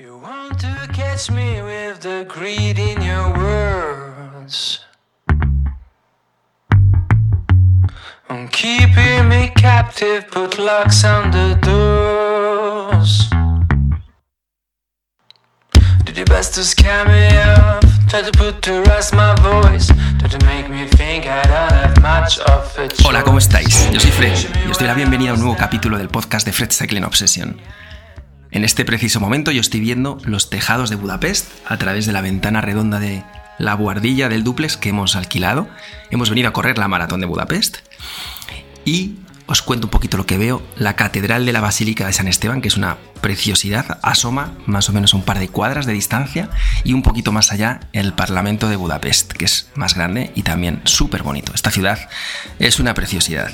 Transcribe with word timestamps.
You 0.00 0.16
want 0.18 0.60
to 0.60 0.88
catch 0.92 1.28
me 1.28 1.60
with 1.60 2.02
the 2.02 2.24
greed 2.28 2.78
in 2.78 3.02
your 3.02 3.32
words. 3.36 4.78
I'm 8.30 8.46
keeping 8.46 9.28
me 9.28 9.50
captive, 9.56 10.28
put 10.30 10.56
locks 10.56 11.02
on 11.04 11.32
the 11.32 11.58
doors. 11.66 13.28
Did 16.04 16.16
your 16.16 16.26
best 16.26 16.54
to 16.54 16.62
scare 16.62 17.04
me 17.04 17.36
off, 17.58 17.82
try 18.08 18.22
to 18.22 18.30
put 18.38 18.62
to 18.62 18.82
rest 18.82 19.12
my 19.14 19.34
voice. 19.42 19.90
Hola, 23.04 23.24
¿cómo 23.24 23.38
estáis? 23.38 23.90
Yo 23.90 23.98
soy 23.98 24.12
Fred 24.12 24.36
y 24.64 24.70
os 24.70 24.78
doy 24.78 24.86
la 24.86 24.94
bienvenida 24.94 25.30
a 25.30 25.34
un 25.34 25.40
nuevo 25.40 25.56
capítulo 25.56 25.98
del 25.98 26.08
podcast 26.08 26.46
de 26.46 26.52
Fred 26.52 26.70
Cycling 26.70 27.02
Obsession. 27.02 27.60
En 28.50 28.64
este 28.64 28.84
preciso 28.84 29.20
momento 29.20 29.50
yo 29.50 29.60
estoy 29.60 29.80
viendo 29.80 30.18
los 30.24 30.48
tejados 30.48 30.88
de 30.88 30.96
Budapest 30.96 31.48
a 31.66 31.76
través 31.76 32.06
de 32.06 32.12
la 32.12 32.22
ventana 32.22 32.60
redonda 32.60 32.98
de 32.98 33.22
la 33.58 33.74
buhardilla 33.74 34.28
del 34.28 34.44
duplex 34.44 34.76
que 34.76 34.88
hemos 34.88 35.16
alquilado. 35.16 35.68
Hemos 36.10 36.30
venido 36.30 36.48
a 36.48 36.52
correr 36.52 36.78
la 36.78 36.88
maratón 36.88 37.20
de 37.20 37.26
Budapest 37.26 37.78
y 38.84 39.16
os 39.46 39.62
cuento 39.62 39.86
un 39.86 39.90
poquito 39.90 40.16
lo 40.16 40.26
que 40.26 40.38
veo. 40.38 40.62
La 40.76 40.96
catedral 40.96 41.44
de 41.44 41.52
la 41.52 41.60
Basílica 41.60 42.06
de 42.06 42.12
San 42.12 42.28
Esteban, 42.28 42.62
que 42.62 42.68
es 42.68 42.76
una 42.76 42.96
preciosidad, 43.20 43.98
asoma 44.02 44.54
más 44.66 44.88
o 44.88 44.92
menos 44.92 45.12
un 45.12 45.22
par 45.22 45.38
de 45.38 45.48
cuadras 45.48 45.86
de 45.86 45.92
distancia 45.92 46.48
y 46.84 46.94
un 46.94 47.02
poquito 47.02 47.32
más 47.32 47.52
allá 47.52 47.80
el 47.92 48.14
Parlamento 48.14 48.68
de 48.68 48.76
Budapest, 48.76 49.32
que 49.32 49.44
es 49.44 49.68
más 49.74 49.94
grande 49.94 50.32
y 50.34 50.42
también 50.42 50.80
súper 50.84 51.22
bonito. 51.22 51.52
Esta 51.54 51.70
ciudad 51.70 52.08
es 52.58 52.78
una 52.78 52.94
preciosidad 52.94 53.50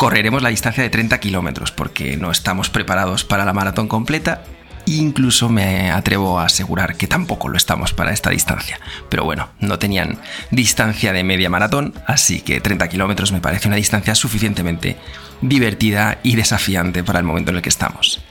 correremos 0.00 0.42
la 0.42 0.48
distancia 0.48 0.82
de 0.82 0.88
30 0.88 1.20
kilómetros 1.20 1.72
porque 1.72 2.16
no 2.16 2.30
estamos 2.30 2.70
preparados 2.70 3.22
para 3.22 3.44
la 3.44 3.52
maratón 3.52 3.86
completa. 3.86 4.44
Incluso 4.86 5.50
me 5.50 5.90
atrevo 5.90 6.40
a 6.40 6.46
asegurar 6.46 6.96
que 6.96 7.06
tampoco 7.06 7.50
lo 7.50 7.58
estamos 7.58 7.92
para 7.92 8.10
esta 8.10 8.30
distancia. 8.30 8.80
Pero 9.10 9.24
bueno, 9.24 9.50
no 9.58 9.78
tenían 9.78 10.18
distancia 10.50 11.12
de 11.12 11.22
media 11.22 11.50
maratón, 11.50 11.92
así 12.06 12.40
que 12.40 12.62
30 12.62 12.88
kilómetros 12.88 13.30
me 13.30 13.42
parece 13.42 13.68
una 13.68 13.76
distancia 13.76 14.14
suficientemente 14.14 14.96
divertida 15.42 16.18
y 16.22 16.34
desafiante 16.34 17.04
para 17.04 17.18
el 17.18 17.26
momento 17.26 17.50
en 17.50 17.58
el 17.58 17.62
que 17.62 17.68
estamos. 17.68 18.22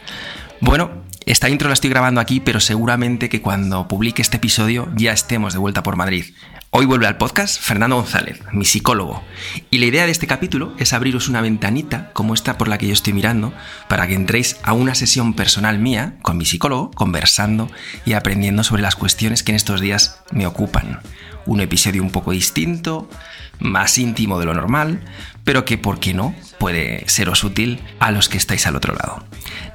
Bueno, 0.62 1.04
esta 1.28 1.50
intro 1.50 1.68
la 1.68 1.76
estoy 1.76 1.92
grabando 1.92 2.20
aquí, 2.20 2.40
pero 2.40 2.60
seguramente 2.62 3.30
que 3.30 3.44
cuando 3.44 3.88
publique 3.88 4.24
este 4.24 4.38
episodio 4.38 4.92
ya 4.96 5.12
estemos 5.12 5.54
de 5.54 5.60
vuelta 5.60 5.84
por 5.84 5.98
Madrid. 5.98 6.34
Hoy 6.72 6.86
vuelve 6.86 7.08
al 7.08 7.18
podcast 7.18 7.60
Fernando 7.60 7.96
González, 7.96 8.42
mi 8.52 8.64
psicólogo. 8.64 9.24
Y 9.72 9.80
la 9.80 9.88
idea 9.88 10.06
de 10.06 10.12
este 10.12 10.28
capítulo 10.28 10.76
es 10.78 10.94
abriros 10.94 11.28
una 11.28 11.42
ventanita 11.42 12.12
como 12.14 12.36
esta 12.36 12.60
por 12.60 12.68
la 12.68 12.78
que 12.78 12.86
yo 12.86 12.94
estoy 12.94 13.12
mirando 13.12 13.52
para 13.88 14.08
que 14.08 14.14
entréis 14.14 14.56
a 14.62 14.74
una 14.74 14.94
sesión 14.94 15.34
personal 15.34 15.80
mía 15.80 16.18
con 16.22 16.38
mi 16.38 16.46
psicólogo, 16.46 16.92
conversando 16.92 17.72
y 18.06 18.14
aprendiendo 18.14 18.64
sobre 18.64 18.84
las 18.84 18.96
cuestiones 18.96 19.42
que 19.42 19.52
en 19.52 19.56
estos 19.56 19.82
días 19.82 20.22
me 20.32 20.46
ocupan. 20.46 21.00
Un 21.48 21.60
episodio 21.60 22.04
un 22.04 22.12
poco 22.12 22.34
distinto, 22.34 23.10
más 23.58 23.98
íntimo 23.98 24.40
de 24.40 24.46
lo 24.46 24.54
normal, 24.54 25.04
pero 25.44 25.66
que, 25.66 25.80
¿por 25.80 26.00
qué 26.00 26.14
no?, 26.14 26.36
puede 26.60 27.04
seros 27.08 27.44
útil 27.44 27.82
a 28.00 28.12
los 28.12 28.30
que 28.30 28.38
estáis 28.38 28.68
al 28.68 28.76
otro 28.76 28.94
lado. 28.94 29.26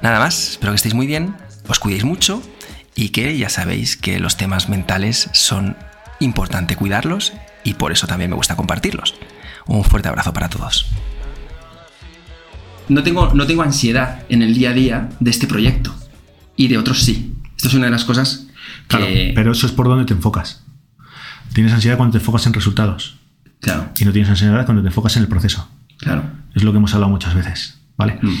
Nada 0.01 0.19
más, 0.19 0.51
espero 0.51 0.71
que 0.71 0.77
estéis 0.77 0.95
muy 0.95 1.07
bien, 1.07 1.35
os 1.67 1.77
cuidéis 1.77 2.05
mucho 2.05 2.41
y 2.95 3.09
que 3.09 3.37
ya 3.37 3.49
sabéis 3.49 3.97
que 3.97 4.17
los 4.21 4.37
temas 4.37 4.69
mentales 4.69 5.29
son 5.33 5.75
importante 6.19 6.75
cuidarlos 6.75 7.33
y 7.63 7.73
por 7.75 7.91
eso 7.91 8.07
también 8.07 8.29
me 8.29 8.35
gusta 8.35 8.55
compartirlos. 8.55 9.15
Un 9.67 9.83
fuerte 9.83 10.07
abrazo 10.09 10.33
para 10.33 10.49
todos. 10.49 10.87
No 12.87 13.01
tengo, 13.03 13.33
no 13.33 13.47
tengo 13.47 13.63
ansiedad 13.63 14.23
en 14.29 14.41
el 14.43 14.53
día 14.53 14.69
a 14.69 14.73
día 14.73 15.09
de 15.19 15.31
este 15.31 15.47
proyecto 15.47 15.93
y 16.55 16.67
de 16.67 16.77
otros 16.77 17.01
sí. 17.03 17.33
Esto 17.57 17.69
es 17.69 17.73
una 17.73 17.85
de 17.85 17.91
las 17.91 18.05
cosas 18.05 18.47
que... 18.87 18.97
Claro, 18.97 19.05
pero 19.33 19.51
eso 19.53 19.65
es 19.65 19.71
por 19.71 19.87
donde 19.87 20.05
te 20.05 20.13
enfocas. 20.13 20.63
Tienes 21.53 21.73
ansiedad 21.73 21.97
cuando 21.97 22.11
te 22.11 22.17
enfocas 22.19 22.45
en 22.45 22.53
resultados. 22.53 23.17
Claro, 23.61 23.89
Y 23.97 24.05
no 24.05 24.11
tienes 24.11 24.29
ansiedad 24.29 24.65
cuando 24.65 24.83
te 24.83 24.89
enfocas 24.89 25.15
en 25.15 25.23
el 25.23 25.27
proceso. 25.27 25.67
claro. 25.97 26.23
Es 26.53 26.63
lo 26.63 26.71
que 26.71 26.77
hemos 26.77 26.93
hablado 26.93 27.11
muchas 27.11 27.33
veces. 27.33 27.79
¿Vale? 27.97 28.17
Mm. 28.21 28.33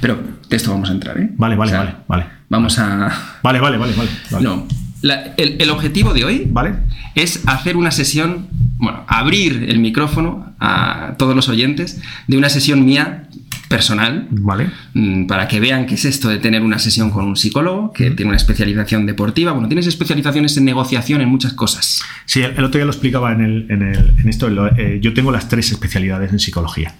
Pero 0.00 0.20
de 0.48 0.56
esto 0.56 0.70
vamos 0.70 0.90
a 0.90 0.92
entrar, 0.92 1.16
¿eh? 1.18 1.30
Vale, 1.36 1.56
vale, 1.56 1.70
O 1.70 1.74
sea, 1.74 1.82
vale, 1.84 1.96
vale. 2.06 2.26
Vamos 2.50 2.78
a... 2.78 3.38
Vale, 3.42 3.60
vale, 3.60 3.78
vale, 3.78 3.94
vale. 3.94 4.10
vale. 4.30 4.44
No. 4.44 4.66
La- 5.02 5.34
el, 5.36 5.56
el 5.60 5.70
objetivo 5.70 6.12
de 6.14 6.24
hoy 6.24 6.46
¿Vale? 6.50 6.74
es 7.14 7.42
hacer 7.46 7.76
una 7.76 7.90
sesión, 7.90 8.48
bueno, 8.78 9.04
abrir 9.06 9.66
el 9.68 9.78
micrófono 9.78 10.54
a 10.58 11.14
todos 11.18 11.36
los 11.36 11.48
oyentes 11.48 12.00
de 12.26 12.36
una 12.36 12.48
sesión 12.48 12.84
mía 12.84 13.28
personal, 13.68 14.26
Vale. 14.30 14.70
mm, 14.94 15.26
para 15.26 15.46
que 15.46 15.60
vean 15.60 15.84
qué 15.86 15.94
es 15.94 16.04
esto 16.06 16.28
de 16.30 16.38
tener 16.38 16.62
una 16.62 16.78
sesión 16.78 17.10
con 17.10 17.26
un 17.26 17.36
psicólogo 17.36 17.92
que 17.92 18.10
tiene 18.12 18.30
una 18.30 18.36
especialización 18.38 19.04
deportiva. 19.04 19.52
Bueno, 19.52 19.68
tienes 19.68 19.86
especializaciones 19.86 20.56
en 20.56 20.64
negociación 20.64 21.20
en 21.20 21.28
muchas 21.28 21.52
cosas. 21.52 22.00
Sí, 22.24 22.40
el 22.40 22.52
el 22.56 22.64
otro 22.64 22.78
día 22.78 22.86
lo 22.86 22.90
explicaba 22.92 23.30
en, 23.32 23.42
el, 23.42 23.66
en, 23.70 23.82
el- 23.82 24.14
en 24.18 24.28
esto. 24.28 24.48
lo- 24.48 24.74
eh, 24.76 25.00
yo 25.02 25.12
tengo 25.12 25.30
las 25.30 25.48
tres 25.48 25.70
especialidades 25.70 26.32
en 26.32 26.38
psicología. 26.38 26.94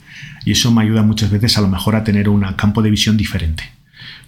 Y 0.44 0.53
eso 0.53 0.70
me 0.70 0.82
ayuda 0.82 1.03
muchas 1.03 1.31
veces 1.31 1.56
a 1.58 1.62
lo 1.62 1.69
mejor 1.69 1.97
a 1.97 2.04
tener 2.04 2.28
un 2.28 2.42
campo 2.54 2.82
de 2.82 2.91
visión 2.91 3.16
diferente. 3.16 3.64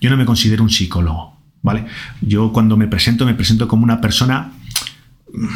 Yo 0.00 0.08
no 0.10 0.16
me 0.16 0.24
considero 0.24 0.62
un 0.62 0.70
psicólogo. 0.70 1.38
¿Vale? 1.62 1.84
Yo 2.22 2.52
cuando 2.52 2.76
me 2.76 2.86
presento, 2.88 3.26
me 3.26 3.34
presento 3.34 3.68
como 3.68 3.84
una 3.84 4.00
persona 4.00 4.52
mm, 5.32 5.46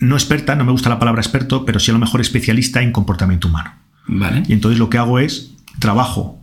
no 0.00 0.16
experta, 0.16 0.54
no 0.56 0.64
me 0.64 0.72
gusta 0.72 0.88
la 0.88 0.98
palabra 0.98 1.20
experto, 1.22 1.64
pero 1.64 1.78
sí 1.80 1.90
a 1.90 1.94
lo 1.94 2.00
mejor 2.00 2.20
especialista 2.20 2.82
en 2.82 2.92
comportamiento 2.92 3.48
humano. 3.48 3.72
¿Vale? 4.08 4.42
Y 4.48 4.52
entonces 4.52 4.78
lo 4.78 4.90
que 4.90 4.98
hago 4.98 5.18
es 5.18 5.52
trabajo 5.78 6.40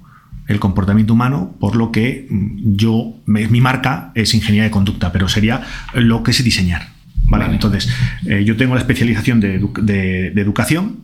el 0.48 0.60
comportamiento 0.60 1.14
humano, 1.14 1.56
por 1.60 1.76
lo 1.76 1.92
que 1.92 2.28
mm, 2.30 2.76
yo, 2.76 3.16
me- 3.26 3.48
mi 3.48 3.62
marca 3.62 4.12
es 4.16 4.34
ingeniería 4.34 4.64
de 4.64 4.72
conducta, 4.72 5.12
pero 5.12 5.28
sería 5.30 5.62
lo 5.94 6.24
que 6.24 6.32
es 6.32 6.44
diseñar. 6.44 6.90
¿vale? 7.26 7.44
Vale. 7.46 7.54
Entonces, 7.56 7.90
eh, 8.26 8.44
yo 8.46 8.58
tengo 8.58 8.74
la 8.76 8.82
especialización 8.82 9.40
de, 9.40 9.62
edu- 9.62 9.82
de- 9.82 10.32
de 10.32 10.42
educación, 10.42 10.98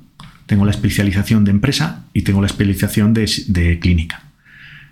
tengo 0.45 0.65
la 0.65 0.71
especialización 0.71 1.45
de 1.45 1.51
empresa 1.51 2.05
y 2.13 2.23
tengo 2.23 2.41
la 2.41 2.47
especialización 2.47 3.13
de, 3.13 3.29
de 3.47 3.79
clínica. 3.79 4.23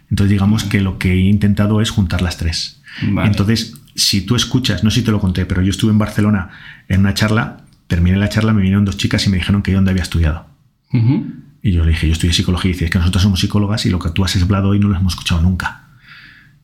Entonces, 0.09 0.31
digamos 0.31 0.63
que 0.63 0.79
lo 0.81 0.97
que 0.99 1.11
he 1.13 1.17
intentado 1.17 1.81
es 1.81 1.89
juntar 1.89 2.21
las 2.21 2.37
tres. 2.37 2.81
Vale. 3.01 3.27
Entonces, 3.27 3.75
si 3.95 4.21
tú 4.21 4.35
escuchas, 4.35 4.83
no 4.83 4.91
sé 4.91 4.99
si 4.99 5.05
te 5.05 5.11
lo 5.11 5.19
conté, 5.19 5.45
pero 5.45 5.61
yo 5.61 5.71
estuve 5.71 5.91
en 5.91 5.97
Barcelona 5.97 6.49
en 6.87 7.01
una 7.01 7.13
charla, 7.13 7.61
terminé 7.87 8.17
la 8.17 8.29
charla, 8.29 8.53
me 8.53 8.61
vinieron 8.61 8.85
dos 8.85 8.97
chicas 8.97 9.25
y 9.25 9.29
me 9.29 9.37
dijeron 9.37 9.61
que 9.63 9.71
yo 9.71 9.77
dónde 9.77 9.91
había 9.91 10.03
estudiado. 10.03 10.45
Y 11.61 11.71
yo 11.71 11.83
le 11.83 11.89
dije, 11.91 12.07
yo 12.07 12.13
estudié 12.13 12.33
psicología 12.33 12.69
y 12.69 12.73
dice, 12.73 12.85
es 12.85 12.91
que 12.91 12.99
nosotros 12.99 13.23
somos 13.23 13.39
psicólogas 13.39 13.85
y 13.85 13.89
lo 13.89 13.99
que 13.99 14.09
tú 14.09 14.23
has 14.23 14.41
hablado 14.41 14.69
hoy 14.69 14.79
no 14.79 14.87
lo 14.87 14.95
hemos 14.95 15.13
escuchado 15.13 15.41
nunca. 15.41 15.86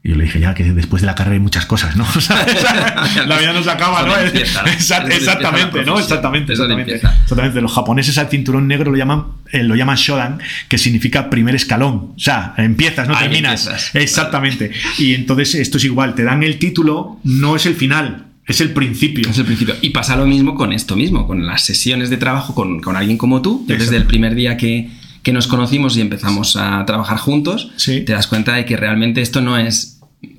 Y 0.05 0.09
yo 0.09 0.15
le 0.17 0.25
dije, 0.25 0.39
ya 0.41 0.53
que 0.53 0.65
después 0.73 1.01
de 1.01 1.05
la 1.05 1.15
carrera 1.15 1.35
hay 1.35 1.39
muchas 1.39 1.65
cosas, 1.65 1.95
¿no? 1.95 2.03
O 2.15 2.19
sea, 2.21 2.45
la 3.25 3.37
vida 3.39 3.53
no 3.53 3.63
se 3.63 3.71
acaba, 3.71 4.01
¿no? 4.05 4.13
Exactamente, 4.17 5.83
¿no? 5.85 5.97
Exactamente, 5.99 6.51
exactamente. 6.53 6.95
Exactamente. 6.95 7.61
Los 7.61 7.71
japoneses 7.73 8.17
al 8.17 8.27
cinturón 8.29 8.67
negro 8.67 8.91
lo 8.91 8.97
llaman, 8.97 9.25
eh, 9.51 9.63
lo 9.63 9.75
llaman 9.75 9.95
shodan, 9.95 10.39
que 10.67 10.77
significa 10.77 11.29
primer 11.29 11.55
escalón. 11.55 12.13
O 12.15 12.19
sea, 12.19 12.53
empiezas, 12.57 13.07
no 13.07 13.15
Ahí 13.15 13.23
terminas. 13.29 13.65
empiezas. 13.65 13.95
Exactamente. 13.95 14.71
Y 14.97 15.13
entonces 15.13 15.55
esto 15.55 15.77
es 15.77 15.85
igual, 15.85 16.15
te 16.15 16.23
dan 16.23 16.43
el 16.43 16.59
título, 16.59 17.19
no 17.23 17.55
es 17.55 17.65
el 17.65 17.75
final, 17.75 18.25
es 18.45 18.59
el 18.61 18.71
principio. 18.71 19.29
Es 19.29 19.37
el 19.37 19.45
principio. 19.45 19.75
Y 19.81 19.91
pasa 19.91 20.15
lo 20.15 20.25
mismo 20.25 20.55
con 20.55 20.73
esto 20.73 20.95
mismo, 20.97 21.27
con 21.27 21.45
las 21.45 21.63
sesiones 21.65 22.09
de 22.09 22.17
trabajo 22.17 22.53
con, 22.53 22.81
con 22.81 22.97
alguien 22.97 23.17
como 23.17 23.41
tú. 23.41 23.63
Desde 23.67 23.95
el 23.95 24.05
primer 24.05 24.35
día 24.35 24.57
que, 24.57 24.89
que 25.21 25.31
nos 25.31 25.47
conocimos 25.47 25.95
y 25.95 26.01
empezamos 26.01 26.57
a 26.57 26.85
trabajar 26.85 27.17
juntos, 27.17 27.71
Sí. 27.77 28.01
te 28.01 28.11
das 28.11 28.27
cuenta 28.27 28.53
de 28.55 28.65
que 28.65 28.75
realmente 28.75 29.21
esto 29.21 29.39
no 29.41 29.57
es... 29.57 29.91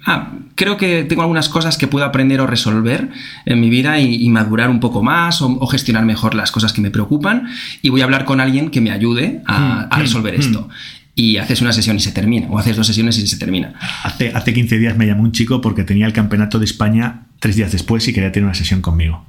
Ah, 0.06 0.32
creo 0.54 0.76
que 0.76 1.04
tengo 1.04 1.22
algunas 1.22 1.48
cosas 1.48 1.78
que 1.78 1.86
puedo 1.86 2.04
aprender 2.04 2.40
o 2.40 2.46
resolver 2.46 3.08
en 3.46 3.60
mi 3.60 3.70
vida 3.70 3.98
y, 4.00 4.24
y 4.24 4.28
madurar 4.28 4.68
un 4.70 4.80
poco 4.80 5.02
más 5.02 5.40
o, 5.42 5.46
o 5.46 5.66
gestionar 5.66 6.04
mejor 6.04 6.34
las 6.34 6.50
cosas 6.52 6.72
que 6.72 6.80
me 6.80 6.90
preocupan 6.90 7.48
y 7.82 7.88
voy 7.88 8.02
a 8.02 8.04
hablar 8.04 8.24
con 8.24 8.40
alguien 8.40 8.70
que 8.70 8.80
me 8.80 8.90
ayude 8.90 9.42
a, 9.46 9.88
a 9.90 9.96
Mm, 9.98 10.00
resolver 10.00 10.36
mm, 10.36 10.40
esto. 10.40 10.68
Y 11.16 11.36
haces 11.36 11.60
una 11.60 11.72
sesión 11.72 11.96
y 11.96 12.00
se 12.00 12.12
termina, 12.12 12.48
o 12.50 12.58
haces 12.58 12.76
dos 12.76 12.86
sesiones 12.86 13.16
y 13.18 13.26
se 13.26 13.36
termina. 13.38 13.74
Hace, 14.02 14.32
hace 14.34 14.52
15 14.52 14.78
días 14.78 14.96
me 14.96 15.06
llamó 15.06 15.22
un 15.22 15.32
chico 15.32 15.60
porque 15.60 15.84
tenía 15.84 16.06
el 16.06 16.12
campeonato 16.12 16.58
de 16.58 16.64
España 16.64 17.26
tres 17.38 17.56
días 17.56 17.70
después 17.72 18.06
y 18.08 18.12
quería 18.12 18.32
tener 18.32 18.46
una 18.46 18.54
sesión 18.54 18.80
conmigo. 18.80 19.24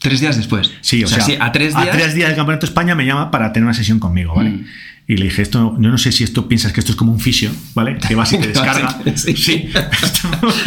Tres 0.00 0.20
días 0.20 0.36
después. 0.36 0.72
Sí, 0.80 1.04
o, 1.04 1.08
sea, 1.08 1.20
sí, 1.22 1.36
a 1.38 1.52
tres 1.52 1.74
días. 1.76 2.14
del 2.14 2.34
Campeonato 2.34 2.66
de 2.66 2.70
España 2.70 2.94
me 2.94 3.04
llama 3.04 3.30
para 3.30 3.52
tener 3.52 3.64
una 3.66 3.74
sesión 3.74 3.98
conmigo, 3.98 4.34
¿vale? 4.34 4.50
Mm. 4.50 4.64
Y 5.10 5.16
le 5.16 5.24
dije, 5.24 5.42
esto, 5.42 5.76
yo 5.80 5.90
no 5.90 5.98
sé 5.98 6.12
si 6.12 6.22
esto 6.22 6.46
piensas 6.46 6.72
que 6.72 6.78
esto 6.78 6.92
es 6.92 6.96
como 6.96 7.10
un 7.10 7.18
fisio, 7.18 7.50
¿vale? 7.74 7.98
Que 7.98 8.14
vas 8.14 8.32
y 8.32 8.38
te 8.38 8.46
descarga. 8.54 8.96
Sí. 9.16 9.68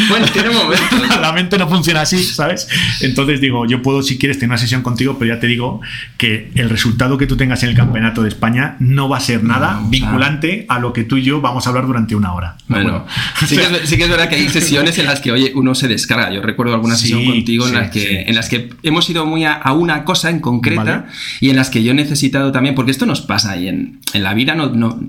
Bueno, 0.09 0.25
tiene 0.33 0.49
momentos. 0.49 1.21
La 1.21 1.31
mente 1.31 1.57
no 1.57 1.67
funciona 1.69 2.01
así, 2.01 2.21
¿sabes? 2.23 2.67
Entonces 3.01 3.39
digo, 3.39 3.65
yo 3.65 3.81
puedo, 3.81 4.03
si 4.03 4.17
quieres, 4.17 4.37
tener 4.37 4.49
una 4.49 4.57
sesión 4.57 4.81
contigo, 4.81 5.17
pero 5.17 5.33
ya 5.33 5.39
te 5.39 5.47
digo 5.47 5.79
que 6.17 6.51
el 6.55 6.69
resultado 6.69 7.17
que 7.17 7.25
tú 7.25 7.37
tengas 7.37 7.63
en 7.63 7.69
el 7.69 7.75
Campeonato 7.75 8.21
de 8.21 8.27
España 8.29 8.75
no 8.79 9.07
va 9.07 9.17
a 9.17 9.19
ser 9.21 9.43
nada 9.43 9.79
No, 9.81 9.89
vinculante 9.89 10.65
a 10.67 10.79
lo 10.79 10.91
que 10.91 11.03
tú 11.05 11.17
y 11.17 11.23
yo 11.23 11.39
vamos 11.41 11.65
a 11.65 11.69
hablar 11.69 11.87
durante 11.87 12.15
una 12.15 12.33
hora. 12.33 12.57
¿de 12.67 12.75
Bueno, 12.75 13.05
sí 13.47 13.55
que, 13.55 13.63
es, 13.63 13.89
sí 13.89 13.97
que 13.97 14.03
es 14.03 14.09
verdad 14.09 14.27
que 14.29 14.35
hay 14.35 14.49
sesiones 14.49 14.97
en 14.97 15.05
las 15.05 15.21
que, 15.21 15.31
oye, 15.31 15.53
uno 15.55 15.73
se 15.73 15.87
descarga. 15.87 16.31
Yo 16.31 16.41
recuerdo 16.41 16.73
alguna 16.73 16.95
Sí, 16.95 17.03
sesión 17.03 17.25
contigo 17.25 17.65
en, 17.65 17.71
sí, 17.73 17.77
las 17.79 17.89
que, 17.91 17.99
sí. 17.99 18.07
en 18.27 18.35
las 18.35 18.49
que 18.49 18.69
hemos 18.83 19.09
ido 19.09 19.25
muy 19.25 19.45
a, 19.45 19.53
a 19.53 19.71
una 19.73 20.03
cosa 20.03 20.29
en 20.29 20.39
concreta 20.39 20.83
Vale. 20.83 21.03
y 21.39 21.49
en 21.49 21.55
las 21.55 21.69
que 21.69 21.81
yo 21.83 21.91
he 21.91 21.95
necesitado 21.95 22.51
también, 22.51 22.75
porque 22.75 22.91
esto 22.91 23.05
nos 23.05 23.21
pasa 23.21 23.55
y 23.57 23.67
en, 23.69 23.99
en 24.13 24.23
la 24.23 24.32
vida 24.33 24.55
no, 24.55 24.69
no- 24.69 24.99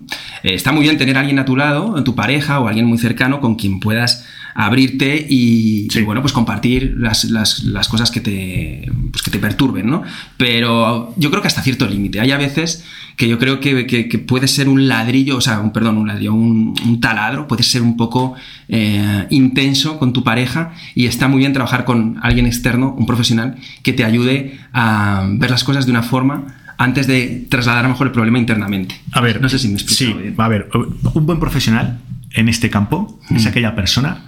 eh, 0.43 0.55
está 0.55 0.73
muy 0.73 0.83
bien 0.83 0.99
tener 0.99 1.17
a 1.17 1.21
alguien 1.21 1.39
a 1.39 1.45
tu 1.45 1.57
lado, 1.57 2.03
tu 2.05 2.15
pareja 2.15 2.61
o 2.61 2.69
alguien 2.69 2.87
muy 2.87 2.99
cercano 2.99 3.41
con 3.41 3.55
quien 3.57 3.81
puedas 3.81 4.27
abrirte 4.57 5.27
y, 5.29 5.89
Sí. 5.91 5.99
y, 5.99 6.03
bueno, 6.03 6.21
pues 6.21 6.33
compartir 6.33 6.95
las, 6.97 7.25
las- 7.25 7.65
las 7.65 7.89
cosas 7.89 8.11
que 8.13 8.21
te, 8.21 8.89
pues 9.11 9.23
que 9.23 9.31
te 9.33 9.41
perturben, 9.41 9.87
¿no? 9.87 10.03
Pero 10.37 11.13
yo 11.17 11.31
creo 11.31 11.43
que 11.43 11.49
hasta 11.49 11.63
cierto 11.63 11.87
límite. 11.89 12.21
Hay 12.21 12.31
a 12.31 12.37
veces 12.39 12.85
que 13.17 13.29
yo 13.29 13.39
creo 13.39 13.59
que, 13.61 13.87
que- 13.87 14.09
que 14.09 14.19
puede 14.19 14.47
ser 14.47 14.69
un 14.69 14.87
ladrillo, 14.87 15.37
o 15.37 15.41
sea, 15.41 15.59
un, 15.61 15.73
perdón, 15.73 15.99
un 15.99 16.07
ladrillo, 16.07 16.35
un, 16.35 16.75
un 16.87 17.01
taladro, 17.01 17.49
puede 17.49 17.63
ser 17.65 17.83
un 17.83 17.97
poco 17.97 18.35
eh, 18.69 19.27
intenso 19.31 19.99
con 19.99 20.13
tu 20.13 20.23
pareja 20.23 20.73
y 20.95 21.07
está 21.07 21.27
muy 21.29 21.39
bien 21.41 21.53
trabajar 21.53 21.85
con 21.85 22.19
alguien 22.23 22.47
externo, 22.47 22.95
un 22.97 23.07
profesional, 23.07 23.57
que 23.83 23.93
te 23.93 24.05
ayude 24.05 24.59
a 24.73 25.27
ver 25.33 25.51
las 25.51 25.65
cosas 25.65 25.85
de 25.87 25.91
una 25.93 26.03
forma 26.03 26.45
antes 26.79 27.07
de 27.07 27.47
trasladar 27.49 27.81
a 27.85 27.89
lo 27.89 27.95
mejor 27.95 28.07
el 28.09 28.13
problema 28.13 28.39
internamente. 28.39 29.01
A 29.13 29.21
ver, 29.21 29.41
no 29.41 29.49
sé 29.49 29.59
si 29.59 29.69
me 29.69 29.75
explico 29.75 29.97
Sí, 29.99 30.13
bien. 30.13 30.35
a 30.39 30.49
ver, 30.49 30.69
un 30.73 31.27
buen 31.27 31.39
profesional 31.41 32.01
en 32.33 32.49
este 32.49 32.71
campo 32.71 33.21
es 33.31 33.45
Mm. 33.45 33.49
aquella 33.49 33.75
persona 33.75 34.25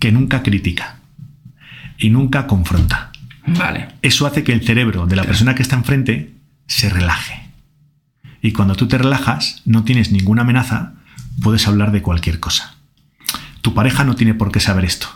que 0.00 0.12
nunca 0.12 0.42
critica 0.42 0.96
y 1.98 2.10
nunca 2.10 2.46
confronta. 2.46 3.10
Vale. 3.46 3.88
Eso 4.02 4.26
hace 4.26 4.42
que 4.42 4.52
el 4.52 4.62
cerebro 4.64 5.06
de 5.06 5.16
la 5.16 5.24
persona 5.24 5.54
que 5.54 5.62
está 5.62 5.76
enfrente 5.76 6.34
se 6.66 6.88
relaje. 6.90 7.42
Y 8.42 8.52
cuando 8.52 8.74
tú 8.74 8.86
te 8.88 8.98
relajas, 8.98 9.62
no 9.64 9.84
tienes 9.84 10.10
ninguna 10.12 10.42
amenaza, 10.42 10.94
puedes 11.42 11.66
hablar 11.68 11.92
de 11.92 12.02
cualquier 12.02 12.40
cosa. 12.40 12.74
Tu 13.62 13.72
pareja 13.74 14.04
no 14.04 14.14
tiene 14.16 14.34
por 14.34 14.50
qué 14.52 14.60
saber 14.60 14.84
esto. 14.84 15.08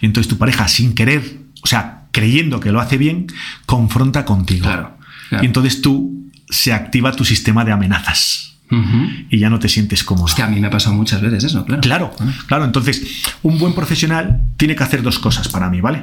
Y 0.00 0.06
entonces 0.06 0.28
tu 0.28 0.38
pareja, 0.38 0.68
sin 0.68 0.94
querer, 0.94 1.38
o 1.62 1.66
sea, 1.66 2.06
creyendo 2.12 2.60
que 2.60 2.72
lo 2.72 2.80
hace 2.80 2.96
bien, 2.96 3.26
confronta 3.66 4.24
contigo. 4.24 4.64
Claro, 4.66 4.96
claro. 5.28 5.44
Y 5.44 5.46
entonces 5.46 5.82
tú 5.82 6.30
se 6.48 6.72
activa 6.72 7.12
tu 7.12 7.24
sistema 7.24 7.64
de 7.64 7.72
amenazas 7.72 8.58
y 9.30 9.38
ya 9.38 9.48
no 9.48 9.60
te 9.60 9.68
sientes 9.68 10.02
cómodo. 10.02 10.24
Hostia, 10.24 10.46
a 10.46 10.48
mí 10.48 10.60
me 10.60 10.66
ha 10.66 10.70
pasado 10.70 10.96
muchas 10.96 11.20
veces 11.20 11.44
eso, 11.44 11.64
claro. 11.64 11.80
Claro, 11.82 12.16
claro. 12.46 12.64
Entonces, 12.64 13.22
un 13.42 13.58
buen 13.58 13.74
profesional 13.74 14.40
tiene 14.56 14.74
que 14.74 14.82
hacer 14.82 15.02
dos 15.02 15.18
cosas 15.18 15.48
para 15.48 15.70
mí, 15.70 15.80
¿vale? 15.80 16.02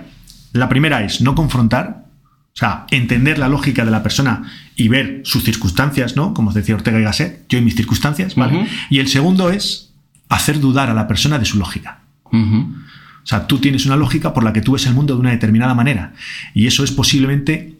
La 0.53 0.69
primera 0.69 1.03
es 1.03 1.19
no 1.19 1.35
confrontar, 1.35 2.05
o 2.53 2.57
sea, 2.57 2.85
entender 2.91 3.37
la 3.37 3.49
lógica 3.49 3.83
de 3.83 3.91
la 3.91 4.01
persona 4.01 4.43
y 4.75 4.87
ver 4.87 5.21
sus 5.25 5.43
circunstancias, 5.43 6.15
¿no? 6.15 6.33
Como 6.33 6.53
decía 6.53 6.75
Ortega 6.75 6.99
y 6.99 7.03
Gasset, 7.03 7.45
yo 7.49 7.57
y 7.57 7.61
mis 7.61 7.75
circunstancias, 7.75 8.35
¿vale? 8.35 8.67
Y 8.89 8.99
el 8.99 9.09
segundo 9.09 9.49
es 9.49 9.91
hacer 10.29 10.59
dudar 10.59 10.89
a 10.89 10.93
la 10.93 11.07
persona 11.07 11.39
de 11.39 11.45
su 11.45 11.57
lógica. 11.57 11.99
O 12.31 13.25
sea, 13.25 13.47
tú 13.47 13.59
tienes 13.59 13.85
una 13.85 13.95
lógica 13.95 14.33
por 14.33 14.43
la 14.43 14.53
que 14.53 14.61
tú 14.61 14.73
ves 14.73 14.85
el 14.85 14.93
mundo 14.93 15.15
de 15.15 15.19
una 15.19 15.31
determinada 15.31 15.73
manera. 15.73 16.13
Y 16.53 16.67
eso 16.67 16.83
es 16.83 16.91
posiblemente 16.91 17.77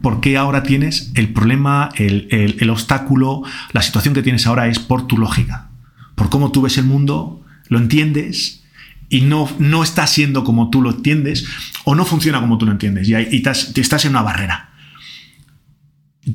por 0.00 0.20
qué 0.20 0.36
ahora 0.36 0.62
tienes 0.62 1.10
el 1.14 1.32
problema, 1.32 1.90
el, 1.96 2.28
el- 2.30 2.56
el 2.60 2.70
obstáculo, 2.70 3.42
la 3.72 3.82
situación 3.82 4.14
que 4.14 4.22
tienes 4.22 4.46
ahora 4.46 4.68
es 4.68 4.78
por 4.78 5.06
tu 5.06 5.18
lógica. 5.18 5.68
Por 6.14 6.30
cómo 6.30 6.52
tú 6.52 6.62
ves 6.62 6.78
el 6.78 6.84
mundo, 6.84 7.44
lo 7.68 7.78
entiendes 7.78 8.62
y 9.08 9.22
no, 9.22 9.48
no 9.58 9.82
está 9.82 10.06
siendo 10.06 10.44
como 10.44 10.70
tú 10.70 10.80
lo 10.82 10.90
entiendes 10.90 11.46
o 11.84 11.94
no 11.94 12.04
funciona 12.04 12.40
como 12.40 12.58
tú 12.58 12.66
lo 12.66 12.72
entiendes 12.72 13.08
y, 13.08 13.14
ahí- 13.14 13.28
y 13.30 13.36
estás, 13.36 13.76
estás 13.76 14.04
en 14.04 14.10
una 14.12 14.22
barrera. 14.22 14.70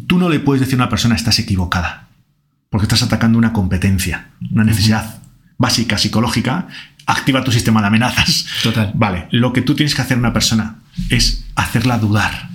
Tú 0.07 0.17
no 0.19 0.29
le 0.29 0.39
puedes 0.39 0.59
decir 0.59 0.75
a 0.75 0.83
una 0.83 0.89
persona 0.89 1.15
estás 1.15 1.39
equivocada 1.39 2.07
porque 2.69 2.83
estás 2.85 3.01
atacando 3.03 3.37
una 3.37 3.53
competencia, 3.53 4.27
una 4.51 4.65
necesidad 4.65 5.19
básica 5.57 5.97
psicológica, 5.97 6.67
activa 7.05 7.43
tu 7.43 7.51
sistema 7.53 7.79
de 7.81 7.87
amenazas. 7.87 8.45
Total. 8.61 8.91
Vale, 8.95 9.27
lo 9.31 9.53
que 9.53 9.61
tú 9.61 9.73
tienes 9.75 9.95
que 9.95 10.01
hacer 10.01 10.17
a 10.17 10.19
una 10.19 10.33
persona 10.33 10.75
es 11.09 11.45
hacerla 11.55 11.97
dudar. 11.97 12.49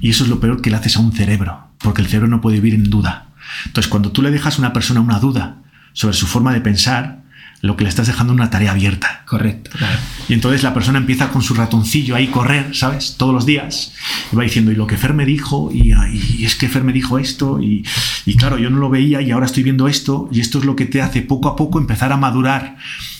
Y 0.00 0.10
eso 0.10 0.24
es 0.24 0.30
lo 0.30 0.40
peor 0.40 0.60
que 0.60 0.70
le 0.70 0.76
haces 0.76 0.96
a 0.96 1.00
un 1.00 1.12
cerebro, 1.12 1.68
porque 1.78 2.02
el 2.02 2.08
cerebro 2.08 2.28
no 2.28 2.40
puede 2.40 2.60
vivir 2.60 2.74
en 2.74 2.90
duda. 2.90 3.28
Entonces, 3.66 3.90
cuando 3.90 4.12
tú 4.12 4.22
le 4.22 4.30
dejas 4.30 4.56
a 4.56 4.58
una 4.60 4.72
persona 4.72 5.00
una 5.00 5.18
duda 5.18 5.62
sobre 5.92 6.14
su 6.14 6.26
forma 6.26 6.52
de 6.52 6.60
pensar, 6.60 7.22
lo 7.62 7.76
que 7.76 7.84
le 7.84 7.90
estás 7.90 8.06
dejando 8.06 8.32
es 8.32 8.38
una 8.38 8.50
tarea 8.50 8.72
abierta. 8.72 9.22
Correcto, 9.26 9.70
claro. 9.76 9.98
Y 10.28 10.34
entonces 10.34 10.62
la 10.62 10.74
persona 10.74 10.98
empieza 10.98 11.30
con 11.30 11.42
su 11.42 11.54
ratoncillo 11.54 12.14
ahí 12.14 12.28
correr, 12.28 12.74
¿sabes? 12.74 13.16
Todos 13.16 13.34
los 13.34 13.46
días. 13.46 13.92
Y 14.32 14.36
va 14.36 14.44
diciendo, 14.44 14.72
y 14.72 14.76
lo 14.76 14.86
que 14.86 14.96
Fer 14.96 15.14
me 15.14 15.24
dijo, 15.24 15.70
y, 15.72 15.92
y 16.12 16.44
es 16.44 16.54
que 16.54 16.68
Fer 16.68 16.84
me 16.84 16.92
dijo 16.92 17.18
esto, 17.18 17.60
y, 17.60 17.84
y 18.26 18.36
claro, 18.36 18.58
yo 18.58 18.70
no 18.70 18.78
lo 18.78 18.90
veía 18.90 19.22
y 19.22 19.30
ahora 19.30 19.46
estoy 19.46 19.62
viendo 19.62 19.88
esto, 19.88 20.28
y 20.30 20.40
esto 20.40 20.58
es 20.58 20.64
lo 20.64 20.76
que 20.76 20.86
te 20.86 21.00
hace 21.00 21.22
poco 21.22 21.48
a 21.48 21.56
poco 21.56 21.78
empezar 21.78 22.12
a 22.12 22.16
madurar 22.16 22.76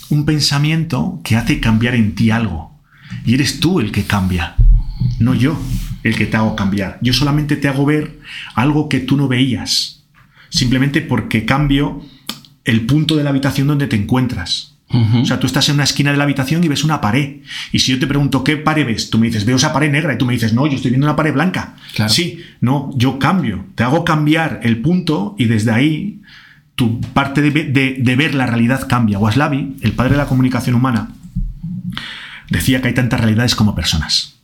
un 0.08 0.24
pensamiento 0.24 1.20
que 1.24 1.36
hace 1.36 1.60
cambiar 1.60 1.94
en 1.94 2.14
ti 2.14 2.30
algo. 2.30 2.78
Y 3.24 3.34
eres 3.34 3.60
tú 3.60 3.80
el 3.80 3.92
que 3.92 4.04
cambia, 4.04 4.56
no 5.18 5.34
yo 5.34 5.58
el 6.02 6.14
que 6.16 6.26
te 6.26 6.36
hago 6.36 6.54
cambiar. 6.56 6.98
Yo 7.02 7.12
solamente 7.12 7.56
te 7.56 7.68
hago 7.68 7.84
ver 7.84 8.18
algo 8.54 8.88
que 8.88 9.00
tú 9.00 9.16
no 9.16 9.28
veías, 9.28 10.04
simplemente 10.50 11.00
porque 11.00 11.44
cambio 11.44 12.02
el 12.64 12.86
punto 12.86 13.16
de 13.16 13.24
la 13.24 13.30
habitación 13.30 13.66
donde 13.68 13.86
te 13.86 13.96
encuentras. 13.96 14.72
O 14.88 15.24
sea, 15.26 15.40
tú 15.40 15.46
estás 15.48 15.68
en 15.68 15.74
una 15.74 15.84
esquina 15.84 16.12
de 16.12 16.16
la 16.16 16.22
habitación 16.24 16.62
y 16.62 16.68
ves 16.68 16.84
una 16.84 17.00
pared. 17.00 17.38
Y 17.72 17.80
si 17.80 17.90
yo 17.90 17.98
te 17.98 18.06
pregunto, 18.06 18.44
¿qué 18.44 18.56
pared 18.56 18.86
ves? 18.86 19.10
Tú 19.10 19.18
me 19.18 19.26
dices, 19.26 19.44
veo 19.44 19.56
esa 19.56 19.72
pared 19.72 19.90
negra. 19.90 20.14
Y 20.14 20.18
tú 20.18 20.24
me 20.26 20.32
dices, 20.32 20.52
no, 20.52 20.64
yo 20.66 20.74
estoy 20.76 20.90
viendo 20.92 21.06
una 21.08 21.16
pared 21.16 21.32
blanca. 21.34 21.74
Claro. 21.94 22.08
Sí, 22.12 22.40
no, 22.60 22.90
yo 22.94 23.18
cambio. 23.18 23.66
Te 23.74 23.82
hago 23.82 24.04
cambiar 24.04 24.60
el 24.62 24.78
punto 24.80 25.34
y 25.38 25.46
desde 25.46 25.72
ahí 25.72 26.22
tu 26.76 27.00
parte 27.00 27.42
de, 27.42 27.50
de- 27.50 27.96
de 27.98 28.16
ver 28.16 28.34
la 28.36 28.46
realidad 28.46 28.86
cambia. 28.88 29.18
Waslavi, 29.18 29.76
el 29.82 29.92
padre 29.92 30.12
de 30.12 30.18
la 30.18 30.26
comunicación 30.26 30.76
humana, 30.76 31.10
decía 32.48 32.80
que 32.80 32.88
hay 32.88 32.94
tantas 32.94 33.20
realidades 33.20 33.54
como 33.56 33.74
personas. 33.74 34.35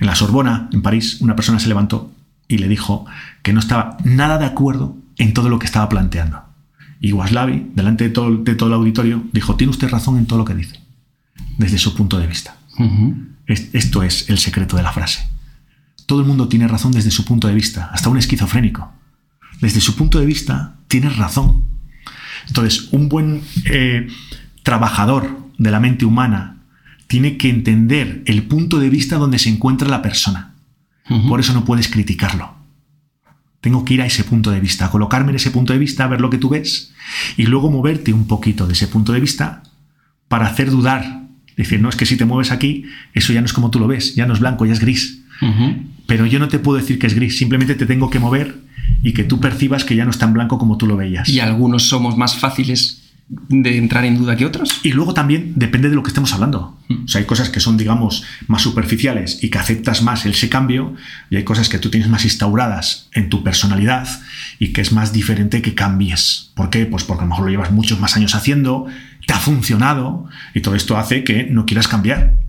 En 0.00 0.06
la 0.06 0.14
Sorbona, 0.14 0.68
en 0.72 0.82
París, 0.82 1.18
una 1.20 1.34
persona 1.36 1.58
se 1.58 1.68
levantó 1.68 2.12
y 2.46 2.58
le 2.58 2.68
dijo 2.68 3.04
que 3.42 3.52
no 3.52 3.60
estaba 3.60 3.96
nada 4.04 4.38
de 4.38 4.46
acuerdo 4.46 4.96
en 5.16 5.34
todo 5.34 5.48
lo 5.48 5.58
que 5.58 5.66
estaba 5.66 5.88
planteando. 5.88 6.42
Y 7.00 7.12
Waslavi, 7.12 7.70
delante 7.74 8.04
de 8.04 8.10
todo, 8.10 8.36
de 8.36 8.54
todo 8.54 8.68
el 8.68 8.74
auditorio, 8.74 9.24
dijo, 9.32 9.56
tiene 9.56 9.70
usted 9.70 9.88
razón 9.88 10.16
en 10.18 10.26
todo 10.26 10.38
lo 10.38 10.44
que 10.44 10.54
dice, 10.54 10.80
desde 11.58 11.78
su 11.78 11.94
punto 11.94 12.18
de 12.18 12.26
vista. 12.26 12.56
Es- 13.46 13.68
Esto 13.72 14.02
es 14.02 14.28
el 14.30 14.38
secreto 14.38 14.76
de 14.76 14.82
la 14.82 14.92
frase. 14.92 15.26
Todo 16.06 16.20
el 16.20 16.26
mundo 16.26 16.48
tiene 16.48 16.68
razón 16.68 16.92
desde 16.92 17.10
su 17.10 17.24
punto 17.24 17.48
de 17.48 17.54
vista, 17.54 17.90
hasta 17.92 18.08
un 18.08 18.18
esquizofrénico. 18.18 18.92
Desde 19.60 19.80
su 19.80 19.94
punto 19.96 20.20
de 20.20 20.26
vista, 20.26 20.76
tienes 20.86 21.16
razón. 21.16 21.64
Entonces, 22.46 22.88
un 22.92 23.08
buen 23.08 23.42
eh, 23.64 24.06
trabajador 24.62 25.38
de 25.58 25.70
la 25.70 25.80
mente 25.80 26.04
humana 26.04 26.57
tiene 27.08 27.38
que 27.38 27.48
entender 27.48 28.22
el 28.26 28.44
punto 28.44 28.78
de 28.78 28.90
vista 28.90 29.16
donde 29.16 29.38
se 29.38 29.48
encuentra 29.48 29.88
la 29.88 30.02
persona. 30.02 30.54
Por 31.26 31.40
eso 31.40 31.54
no 31.54 31.64
puedes 31.64 31.88
criticarlo. 31.88 32.54
Tengo 33.62 33.84
que 33.84 33.94
ir 33.94 34.02
a 34.02 34.06
ese 34.06 34.24
punto 34.24 34.50
de 34.50 34.60
vista, 34.60 34.90
colocarme 34.90 35.30
en 35.30 35.36
ese 35.36 35.50
punto 35.50 35.72
de 35.72 35.78
vista, 35.78 36.04
a 36.04 36.06
ver 36.06 36.20
lo 36.20 36.28
que 36.28 36.36
tú 36.36 36.50
ves 36.50 36.92
y 37.38 37.46
luego 37.46 37.70
moverte 37.70 38.12
un 38.12 38.26
poquito 38.26 38.66
de 38.66 38.74
ese 38.74 38.88
punto 38.88 39.12
de 39.12 39.20
vista 39.20 39.62
para 40.28 40.46
hacer 40.46 40.70
dudar. 40.70 41.22
Decir, 41.56 41.80
no, 41.80 41.88
es 41.88 41.96
que 41.96 42.06
si 42.06 42.16
te 42.16 42.26
mueves 42.26 42.52
aquí, 42.52 42.84
eso 43.14 43.32
ya 43.32 43.40
no 43.40 43.46
es 43.46 43.54
como 43.54 43.70
tú 43.70 43.80
lo 43.80 43.88
ves, 43.88 44.14
ya 44.14 44.26
no 44.26 44.34
es 44.34 44.40
blanco, 44.40 44.66
ya 44.66 44.74
es 44.74 44.80
gris. 44.80 45.22
Pero 46.06 46.26
yo 46.26 46.38
no 46.38 46.48
te 46.48 46.58
puedo 46.58 46.78
decir 46.78 46.98
que 46.98 47.06
es 47.06 47.14
gris, 47.14 47.38
simplemente 47.38 47.74
te 47.74 47.86
tengo 47.86 48.10
que 48.10 48.18
mover 48.18 48.60
y 49.02 49.14
que 49.14 49.24
tú 49.24 49.40
percibas 49.40 49.84
que 49.84 49.96
ya 49.96 50.04
no 50.04 50.10
es 50.10 50.18
tan 50.18 50.34
blanco 50.34 50.58
como 50.58 50.76
tú 50.76 50.86
lo 50.86 50.96
veías. 50.96 51.28
Y 51.28 51.40
algunos 51.40 51.84
somos 51.84 52.18
más 52.18 52.36
fáciles 52.36 52.97
de 53.30 53.76
entrar 53.76 54.04
en 54.06 54.16
duda 54.16 54.36
que 54.36 54.46
otros. 54.46 54.80
Y 54.82 54.92
luego 54.92 55.12
también 55.12 55.52
depende 55.56 55.90
de 55.90 55.94
lo 55.94 56.02
que 56.02 56.08
estemos 56.08 56.32
hablando. 56.32 56.78
O 56.88 57.08
sea, 57.08 57.20
hay 57.20 57.26
cosas 57.26 57.50
que 57.50 57.60
son, 57.60 57.76
digamos, 57.76 58.24
más 58.46 58.62
superficiales 58.62 59.42
y 59.42 59.50
que 59.50 59.58
aceptas 59.58 60.02
más 60.02 60.24
ese 60.24 60.48
cambio, 60.48 60.94
y 61.30 61.36
hay 61.36 61.44
cosas 61.44 61.68
que 61.68 61.78
tú 61.78 61.90
tienes 61.90 62.08
más 62.08 62.24
instauradas 62.24 63.08
en 63.12 63.28
tu 63.28 63.42
personalidad 63.44 64.08
y 64.58 64.72
que 64.72 64.80
es 64.80 64.92
más 64.92 65.12
diferente 65.12 65.60
que 65.60 65.74
cambies. 65.74 66.50
¿Por 66.54 66.70
qué? 66.70 66.86
Pues 66.86 67.04
porque 67.04 67.22
a 67.22 67.24
lo 67.24 67.30
mejor 67.30 67.44
lo 67.46 67.50
llevas 67.50 67.70
muchos 67.70 68.00
más 68.00 68.16
años 68.16 68.34
haciendo, 68.34 68.86
te 69.26 69.34
ha 69.34 69.38
funcionado, 69.38 70.24
y 70.54 70.60
todo 70.60 70.74
esto 70.74 70.96
hace 70.96 71.22
que 71.24 71.44
no 71.44 71.66
quieras 71.66 71.86
cambiar. 71.88 72.40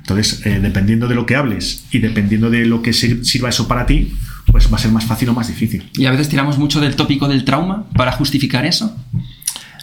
Entonces, 0.00 0.44
eh, 0.46 0.60
dependiendo 0.60 1.08
de 1.08 1.14
lo 1.14 1.24
que 1.26 1.36
hables 1.36 1.84
y 1.92 1.98
dependiendo 1.98 2.50
de 2.50 2.66
lo 2.66 2.82
que 2.82 2.92
sir- 2.92 3.24
sirva 3.24 3.48
eso 3.50 3.68
para 3.68 3.86
ti, 3.86 4.14
pues 4.46 4.70
va 4.72 4.76
a 4.76 4.80
ser 4.80 4.90
más 4.90 5.04
fácil 5.04 5.28
o 5.28 5.34
más 5.34 5.48
difícil. 5.48 5.88
Y 5.94 6.06
a 6.06 6.10
veces 6.10 6.28
tiramos 6.28 6.58
mucho 6.58 6.80
del 6.80 6.96
tópico 6.96 7.28
del 7.28 7.44
trauma 7.44 7.88
para 7.90 8.12
justificar 8.12 8.64
eso. 8.66 8.96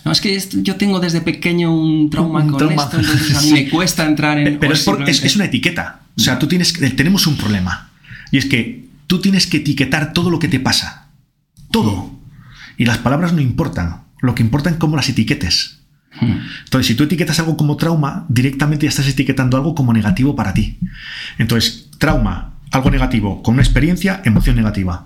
No, 0.07 0.11
es 0.13 0.21
que 0.21 0.35
esto- 0.35 0.57
yo 0.61 0.75
tengo 0.75 0.99
desde 0.99 1.21
pequeño 1.21 1.73
un 1.75 2.09
trauma 2.09 2.41
Un 2.41 2.49
con 2.49 2.57
trauma. 2.57 2.83
esto, 2.83 2.99
entonces 2.99 3.35
a 3.37 3.41
mí 3.41 3.47
Sí. 3.49 3.53
me 3.53 3.69
cuesta 3.69 4.05
entrar 4.05 4.37
en... 4.39 4.59
Pero 4.59 4.73
es, 4.73 4.83
por- 4.83 5.07
es- 5.09 5.23
es 5.23 5.35
una 5.35 5.45
etiqueta. 5.45 6.01
O 6.17 6.21
sea, 6.21 6.39
tú 6.39 6.47
tienes 6.47 6.73
tenemos 6.95 7.27
un 7.27 7.37
problema. 7.37 7.91
Y 8.31 8.37
es 8.37 8.45
que 8.45 8.87
tú 9.07 9.19
tienes 9.21 9.47
que 9.47 9.57
etiquetar 9.57 10.13
todo 10.13 10.29
lo 10.29 10.39
que 10.39 10.47
te 10.47 10.59
pasa. 10.59 11.07
Todo. 11.71 12.11
Y 12.77 12.85
las 12.85 12.97
palabras 12.97 13.33
no 13.33 13.41
importan. 13.41 14.03
Lo 14.21 14.33
que 14.35 14.41
importa 14.43 14.69
es 14.69 14.77
cómo 14.77 14.95
las 14.95 15.09
etiquetes. 15.09 15.79
Hmm. 16.19 16.39
Entonces, 16.63 16.87
si 16.87 16.95
tú 16.95 17.03
etiquetas 17.03 17.39
algo 17.39 17.55
como 17.57 17.77
trauma, 17.77 18.25
directamente 18.29 18.85
ya 18.85 18.89
estás 18.89 19.07
etiquetando 19.07 19.57
algo 19.57 19.75
como 19.75 19.93
negativo 19.93 20.35
para 20.35 20.53
ti. 20.53 20.79
Entonces, 21.37 21.89
trauma, 21.99 22.55
algo 22.71 22.89
negativo, 22.89 23.43
con 23.43 23.53
una 23.53 23.63
experiencia, 23.63 24.21
emoción 24.25 24.55
negativa. 24.55 25.05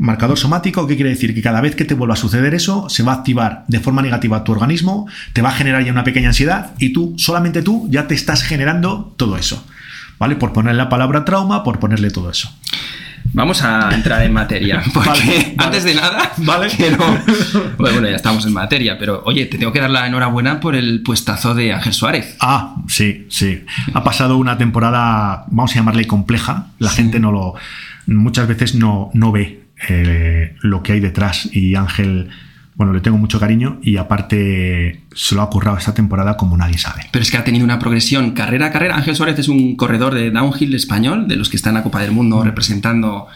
Marcador 0.00 0.38
somático, 0.38 0.86
¿qué 0.86 0.96
quiere 0.96 1.10
decir? 1.10 1.34
Que 1.34 1.42
cada 1.42 1.60
vez 1.60 1.76
que 1.76 1.84
te 1.84 1.94
vuelva 1.94 2.14
a 2.14 2.16
suceder 2.16 2.54
eso, 2.54 2.88
se 2.88 3.02
va 3.02 3.12
a 3.12 3.16
activar 3.16 3.64
de 3.68 3.80
forma 3.80 4.00
negativa 4.02 4.42
tu 4.44 4.50
organismo, 4.52 5.06
te 5.34 5.42
va 5.42 5.50
a 5.50 5.52
generar 5.52 5.84
ya 5.84 5.92
una 5.92 6.04
pequeña 6.04 6.28
ansiedad 6.28 6.72
y 6.78 6.92
tú, 6.92 7.14
solamente 7.18 7.62
tú, 7.62 7.86
ya 7.90 8.06
te 8.08 8.14
estás 8.14 8.42
generando 8.42 9.14
todo 9.16 9.36
eso. 9.36 9.64
¿Vale? 10.18 10.36
Por 10.36 10.52
ponerle 10.52 10.78
la 10.78 10.88
palabra 10.88 11.24
trauma, 11.24 11.62
por 11.64 11.78
ponerle 11.78 12.10
todo 12.10 12.30
eso. 12.30 12.50
Vamos 13.32 13.62
a 13.62 13.94
entrar 13.94 14.22
en 14.22 14.32
materia, 14.32 14.82
porque 14.94 15.08
Vale, 15.10 15.54
antes 15.58 15.84
de 15.84 15.94
nada, 15.94 16.32
Vale. 16.38 16.68
quiero- 16.74 16.96
Bueno, 17.78 17.94
bueno, 18.00 18.08
ya 18.08 18.16
estamos 18.16 18.44
en 18.46 18.52
materia, 18.54 18.96
pero 18.98 19.22
oye, 19.26 19.46
te 19.46 19.56
tengo 19.58 19.72
que 19.72 19.80
dar 19.80 19.90
la 19.90 20.06
enhorabuena 20.06 20.60
por 20.60 20.74
el 20.74 21.02
puestazo 21.02 21.54
de 21.54 21.72
Ángel 21.72 21.92
Suárez. 21.92 22.36
Ah, 22.40 22.76
sí, 22.88 23.26
sí. 23.30 23.64
Ha 23.94 24.02
pasado 24.02 24.36
una 24.38 24.56
temporada, 24.58 25.44
vamos 25.48 25.72
a 25.72 25.74
llamarle 25.76 26.06
compleja. 26.06 26.66
La 26.78 26.90
gente 26.90 27.20
no 27.20 27.30
lo. 27.32 27.54
Muchas 28.06 28.48
veces 28.48 28.74
no, 28.74 29.10
no 29.14 29.30
ve 29.30 29.59
eh, 29.88 30.54
lo 30.62 30.82
que 30.82 30.92
hay 30.92 31.00
detrás. 31.00 31.48
Y 31.52 31.74
Ángel, 31.74 32.28
bueno, 32.74 32.92
le 32.92 33.00
tengo 33.00 33.18
mucho 33.18 33.38
cariño 33.40 33.78
y 33.82 33.96
aparte 33.96 35.00
se 35.14 35.34
lo 35.34 35.42
ha 35.42 35.50
currado 35.50 35.76
esta 35.76 35.92
temporada 35.94 36.36
como 36.36 36.56
nadie 36.56 36.78
sabe. 36.78 37.02
Pero 37.10 37.22
es 37.22 37.30
que 37.30 37.36
ha 37.36 37.44
tenido 37.44 37.64
una 37.64 37.78
progresión 37.78 38.30
carrera 38.32 38.66
a 38.66 38.70
carrera. 38.70 38.96
Ángel 38.96 39.16
Suárez 39.16 39.38
es 39.38 39.48
un 39.48 39.76
corredor 39.76 40.14
de 40.14 40.30
downhill 40.30 40.74
español, 40.74 41.28
de 41.28 41.36
los 41.36 41.48
que 41.50 41.56
están 41.56 41.72
en 41.72 41.78
la 41.78 41.82
Copa 41.82 42.00
del 42.00 42.12
Mundo 42.12 42.42
representando 42.42 43.26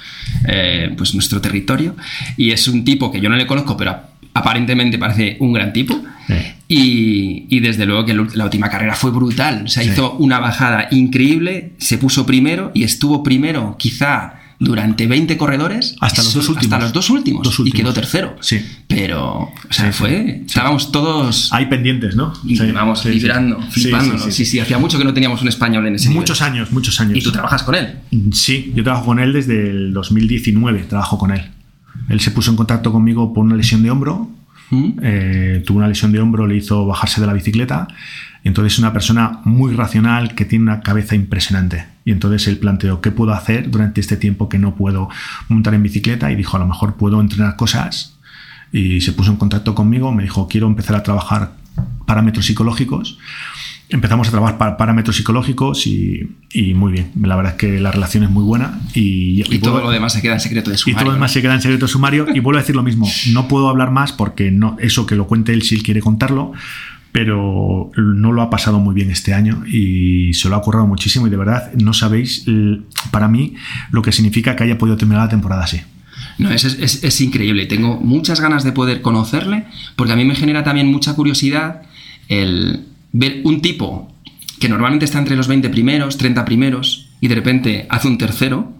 eh, 0.46 0.94
pues 0.96 1.14
nuestro 1.14 1.40
territorio. 1.40 1.94
Y 2.36 2.52
es 2.52 2.68
un 2.68 2.84
tipo 2.84 3.10
que 3.12 3.20
yo 3.20 3.28
no 3.28 3.36
le 3.36 3.46
conozco, 3.46 3.76
pero 3.76 3.96
aparentemente 4.32 4.98
parece 4.98 5.36
un 5.40 5.52
gran 5.52 5.72
tipo. 5.72 5.94
Sí. 6.26 6.34
Y, 6.68 7.46
y 7.50 7.60
desde 7.60 7.84
luego 7.84 8.06
que 8.06 8.14
la 8.14 8.44
última 8.44 8.70
carrera 8.70 8.94
fue 8.94 9.10
brutal. 9.10 9.64
O 9.66 9.68
sea, 9.68 9.82
Sí. 9.82 9.90
hizo 9.90 10.12
una 10.14 10.38
bajada 10.38 10.88
increíble, 10.90 11.72
se 11.78 11.98
puso 11.98 12.24
primero 12.24 12.70
y 12.74 12.84
estuvo 12.84 13.22
primero 13.22 13.76
quizá 13.78 14.34
durante 14.64 15.06
20 15.06 15.36
corredores. 15.36 15.96
Hasta 16.00 16.22
los 16.22 16.34
dos 16.34 16.48
últimos. 16.48 16.72
Hasta 16.72 16.84
los 16.84 16.92
dos 16.92 17.10
últimos. 17.10 17.42
Dos 17.42 17.60
Y 17.64 17.70
quedó 17.72 17.92
tercero. 17.92 18.36
Sí. 18.40 18.60
Pero, 18.88 19.34
o 19.38 19.52
sea, 19.70 19.86
Sí, 19.86 19.92
sí. 19.92 19.98
fue... 19.98 20.42
Estábamos 20.46 20.90
todos... 20.92 21.52
Hay 21.52 21.66
pendientes, 21.66 22.16
¿no? 22.16 22.32
Y 22.44 22.56
Sí, 22.56 22.70
vamos, 22.72 23.00
sí, 23.00 23.08
sí. 23.08 23.14
vibrando, 23.18 23.60
Sí, 23.70 23.80
flipándonos. 23.82 24.22
sí, 24.34 24.58
hacía 24.60 24.78
mucho 24.78 24.98
que 24.98 25.04
no 25.04 25.14
teníamos 25.14 25.42
un 25.42 25.48
español 25.48 25.86
en 25.86 25.94
ese 25.96 26.08
nivel. 26.08 26.20
Muchos 26.22 26.42
años, 26.42 26.72
muchos 26.72 27.00
años. 27.00 27.16
Y 27.16 27.22
tú 27.22 27.30
trabajas 27.32 27.62
con 27.62 27.74
él. 27.74 27.98
Sí, 28.32 28.72
yo 28.74 28.82
trabajo 28.82 29.06
con 29.06 29.18
él 29.20 29.32
desde 29.32 29.70
el 29.70 29.92
2019, 29.92 30.84
trabajo 30.84 31.18
con 31.18 31.30
él. 31.30 31.42
Él 32.08 32.20
se 32.20 32.30
puso 32.30 32.50
en 32.50 32.56
contacto 32.56 32.92
conmigo 32.92 33.32
por 33.32 33.44
una 33.44 33.56
lesión 33.56 33.82
de 33.82 33.90
hombro, 33.90 34.30
¿Mm? 34.70 34.90
eh, 35.02 35.62
tuvo 35.66 35.78
una 35.78 35.88
lesión 35.88 36.12
de 36.12 36.20
hombro, 36.20 36.46
le 36.46 36.56
hizo 36.56 36.86
bajarse 36.86 37.20
de 37.20 37.26
la 37.26 37.32
bicicleta. 37.32 37.88
Entonces 38.42 38.74
es 38.74 38.78
una 38.78 38.92
persona 38.92 39.40
muy 39.44 39.72
racional 39.74 40.34
que 40.34 40.44
tiene 40.44 40.64
una 40.64 40.80
cabeza 40.80 41.14
impresionante. 41.14 41.86
Y 42.04 42.12
entonces 42.12 42.46
él 42.48 42.58
planteó, 42.58 43.00
¿qué 43.00 43.10
puedo 43.10 43.32
hacer 43.32 43.70
durante 43.70 44.00
este 44.00 44.16
tiempo 44.16 44.48
que 44.48 44.58
no 44.58 44.74
puedo 44.74 45.08
montar 45.48 45.74
en 45.74 45.82
bicicleta? 45.82 46.30
Y 46.30 46.36
dijo, 46.36 46.56
a 46.56 46.60
lo 46.60 46.66
mejor 46.66 46.94
puedo 46.96 47.20
entrenar 47.20 47.56
cosas. 47.56 48.16
Y 48.72 49.00
se 49.00 49.12
puso 49.12 49.30
en 49.30 49.36
contacto 49.36 49.74
conmigo, 49.74 50.12
me 50.12 50.22
dijo, 50.24 50.46
quiero 50.48 50.66
empezar 50.66 50.96
a 50.96 51.02
trabajar 51.02 51.52
parámetros 52.06 52.44
psicológicos. 52.46 53.18
Empezamos 53.90 54.26
a 54.28 54.30
trabajar 54.30 54.58
para 54.58 54.76
parámetros 54.76 55.16
psicológicos 55.16 55.86
y, 55.86 56.28
y 56.52 56.74
muy 56.74 56.90
bien. 56.92 57.12
La 57.22 57.36
verdad 57.36 57.52
es 57.52 57.58
que 57.58 57.78
la 57.80 57.92
relación 57.92 58.24
es 58.24 58.30
muy 58.30 58.42
buena. 58.42 58.80
Y, 58.94 59.42
Y 59.54 59.58
todo 59.58 59.74
vuelvo- 59.74 59.86
lo 59.86 59.90
demás 59.90 60.12
se 60.14 60.22
queda 60.22 60.32
en 60.34 60.40
secreto 60.40 60.70
de 60.70 60.76
y 60.76 60.78
sumario. 60.78 60.98
todo 60.98 61.08
lo 61.10 61.14
demás 61.14 61.32
se 61.32 61.42
queda 61.42 61.54
en 61.54 61.60
secreto 61.62 61.86
sumario. 61.86 62.26
Y 62.34 62.40
vuelvo 62.40 62.58
a 62.58 62.62
decir 62.62 62.74
lo 62.74 62.82
mismo. 62.82 63.06
No 63.32 63.46
puedo 63.46 63.68
hablar 63.68 63.90
más 63.90 64.12
porque 64.12 64.50
no, 64.50 64.76
eso 64.80 65.06
que 65.06 65.14
lo 65.14 65.26
cuente 65.26 65.52
él 65.52 65.62
si 65.62 65.74
él 65.76 65.82
quiere 65.82 66.00
contarlo. 66.00 66.52
Pero 67.14 67.92
no 67.96 68.32
lo 68.32 68.42
ha 68.42 68.50
pasado 68.50 68.80
muy 68.80 68.92
bien 68.92 69.08
este 69.12 69.34
año 69.34 69.62
y 69.68 70.34
se 70.34 70.48
lo 70.48 70.56
ha 70.56 70.62
currado 70.62 70.88
muchísimo. 70.88 71.28
Y 71.28 71.30
de 71.30 71.36
verdad, 71.36 71.72
no 71.74 71.92
sabéis 71.92 72.44
para 73.12 73.28
mí 73.28 73.54
lo 73.92 74.02
que 74.02 74.10
significa 74.10 74.56
que 74.56 74.64
haya 74.64 74.78
podido 74.78 74.96
terminar 74.96 75.22
la 75.22 75.28
temporada 75.28 75.62
así. 75.62 75.80
No, 76.38 76.50
es, 76.50 76.64
es- 76.64 77.04
es 77.04 77.20
increíble. 77.20 77.66
Tengo 77.66 78.00
muchas 78.00 78.40
ganas 78.40 78.64
de 78.64 78.72
poder 78.72 79.00
conocerle, 79.00 79.62
porque 79.94 80.12
a 80.12 80.16
mí 80.16 80.24
me 80.24 80.34
genera 80.34 80.64
también 80.64 80.88
mucha 80.90 81.14
curiosidad 81.14 81.82
el 82.28 82.86
ver 83.12 83.42
un 83.44 83.62
tipo 83.62 84.12
que 84.58 84.68
normalmente 84.68 85.04
está 85.04 85.20
entre 85.20 85.36
los 85.36 85.46
20 85.46 85.68
primeros, 85.70 86.18
30 86.18 86.44
primeros, 86.44 87.10
y 87.20 87.28
de 87.28 87.34
repente 87.36 87.86
hace 87.90 88.08
un 88.08 88.18
tercero. 88.18 88.72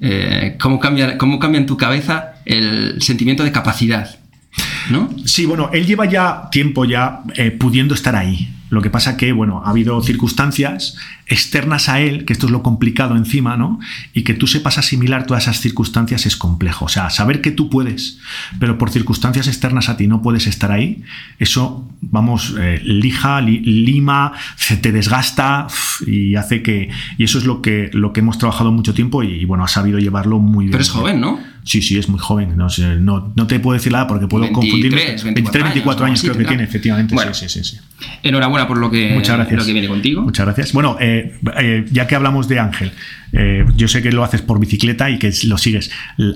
eh, 0.00 0.56
¿cómo, 0.60 0.78
cambia, 0.78 1.18
¿Cómo 1.18 1.40
cambia 1.40 1.58
en 1.58 1.66
tu 1.66 1.76
cabeza 1.76 2.34
el 2.44 3.02
sentimiento 3.02 3.42
de 3.42 3.50
capacidad? 3.50 4.16
¿No? 4.90 5.10
Sí, 5.24 5.46
bueno, 5.46 5.70
él 5.72 5.86
lleva 5.86 6.06
ya 6.06 6.48
tiempo 6.50 6.84
ya 6.84 7.20
eh, 7.34 7.50
pudiendo 7.50 7.94
estar 7.94 8.16
ahí. 8.16 8.54
Lo 8.70 8.82
que 8.82 8.90
pasa 8.90 9.16
que, 9.16 9.32
bueno, 9.32 9.62
ha 9.64 9.70
habido 9.70 10.02
circunstancias 10.02 10.96
externas 11.28 11.88
a 11.88 12.00
él, 12.00 12.24
que 12.24 12.32
esto 12.32 12.46
es 12.46 12.52
lo 12.52 12.62
complicado 12.62 13.16
encima, 13.16 13.56
¿no? 13.56 13.78
Y 14.14 14.22
que 14.22 14.34
tú 14.34 14.46
sepas 14.46 14.78
asimilar 14.78 15.26
todas 15.26 15.44
esas 15.44 15.60
circunstancias 15.60 16.24
es 16.26 16.36
complejo. 16.36 16.86
O 16.86 16.88
sea, 16.88 17.10
saber 17.10 17.40
que 17.42 17.50
tú 17.50 17.68
puedes, 17.68 18.18
pero 18.58 18.78
por 18.78 18.90
circunstancias 18.90 19.46
externas 19.46 19.88
a 19.88 19.96
ti 19.96 20.06
no 20.06 20.22
puedes 20.22 20.46
estar 20.46 20.72
ahí, 20.72 21.02
eso, 21.38 21.86
vamos, 22.00 22.54
eh, 22.58 22.80
lija, 22.84 23.40
li- 23.40 23.60
lima, 23.60 24.32
se 24.56 24.76
te 24.76 24.90
desgasta 24.92 25.66
y 26.06 26.34
hace 26.34 26.62
que... 26.62 26.88
Y 27.18 27.24
eso 27.24 27.38
es 27.38 27.44
lo 27.44 27.60
que, 27.62 27.90
lo 27.92 28.12
que 28.12 28.20
hemos 28.20 28.38
trabajado 28.38 28.72
mucho 28.72 28.94
tiempo 28.94 29.22
y, 29.22 29.44
bueno, 29.44 29.64
ha 29.64 29.68
sabido 29.68 29.98
llevarlo 29.98 30.38
muy 30.38 30.64
bien. 30.66 30.72
Pero 30.72 30.82
es 30.82 30.90
joven, 30.90 31.20
¿no? 31.20 31.38
Sí, 31.64 31.82
sí, 31.82 31.98
es 31.98 32.08
muy 32.08 32.18
joven. 32.18 32.56
No, 32.56 32.70
sé, 32.70 32.96
no, 32.96 33.30
no 33.36 33.46
te 33.46 33.60
puedo 33.60 33.74
decir 33.74 33.92
nada 33.92 34.06
porque 34.06 34.26
puedo 34.26 34.44
23, 34.44 34.54
confundirme. 34.54 34.96
24 34.96 35.34
23, 35.34 35.64
24 35.64 36.06
años, 36.06 36.20
años, 36.20 36.22
creo 36.22 36.38
que 36.42 36.48
tiene, 36.48 36.62
efectivamente. 36.62 37.14
Bueno. 37.14 37.34
sí, 37.34 37.46
sí, 37.46 37.62
sí, 37.62 37.76
sí. 37.76 38.06
Enhorabuena 38.22 38.66
por 38.66 38.78
lo 38.78 38.90
que, 38.90 39.12
Muchas 39.12 39.36
gracias. 39.36 39.58
lo 39.60 39.66
que 39.66 39.72
viene 39.74 39.88
contigo. 39.88 40.22
Muchas 40.22 40.46
gracias. 40.46 40.72
Bueno, 40.72 40.96
eh, 40.98 41.17
eh, 41.56 41.84
ya 41.90 42.06
que 42.06 42.14
hablamos 42.14 42.48
de 42.48 42.58
Ángel, 42.58 42.92
eh, 43.32 43.64
yo 43.76 43.88
sé 43.88 44.02
que 44.02 44.10
lo 44.12 44.24
haces 44.24 44.42
por 44.42 44.58
bicicleta 44.60 45.10
y 45.10 45.18
que 45.18 45.32
lo 45.44 45.58
sigues. 45.58 45.90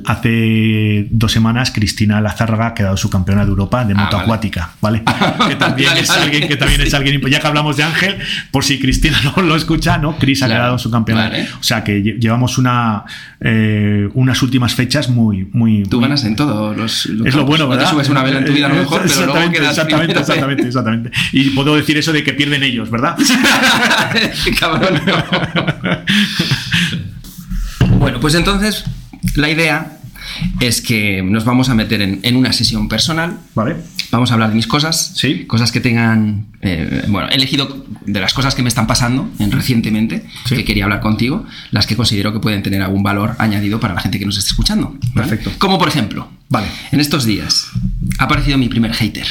Hace 0.06 1.06
dos 1.11 1.32
semanas 1.32 1.70
Cristina 1.70 2.20
Lazárraga 2.20 2.68
ha 2.68 2.75
quedado 2.75 2.96
su 2.96 3.08
campeona 3.11 3.44
de 3.44 3.50
Europa 3.50 3.84
de 3.84 3.94
Ah, 3.96 4.04
moto 4.04 4.18
acuática, 4.18 4.70
¿vale? 4.80 5.02
que 5.49 5.56
también 5.56 5.92
es 5.96 6.11
alguien 6.11 6.49
que 6.49 6.56
también 6.56 6.80
es 6.80 6.92
alguien. 6.94 7.20
Ya 7.30 7.40
que 7.40 7.46
hablamos 7.46 7.76
de 7.76 7.84
Ángel, 7.84 8.16
por 8.50 8.64
si 8.64 8.78
Cristina 8.78 9.18
no 9.37 9.42
lo 9.42 9.56
escucha, 9.56 9.99
¿no? 9.99 10.16
Cris 10.18 10.42
ha 10.42 10.49
quedado 10.49 10.78
su 10.78 10.90
campeona. 10.90 11.22
vale. 11.28 11.49
O 11.61 11.62
sea 11.62 11.82
que 11.84 12.02
lle- 12.02 12.18
llevamos 12.18 12.58
una 12.58 13.04
eh, 13.40 14.08
unas 14.14 14.42
últimas 14.42 14.75
fechas 14.75 15.08
muy, 15.08 15.49
muy. 15.52 15.82
Tú 15.84 15.96
muy- 15.99 16.04
ganas 16.08 16.25
en 16.25 16.37
todos 16.37 16.76
los, 16.76 17.06
los 17.06 17.26
es 17.26 17.34
lo 17.34 17.44
bueno, 17.44 17.64
No 17.64 17.70
¿verdad? 17.70 17.84
te 17.87 17.90
subes 17.90 18.08
una 18.08 18.22
vela 18.22 18.38
en 18.38 18.44
tu 18.44 18.52
vida 18.52 18.66
a 18.66 18.68
lo 18.68 18.75
mejor, 18.76 19.02
pero 19.02 19.14
luego 19.14 19.22
Exactamente, 19.38 19.58
quedas 19.58 19.70
exactamente, 19.78 20.18
exactamente, 20.20 20.66
exactamente. 20.66 21.11
Y 21.32 21.50
puedo 21.50 21.75
decir 21.76 21.96
eso 21.96 22.12
de 22.12 22.22
que 22.22 22.34
pierden 22.34 22.62
ellos, 22.62 22.90
¿verdad? 22.90 23.16
Cabrón. 24.61 25.00
Bueno, 27.98 28.20
pues 28.20 28.34
entonces 28.34 28.84
la 29.34 29.50
idea 29.50 29.98
es 30.60 30.80
que 30.80 31.22
nos 31.22 31.44
vamos 31.44 31.68
a 31.68 31.74
meter 31.74 32.00
en, 32.00 32.20
en 32.22 32.36
una 32.36 32.52
sesión 32.52 32.88
personal. 32.88 33.38
Vale. 33.54 33.76
Vamos 34.12 34.30
a 34.30 34.34
hablar 34.34 34.50
de 34.50 34.56
mis 34.56 34.66
cosas, 34.66 35.12
Sí. 35.16 35.46
cosas 35.46 35.72
que 35.72 35.80
tengan. 35.80 36.46
eh, 36.60 37.04
bueno, 37.08 37.28
he 37.30 37.34
elegido 37.34 37.84
de 38.06 38.20
las 38.20 38.32
cosas 38.34 38.54
que 38.54 38.62
me 38.62 38.68
están 38.68 38.86
pasando 38.86 39.28
en- 39.40 39.50
recientemente, 39.50 40.24
Sí. 40.46 40.54
que 40.54 40.64
quería 40.64 40.84
hablar 40.84 41.00
contigo, 41.00 41.44
las 41.72 41.86
que 41.88 41.96
considero 41.96 42.32
que 42.32 42.38
pueden 42.38 42.62
tener 42.62 42.82
algún 42.82 43.02
valor 43.02 43.34
añadido 43.38 43.80
para 43.80 43.94
la 43.94 44.00
gente 44.00 44.18
que 44.20 44.26
nos 44.26 44.38
esté 44.38 44.50
escuchando. 44.50 44.90
¿vale? 45.14 45.28
Perfecto. 45.28 45.50
Como 45.58 45.78
por 45.78 45.88
ejemplo, 45.88 46.28
Vale. 46.48 46.68
en 46.92 47.00
estos 47.00 47.24
días 47.24 47.66
ha 48.18 48.24
aparecido 48.24 48.58
mi 48.58 48.68
primer 48.68 48.92
hater, 48.94 49.26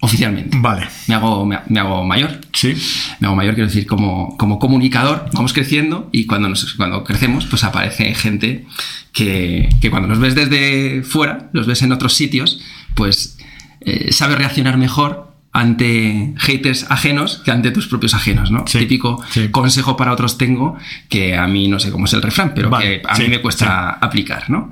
oficialmente. 0.00 0.56
Vale. 0.60 0.86
Me 1.08 1.14
hago, 1.14 1.44
me, 1.46 1.58
me 1.68 1.80
hago 1.80 2.04
mayor, 2.04 2.40
Sí. 2.52 2.74
me 3.20 3.26
hago 3.26 3.36
mayor, 3.36 3.54
quiero 3.54 3.68
decir, 3.68 3.86
como, 3.86 4.36
como 4.38 4.58
comunicador, 4.58 5.28
vamos 5.32 5.52
creciendo 5.52 6.08
y 6.12 6.26
cuando, 6.26 6.48
nos, 6.48 6.74
cuando 6.74 7.04
crecemos, 7.04 7.46
pues 7.46 7.64
aparece 7.64 8.14
gente 8.14 8.66
que, 9.12 9.68
que 9.80 9.90
cuando 9.90 10.08
los 10.08 10.18
ves 10.18 10.34
desde 10.34 11.02
fuera, 11.02 11.50
los 11.52 11.66
ves 11.66 11.82
en 11.82 11.92
otros 11.92 12.14
sitios, 12.14 12.60
pues 12.94 13.38
eh, 13.82 14.12
sabe 14.12 14.36
reaccionar 14.36 14.76
mejor 14.78 15.28
ante 15.52 16.32
haters 16.38 16.86
ajenos 16.90 17.42
que 17.44 17.50
ante 17.50 17.72
tus 17.72 17.88
propios 17.88 18.14
ajenos, 18.14 18.50
¿no? 18.52 18.64
Sí, 18.68 18.78
Típico 18.78 19.20
sí. 19.30 19.48
consejo 19.48 19.96
para 19.96 20.12
otros 20.12 20.38
tengo 20.38 20.76
que 21.08 21.36
a 21.36 21.46
mí 21.48 21.66
no 21.66 21.80
sé 21.80 21.90
cómo 21.90 22.04
es 22.04 22.12
el 22.12 22.22
refrán, 22.22 22.52
pero 22.54 22.70
Vale, 22.70 23.02
que 23.02 23.08
a 23.08 23.16
mí 23.18 23.28
me 23.28 23.40
cuesta 23.40 23.90
aplicar, 23.90 24.48
¿no? 24.48 24.70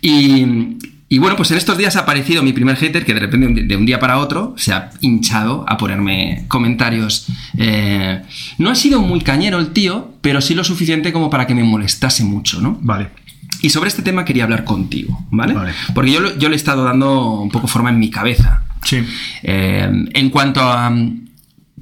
Y, 0.00 0.76
y 1.12 1.18
bueno, 1.18 1.36
pues 1.36 1.50
en 1.50 1.58
estos 1.58 1.76
días 1.76 1.96
ha 1.96 2.00
aparecido 2.00 2.42
mi 2.42 2.52
primer 2.52 2.76
hater 2.76 3.04
que 3.04 3.12
de 3.12 3.20
repente 3.20 3.64
de 3.64 3.76
un 3.76 3.84
día 3.84 3.98
para 3.98 4.18
otro 4.18 4.54
se 4.56 4.72
ha 4.72 4.90
hinchado 5.00 5.64
a 5.68 5.76
ponerme 5.76 6.44
comentarios. 6.48 7.26
eh, 7.58 8.22
no 8.58 8.70
ha 8.70 8.74
sido 8.76 9.00
muy 9.02 9.20
cañero 9.20 9.58
el 9.58 9.72
tío, 9.72 10.14
pero 10.20 10.40
sí 10.40 10.54
lo 10.54 10.62
suficiente 10.64 11.12
como 11.12 11.28
para 11.28 11.46
que 11.46 11.54
me 11.54 11.64
molestase 11.64 12.22
mucho, 12.24 12.60
¿no? 12.62 12.78
Vale. 12.80 13.08
Y 13.60 13.70
sobre 13.70 13.88
este 13.88 14.02
tema 14.02 14.24
quería 14.24 14.44
hablar 14.44 14.64
contigo, 14.64 15.26
¿vale? 15.30 15.52
Vale. 15.52 15.72
Porque 15.94 16.12
yo, 16.12 16.38
yo 16.38 16.48
le 16.48 16.54
he 16.54 16.56
estado 16.56 16.84
dando 16.84 17.32
un 17.42 17.50
poco 17.50 17.66
forma 17.66 17.90
en 17.90 17.98
mi 17.98 18.08
cabeza. 18.08 18.62
Sí. 18.84 19.04
Eh, 19.42 19.90
en 20.14 20.30
cuanto 20.30 20.60
a. 20.62 20.88
mm, 20.90 21.26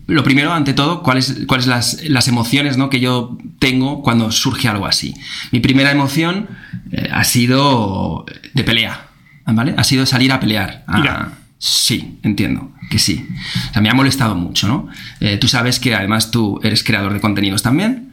Lo 0.09 0.25
primero, 0.25 0.53
ante 0.55 0.73
todo, 0.73 1.03
cuáles 1.03 1.45
cuáles 1.47 1.67
las, 1.67 2.03
las 2.09 2.29
emociones 2.29 2.79
¿no? 2.79 2.89
que 2.89 2.99
yo 2.99 3.37
tengo 3.59 4.03
cuando 4.03 4.33
surge 4.33 4.67
algo 4.67 4.87
así. 4.87 5.13
Mi 5.53 5.61
primera 5.61 5.91
emoción 5.93 6.49
eh, 6.91 7.11
ha 7.13 7.25
sido 7.25 8.25
de 8.55 8.65
pelea, 8.65 9.08
¿vale? 9.55 9.75
Ha 9.77 9.85
sido 9.85 10.05
salir 10.07 10.33
a 10.33 10.41
pelear. 10.41 10.85
a- 10.87 10.99
Ira. 11.01 11.33
sí, 11.59 12.19
entiendo 12.23 12.71
que 12.91 12.99
sí. 12.99 13.27
O 13.71 13.73
sea, 13.73 13.83
me 13.83 13.91
ha 13.91 13.95
molestado 13.95 14.35
mucho, 14.35 14.69
¿no? 14.69 14.89
Eh, 15.21 15.37
tú 15.39 15.49
sabes 15.49 15.79
que 15.81 15.95
además 15.95 16.31
tú 16.31 16.59
eres 16.63 16.83
creador 16.85 17.13
de 17.13 17.21
contenidos 17.21 17.63
también, 17.63 18.13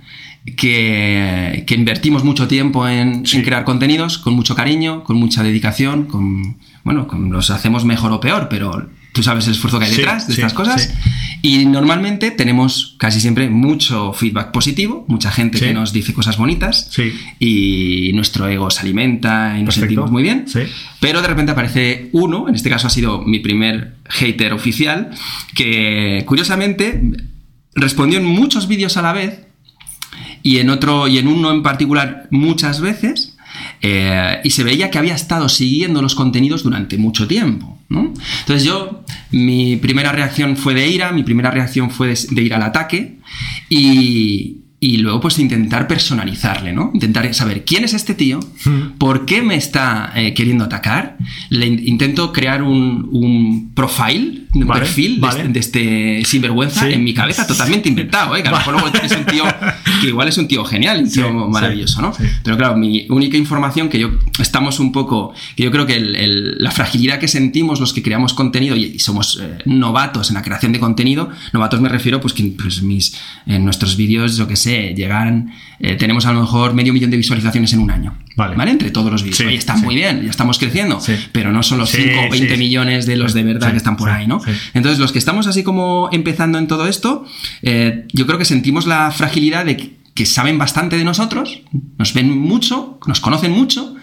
que, 0.58 1.63
que 1.68 1.75
invertimos 1.75 2.24
mucho 2.24 2.48
tiempo 2.48 2.88
en, 2.88 3.25
Sí. 3.25 3.38
en 3.38 3.44
crear 3.44 3.63
contenidos 3.63 4.18
con 4.18 4.34
mucho 4.34 4.56
cariño, 4.56 5.04
con 5.04 5.18
mucha 5.18 5.44
dedicación, 5.44 6.06
con, 6.06 6.58
bueno, 6.84 7.08
con 7.08 7.32
los 7.32 7.50
hacemos 7.50 7.86
mejor 7.86 8.12
o 8.12 8.20
peor, 8.20 8.48
pero 8.50 8.89
tú 9.15 9.24
sabes 9.24 9.48
el 9.48 9.53
esfuerzo 9.53 9.79
que 9.79 9.86
hay 9.86 9.91
Sí, 9.91 9.98
detrás 9.98 10.27
de 10.27 10.34
sí, 10.36 10.41
estas 10.41 10.53
cosas. 10.53 10.84
sí. 10.84 11.10
Y 11.41 11.65
normalmente 11.65 12.31
tenemos 12.31 12.95
casi 12.98 13.22
siempre 13.22 13.50
mucho 13.50 14.12
feedback 14.13 14.51
positivo, 14.51 15.05
mucha 15.07 15.31
gente 15.31 15.57
que 15.60 15.74
nos 15.74 15.93
dice 15.93 16.13
cosas 16.13 16.38
bonitas 16.38 16.91
y 17.39 18.12
nuestro 18.13 18.48
ego 18.48 18.69
se 18.72 18.81
alimenta 18.81 19.53
y 19.57 19.63
nos 19.63 19.75
Perfecto. 19.75 19.79
sentimos 19.81 20.12
muy 20.12 20.24
bien. 20.24 20.45
Pero 21.00 21.22
de 21.22 21.27
repente 21.27 21.51
aparece 21.53 22.10
uno, 22.12 22.50
en 22.50 22.55
este 22.55 22.69
caso 22.69 22.88
ha 22.88 22.89
sido 22.89 23.22
mi 23.22 23.39
primer 23.39 23.95
hater 24.10 24.53
oficial, 24.53 25.12
que 25.53 26.24
curiosamente 26.25 27.01
respondió 27.75 28.19
en 28.19 28.25
muchos 28.25 28.67
vídeos 28.67 28.98
a 28.98 29.01
la 29.01 29.13
vez 29.13 29.41
y 30.43 30.57
en 30.57 30.69
otro 30.69 31.07
y 31.07 31.19
en 31.19 31.27
uno 31.27 31.51
en 31.51 31.63
particular 31.63 32.27
muchas 32.31 32.81
veces 32.81 33.38
eh, 33.81 34.39
y 34.43 34.50
se 34.50 34.63
veía 34.63 34.89
que 34.89 34.98
había 34.98 35.15
estado 35.15 35.48
siguiendo 35.50 36.01
los 36.01 36.15
contenidos 36.15 36.63
durante 36.63 36.98
mucho 36.98 37.27
tiempo 37.27 37.75
¿no? 37.89 38.13
entonces 38.42 38.63
yo 38.63 39.04
mi 39.32 39.77
primera 39.77 40.12
reacción 40.12 40.58
fue 40.58 40.74
de 40.74 40.88
ira 40.88 41.12
mi 41.12 41.24
primera 41.24 41.51
reacción 41.51 41.92
fue 41.92 42.10
de, 42.10 42.20
de 42.32 42.42
ir 42.42 42.54
al 42.54 42.63
ataque 42.63 43.20
y, 43.70 44.64
y 44.88 44.98
luego 44.98 45.20
pues 45.20 45.39
intentar 45.39 45.88
personalizarle 45.88 46.72
no 46.74 46.92
intentar 46.94 47.34
saber 47.34 47.63
quién 47.65 47.84
es 47.84 47.94
este 47.94 48.13
tío 48.13 48.39
por 48.98 49.25
qué 49.25 49.42
me 49.42 49.56
está 49.56 50.12
eh, 50.15 50.34
queriendo 50.34 50.63
atacar 50.65 51.18
le 51.50 51.65
in- 51.65 51.82
intento 51.88 52.32
crear 52.32 52.62
un, 52.62 53.08
un 53.12 53.72
profile 53.74 54.42
un 54.54 54.65
Vale, 54.68 54.82
perfil 54.82 55.15
de 55.15 55.22
vale. 55.22 55.39
este- 55.42 55.54
de 55.54 55.60
este 55.60 56.30
sinvergüenza 56.30 56.86
Sí. 56.88 56.94
en 56.94 57.04
mi 57.04 57.13
cabeza 57.13 57.46
totalmente 57.46 57.89
inventado, 57.89 58.36
¿eh? 58.38 58.42
que 58.42 58.48
a 58.48 58.51
lo 58.51 58.58
mejor 58.62 58.74
luego 58.75 58.88
es 59.04 59.12
un 59.12 59.25
tío 59.25 59.44
que 60.01 60.08
igual 60.08 60.27
es 60.30 60.38
un 60.38 60.48
tío 60.48 60.63
genial, 60.63 61.00
un 61.04 61.12
tío 61.12 61.27
Sí, 61.27 61.34
maravilloso, 61.50 62.01
¿no? 62.01 62.13
sí. 62.13 62.24
Pero 62.44 62.56
claro, 62.58 62.77
mi 62.77 63.06
única 63.10 63.36
información 63.36 63.89
que 63.89 64.00
yo 64.00 64.12
estamos 64.39 64.80
un 64.80 64.94
poco, 64.94 65.34
que 65.58 65.63
yo 65.63 65.72
creo 65.72 65.86
que 65.86 65.96
el- 65.98 66.15
el- 66.15 66.58
la 66.60 66.72
fragilidad 66.72 67.20
que 67.20 67.27
sentimos 67.27 67.82
los 67.82 67.92
que 67.94 68.01
creamos 68.01 68.34
contenido 68.34 68.77
y, 68.77 68.84
y 68.96 69.00
somos 69.00 69.39
eh, 69.42 69.58
novatos 69.65 70.30
en 70.30 70.36
la 70.36 70.42
creación 70.42 70.72
de 70.72 70.80
contenido, 70.80 71.30
novatos 71.51 71.82
me 71.82 71.89
refiero 71.89 72.22
pues 72.22 72.34
que 72.34 72.44
pues, 72.58 72.82
mis, 72.82 73.13
en 73.46 73.65
nuestros 73.65 73.98
vídeos, 73.98 74.38
yo 74.38 74.48
que 74.48 74.56
sé, 74.56 74.75
llegan, 74.96 75.51
eh, 75.79 75.96
tenemos 75.96 76.25
a 76.25 76.34
lo 76.34 76.41
mejor 76.41 76.74
medio 76.74 76.94
millón 76.94 77.12
de 77.12 77.17
visualizaciones 77.17 77.72
en 77.74 77.79
un 77.79 77.91
año, 77.91 78.17
Vale. 78.36 78.72
Entre 78.72 78.91
todos 78.91 79.12
los 79.12 79.24
vídeos. 79.24 79.38
Sí, 79.38 79.46
Oye, 79.46 79.55
está 79.55 79.77
sí. 79.77 79.84
muy 79.86 79.96
bien, 79.96 80.24
ya 80.24 80.29
estamos 80.29 80.58
creciendo, 80.60 81.00
Sí. 81.00 81.13
pero 81.32 81.51
no 81.51 81.63
son 81.63 81.77
los 81.77 81.89
Sí, 81.89 82.01
5 82.03 82.20
o 82.27 82.29
20 82.29 82.53
sí. 82.53 82.58
millones 82.60 83.05
de 83.05 83.15
los 83.15 83.34
de 83.34 83.44
verdad 83.44 83.72
que 83.72 83.77
están 83.77 83.96
por 83.98 84.10
ahí, 84.10 84.27
¿no? 84.27 84.41
Entonces, 84.74 85.00
los 85.00 85.12
que 85.12 85.20
estamos 85.20 85.48
así 85.48 85.63
como 85.63 86.10
empezando 86.12 86.58
en 86.58 86.67
todo 86.67 86.88
esto, 86.88 87.25
eh, 87.62 88.05
yo 88.13 88.25
creo 88.27 88.38
que 88.38 88.46
sentimos 88.46 88.86
la 88.88 89.10
fragilidad 89.12 89.65
de 89.65 89.77
que, 89.77 89.94
que 90.13 90.25
saben 90.25 90.58
bastante 90.58 90.98
de 90.98 91.03
nosotros, 91.05 91.62
nos 91.98 92.13
ven 92.13 92.29
mucho, 92.38 93.00
nos 93.08 93.20
conocen 93.22 93.51
mucho, 93.51 93.96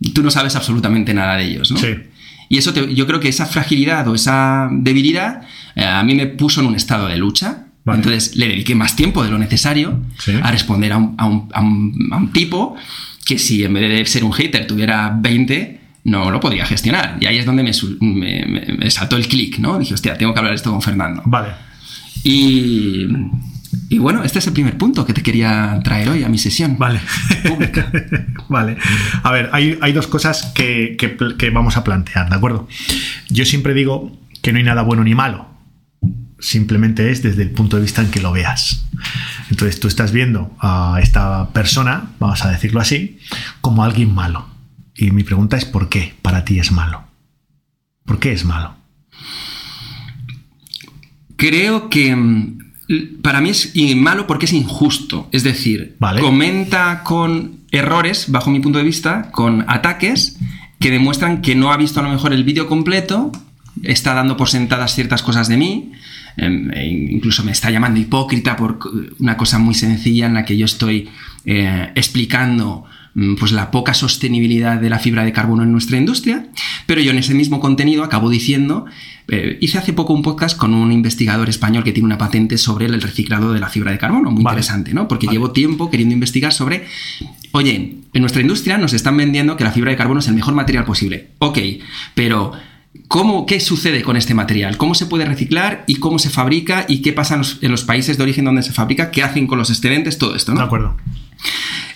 y 0.00 0.10
tú 0.10 0.22
no 0.22 0.30
sabes 0.30 0.56
absolutamente 0.56 1.12
nada 1.14 1.36
de 1.36 1.44
ellos, 1.44 1.70
¿no? 1.70 1.78
Sí. 1.78 1.88
Y 2.50 2.56
eso 2.56 2.72
te- 2.72 2.94
yo 2.94 3.06
creo 3.06 3.20
que 3.20 3.28
esa 3.28 3.44
fragilidad 3.44 4.08
o 4.08 4.14
esa 4.14 4.68
debilidad 4.72 5.42
eh, 5.76 5.84
a 5.84 6.02
mí 6.02 6.14
me 6.14 6.26
puso 6.26 6.60
en 6.62 6.66
un 6.68 6.74
estado 6.76 7.06
de 7.08 7.16
lucha. 7.18 7.64
Vale. 7.88 7.98
Entonces 7.98 8.36
le 8.36 8.48
dediqué 8.48 8.74
más 8.74 8.94
tiempo 8.96 9.22
de 9.24 9.30
lo 9.30 9.38
necesario 9.38 10.00
Sí. 10.18 10.32
a 10.42 10.50
responder 10.50 10.92
a 10.92 10.96
un, 10.98 11.14
a 11.18 11.26
un- 11.26 11.48
a 11.52 11.60
un- 11.60 12.08
a 12.12 12.16
un 12.16 12.32
tipo 12.32 12.76
que 13.24 13.38
si 13.38 13.62
en 13.64 13.74
vez 13.74 13.88
de 13.90 14.06
ser 14.06 14.24
un 14.24 14.32
hater 14.32 14.66
tuviera 14.66 15.12
20, 15.18 15.80
no 16.04 16.30
lo 16.30 16.40
podría 16.40 16.64
gestionar. 16.64 17.18
Y 17.20 17.26
ahí 17.26 17.36
es 17.38 17.44
donde 17.44 17.62
me, 17.62 17.72
su- 17.74 17.98
me- 18.00 18.46
me- 18.46 18.76
me 18.78 18.90
saltó 18.90 19.16
el 19.16 19.26
clic, 19.28 19.58
¿no? 19.58 19.78
Dije, 19.78 19.92
hostia, 19.94 20.16
tengo 20.16 20.32
que 20.32 20.38
hablar 20.38 20.54
esto 20.54 20.70
con 20.70 20.80
Fernando. 20.80 21.22
Vale. 21.26 21.48
Y, 22.24 23.06
y 23.90 23.98
bueno, 23.98 24.24
este 24.24 24.38
es 24.38 24.46
el 24.46 24.52
primer 24.52 24.76
punto 24.78 25.04
que 25.04 25.12
te 25.12 25.22
quería 25.22 25.78
traer 25.84 26.08
hoy 26.08 26.24
a 26.24 26.28
mi 26.28 26.38
sesión. 26.38 26.76
Vale. 26.78 27.00
Pública. 27.46 27.90
vale. 28.48 28.76
A 29.22 29.30
ver, 29.30 29.50
hay, 29.52 29.78
hay 29.82 29.92
dos 29.92 30.06
cosas 30.06 30.52
que, 30.54 30.96
que 30.98 31.50
vamos 31.50 31.76
a 31.76 31.84
plantear, 31.84 32.28
¿de 32.30 32.36
acuerdo? 32.36 32.66
Yo 33.28 33.44
siempre 33.44 33.74
digo 33.74 34.16
que 34.42 34.52
no 34.52 34.58
hay 34.58 34.64
nada 34.64 34.82
bueno 34.82 35.04
ni 35.04 35.14
malo. 35.14 35.47
Simplemente 36.40 37.10
es 37.10 37.22
desde 37.22 37.42
el 37.42 37.50
punto 37.50 37.76
de 37.76 37.82
vista 37.82 38.02
en 38.02 38.10
que 38.10 38.20
lo 38.20 38.32
veas. 38.32 38.84
Entonces 39.50 39.80
tú 39.80 39.88
estás 39.88 40.12
viendo 40.12 40.54
a 40.60 40.98
esta 41.02 41.50
persona, 41.50 42.10
vamos 42.18 42.44
a 42.44 42.50
decirlo 42.50 42.80
así, 42.80 43.18
como 43.60 43.82
alguien 43.82 44.14
malo. 44.14 44.48
Y 44.94 45.10
mi 45.10 45.24
pregunta 45.24 45.56
es 45.56 45.64
¿por 45.64 45.88
qué 45.88 46.14
para 46.22 46.44
ti 46.44 46.58
es 46.58 46.72
malo? 46.72 47.04
¿Por 48.04 48.18
qué 48.18 48.32
es 48.32 48.44
malo? 48.44 48.74
Creo 51.36 51.88
que 51.88 52.14
mm, 52.14 52.58
para 53.22 53.40
mí 53.40 53.50
es 53.50 53.72
malo 53.96 54.26
porque 54.26 54.46
es 54.46 54.52
injusto. 54.52 55.28
Es 55.32 55.44
decir, 55.44 55.96
Vale. 55.98 56.20
comenta 56.20 57.02
con 57.04 57.58
errores, 57.70 58.30
bajo 58.30 58.50
mi 58.50 58.60
punto 58.60 58.78
de 58.78 58.84
vista, 58.84 59.30
con 59.30 59.64
ataques 59.68 60.38
que 60.80 60.90
demuestran 60.90 61.42
que 61.42 61.54
no 61.54 61.72
ha 61.72 61.76
visto 61.76 62.00
a 62.00 62.02
lo 62.02 62.08
mejor 62.08 62.32
el 62.32 62.44
vídeo 62.44 62.66
completo, 62.66 63.32
está 63.82 64.14
dando 64.14 64.36
por 64.36 64.48
sentadas 64.48 64.94
ciertas 64.94 65.22
cosas 65.22 65.48
de 65.48 65.56
mí, 65.56 65.92
e 66.38 66.86
incluso 67.10 67.42
me 67.44 67.52
está 67.52 67.70
llamando 67.70 67.98
hipócrita 67.98 68.56
por 68.56 68.78
una 69.18 69.36
cosa 69.36 69.58
muy 69.58 69.74
sencilla 69.74 70.26
en 70.26 70.34
la 70.34 70.44
que 70.44 70.56
yo 70.56 70.66
estoy 70.66 71.08
eh, 71.44 71.90
explicando 71.96 72.84
mm, 73.14 73.34
pues 73.34 73.50
la 73.50 73.70
poca 73.70 73.92
sostenibilidad 73.92 74.80
de 74.80 74.88
la 74.88 75.00
fibra 75.00 75.24
de 75.24 75.32
carbono 75.32 75.64
en 75.64 75.72
nuestra 75.72 75.96
industria, 75.96 76.46
pero 76.86 77.00
yo 77.00 77.10
en 77.10 77.18
ese 77.18 77.34
mismo 77.34 77.58
contenido 77.58 78.04
acabo 78.04 78.30
diciendo, 78.30 78.86
eh, 79.26 79.58
hice 79.60 79.78
hace 79.78 79.92
poco 79.92 80.12
un 80.12 80.22
podcast 80.22 80.56
con 80.56 80.74
un 80.74 80.92
investigador 80.92 81.48
español 81.48 81.82
que 81.82 81.92
tiene 81.92 82.06
una 82.06 82.18
patente 82.18 82.56
sobre 82.56 82.86
el 82.86 83.02
reciclado 83.02 83.52
de 83.52 83.58
la 83.58 83.68
fibra 83.68 83.90
de 83.90 83.98
carbono, 83.98 84.30
muy 84.30 84.44
Vale. 84.44 84.54
interesante, 84.54 84.94
¿no? 84.94 85.08
Porque 85.08 85.26
Vale. 85.26 85.36
llevo 85.36 85.50
tiempo 85.50 85.90
queriendo 85.90 86.12
investigar 86.12 86.52
sobre, 86.52 86.86
oye, 87.50 87.96
en 88.12 88.20
nuestra 88.20 88.42
industria 88.42 88.78
nos 88.78 88.92
están 88.92 89.16
vendiendo 89.16 89.56
que 89.56 89.64
la 89.64 89.72
fibra 89.72 89.90
de 89.90 89.96
carbono 89.96 90.20
es 90.20 90.28
el 90.28 90.34
mejor 90.34 90.54
material 90.54 90.84
posible. 90.84 91.30
Ok, 91.40 91.58
pero 92.14 92.52
¿cómo, 93.08 93.46
¿qué 93.46 93.60
sucede 93.60 94.02
con 94.02 94.16
este 94.16 94.34
material? 94.34 94.76
¿Cómo 94.76 94.94
se 94.94 95.06
puede 95.06 95.24
reciclar 95.24 95.84
y 95.86 95.96
cómo 95.96 96.18
se 96.18 96.30
fabrica 96.30 96.84
y 96.88 97.02
qué 97.02 97.12
pasa 97.12 97.34
en 97.34 97.40
los, 97.40 97.58
en 97.62 97.70
los 97.70 97.84
países 97.84 98.16
de 98.16 98.22
origen 98.22 98.44
donde 98.44 98.62
se 98.62 98.72
fabrica? 98.72 99.10
¿Qué 99.10 99.22
hacen 99.22 99.46
con 99.46 99.58
los 99.58 99.70
excedentes? 99.70 100.18
Todo 100.18 100.34
esto, 100.34 100.52
¿no? 100.52 100.60
De 100.60 100.66
acuerdo. 100.66 100.96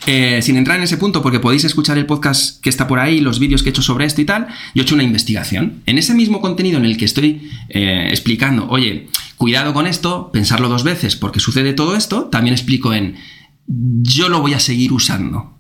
Eh, 0.07 0.41
sin 0.43 0.57
entrar 0.57 0.79
en 0.79 0.83
ese 0.83 0.97
punto, 0.97 1.23
porque 1.23 1.39
podéis 1.39 1.65
escuchar 1.65 1.97
el 1.97 2.07
podcast 2.07 2.61
que 2.61 2.69
está 2.69 2.89
por 2.89 2.99
ahí, 2.99 3.21
los 3.21 3.39
vídeos 3.39 3.63
que 3.63 3.69
he 3.69 3.71
hecho 3.71 3.83
sobre 3.83 4.05
esto 4.05 4.21
y 4.21 4.25
tal, 4.25 4.49
yo 4.75 4.83
he 4.83 4.85
hecho 4.85 4.97
una 4.97 5.05
investigación. 5.05 5.83
En 5.87 5.97
ese 5.97 6.15
mismo 6.15 6.41
contenido 6.41 6.79
en 6.79 6.85
el 6.85 6.97
que 6.97 7.05
estoy 7.05 7.51
eh, 7.69 8.09
explicando, 8.11 8.67
oye, 8.69 9.07
cuidado 9.37 9.73
con 9.73 9.87
esto, 9.87 10.31
pensarlo 10.33 10.69
dos 10.69 10.83
veces 10.83 11.15
porque 11.15 11.39
sucede 11.39 11.73
todo 11.73 11.95
esto, 11.95 12.25
también 12.25 12.55
explico 12.55 12.93
en, 12.93 13.17
yo 13.67 14.29
lo 14.29 14.41
voy 14.41 14.55
a 14.55 14.61
seguir 14.61 14.93
usando. 14.93 15.59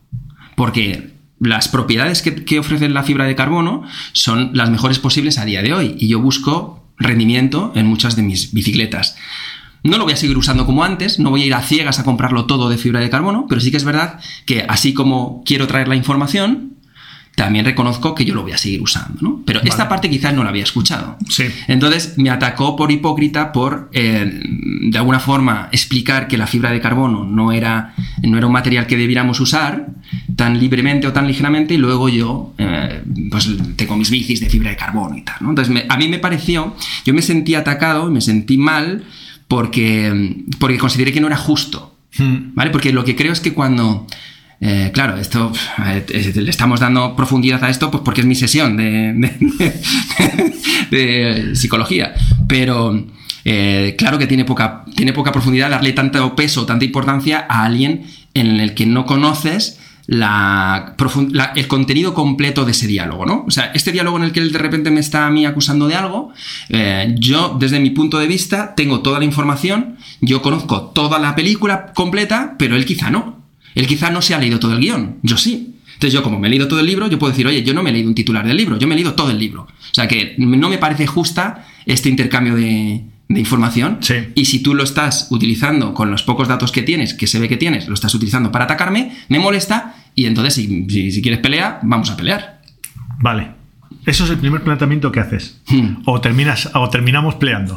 Porque 0.56 1.11
las 1.42 1.68
propiedades 1.68 2.22
que, 2.22 2.58
ofrece 2.58 2.88
la 2.88 3.02
fibra 3.02 3.24
de 3.24 3.34
carbono 3.34 3.82
son 4.12 4.50
las 4.54 4.70
mejores 4.70 4.98
posibles 4.98 5.38
a 5.38 5.44
día 5.44 5.62
de 5.62 5.72
hoy 5.72 5.96
y 5.98 6.08
yo 6.08 6.20
busco 6.20 6.84
rendimiento 6.98 7.72
en 7.74 7.86
muchas 7.86 8.14
de 8.14 8.22
mis 8.22 8.52
bicicletas. 8.52 9.16
No 9.82 9.98
lo 9.98 10.04
voy 10.04 10.12
a 10.12 10.16
seguir 10.16 10.38
usando 10.38 10.64
como 10.64 10.84
antes, 10.84 11.18
no 11.18 11.30
voy 11.30 11.42
a 11.42 11.46
ir 11.46 11.54
a 11.54 11.62
ciegas 11.62 11.98
a 11.98 12.04
comprarlo 12.04 12.46
todo 12.46 12.68
de 12.68 12.78
fibra 12.78 13.00
de 13.00 13.10
carbono, 13.10 13.46
pero 13.48 13.60
sí 13.60 13.72
que 13.72 13.76
es 13.76 13.84
verdad 13.84 14.20
que 14.46 14.64
así 14.68 14.94
como 14.94 15.42
quiero 15.44 15.66
traer 15.66 15.88
la 15.88 15.96
información, 15.96 16.74
también 17.34 17.64
reconozco 17.64 18.14
que 18.14 18.24
yo 18.26 18.34
lo 18.34 18.42
voy 18.42 18.52
a 18.52 18.58
seguir 18.58 18.82
usando, 18.82 19.18
¿no? 19.22 19.42
Pero 19.46 19.60
esta 19.62 19.88
parte 19.88 20.10
quizás 20.10 20.34
no 20.34 20.44
la 20.44 20.50
había 20.50 20.64
escuchado. 20.64 21.16
Sí. 21.28 21.44
Entonces 21.66 22.14
me 22.18 22.28
atacó 22.28 22.76
por 22.76 22.92
hipócrita 22.92 23.52
por, 23.52 23.88
eh, 23.94 24.30
de 24.44 24.98
alguna 24.98 25.18
forma, 25.18 25.68
explicar 25.72 26.28
que 26.28 26.36
la 26.36 26.46
fibra 26.46 26.70
de 26.72 26.80
carbono 26.80 27.24
no 27.24 27.50
era, 27.52 27.94
no 28.22 28.36
era 28.36 28.46
un 28.46 28.52
material 28.52 28.86
que 28.86 28.96
debiéramos 28.98 29.40
usar 29.40 29.86
tan 30.36 30.60
libremente 30.60 31.06
o 31.06 31.12
tan 31.12 31.26
ligeramente 31.26 31.72
y 31.74 31.78
luego 31.78 32.08
yo, 32.10 32.52
eh, 32.58 33.02
pues 33.30 33.48
tengo 33.76 33.96
mis 33.96 34.10
bicis 34.10 34.40
de 34.40 34.50
fibra 34.50 34.68
de 34.70 34.76
carbono 34.76 35.16
y 35.16 35.22
tal, 35.22 35.36
¿no? 35.40 35.48
Entonces 35.50 35.72
me- 35.72 35.86
a 35.88 35.96
mí 35.96 36.08
me 36.08 36.18
pareció, 36.18 36.76
yo 37.06 37.14
me 37.14 37.22
sentí 37.22 37.54
atacado, 37.54 38.10
me 38.10 38.20
sentí 38.20 38.58
mal 38.58 39.04
porque, 39.48 40.44
porque 40.58 40.78
consideré 40.78 41.12
que 41.12 41.20
no 41.20 41.26
era 41.28 41.36
justo. 41.36 41.96
Hmm. 42.18 42.52
¿Vale? 42.54 42.70
Porque 42.70 42.92
lo 42.92 43.04
que 43.04 43.16
creo 43.16 43.32
es 43.32 43.40
que 43.40 43.54
cuando. 43.54 44.06
Eh, 44.64 44.90
claro, 44.94 45.16
esto 45.16 45.52
le 46.06 46.48
estamos 46.50 46.78
dando 46.78 47.16
profundidad 47.16 47.62
a 47.64 47.68
esto 47.68 47.90
pues 47.90 48.02
porque 48.04 48.20
es 48.20 48.26
mi 48.26 48.36
sesión 48.36 48.76
de, 48.76 49.12
de- 50.90 51.56
psicología. 51.56 52.14
Pero 52.46 53.04
eh, 53.44 53.96
claro 53.98 54.18
que 54.18 54.26
tiene 54.28 54.44
poca, 54.44 54.84
tiene 54.94 55.12
poca 55.12 55.32
profundidad 55.32 55.68
darle 55.70 55.92
tanto 55.92 56.36
peso, 56.36 56.64
tanta 56.64 56.84
importancia 56.84 57.44
a 57.48 57.64
alguien 57.64 58.04
en 58.34 58.60
el 58.60 58.74
que 58.74 58.86
no 58.86 59.04
conoces 59.04 59.80
el 60.08 61.66
contenido 61.68 62.14
completo 62.14 62.64
de 62.64 62.72
ese 62.72 62.86
diálogo, 62.86 63.24
¿no? 63.26 63.44
O 63.46 63.50
sea, 63.50 63.70
este 63.74 63.92
diálogo 63.92 64.16
en 64.18 64.24
el 64.24 64.32
que 64.32 64.40
él 64.40 64.52
de 64.52 64.58
repente 64.58 64.90
me 64.90 65.00
está 65.00 65.26
a 65.26 65.30
mí 65.30 65.46
acusando 65.46 65.86
de 65.88 65.94
algo, 65.94 66.32
eh, 66.68 67.14
yo 67.18 67.56
desde 67.58 67.78
mi 67.80 67.90
punto 67.90 68.18
de 68.18 68.26
vista 68.26 68.74
tengo 68.74 69.00
toda 69.00 69.18
la 69.18 69.24
información, 69.24 69.96
yo 70.20 70.42
conozco 70.42 70.90
toda 70.94 71.18
la 71.18 71.34
película 71.34 71.92
completa, 71.94 72.54
pero 72.58 72.76
él 72.76 72.84
quizá 72.84 73.10
no. 73.10 73.41
Él 73.74 73.86
quizá 73.86 74.10
no 74.10 74.22
se 74.22 74.34
ha 74.34 74.38
leído 74.38 74.58
todo 74.58 74.72
el 74.74 74.80
guion, 74.80 75.16
yo 75.22 75.36
sí. 75.36 75.76
Entonces 75.94 76.12
yo 76.14 76.22
como 76.22 76.38
me 76.40 76.48
he 76.48 76.50
leído 76.50 76.66
todo 76.68 76.80
el 76.80 76.86
libro, 76.86 77.08
yo 77.08 77.18
puedo 77.18 77.30
decir, 77.32 77.46
oye, 77.46 77.62
yo 77.62 77.74
no 77.74 77.82
me 77.82 77.90
he 77.90 77.92
leído 77.92 78.08
un 78.08 78.14
titular 78.14 78.46
del 78.46 78.56
libro, 78.56 78.76
yo 78.78 78.86
me 78.88 78.94
he 78.94 78.96
leído 78.96 79.14
todo 79.14 79.30
el 79.30 79.38
libro. 79.38 79.62
O 79.62 79.94
sea 79.94 80.08
que 80.08 80.34
no 80.38 80.68
me 80.68 80.78
parece 80.78 81.06
justa 81.06 81.66
este 81.86 82.08
intercambio 82.08 82.56
de, 82.56 83.04
de 83.28 83.40
información. 83.40 83.98
Sí. 84.00 84.14
Y 84.34 84.46
si 84.46 84.60
tú 84.62 84.74
lo 84.74 84.82
estás 84.82 85.28
utilizando 85.30 85.94
con 85.94 86.10
los 86.10 86.22
pocos 86.24 86.48
datos 86.48 86.72
que 86.72 86.82
tienes, 86.82 87.14
que 87.14 87.26
se 87.28 87.38
ve 87.38 87.48
que 87.48 87.56
tienes, 87.56 87.86
lo 87.86 87.94
estás 87.94 88.14
utilizando 88.14 88.50
para 88.50 88.64
atacarme, 88.64 89.12
me 89.28 89.38
molesta 89.38 89.94
y 90.16 90.24
entonces 90.26 90.54
si, 90.54 90.86
si- 90.88 91.12
si 91.12 91.22
quieres 91.22 91.40
pelea, 91.40 91.78
vamos 91.82 92.10
a 92.10 92.16
pelear. 92.16 92.62
Vale. 93.20 93.50
Eso 94.04 94.24
es 94.24 94.30
el 94.30 94.38
primer 94.38 94.62
planteamiento 94.64 95.12
que 95.12 95.20
haces. 95.20 95.60
Hmm. 95.68 95.98
O 96.06 96.20
terminas, 96.20 96.68
o 96.74 96.90
terminamos 96.90 97.36
peleando. 97.36 97.76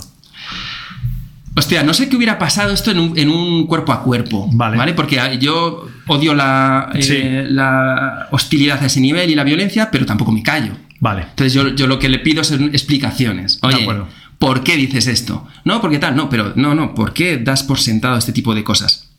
Hostia, 1.58 1.84
no 1.84 1.94
sé 1.94 2.10
qué 2.10 2.16
hubiera 2.18 2.38
pasado 2.38 2.74
esto 2.74 2.92
en 2.92 3.00
un, 3.00 3.18
en 3.18 3.30
un 3.30 3.66
cuerpo 3.68 3.94
a 3.94 4.04
cuerpo. 4.04 4.50
Vale. 4.52 4.94
Porque 4.94 5.20
yo 5.40 5.88
odio 6.08 6.34
la, 6.36 6.90
eh, 6.94 7.02
Sí. 7.02 7.54
la 7.54 8.28
hostilidad 8.32 8.82
a 8.84 8.88
ese 8.88 9.00
nivel 9.00 9.30
y 9.30 9.36
la 9.36 9.44
violencia, 9.44 9.90
pero 9.90 10.06
tampoco 10.06 10.32
me 10.34 10.44
callo. 10.44 10.74
Vale. 11.00 11.22
Entonces 11.30 11.54
yo, 11.54 11.70
yo 11.70 11.88
lo 11.88 11.98
que 12.00 12.10
le 12.10 12.20
pido 12.20 12.44
son 12.44 12.66
explicaciones. 12.66 13.62
De 13.62 13.68
Oye, 13.70 13.82
acuerdo. 13.84 14.08
¿por 14.38 14.64
qué 14.64 14.76
dices 14.76 15.08
esto? 15.08 15.48
No, 15.64 15.80
porque 15.80 15.98
tal, 16.00 16.16
no, 16.16 16.30
pero 16.30 16.52
no, 16.56 16.76
no, 16.76 16.94
¿por 16.94 17.14
qué 17.14 17.38
das 17.38 17.64
por 17.64 17.80
sentado 17.80 18.18
este 18.18 18.34
tipo 18.34 18.54
de 18.54 18.64
cosas? 18.66 19.12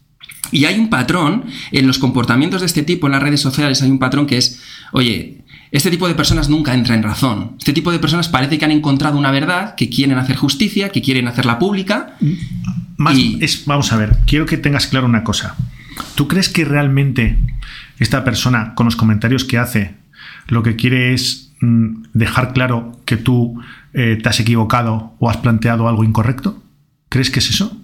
Y 0.53 0.67
hay 0.67 0.79
un 0.79 0.91
patrón 0.91 1.45
en 1.73 1.87
los 1.87 1.99
comportamientos 1.99 2.61
de 2.61 2.67
este 2.67 2.83
tipo 2.83 3.07
en 3.07 3.13
las 3.15 3.23
redes 3.23 3.41
sociales, 3.41 3.83
hay 3.83 3.91
un 3.91 3.99
patrón 3.99 4.27
que 4.27 4.37
es, 4.37 4.61
oye, 4.93 5.39
este 5.71 5.91
tipo 5.91 6.07
de 6.09 6.15
personas 6.15 6.49
nunca 6.49 6.75
entra 6.75 6.95
en 6.95 7.03
razón. 7.03 7.57
Este 7.59 7.73
tipo 7.73 7.91
de 7.93 7.99
personas 7.99 8.29
parece 8.29 8.59
que 8.59 8.65
han 8.65 8.71
encontrado 8.71 9.19
una 9.19 9.31
verdad, 9.31 9.75
que 9.75 9.89
quieren 9.91 10.19
hacer 10.19 10.37
justicia, 10.37 10.91
que 10.91 11.03
quieren 11.03 11.29
hacerla 11.29 11.59
pública. 11.59 12.17
Más 12.97 13.17
Y- 13.19 13.39
es, 13.41 13.65
vamos 13.67 13.93
a 13.93 13.97
ver, 13.97 14.17
quiero 14.27 14.47
que 14.47 14.57
tengas 14.57 14.87
claro 14.87 15.07
una 15.07 15.25
cosa. 15.25 15.57
¿Tú 16.15 16.29
crees 16.29 16.49
que 16.49 16.65
realmente 16.65 17.39
esta 17.99 18.25
persona, 18.25 18.75
con 18.75 18.85
los 18.87 18.97
comentarios 18.97 19.45
que 19.45 19.59
hace, 19.59 19.95
lo 20.49 20.63
que 20.63 20.77
quiere 20.77 21.15
es 21.15 21.53
mm, 21.61 22.05
dejar 22.13 22.53
claro 22.53 23.01
que 23.05 23.17
tú 23.17 23.61
eh, 23.93 24.19
te 24.23 24.29
has 24.29 24.41
equivocado 24.41 25.15
o 25.19 25.31
has 25.31 25.39
planteado 25.39 25.89
algo 25.89 26.05
incorrecto? 26.05 26.63
¿Crees 27.09 27.31
que 27.31 27.39
es 27.41 27.51
eso? 27.51 27.77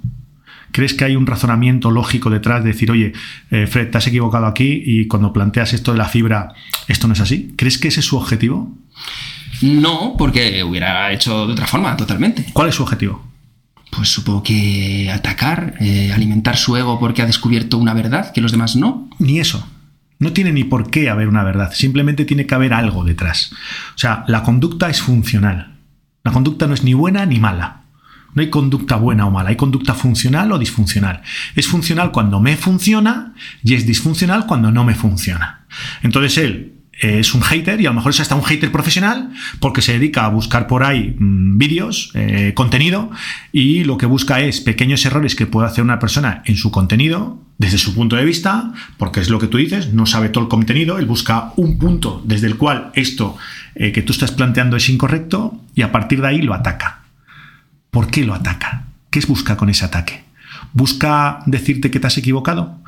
¿Crees 0.72 0.94
que 0.94 1.04
hay 1.04 1.16
un 1.16 1.26
razonamiento 1.26 1.90
lógico 1.90 2.30
detrás 2.30 2.64
de 2.64 2.70
decir, 2.70 2.90
oye, 2.90 3.12
eh, 3.50 3.66
Fred, 3.66 3.90
te 3.90 3.98
has 3.98 4.06
equivocado 4.06 4.46
aquí 4.46 4.82
y 4.84 5.06
cuando 5.06 5.32
planteas 5.32 5.74
esto 5.74 5.92
de 5.92 5.98
la 5.98 6.06
fibra, 6.08 6.54
esto 6.88 7.06
no 7.06 7.12
es 7.12 7.20
así? 7.20 7.54
¿Crees 7.56 7.78
que 7.78 7.88
ese 7.88 8.00
es 8.00 8.06
su 8.06 8.16
objetivo? 8.16 8.74
No, 9.60 10.16
porque 10.16 10.64
hubiera 10.64 11.12
hecho 11.12 11.46
de 11.46 11.52
otra 11.52 11.66
forma, 11.66 11.96
totalmente. 11.96 12.46
¿Cuál 12.52 12.70
es 12.70 12.74
su 12.74 12.82
objetivo? 12.82 13.22
Pues 13.90 14.08
supongo 14.08 14.42
que 14.42 15.10
atacar, 15.14 15.74
eh, 15.80 16.10
alimentar 16.12 16.56
su 16.56 16.76
ego 16.76 16.98
porque 16.98 17.20
ha 17.20 17.26
descubierto 17.26 17.76
una 17.76 17.92
verdad 17.92 18.32
que 18.32 18.40
los 18.40 18.50
demás 18.50 18.74
no. 18.74 19.08
Ni 19.18 19.38
eso. 19.38 19.68
No 20.18 20.32
tiene 20.32 20.52
ni 20.52 20.64
por 20.64 20.90
qué 20.90 21.10
haber 21.10 21.28
una 21.28 21.44
verdad, 21.44 21.72
simplemente 21.74 22.24
tiene 22.24 22.46
que 22.46 22.54
haber 22.54 22.72
algo 22.72 23.04
detrás. 23.04 23.52
O 23.94 23.98
sea, 23.98 24.24
la 24.28 24.42
conducta 24.42 24.88
es 24.88 25.02
funcional. 25.02 25.74
La 26.24 26.32
conducta 26.32 26.66
no 26.66 26.74
es 26.74 26.84
ni 26.84 26.94
buena 26.94 27.26
ni 27.26 27.38
mala. 27.38 27.81
No 28.34 28.42
hay 28.42 28.50
conducta 28.50 28.96
buena 28.96 29.26
o 29.26 29.30
mala, 29.30 29.50
hay 29.50 29.56
conducta 29.56 29.94
funcional 29.94 30.52
o 30.52 30.58
disfuncional. 30.58 31.22
Es 31.54 31.66
funcional 31.66 32.12
cuando 32.12 32.40
me 32.40 32.56
funciona 32.56 33.34
y 33.62 33.74
es 33.74 33.86
disfuncional 33.86 34.46
cuando 34.46 34.70
no 34.70 34.84
me 34.84 34.94
funciona. 34.94 35.66
Entonces 36.02 36.38
él 36.38 36.72
eh, 37.02 37.20
es 37.20 37.34
un 37.34 37.42
hater 37.42 37.80
y 37.80 37.86
a 37.86 37.90
lo 37.90 37.94
mejor 37.94 38.10
es 38.10 38.20
hasta 38.20 38.34
un 38.34 38.42
hater 38.42 38.70
profesional 38.70 39.30
porque 39.60 39.82
se 39.82 39.92
dedica 39.92 40.24
a 40.24 40.28
buscar 40.28 40.66
por 40.66 40.84
ahí 40.84 41.16
mm, 41.18 41.58
vídeos, 41.58 42.10
eh, 42.14 42.52
contenido 42.54 43.10
y 43.50 43.84
lo 43.84 43.98
que 43.98 44.06
busca 44.06 44.40
es 44.40 44.60
pequeños 44.60 45.04
errores 45.04 45.34
que 45.34 45.46
puede 45.46 45.66
hacer 45.66 45.82
una 45.82 45.98
persona 45.98 46.42
en 46.46 46.56
su 46.56 46.70
contenido 46.70 47.40
desde 47.58 47.78
su 47.78 47.94
punto 47.94 48.16
de 48.16 48.24
vista, 48.24 48.72
porque 48.98 49.20
es 49.20 49.30
lo 49.30 49.38
que 49.38 49.46
tú 49.46 49.58
dices, 49.58 49.92
no 49.92 50.04
sabe 50.04 50.30
todo 50.30 50.44
el 50.44 50.50
contenido, 50.50 50.98
él 50.98 51.06
busca 51.06 51.52
un 51.56 51.78
punto 51.78 52.20
desde 52.24 52.48
el 52.48 52.56
cual 52.56 52.90
esto 52.94 53.36
eh, 53.74 53.92
que 53.92 54.02
tú 54.02 54.12
estás 54.12 54.32
planteando 54.32 54.76
es 54.76 54.88
incorrecto 54.88 55.60
y 55.74 55.82
a 55.82 55.92
partir 55.92 56.20
de 56.20 56.28
ahí 56.28 56.42
lo 56.42 56.54
ataca. 56.54 57.01
¿Por 57.92 58.10
qué 58.10 58.24
lo 58.24 58.32
ataca? 58.32 58.86
¿Qué 59.10 59.18
es 59.18 59.26
busca 59.26 59.58
con 59.58 59.68
ese 59.68 59.84
ataque? 59.84 60.24
¿Busca 60.72 61.40
decirte 61.44 61.90
que 61.90 62.00
te 62.00 62.06
has 62.06 62.16
equivocado? 62.16 62.80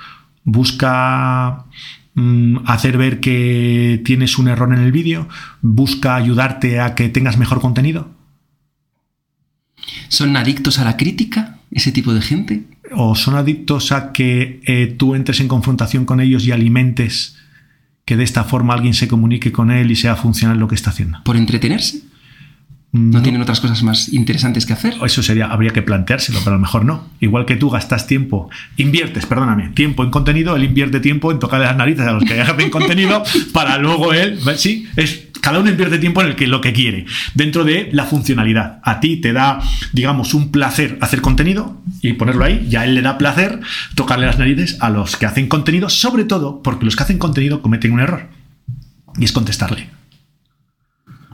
¿Busca 0.44 1.66
mm, 2.14 2.60
hacer 2.64 2.96
ver 2.96 3.20
que 3.20 4.00
tienes 4.02 4.38
un 4.38 4.48
error 4.48 4.72
en 4.72 4.82
el 4.82 4.92
vídeo? 4.92 5.28
¿Busca 5.60 6.16
ayudarte 6.16 6.80
a 6.80 6.94
que 6.94 7.10
tengas 7.10 7.36
mejor 7.36 7.60
contenido? 7.60 8.08
¿Son 10.08 10.34
adictos 10.38 10.78
a 10.78 10.84
la 10.84 10.96
crítica? 10.96 11.58
¿Ese 11.70 11.92
tipo 11.92 12.14
de 12.14 12.22
gente? 12.22 12.64
¿O 12.92 13.14
son 13.14 13.36
adictos 13.36 13.92
a 13.92 14.10
que 14.10 14.62
eh, 14.64 14.94
tú 14.98 15.14
entres 15.14 15.38
en 15.40 15.48
confrontación 15.48 16.06
con 16.06 16.20
ellos 16.20 16.46
y 16.46 16.52
alimentes 16.52 17.36
que 18.06 18.16
de 18.16 18.24
esta 18.24 18.44
forma 18.44 18.72
alguien 18.72 18.94
se 18.94 19.06
comunique 19.06 19.52
con 19.52 19.70
él 19.70 19.90
y 19.90 19.96
sea 19.96 20.16
funcional 20.16 20.58
lo 20.58 20.66
que 20.66 20.76
está 20.76 20.88
haciendo? 20.88 21.22
¿Por 21.24 21.36
entretenerse? 21.36 22.13
¿No 22.96 23.22
tienen 23.22 23.42
otras 23.42 23.58
cosas 23.58 23.82
más 23.82 24.12
interesantes 24.12 24.66
que 24.66 24.72
hacer? 24.72 24.94
Eso 25.04 25.20
sería, 25.20 25.46
habría 25.46 25.72
que 25.72 25.82
planteárselo, 25.82 26.38
pero 26.44 26.52
a 26.52 26.58
lo 26.58 26.60
mejor 26.60 26.84
no. 26.84 27.08
Igual 27.18 27.44
que 27.44 27.56
tú 27.56 27.68
gastas 27.68 28.06
tiempo, 28.06 28.50
inviertes, 28.76 29.26
perdóname, 29.26 29.70
tiempo 29.70 30.04
en 30.04 30.12
contenido, 30.12 30.54
él 30.54 30.62
invierte 30.62 31.00
tiempo 31.00 31.32
en 31.32 31.40
tocarle 31.40 31.66
las 31.66 31.76
narices 31.76 32.06
a 32.06 32.12
los 32.12 32.22
que 32.22 32.40
hacen 32.40 32.70
contenido 32.70 33.24
para 33.52 33.78
luego 33.78 34.12
él, 34.12 34.38
sí, 34.54 34.86
es 34.94 35.26
cada 35.40 35.58
uno 35.58 35.70
invierte 35.70 35.98
tiempo 35.98 36.20
en 36.20 36.28
el 36.28 36.36
que 36.36 36.46
lo 36.46 36.60
que 36.60 36.72
quiere, 36.72 37.06
dentro 37.34 37.64
de 37.64 37.88
la 37.90 38.04
funcionalidad. 38.04 38.78
A 38.84 39.00
ti 39.00 39.16
te 39.16 39.32
da, 39.32 39.60
digamos, 39.92 40.32
un 40.32 40.52
placer 40.52 40.96
hacer 41.00 41.20
contenido 41.20 41.82
y 42.00 42.12
ponerlo 42.12 42.44
ahí, 42.44 42.64
y 42.70 42.76
a 42.76 42.84
él 42.84 42.94
le 42.94 43.02
da 43.02 43.18
placer 43.18 43.58
tocarle 43.96 44.26
las 44.26 44.38
narices 44.38 44.76
a 44.78 44.88
los 44.88 45.16
que 45.16 45.26
hacen 45.26 45.48
contenido, 45.48 45.88
sobre 45.88 46.22
todo 46.22 46.62
porque 46.62 46.84
los 46.84 46.94
que 46.94 47.02
hacen 47.02 47.18
contenido 47.18 47.60
cometen 47.60 47.90
un 47.90 47.98
error. 47.98 48.28
Y 49.18 49.24
es 49.24 49.32
contestarle. 49.32 49.88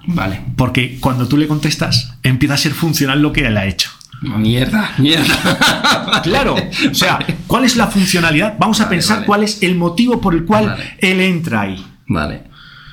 Vale. 0.06 0.40
Porque 0.56 0.98
cuando 1.00 1.28
tú 1.28 1.36
le 1.36 1.48
contestas, 1.48 2.14
empieza 2.22 2.54
a 2.54 2.58
ser 2.58 2.72
funcional 2.72 3.20
lo 3.22 3.32
que 3.32 3.46
él 3.46 3.56
ha 3.56 3.66
hecho. 3.66 3.90
Mierda, 4.22 4.92
mierda. 4.98 6.20
Claro, 6.22 6.56
o 6.90 6.94
sea, 6.94 7.18
¿cuál 7.46 7.64
es 7.64 7.76
la 7.76 7.86
funcionalidad? 7.86 8.56
Vamos 8.58 8.80
a 8.80 8.88
pensar 8.88 9.18
vale. 9.18 9.26
cuál 9.26 9.44
es 9.44 9.62
el 9.62 9.76
motivo 9.76 10.20
por 10.20 10.34
el 10.34 10.44
cual 10.44 10.76
él 10.98 11.20
entra 11.20 11.62
ahí. 11.62 11.84
Vale. 12.06 12.42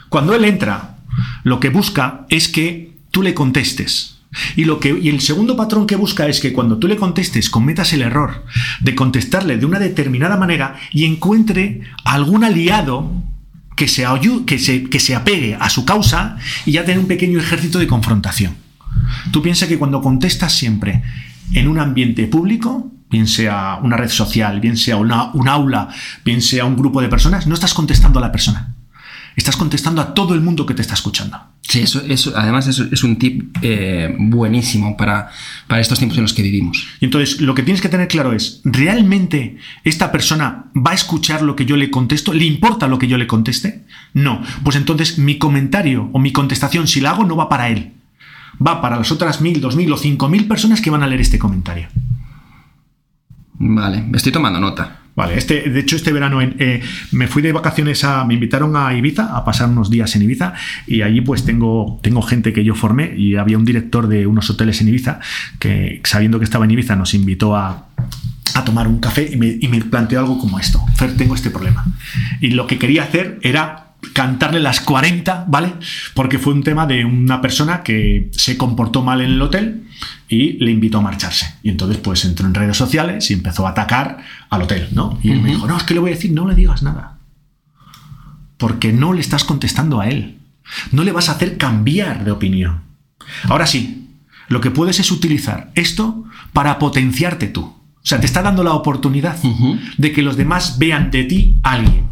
Cuando 0.10 0.34
él 0.34 0.46
entra, 0.46 0.98
lo 1.44 1.60
que 1.60 1.70
busca 1.70 2.26
es 2.30 2.48
que 2.48 2.94
tú 3.12 3.22
le 3.22 3.34
contestes. 3.34 4.20
Y, 4.56 4.66
lo 4.66 4.80
que, 4.80 4.98
y 4.98 5.10
el 5.10 5.22
segundo 5.22 5.58
patrón 5.58 5.88
que 5.88 5.96
busca 5.96 6.28
es 6.28 6.40
que 6.40 6.54
cuando 6.54 6.78
tú 6.78 6.88
le 6.88 6.98
contestes 6.98 7.50
cometas 7.50 7.94
el 7.94 8.02
error 8.02 8.46
de 8.82 8.96
contestarle 8.96 9.58
de 9.58 9.66
una 9.66 9.80
determinada 9.80 10.38
manera 10.38 10.76
y 10.92 11.06
encuentre 11.06 11.82
algún 12.06 12.44
aliado 12.44 13.12
que 13.78 13.88
se, 13.88 14.06
que 14.46 14.60
se, 14.60 14.84
que 14.90 15.00
se 15.00 15.16
apegue 15.16 15.56
a 15.60 15.70
su 15.70 15.86
causa 15.86 16.36
y 16.66 16.74
ya 16.74 16.84
tener 16.84 17.00
un 17.00 17.08
pequeño 17.08 17.40
ejército 17.40 17.80
de 17.80 17.88
confrontación. 17.88 18.56
Tú 19.32 19.42
piensas 19.42 19.70
que 19.70 19.78
cuando 19.78 20.02
contestas 20.02 20.54
siempre 20.54 21.04
en 21.54 21.68
un 21.70 21.80
ambiente 21.80 22.28
público, 22.28 22.92
bien 23.10 23.28
sea 23.28 23.80
una 23.82 23.96
red 23.96 24.10
social, 24.10 24.60
bien 24.60 24.76
sea 24.76 24.98
una- 24.98 25.32
un 25.34 25.48
aula, 25.48 25.88
bien 26.26 26.42
sea 26.42 26.66
un 26.66 26.76
grupo 26.76 27.00
de 27.02 27.08
personas, 27.08 27.48
no 27.48 27.54
estás 27.54 27.74
contestando 27.74 28.20
a 28.20 28.24
la 28.24 28.32
persona. 28.34 28.74
Estás 29.38 29.56
contestando 29.56 30.02
a 30.02 30.16
todo 30.16 30.34
el 30.34 30.42
mundo 30.42 30.66
que 30.66 30.74
te 30.74 30.82
está 30.82 30.96
escuchando. 30.96 31.40
Sí, 31.62 31.82
eso, 31.82 32.02
eso 32.02 32.34
además 32.36 32.66
eso 32.66 32.86
es 32.92 33.04
un 33.04 33.18
tip 33.18 33.56
eh, 33.62 34.16
buenísimo 34.18 34.98
para, 34.98 35.30
para 35.68 35.80
estos 35.80 36.00
tiempos 36.00 36.18
en 36.18 36.24
los 36.24 36.34
que 36.34 36.42
vivimos. 36.42 36.88
Y 37.00 37.06
entonces 37.06 37.40
lo 37.40 37.54
que 37.54 37.62
tienes 37.62 37.80
que 37.80 37.88
tener 37.88 38.08
claro 38.08 38.34
es, 38.34 38.62
¿realmente 38.64 39.58
esta 39.84 40.12
persona 40.12 40.66
va 40.76 40.92
a 40.92 40.96
escuchar 40.96 41.44
lo 41.44 41.56
que 41.56 41.66
yo 41.66 41.78
le 41.78 41.92
contesto? 41.92 42.34
¿Le 42.34 42.46
importa 42.46 42.88
lo 42.88 42.98
que 42.98 43.08
yo 43.08 43.20
le 43.20 43.28
conteste? 43.28 43.86
No. 44.14 44.42
Pues 44.64 44.76
entonces 44.76 45.20
mi 45.20 45.38
comentario 45.38 46.10
o 46.14 46.20
mi 46.20 46.32
contestación, 46.32 46.88
si 46.88 47.00
la 47.00 47.12
hago, 47.12 47.24
no 47.24 47.36
va 47.36 47.48
para 47.48 47.70
él. 47.70 47.94
Va 48.66 48.82
para 48.82 48.98
las 48.98 49.12
otras 49.12 49.40
mil, 49.40 49.62
dos 49.62 49.76
mil 49.76 49.94
o 49.94 49.98
cinco 49.98 50.30
mil 50.30 50.48
personas 50.48 50.82
que 50.82 50.90
van 50.90 51.04
a 51.04 51.08
leer 51.08 51.22
este 51.22 51.38
comentario. 51.38 51.88
Vale, 53.60 54.04
estoy 54.16 54.32
tomando 54.32 54.60
nota. 54.60 55.02
Vale, 55.18 55.36
este, 55.36 55.68
de 55.68 55.80
hecho 55.80 55.96
este 55.96 56.14
verano 56.14 56.40
eh, 56.44 56.82
me 57.12 57.28
fui 57.28 57.42
de 57.42 57.52
vacaciones 57.52 58.04
a, 58.04 58.24
me 58.24 58.36
invitaron 58.36 58.76
a 58.76 58.94
Ibiza 58.94 59.36
a 59.36 59.44
pasar 59.44 59.68
unos 59.68 59.90
días 59.90 60.16
en 60.16 60.22
Ibiza 60.22 60.54
y 60.86 61.02
allí 61.02 61.22
pues 61.22 61.44
tengo, 61.44 62.00
tengo 62.04 62.22
gente 62.22 62.54
que 62.54 62.64
yo 62.64 62.76
formé 62.76 63.16
y 63.18 63.36
había 63.36 63.58
un 63.58 63.66
director 63.66 64.08
de 64.08 64.28
unos 64.28 64.48
hoteles 64.52 64.80
en 64.82 64.90
Ibiza 64.90 65.20
que 65.58 66.02
sabiendo 66.04 66.38
que 66.38 66.46
estaba 66.46 66.66
en 66.66 66.72
Ibiza 66.72 66.96
nos 66.96 67.16
invitó 67.16 67.56
a, 67.56 67.88
a 68.54 68.64
tomar 68.64 68.88
un 68.88 69.00
café 69.00 69.28
y 69.34 69.38
me, 69.38 69.58
y 69.60 69.68
me 69.68 69.82
planteó 69.82 70.20
algo 70.20 70.38
como 70.38 70.60
esto, 70.60 70.86
Fer, 70.96 71.18
tengo 71.18 71.34
este 71.34 71.50
problema. 71.50 71.84
Y 72.40 72.52
lo 72.52 72.68
que 72.68 72.78
quería 72.78 73.02
hacer 73.02 73.40
era 73.42 73.87
cantarle 74.14 74.60
las 74.60 74.80
40, 74.82 75.46
¿vale? 75.48 75.74
Porque 76.14 76.40
fue 76.40 76.54
un 76.54 76.64
tema 76.64 76.86
de 76.86 77.06
una 77.06 77.42
persona 77.42 77.84
que 77.84 78.30
se 78.32 78.58
comportó 78.58 79.02
mal 79.02 79.22
en 79.22 79.32
el 79.32 79.42
hotel 79.42 79.88
y 80.30 80.54
le 80.54 80.72
invitó 80.72 81.00
a 81.00 81.02
marcharse. 81.02 81.56
Y 81.64 81.70
entonces 81.70 81.98
pues 81.98 82.26
entró 82.26 82.46
en 82.46 82.54
redes 82.54 82.78
sociales 82.78 83.30
y 83.32 83.34
empezó 83.34 83.66
a 83.66 83.72
atacar 83.72 84.20
al 84.50 84.62
hotel, 84.62 84.90
¿no? 84.92 85.20
Y 85.24 85.32
él 85.32 85.42
me 85.42 85.50
dijo, 85.50 85.68
no, 85.68 85.78
es 85.78 85.84
que 85.84 85.94
le 85.94 86.00
voy 86.00 86.12
a 86.12 86.16
decir, 86.16 86.32
no 86.32 86.48
le 86.48 86.56
digas 86.56 86.84
nada. 86.84 87.18
Porque 88.58 88.92
no 88.92 89.14
le 89.14 89.22
estás 89.22 89.44
contestando 89.44 90.00
a 90.00 90.10
él. 90.10 90.40
No 90.92 91.04
le 91.04 91.12
vas 91.12 91.30
a 91.30 91.34
hacer 91.34 91.58
cambiar 91.58 92.26
de 92.26 92.32
opinión. 92.32 92.82
Ahora 93.44 93.68
sí, 93.68 94.10
lo 94.48 94.62
que 94.62 94.72
puedes 94.72 95.00
es 95.00 95.12
utilizar 95.12 95.72
esto 95.76 96.26
para 96.54 96.80
potenciarte 96.80 97.48
tú. 97.48 97.62
O 97.62 98.10
sea, 98.10 98.20
te 98.20 98.26
está 98.26 98.42
dando 98.42 98.64
la 98.64 98.74
oportunidad 98.74 99.38
de 99.98 100.12
que 100.14 100.22
los 100.22 100.38
demás 100.38 100.80
vean 100.80 101.12
de 101.12 101.26
ti 101.26 101.60
a 101.64 101.74
alguien. 101.74 102.06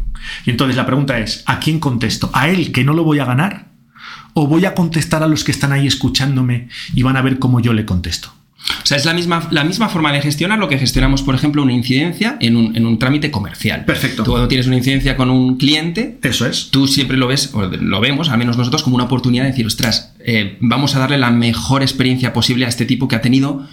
Y 0.44 0.50
entonces 0.50 0.76
la 0.76 0.86
pregunta 0.86 1.18
es, 1.18 1.42
¿a 1.46 1.60
quién 1.60 1.80
contesto? 1.80 2.30
¿A 2.32 2.48
él 2.48 2.72
que 2.72 2.84
no 2.84 2.92
lo 2.94 3.04
voy 3.04 3.18
a 3.18 3.24
ganar? 3.24 3.66
¿O 4.34 4.46
voy 4.46 4.64
a 4.64 4.74
contestar 4.74 5.22
a 5.22 5.28
los 5.28 5.44
que 5.44 5.52
están 5.52 5.72
ahí 5.72 5.86
escuchándome 5.86 6.68
y 6.94 7.02
van 7.02 7.16
a 7.16 7.22
ver 7.22 7.38
cómo 7.38 7.60
yo 7.60 7.72
le 7.72 7.86
contesto? 7.86 8.32
O 8.82 8.86
sea, 8.86 8.96
es 8.96 9.04
la 9.04 9.14
misma, 9.14 9.46
la 9.50 9.64
misma 9.64 9.88
forma 9.88 10.12
de 10.12 10.20
gestionar 10.20 10.58
lo 10.58 10.68
que 10.68 10.76
gestionamos, 10.78 11.22
por 11.22 11.34
ejemplo, 11.34 11.62
una 11.62 11.72
incidencia 11.72 12.36
en 12.40 12.56
un, 12.56 12.76
en 12.76 12.84
un 12.84 12.98
trámite 12.98 13.30
comercial. 13.30 13.84
Perfecto. 13.84 14.24
Tú 14.24 14.32
cuando 14.32 14.48
tienes 14.48 14.66
una 14.66 14.76
incidencia 14.76 15.16
con 15.16 15.30
un 15.30 15.56
cliente, 15.56 16.18
Eso 16.22 16.46
es. 16.46 16.70
tú 16.70 16.88
siempre 16.88 17.16
lo 17.16 17.28
ves, 17.28 17.50
o 17.54 17.62
lo 17.62 18.00
vemos, 18.00 18.28
al 18.28 18.38
menos 18.38 18.56
nosotros, 18.56 18.82
como 18.82 18.96
una 18.96 19.04
oportunidad 19.04 19.44
de 19.44 19.50
decir, 19.50 19.66
ostras, 19.66 20.14
eh, 20.18 20.58
vamos 20.60 20.96
a 20.96 20.98
darle 20.98 21.18
la 21.18 21.30
mejor 21.30 21.82
experiencia 21.82 22.32
posible 22.32 22.66
a 22.66 22.68
este 22.68 22.86
tipo 22.86 23.06
que 23.06 23.14
ha 23.16 23.20
tenido 23.20 23.66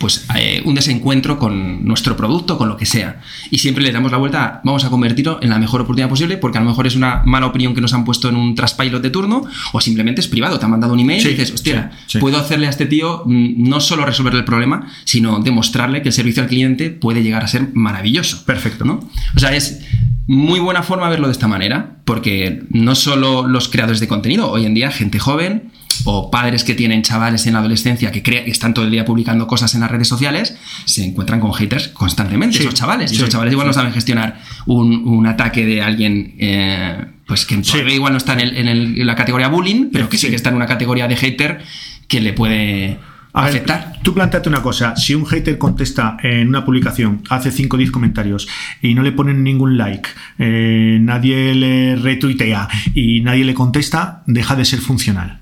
pues 0.00 0.24
eh, 0.34 0.62
un 0.64 0.74
desencuentro 0.74 1.38
con 1.38 1.84
nuestro 1.84 2.16
producto, 2.16 2.56
con 2.56 2.70
lo 2.70 2.78
que 2.78 2.86
sea. 2.86 3.20
Y 3.50 3.58
siempre 3.58 3.84
le 3.84 3.92
damos 3.92 4.10
la 4.10 4.16
vuelta, 4.16 4.44
a, 4.44 4.60
vamos 4.64 4.82
a 4.86 4.88
convertirlo 4.88 5.38
en 5.42 5.50
la 5.50 5.58
mejor 5.58 5.82
oportunidad 5.82 6.08
posible, 6.08 6.38
porque 6.38 6.56
a 6.56 6.62
lo 6.62 6.70
mejor 6.70 6.86
es 6.86 6.96
una 6.96 7.22
mala 7.26 7.46
opinión 7.46 7.74
que 7.74 7.82
nos 7.82 7.92
han 7.92 8.06
puesto 8.06 8.30
en 8.30 8.36
un 8.36 8.54
traspilot 8.54 9.02
de 9.02 9.10
turno, 9.10 9.44
o 9.74 9.80
simplemente 9.80 10.22
es 10.22 10.26
privado, 10.26 10.58
te 10.58 10.64
han 10.64 10.70
mandado 10.70 10.94
un 10.94 11.00
email 11.00 11.20
Sí, 11.20 11.28
y 11.28 11.30
dices, 11.32 11.52
hostia, 11.52 11.90
sí, 12.06 12.12
sí. 12.12 12.18
puedo 12.18 12.38
hacerle 12.38 12.66
a 12.66 12.70
este 12.70 12.86
tío 12.86 13.24
mm, 13.26 13.68
no 13.68 13.80
solo 13.80 14.06
resolverle 14.06 14.38
el 14.38 14.46
problema, 14.46 14.90
sino 15.04 15.40
demostrarle 15.40 16.00
que 16.00 16.08
el 16.08 16.14
servicio 16.14 16.42
al 16.42 16.48
cliente 16.48 16.88
puede 16.88 17.22
llegar 17.22 17.44
a 17.44 17.46
ser 17.46 17.68
maravilloso. 17.74 18.46
Perfecto. 18.46 18.86
¿no? 18.86 19.00
O 19.36 19.38
sea, 19.38 19.54
es 19.54 19.80
muy 20.26 20.60
buena 20.60 20.82
forma 20.82 21.10
verlo 21.10 21.26
de 21.26 21.32
esta 21.32 21.46
manera, 21.46 21.96
porque 22.06 22.62
no 22.70 22.94
solo 22.94 23.46
los 23.46 23.68
creadores 23.68 24.00
de 24.00 24.08
contenido, 24.08 24.50
hoy 24.50 24.64
en 24.64 24.72
día 24.72 24.90
gente 24.90 25.18
joven 25.18 25.72
o 26.04 26.30
padres 26.30 26.64
que 26.64 26.74
tienen 26.74 27.02
chavales 27.02 27.46
en 27.46 27.52
la 27.54 27.58
adolescencia 27.60 28.10
que, 28.12 28.22
crea- 28.22 28.44
que 28.44 28.50
están 28.50 28.74
todo 28.74 28.84
el 28.84 28.90
día 28.90 29.04
publicando 29.04 29.46
cosas 29.46 29.74
en 29.74 29.80
las 29.82 29.90
redes 29.90 30.08
sociales, 30.08 30.56
se 30.84 31.04
encuentran 31.04 31.40
con 31.40 31.52
haters 31.52 31.88
constantemente, 31.88 32.56
Sí, 32.56 32.62
esos 32.62 32.74
chavales. 32.74 33.12
Y 33.12 33.16
esos 33.16 33.28
chavales 33.28 33.52
igual 33.52 33.66
sí. 33.66 33.68
no 33.68 33.72
saben 33.74 33.92
gestionar 33.92 34.40
un, 34.66 35.06
un 35.06 35.26
ataque 35.26 35.66
de 35.66 35.82
alguien, 35.82 36.34
eh, 36.38 37.04
pues 37.26 37.46
que 37.46 37.56
todavía 37.58 37.94
igual 37.94 38.12
no 38.12 38.18
está 38.18 38.32
en, 38.34 38.40
el- 38.40 38.56
en 38.56 38.68
el- 38.68 39.00
en 39.00 39.06
la 39.06 39.14
categoría 39.14 39.48
bullying, 39.48 39.90
pero 39.92 40.08
que 40.08 40.18
sí 40.18 40.28
que 40.28 40.36
está 40.36 40.50
en 40.50 40.56
una 40.56 40.66
categoría 40.66 41.06
de 41.08 41.16
hater 41.16 41.62
que 42.08 42.20
le 42.20 42.32
puede 42.32 42.98
A 43.32 43.42
ver, 43.42 43.50
afectar. 43.50 44.00
tú 44.02 44.12
planteate 44.14 44.48
una 44.48 44.62
cosa, 44.62 44.96
si 44.96 45.14
un 45.14 45.24
hater 45.26 45.56
contesta 45.58 46.16
en 46.24 46.48
una 46.48 46.64
publicación, 46.64 47.22
hace 47.30 47.52
5 47.52 47.76
o 47.76 47.78
10 47.78 47.92
comentarios 47.92 48.48
y 48.82 48.94
no 48.94 49.02
le 49.04 49.12
ponen 49.12 49.44
ningún 49.44 49.76
like, 49.78 50.08
eh, 50.38 50.98
nadie 51.00 51.54
le 51.54 51.94
retuitea 51.94 52.68
y 52.94 53.20
nadie 53.20 53.44
le 53.44 53.54
contesta, 53.54 54.24
deja 54.26 54.56
de 54.56 54.64
ser 54.64 54.80
funcional. 54.80 55.38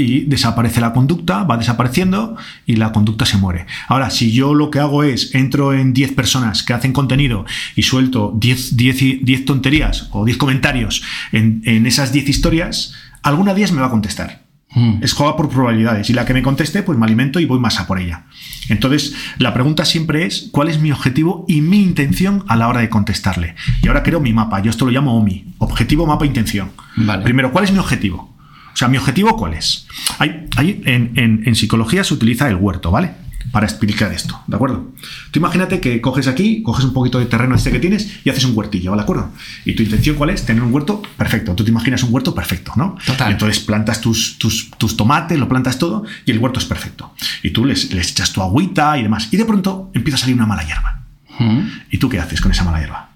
Y 0.00 0.20
desaparece 0.20 0.80
la 0.80 0.92
conducta, 0.94 1.44
va 1.44 1.58
desapareciendo 1.58 2.36
y 2.64 2.76
la 2.76 2.90
conducta 2.90 3.26
se 3.26 3.36
muere. 3.36 3.66
Ahora, 3.86 4.08
si 4.10 4.32
yo 4.32 4.54
lo 4.54 4.70
que 4.70 4.78
hago 4.78 5.02
es 5.04 5.34
entro 5.34 5.74
en 5.74 5.92
10 5.92 6.12
personas 6.12 6.62
que 6.62 6.72
hacen 6.72 6.92
contenido 6.92 7.44
y 7.76 7.82
suelto 7.82 8.32
10, 8.36 8.76
10, 8.76 9.02
y- 9.02 9.20
10 9.22 9.44
tonterías 9.44 10.08
o 10.12 10.24
10 10.24 10.38
comentarios 10.38 11.02
en, 11.32 11.60
en 11.66 11.86
esas 11.86 12.12
10 12.12 12.28
historias, 12.28 12.94
alguna 13.22 13.52
de 13.52 13.60
ellas 13.60 13.72
me 13.72 13.80
va 13.80 13.88
a 13.88 13.90
contestar. 13.90 14.48
Mm. 14.72 15.02
Es 15.02 15.12
juega 15.12 15.36
por 15.36 15.48
probabilidades. 15.48 16.08
Y 16.10 16.12
la 16.12 16.24
que 16.24 16.32
me 16.32 16.42
conteste, 16.42 16.82
pues 16.84 16.96
me 16.96 17.04
alimento 17.04 17.40
y 17.40 17.44
voy 17.44 17.58
más 17.58 17.80
a 17.80 17.86
por 17.88 17.98
ella. 17.98 18.26
Entonces, 18.68 19.14
la 19.38 19.52
pregunta 19.52 19.84
siempre 19.84 20.26
es: 20.26 20.48
¿cuál 20.52 20.68
es 20.68 20.80
mi 20.80 20.92
objetivo 20.92 21.44
y 21.48 21.60
mi 21.60 21.82
intención 21.82 22.44
a 22.46 22.54
la 22.56 22.68
hora 22.68 22.80
de 22.80 22.88
contestarle? 22.88 23.56
Y 23.82 23.88
ahora 23.88 24.04
creo 24.04 24.20
mi 24.20 24.32
mapa. 24.32 24.62
Yo 24.62 24.70
esto 24.70 24.84
lo 24.84 24.92
llamo 24.92 25.16
OMI: 25.16 25.54
objetivo, 25.58 26.06
mapa, 26.06 26.24
intención. 26.24 26.70
Vale. 26.96 27.24
Primero, 27.24 27.50
¿cuál 27.50 27.64
es 27.64 27.72
mi 27.72 27.78
objetivo? 27.80 28.29
O 28.72 28.76
sea, 28.76 28.88
mi 28.88 28.96
objetivo, 28.96 29.36
¿cuál 29.36 29.54
es? 29.54 29.86
Hay, 30.18 30.46
hay- 30.56 30.82
en, 30.84 31.12
en- 31.16 31.42
en 31.46 31.54
psicología 31.54 32.04
se 32.04 32.14
utiliza 32.14 32.48
el 32.48 32.56
huerto, 32.56 32.90
¿vale? 32.90 33.12
Para 33.52 33.66
explicar 33.66 34.12
esto, 34.12 34.38
¿de 34.46 34.54
acuerdo? 34.54 34.92
Tú 35.30 35.38
imagínate 35.38 35.80
que 35.80 36.00
coges 36.02 36.28
aquí, 36.28 36.62
coges 36.62 36.84
un 36.84 36.92
poquito 36.92 37.18
de 37.18 37.24
terreno 37.26 37.54
este 37.54 37.70
que 37.72 37.78
tienes 37.80 38.20
y 38.24 38.28
haces 38.30 38.44
un 38.44 38.56
huertillo, 38.56 38.94
¿de 38.94 39.00
acuerdo? 39.02 39.30
Y 39.64 39.72
tu 39.74 39.82
intención, 39.82 40.16
¿cuál 40.16 40.30
es? 40.30 40.44
Tener 40.44 40.62
un 40.62 40.72
huerto 40.72 41.02
perfecto. 41.16 41.54
Tú 41.54 41.64
te 41.64 41.70
imaginas 41.70 42.02
un 42.02 42.12
huerto 42.12 42.34
perfecto, 42.34 42.72
¿no? 42.76 42.96
Total. 43.04 43.30
Y 43.30 43.32
entonces 43.32 43.58
plantas 43.60 44.00
tus, 44.02 44.36
tus, 44.38 44.70
tus 44.72 44.96
tomates, 44.96 45.38
lo 45.38 45.48
plantas 45.48 45.78
todo 45.78 46.04
y 46.26 46.30
el 46.30 46.38
huerto 46.38 46.60
es 46.60 46.66
perfecto. 46.66 47.14
Y 47.42 47.50
tú 47.50 47.64
les, 47.64 47.92
les 47.94 48.10
echas 48.12 48.30
tu 48.32 48.42
agüita 48.42 48.96
y 48.98 49.02
demás. 49.04 49.28
Y 49.32 49.36
de 49.38 49.44
pronto 49.46 49.90
empieza 49.94 50.16
a 50.16 50.20
salir 50.20 50.36
una 50.36 50.46
mala 50.46 50.62
hierba. 50.64 51.00
Mm. 51.38 51.60
¿Y 51.90 51.98
tú 51.98 52.08
qué 52.10 52.18
haces 52.20 52.40
con 52.42 52.52
esa 52.52 52.62
mala 52.64 52.78
hierba? 52.80 53.09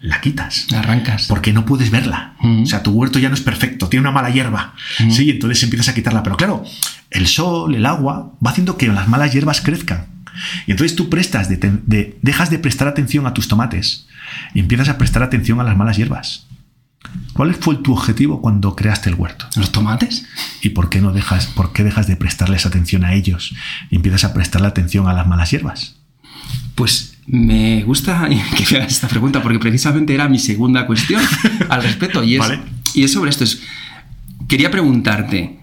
La 0.00 0.20
quitas. 0.20 0.66
Arrancas. 0.72 1.26
Porque 1.26 1.52
no 1.52 1.66
puedes 1.66 1.90
verla. 1.90 2.34
Mm. 2.40 2.62
O 2.62 2.66
sea, 2.66 2.82
tu 2.82 2.90
huerto 2.92 3.18
ya 3.18 3.28
no 3.28 3.34
es 3.34 3.42
perfecto, 3.42 3.88
tiene 3.88 4.00
una 4.02 4.12
mala 4.12 4.30
hierba. 4.30 4.74
Sí, 5.10 5.28
entonces 5.30 5.62
empiezas 5.62 5.88
a 5.88 5.94
quitarla. 5.94 6.22
Pero 6.22 6.36
claro, 6.36 6.64
el 7.10 7.26
sol, 7.26 7.74
el 7.74 7.84
agua, 7.84 8.32
va 8.44 8.50
haciendo 8.50 8.76
que 8.78 8.88
las 8.88 9.08
malas 9.08 9.32
hierbas 9.32 9.60
crezcan. 9.60 10.06
Y 10.66 10.70
entonces 10.70 10.96
tú 10.96 11.10
prestas 11.10 11.48
de, 11.48 11.56
de- 11.58 12.18
dejas 12.22 12.48
de 12.50 12.58
prestar 12.58 12.88
atención 12.88 13.26
a 13.26 13.34
tus 13.34 13.46
tomates 13.48 14.06
y 14.54 14.60
empiezas 14.60 14.88
a 14.88 14.96
prestar 14.96 15.22
atención 15.22 15.60
a 15.60 15.64
las 15.64 15.76
malas 15.76 15.96
hierbas. 15.98 16.46
¿Cuál 17.32 17.54
fue 17.54 17.76
tu 17.76 17.92
objetivo 17.92 18.40
cuando 18.40 18.76
creaste 18.76 19.08
el 19.10 19.16
huerto? 19.16 19.46
¿Los 19.56 19.72
tomates? 19.72 20.26
¿Y 20.62 20.70
por 20.70 20.88
qué 20.88 21.00
no 21.00 21.12
dejas, 21.12 21.46
por 21.46 21.72
qué 21.72 21.82
dejas 21.82 22.06
de 22.06 22.16
prestarles 22.16 22.64
atención 22.66 23.04
a 23.04 23.12
ellos 23.14 23.54
y 23.90 23.96
empiezas 23.96 24.24
a 24.24 24.32
prestarle 24.34 24.68
atención 24.68 25.08
a 25.08 25.12
las 25.14 25.26
malas 25.26 25.50
hierbas? 25.50 25.96
Pues 26.74 27.18
me 27.26 27.82
gusta 27.84 28.28
que 28.56 28.64
me 28.70 28.78
hagas 28.78 28.92
esta 28.92 29.08
pregunta 29.08 29.42
porque 29.42 29.58
precisamente 29.58 30.14
era 30.14 30.28
mi 30.28 30.38
segunda 30.38 30.86
cuestión 30.86 31.22
al 31.68 31.82
respecto 31.82 32.22
y 32.24 32.34
es, 32.34 32.40
Vale. 32.40 32.60
y 32.94 33.04
es 33.04 33.12
sobre 33.12 33.30
esto. 33.30 33.44
Es, 33.44 33.62
quería 34.48 34.70
preguntarte, 34.70 35.58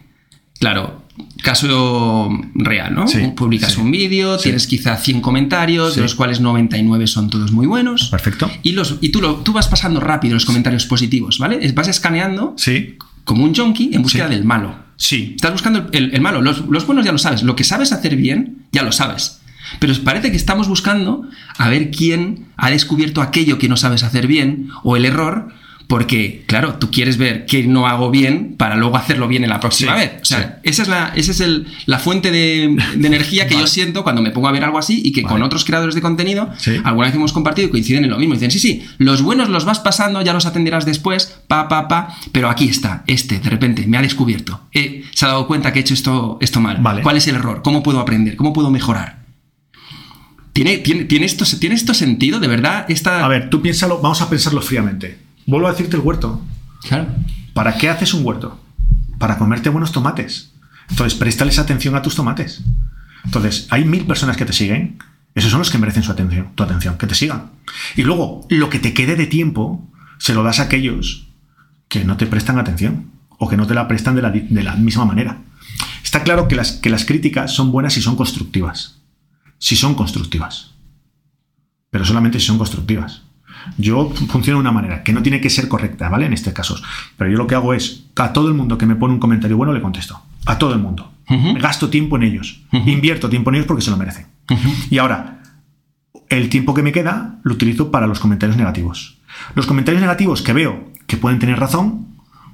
claro, 0.60 1.04
caso 1.41 2.30
real, 2.54 2.93
¿no? 2.93 3.08
Sí, 3.08 3.20
Publicas 3.36 3.74
sí, 3.74 3.82
un 3.82 3.91
vídeo, 3.91 4.38
sí. 4.38 4.43
tienes 4.43 4.67
quizá 4.67 4.96
100 4.98 5.22
comentarios, 5.22 5.96
de 5.96 6.02
los 6.04 6.15
cuales 6.15 6.39
99 6.39 7.08
son 7.08 7.30
todos 7.30 7.52
muy 7.52 7.65
buenos. 7.67 8.10
Perfecto. 8.10 8.50
Y, 8.63 8.72
los, 8.74 8.98
y 9.02 9.10
tú, 9.10 9.22
lo, 9.22 9.36
tú 9.38 9.52
vas 9.54 9.67
pasando 9.67 10.00
rápido 10.00 10.36
los 10.36 10.46
comentarios 10.46 10.86
positivos, 10.86 11.39
¿vale? 11.39 11.72
Vas 11.74 11.88
escaneando 11.88 12.54
Sí, 12.58 12.96
como 13.24 13.43
un 13.43 13.54
junkie 13.56 13.89
en 13.93 14.04
búsqueda 14.04 14.30
del 14.30 14.46
malo. 14.46 14.76
sí. 14.96 15.34
Estás 15.36 15.52
buscando 15.52 15.88
el, 15.91 16.13
el 16.13 16.22
malo. 16.22 16.41
Los, 16.41 16.65
los 16.67 16.86
buenos 16.86 17.04
ya 17.06 17.12
lo 17.12 17.17
sabes. 17.17 17.43
Lo 17.43 17.56
que 17.56 17.63
sabes 17.63 17.91
hacer 17.91 18.15
bien, 18.15 18.67
ya 18.72 18.84
lo 18.84 18.91
sabes. 18.91 19.41
Pero 19.80 19.94
parece 20.04 20.32
que 20.32 20.38
estamos 20.38 20.68
buscando 20.68 21.24
a 21.58 21.70
ver 21.70 21.92
quién 21.92 22.48
ha 22.58 22.70
descubierto 22.70 23.22
aquello 23.22 23.58
que 23.58 23.70
no 23.70 23.78
sabes 23.78 24.04
hacer 24.04 24.28
bien 24.28 24.70
o 24.84 24.96
el 24.98 25.06
error, 25.06 25.50
porque, 25.88 26.44
claro, 26.48 26.74
tú 26.76 26.92
quieres 26.92 27.16
ver 27.18 27.46
qué 27.46 27.64
no 27.64 27.88
hago 27.88 28.12
bien 28.12 28.56
para 28.58 28.76
luego 28.76 28.98
hacerlo 28.98 29.30
bien 29.30 29.46
en 29.46 29.50
la 29.50 29.62
próxima 29.62 29.94
Sí, 29.94 30.00
vez. 30.02 30.12
O 30.22 30.26
sea, 30.26 30.60
esa 30.64 30.82
es 30.84 30.90
la, 30.90 31.14
esa 31.16 31.32
es 31.32 31.40
el- 31.40 31.66
la 31.86 31.98
fuente 31.98 32.30
de, 32.30 32.76
de 32.98 33.08
energía 33.08 33.48
que 33.48 33.56
yo 33.56 33.66
siento 33.68 34.04
cuando 34.04 34.22
me 34.22 34.32
pongo 34.32 34.50
a 34.50 34.52
ver 34.52 34.66
algo 34.66 34.78
así 34.80 35.02
y 35.06 35.14
que 35.14 35.24
con 35.24 35.42
otros 35.44 35.64
creadores 35.64 35.96
de 35.96 36.02
contenido, 36.02 36.50
Sí. 36.58 36.76
alguna 36.84 37.08
vez 37.08 37.16
hemos 37.16 37.32
compartido 37.32 37.70
y 37.70 37.72
coinciden 37.72 38.04
en 38.04 38.10
lo 38.10 38.18
mismo. 38.20 38.34
Dicen, 38.34 38.52
sí, 38.52 38.60
sí, 38.60 38.84
los 38.98 39.22
buenos 39.22 39.48
los 39.48 39.64
vas 39.64 39.80
pasando, 39.80 40.22
ya 40.22 40.34
los 40.34 40.46
atenderás 40.46 40.86
después, 40.86 41.38
pa, 41.48 41.70
pa, 41.70 41.88
pa, 41.88 42.14
pero 42.34 42.50
aquí 42.50 42.68
está, 42.68 43.06
este, 43.08 43.40
de 43.40 43.50
repente, 43.50 43.88
me 43.88 43.98
ha 43.98 44.02
descubierto. 44.02 44.64
Eh, 44.74 45.06
se 45.14 45.24
ha 45.24 45.30
dado 45.30 45.48
cuenta 45.48 45.72
que 45.72 45.80
he 45.80 45.82
hecho 45.84 45.94
esto, 45.94 46.38
esto 46.42 46.60
mal. 46.60 46.80
Vale. 46.82 47.02
¿Cuál 47.02 47.16
es 47.16 47.28
el 47.30 47.36
error? 47.36 47.62
¿Cómo 47.64 47.82
puedo 47.82 48.02
aprender? 48.02 48.36
¿Cómo 48.36 48.52
puedo 48.52 48.70
mejorar? 48.72 49.17
¿Tiene, 50.58 50.80
tiene, 50.80 51.04
tiene, 51.04 51.28
esto, 51.28 51.46
¿Tiene 51.60 51.76
esto 51.76 51.93
sentido? 51.93 52.39
¿De 52.39 52.48
verdad? 52.48 52.88
Esta... 52.89 53.24
A 53.24 53.28
ver, 53.28 53.52
tú 53.52 53.62
piénsalo, 53.62 54.02
vamos 54.02 54.24
a 54.24 54.30
pensarlo 54.32 54.60
fríamente. 54.60 55.20
Vuelvo 55.46 55.67
a 55.67 55.72
decirte 55.72 55.98
el 55.98 56.02
huerto. 56.02 56.41
Claro. 56.82 57.10
¿Para 57.54 57.78
qué 57.78 57.89
haces 57.89 58.15
un 58.15 58.26
huerto? 58.26 58.60
Para 59.20 59.38
comerte 59.38 59.70
buenos 59.70 59.91
tomates. 59.91 60.54
Entonces, 60.89 61.13
préstales 61.13 61.60
atención 61.60 61.96
a 61.96 62.02
tus 62.02 62.15
tomates. 62.15 62.63
Entonces, 63.24 63.67
hay 63.70 63.86
mil 63.86 64.08
personas 64.08 64.36
que 64.36 64.46
te 64.46 64.54
siguen. 64.54 64.98
Esos 65.36 65.52
son 65.52 65.60
los 65.60 65.70
que 65.70 65.78
merecen 65.78 66.02
su 66.02 66.12
atención, 66.12 66.50
tu 66.56 66.63
atención, 66.63 66.98
que 66.98 67.06
te 67.06 67.13
sigan. 67.13 67.52
Y 67.96 68.02
luego, 68.02 68.48
lo 68.50 68.72
que 68.72 68.80
te 68.80 68.96
quede 68.96 69.15
de 69.15 69.28
tiempo, 69.28 69.88
se 70.17 70.34
lo 70.34 70.41
das 70.41 70.60
a 70.60 70.63
aquellos 70.63 71.28
que 71.88 72.04
no 72.04 72.17
te 72.17 72.26
prestan 72.26 72.58
atención 72.58 73.12
o 73.38 73.48
que 73.48 73.58
no 73.58 73.67
te 73.67 73.76
la 73.76 73.88
prestan 73.88 74.15
de 74.15 74.24
la, 74.24 74.32
de 74.32 74.63
la 74.63 74.76
misma 74.76 75.06
manera. 75.06 75.38
Está 76.04 76.24
claro 76.24 76.48
que 76.48 76.56
las, 76.56 76.72
que 76.72 76.89
las 76.89 77.06
críticas 77.06 77.54
son 77.54 77.72
buenas 77.72 77.93
si 77.93 78.02
son 78.02 78.15
constructivas. 78.15 78.97
Si 79.58 79.76
son 79.76 79.96
constructivas. 79.96 80.74
Pero 81.89 82.06
solamente 82.06 82.39
si 82.39 82.48
son 82.48 82.58
constructivas. 82.58 83.24
Yo 83.78 84.10
funciono 84.30 84.60
de 84.60 84.62
una 84.62 84.72
manera 84.72 85.04
que 85.04 85.13
no 85.13 85.22
tiene 85.22 85.41
que 85.41 85.50
ser 85.50 85.67
correcta, 85.67 86.10
¿vale? 86.10 86.26
En 86.26 86.34
este 86.34 86.54
caso. 86.54 86.78
Pero 87.17 87.30
yo 87.30 87.38
lo 87.38 87.48
que 87.48 87.56
hago 87.56 87.74
es, 87.74 88.06
a 88.15 88.34
todo 88.34 88.48
el 88.48 88.54
mundo 88.54 88.78
que 88.78 88.86
me 88.86 88.96
pone 88.96 89.13
un 89.13 89.20
comentario 89.20 89.58
bueno 89.58 89.74
le 89.74 89.82
contesto. 89.82 90.22
A 90.46 90.58
todo 90.58 90.74
el 90.74 90.80
mundo. 90.80 91.12
Gasto 91.60 91.89
tiempo 91.89 92.15
en 92.15 92.24
ellos. 92.24 92.62
Invierto 92.72 93.30
tiempo 93.30 93.50
en 93.50 93.56
ellos 93.56 93.67
porque 93.67 93.82
se 93.82 93.91
lo 93.91 93.98
merecen. 93.98 94.28
Y 94.89 94.98
ahora, 94.98 95.41
el 96.30 96.50
tiempo 96.50 96.74
que 96.74 96.84
me 96.84 96.91
queda 96.91 97.39
lo 97.43 97.54
utilizo 97.54 97.91
para 97.91 98.08
los 98.08 98.20
comentarios 98.20 98.58
negativos. 98.58 99.17
Los 99.56 99.65
comentarios 99.65 100.02
negativos 100.02 100.41
que 100.41 100.54
veo 100.54 100.91
que 101.06 101.17
pueden 101.17 101.39
tener 101.39 101.60
razón, 101.60 102.08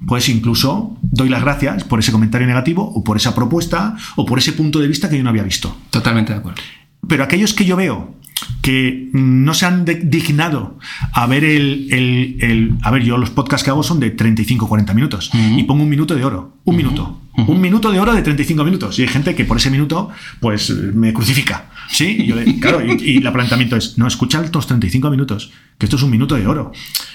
pues 0.06 0.28
incluso 0.28 0.96
doy 1.02 1.28
las 1.28 1.42
gracias 1.42 1.84
por 1.84 1.98
ese 2.00 2.12
comentario 2.12 2.46
negativo 2.46 2.82
o 2.82 3.04
por 3.04 3.16
esa 3.16 3.34
propuesta 3.34 3.96
o 4.16 4.26
por 4.26 4.38
ese 4.38 4.52
punto 4.52 4.80
de 4.80 4.88
vista 4.88 5.08
que 5.08 5.16
yo 5.16 5.22
no 5.22 5.30
había 5.30 5.42
visto. 5.44 5.76
Totalmente 5.90 6.32
de 6.32 6.38
acuerdo. 6.40 6.60
Pero 7.08 7.24
aquellos 7.24 7.54
que 7.54 7.64
yo 7.64 7.76
veo 7.76 8.14
que 8.60 9.08
no 9.12 9.54
se 9.54 9.64
han 9.66 9.84
dignado 9.84 10.78
a 11.12 11.26
ver 11.26 11.44
el, 11.44 11.88
el- 11.92 12.36
el- 12.40 12.74
A 12.82 12.90
ver, 12.90 13.02
yo 13.04 13.16
los 13.18 13.30
podcasts 13.30 13.62
que 13.64 13.70
hago 13.70 13.82
son 13.82 14.00
de 14.00 14.16
35-40 14.16 14.94
minutos 14.94 15.30
Ujú. 15.32 15.58
y 15.58 15.62
pongo 15.64 15.82
un 15.82 15.88
minuto 15.88 16.14
de 16.14 16.24
oro. 16.24 16.56
Un 16.64 16.76
minuto. 16.76 17.20
Un 17.36 17.60
minuto 17.60 17.90
de 17.90 17.98
oro 17.98 18.12
de 18.14 18.22
35 18.22 18.64
minutos. 18.64 18.96
Y 18.98 19.02
hay 19.02 19.08
gente 19.08 19.34
que 19.34 19.44
por 19.44 19.56
ese 19.56 19.68
minuto, 19.70 20.08
pues 20.40 20.70
me 20.70 21.12
crucifica. 21.12 21.70
¿Sí? 21.88 22.16
Y 22.20 22.26
yo 22.26 22.36
le- 22.36 22.58
claro, 22.60 22.80
y, 22.84 22.96
y 23.02 23.16
el 23.18 23.32
planteamiento 23.32 23.76
es: 23.76 23.98
no, 23.98 24.06
escucha 24.06 24.42
estos 24.42 24.66
35 24.66 25.10
minutos, 25.10 25.50
que 25.78 25.86
esto 25.86 25.96
es 25.96 26.02
un 26.02 26.10
minuto 26.10 26.34
de 26.36 26.46
oro. 26.46 26.72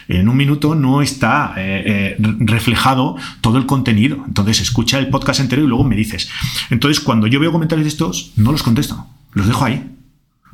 En 0.07 0.27
un 0.29 0.35
minuto 0.37 0.75
no 0.75 1.01
está 1.01 1.53
eh, 1.57 2.15
eh, 2.19 2.35
reflejado 2.39 3.15
todo 3.41 3.57
el 3.57 3.65
contenido. 3.65 4.23
Entonces, 4.27 4.59
escucha 4.61 4.99
el 4.99 5.07
podcast 5.07 5.39
entero 5.39 5.63
y 5.63 5.67
luego 5.67 5.83
me 5.85 5.95
dices. 5.95 6.29
Entonces, 6.69 6.99
cuando 7.03 7.27
yo 7.27 7.39
veo 7.39 7.51
comentarios 7.51 7.85
de 7.85 7.89
estos, 7.89 8.33
no 8.35 8.51
los 8.51 8.61
contesto. 8.63 9.07
Los 9.33 9.47
dejo 9.47 9.65
ahí. 9.65 9.85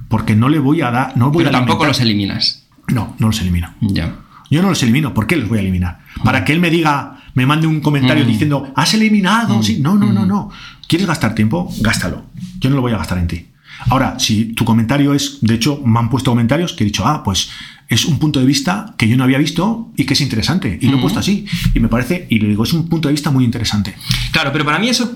Porque 0.10 0.36
no 0.36 0.50
le 0.50 0.60
voy 0.60 0.82
a 0.82 0.92
dar. 0.92 1.18
No 1.18 1.32
voy 1.32 1.44
Pero 1.44 1.50
a 1.56 1.60
tampoco 1.60 1.84
alimentar. 1.84 1.88
los 1.88 2.00
eliminas. 2.02 2.66
No, 2.88 3.16
no 3.20 3.28
los 3.28 3.42
elimino. 3.42 3.74
Ya. 3.82 4.16
Yo 4.52 4.62
no 4.62 4.70
los 4.70 4.82
elimino. 4.84 5.14
¿Por 5.14 5.26
qué 5.28 5.36
los 5.38 5.50
voy 5.50 5.58
a 5.58 5.62
eliminar? 5.62 6.00
Para 6.24 6.46
que 6.46 6.54
él 6.54 6.60
me 6.60 6.70
diga, 6.70 7.24
me 7.34 7.46
mande 7.46 7.66
un 7.68 7.82
comentario 7.82 8.24
Mm. 8.24 8.28
diciendo, 8.28 8.72
has 8.76 8.94
eliminado. 8.94 9.62
Sí, 9.64 9.80
no, 9.82 9.96
no, 9.96 10.14
no, 10.14 10.26
no. 10.26 10.52
¿Quieres 10.88 11.08
gastar 11.08 11.34
tiempo? 11.34 11.74
Gástalo. 11.82 12.26
Yo 12.60 12.70
no 12.70 12.76
lo 12.76 12.82
voy 12.82 12.92
a 12.94 12.98
gastar 12.98 13.18
en 13.18 13.28
ti. 13.28 13.48
Ahora, 13.90 14.20
si 14.20 14.54
tu 14.54 14.64
comentario 14.64 15.14
es, 15.14 15.40
de 15.42 15.56
hecho, 15.56 15.82
me 15.84 16.00
han 16.00 16.10
puesto 16.10 16.32
comentarios 16.32 16.74
que 16.74 16.84
he 16.84 16.88
dicho, 16.88 17.06
ah, 17.06 17.24
pues 17.24 17.50
es 17.90 18.06
un 18.06 18.20
punto 18.20 18.40
de 18.40 18.46
vista 18.46 18.94
que 18.98 19.08
yo 19.08 19.18
no 19.18 19.24
había 19.24 19.38
visto 19.38 19.92
y 19.98 20.06
que 20.06 20.14
es 20.14 20.22
interesante. 20.22 20.78
Y 20.82 20.88
lo 20.88 20.98
he 20.98 21.02
puesto 21.02 21.20
así. 21.20 21.46
Y 21.74 21.80
me 21.80 21.88
parece, 21.90 22.26
y 22.30 22.40
le 22.40 22.48
digo, 22.50 22.64
es 22.64 22.74
un 22.74 22.88
punto 22.88 23.10
de 23.10 23.14
vista 23.14 23.32
muy 23.32 23.44
interesante. 23.44 23.96
Claro, 24.32 24.52
pero 24.54 24.64
para 24.64 24.80
mí 24.80 24.88
eso 24.90 25.12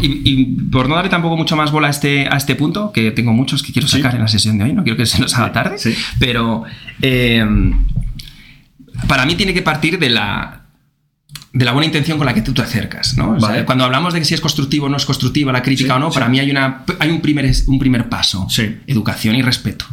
y, 0.00 0.44
por 0.70 0.88
no 0.88 0.94
darle 0.94 1.10
tampoco 1.10 1.36
mucho 1.36 1.56
más 1.56 1.70
bola 1.70 1.88
a 1.88 1.90
este, 1.90 2.28
a 2.28 2.36
este 2.36 2.54
punto, 2.54 2.92
que 2.92 3.10
tengo 3.10 3.32
muchos 3.32 3.62
que 3.62 3.72
quiero 3.72 3.88
sacar 3.88 4.14
en 4.14 4.20
la 4.20 4.28
sesión 4.28 4.58
de 4.58 4.64
hoy, 4.64 4.72
no 4.72 4.82
quiero 4.82 4.96
que 4.96 5.06
se 5.06 5.20
nos 5.20 5.34
haga 5.36 5.52
tarde, 5.52 5.76
pero 6.18 6.64
eh, 7.02 7.46
para 9.06 9.26
mí 9.26 9.34
tiene 9.34 9.54
que 9.54 9.62
partir 9.62 9.98
de 9.98 10.10
la, 10.10 10.57
de 11.52 11.64
la 11.64 11.72
buena 11.72 11.86
intención 11.86 12.18
con 12.18 12.26
la 12.26 12.34
que 12.34 12.42
tú 12.42 12.52
te 12.52 12.62
acercas, 12.62 13.16
¿no? 13.16 13.36
cuando 13.64 13.84
hablamos 13.84 14.12
de 14.12 14.20
que 14.20 14.24
si 14.24 14.34
es 14.34 14.40
constructivo 14.40 14.86
o 14.86 14.88
no 14.88 14.96
es 14.96 15.06
constructiva 15.06 15.50
la 15.50 15.62
crítica 15.62 15.96
o 15.96 15.98
no, 15.98 16.10
para 16.10 16.28
mí 16.28 16.38
hay, 16.38 16.50
una, 16.50 16.84
hay 16.98 17.10
un, 17.10 17.20
primer, 17.20 17.50
un 17.66 17.78
primer 17.78 18.08
paso. 18.08 18.46
Educación 18.86 19.34
y 19.34 19.42
respeto. 19.42 19.86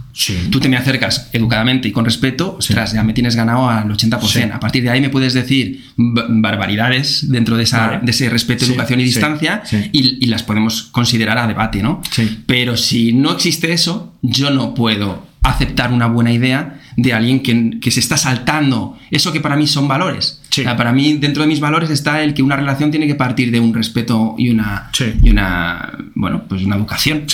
Tú 0.49 0.59
te 0.59 0.69
me 0.69 0.77
acercas 0.77 1.29
educadamente 1.33 1.87
y 1.87 1.91
con 1.91 2.05
respeto, 2.05 2.55
ostras, 2.57 2.93
ya 2.93 3.03
me 3.03 3.13
tienes 3.13 3.35
ganado 3.35 3.69
al 3.69 3.89
80%. 3.89 4.53
A 4.53 4.59
partir 4.59 4.83
de 4.83 4.89
ahí 4.89 5.01
me 5.01 5.09
puedes 5.09 5.33
decir 5.33 5.83
barbaridades 5.97 7.29
dentro 7.29 7.57
de, 7.57 7.63
esa, 7.63 7.99
de 8.01 8.11
ese 8.11 8.29
respeto, 8.29 8.65
educación 8.65 8.99
y 8.99 9.03
distancia 9.03 9.63
y, 9.91 10.25
las 10.25 10.43
podemos 10.43 10.83
considerar 10.83 11.37
a 11.37 11.47
debate, 11.47 11.83
¿no? 11.83 12.01
Pero 12.45 12.77
si 12.77 13.13
no 13.13 13.31
existe 13.31 13.71
eso, 13.71 14.15
yo 14.21 14.49
no 14.49 14.73
puedo 14.73 15.25
aceptar 15.43 15.91
una 15.91 16.07
buena 16.07 16.31
idea 16.31 16.79
de 16.95 17.13
alguien 17.13 17.41
que, 17.81 17.91
se 17.91 17.99
está 17.99 18.17
saltando 18.17 18.97
eso 19.11 19.31
que 19.31 19.41
para 19.41 19.55
mí 19.55 19.67
son 19.67 19.87
valores. 19.87 20.41
para 20.77 20.91
mí, 20.91 21.13
dentro 21.17 21.43
de 21.43 21.47
mis 21.47 21.59
valores 21.59 21.89
está 21.89 22.23
el 22.23 22.33
que 22.33 22.41
una 22.41 22.55
relación 22.55 22.91
tiene 22.91 23.07
que 23.07 23.15
partir 23.15 23.51
de 23.51 23.59
un 23.59 23.73
respeto 23.73 24.35
y 24.37 24.49
una, 24.49 24.89
y 25.21 25.29
una 25.29 25.97
bueno, 26.15 26.43
pues 26.47 26.63
una 26.63 26.75
educación. 26.75 27.25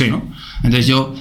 Entonces 0.64 0.88
yo 0.88 1.16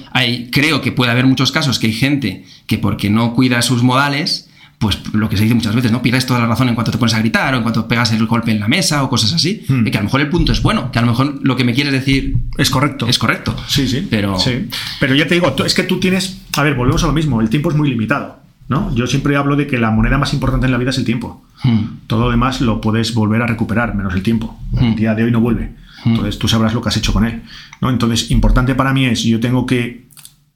creo 0.51 0.81
que 0.81 0.91
puede 0.91 1.11
haber 1.11 1.25
muchos 1.25 1.51
casos 1.51 1.79
que 1.79 1.87
hay 1.87 1.93
gente 1.93 2.45
que 2.67 2.77
porque 2.77 3.09
no 3.09 3.33
cuida 3.33 3.61
sus 3.61 3.83
modales, 3.83 4.49
pues 4.81 4.99
lo 5.13 5.29
que 5.29 5.37
se 5.37 5.43
dice 5.43 5.53
muchas 5.53 5.75
veces, 5.75 5.91
¿no? 5.91 6.01
Pierdes 6.01 6.25
toda 6.25 6.39
la 6.39 6.47
razón 6.47 6.67
en 6.67 6.73
cuanto 6.73 6.91
te 6.91 6.97
pones 6.97 7.13
a 7.13 7.19
gritar 7.19 7.53
o 7.53 7.57
en 7.57 7.63
cuanto 7.63 7.87
pegas 7.87 8.11
el 8.13 8.25
golpe 8.25 8.49
en 8.49 8.59
la 8.59 8.67
mesa 8.67 9.03
o 9.03 9.09
cosas 9.09 9.31
así. 9.31 9.63
Hmm. 9.67 9.83
que 9.83 9.95
a 9.95 10.01
lo 10.01 10.05
mejor 10.05 10.21
el 10.21 10.29
punto 10.29 10.51
es 10.51 10.63
bueno, 10.63 10.91
que 10.91 10.97
a 10.97 11.03
lo 11.03 11.07
mejor 11.09 11.39
lo 11.43 11.55
que 11.55 11.63
me 11.63 11.75
quieres 11.75 11.93
decir 11.93 12.35
es 12.57 12.71
correcto. 12.71 13.05
Es 13.07 13.19
correcto. 13.19 13.55
Sí, 13.67 13.87
sí. 13.87 14.07
Pero, 14.09 14.39
sí. 14.39 14.69
pero 14.99 15.13
ya 15.13 15.27
te 15.27 15.35
digo, 15.35 15.55
es 15.63 15.75
que 15.75 15.83
tú 15.83 15.99
tienes. 15.99 16.41
A 16.57 16.63
ver, 16.63 16.73
volvemos 16.73 17.03
a 17.03 17.07
lo 17.07 17.13
mismo. 17.13 17.41
El 17.41 17.49
tiempo 17.51 17.69
es 17.69 17.77
muy 17.77 17.89
limitado. 17.89 18.39
¿no? 18.69 18.91
Yo 18.95 19.05
siempre 19.05 19.35
hablo 19.35 19.55
de 19.55 19.67
que 19.67 19.77
la 19.77 19.91
moneda 19.91 20.17
más 20.17 20.33
importante 20.33 20.65
en 20.65 20.71
la 20.71 20.79
vida 20.79 20.89
es 20.89 20.97
el 20.97 21.05
tiempo. 21.05 21.45
Hmm. 21.63 22.07
Todo 22.07 22.21
lo 22.21 22.31
demás 22.31 22.59
lo 22.59 22.81
puedes 22.81 23.13
volver 23.13 23.43
a 23.43 23.45
recuperar, 23.45 23.93
menos 23.93 24.15
el 24.15 24.23
tiempo. 24.23 24.59
El 24.79 24.93
hmm. 24.93 24.95
día 24.95 25.13
de 25.13 25.25
hoy 25.25 25.31
no 25.31 25.41
vuelve. 25.41 25.75
Entonces 26.05 26.39
tú 26.39 26.47
sabrás 26.47 26.73
lo 26.73 26.81
que 26.81 26.89
has 26.89 26.97
hecho 26.97 27.13
con 27.13 27.25
él. 27.25 27.43
¿no? 27.81 27.91
Entonces, 27.91 28.31
importante 28.31 28.73
para 28.73 28.93
mí 28.93 29.05
es, 29.05 29.21
yo 29.23 29.39
tengo 29.39 29.67
que 29.67 30.05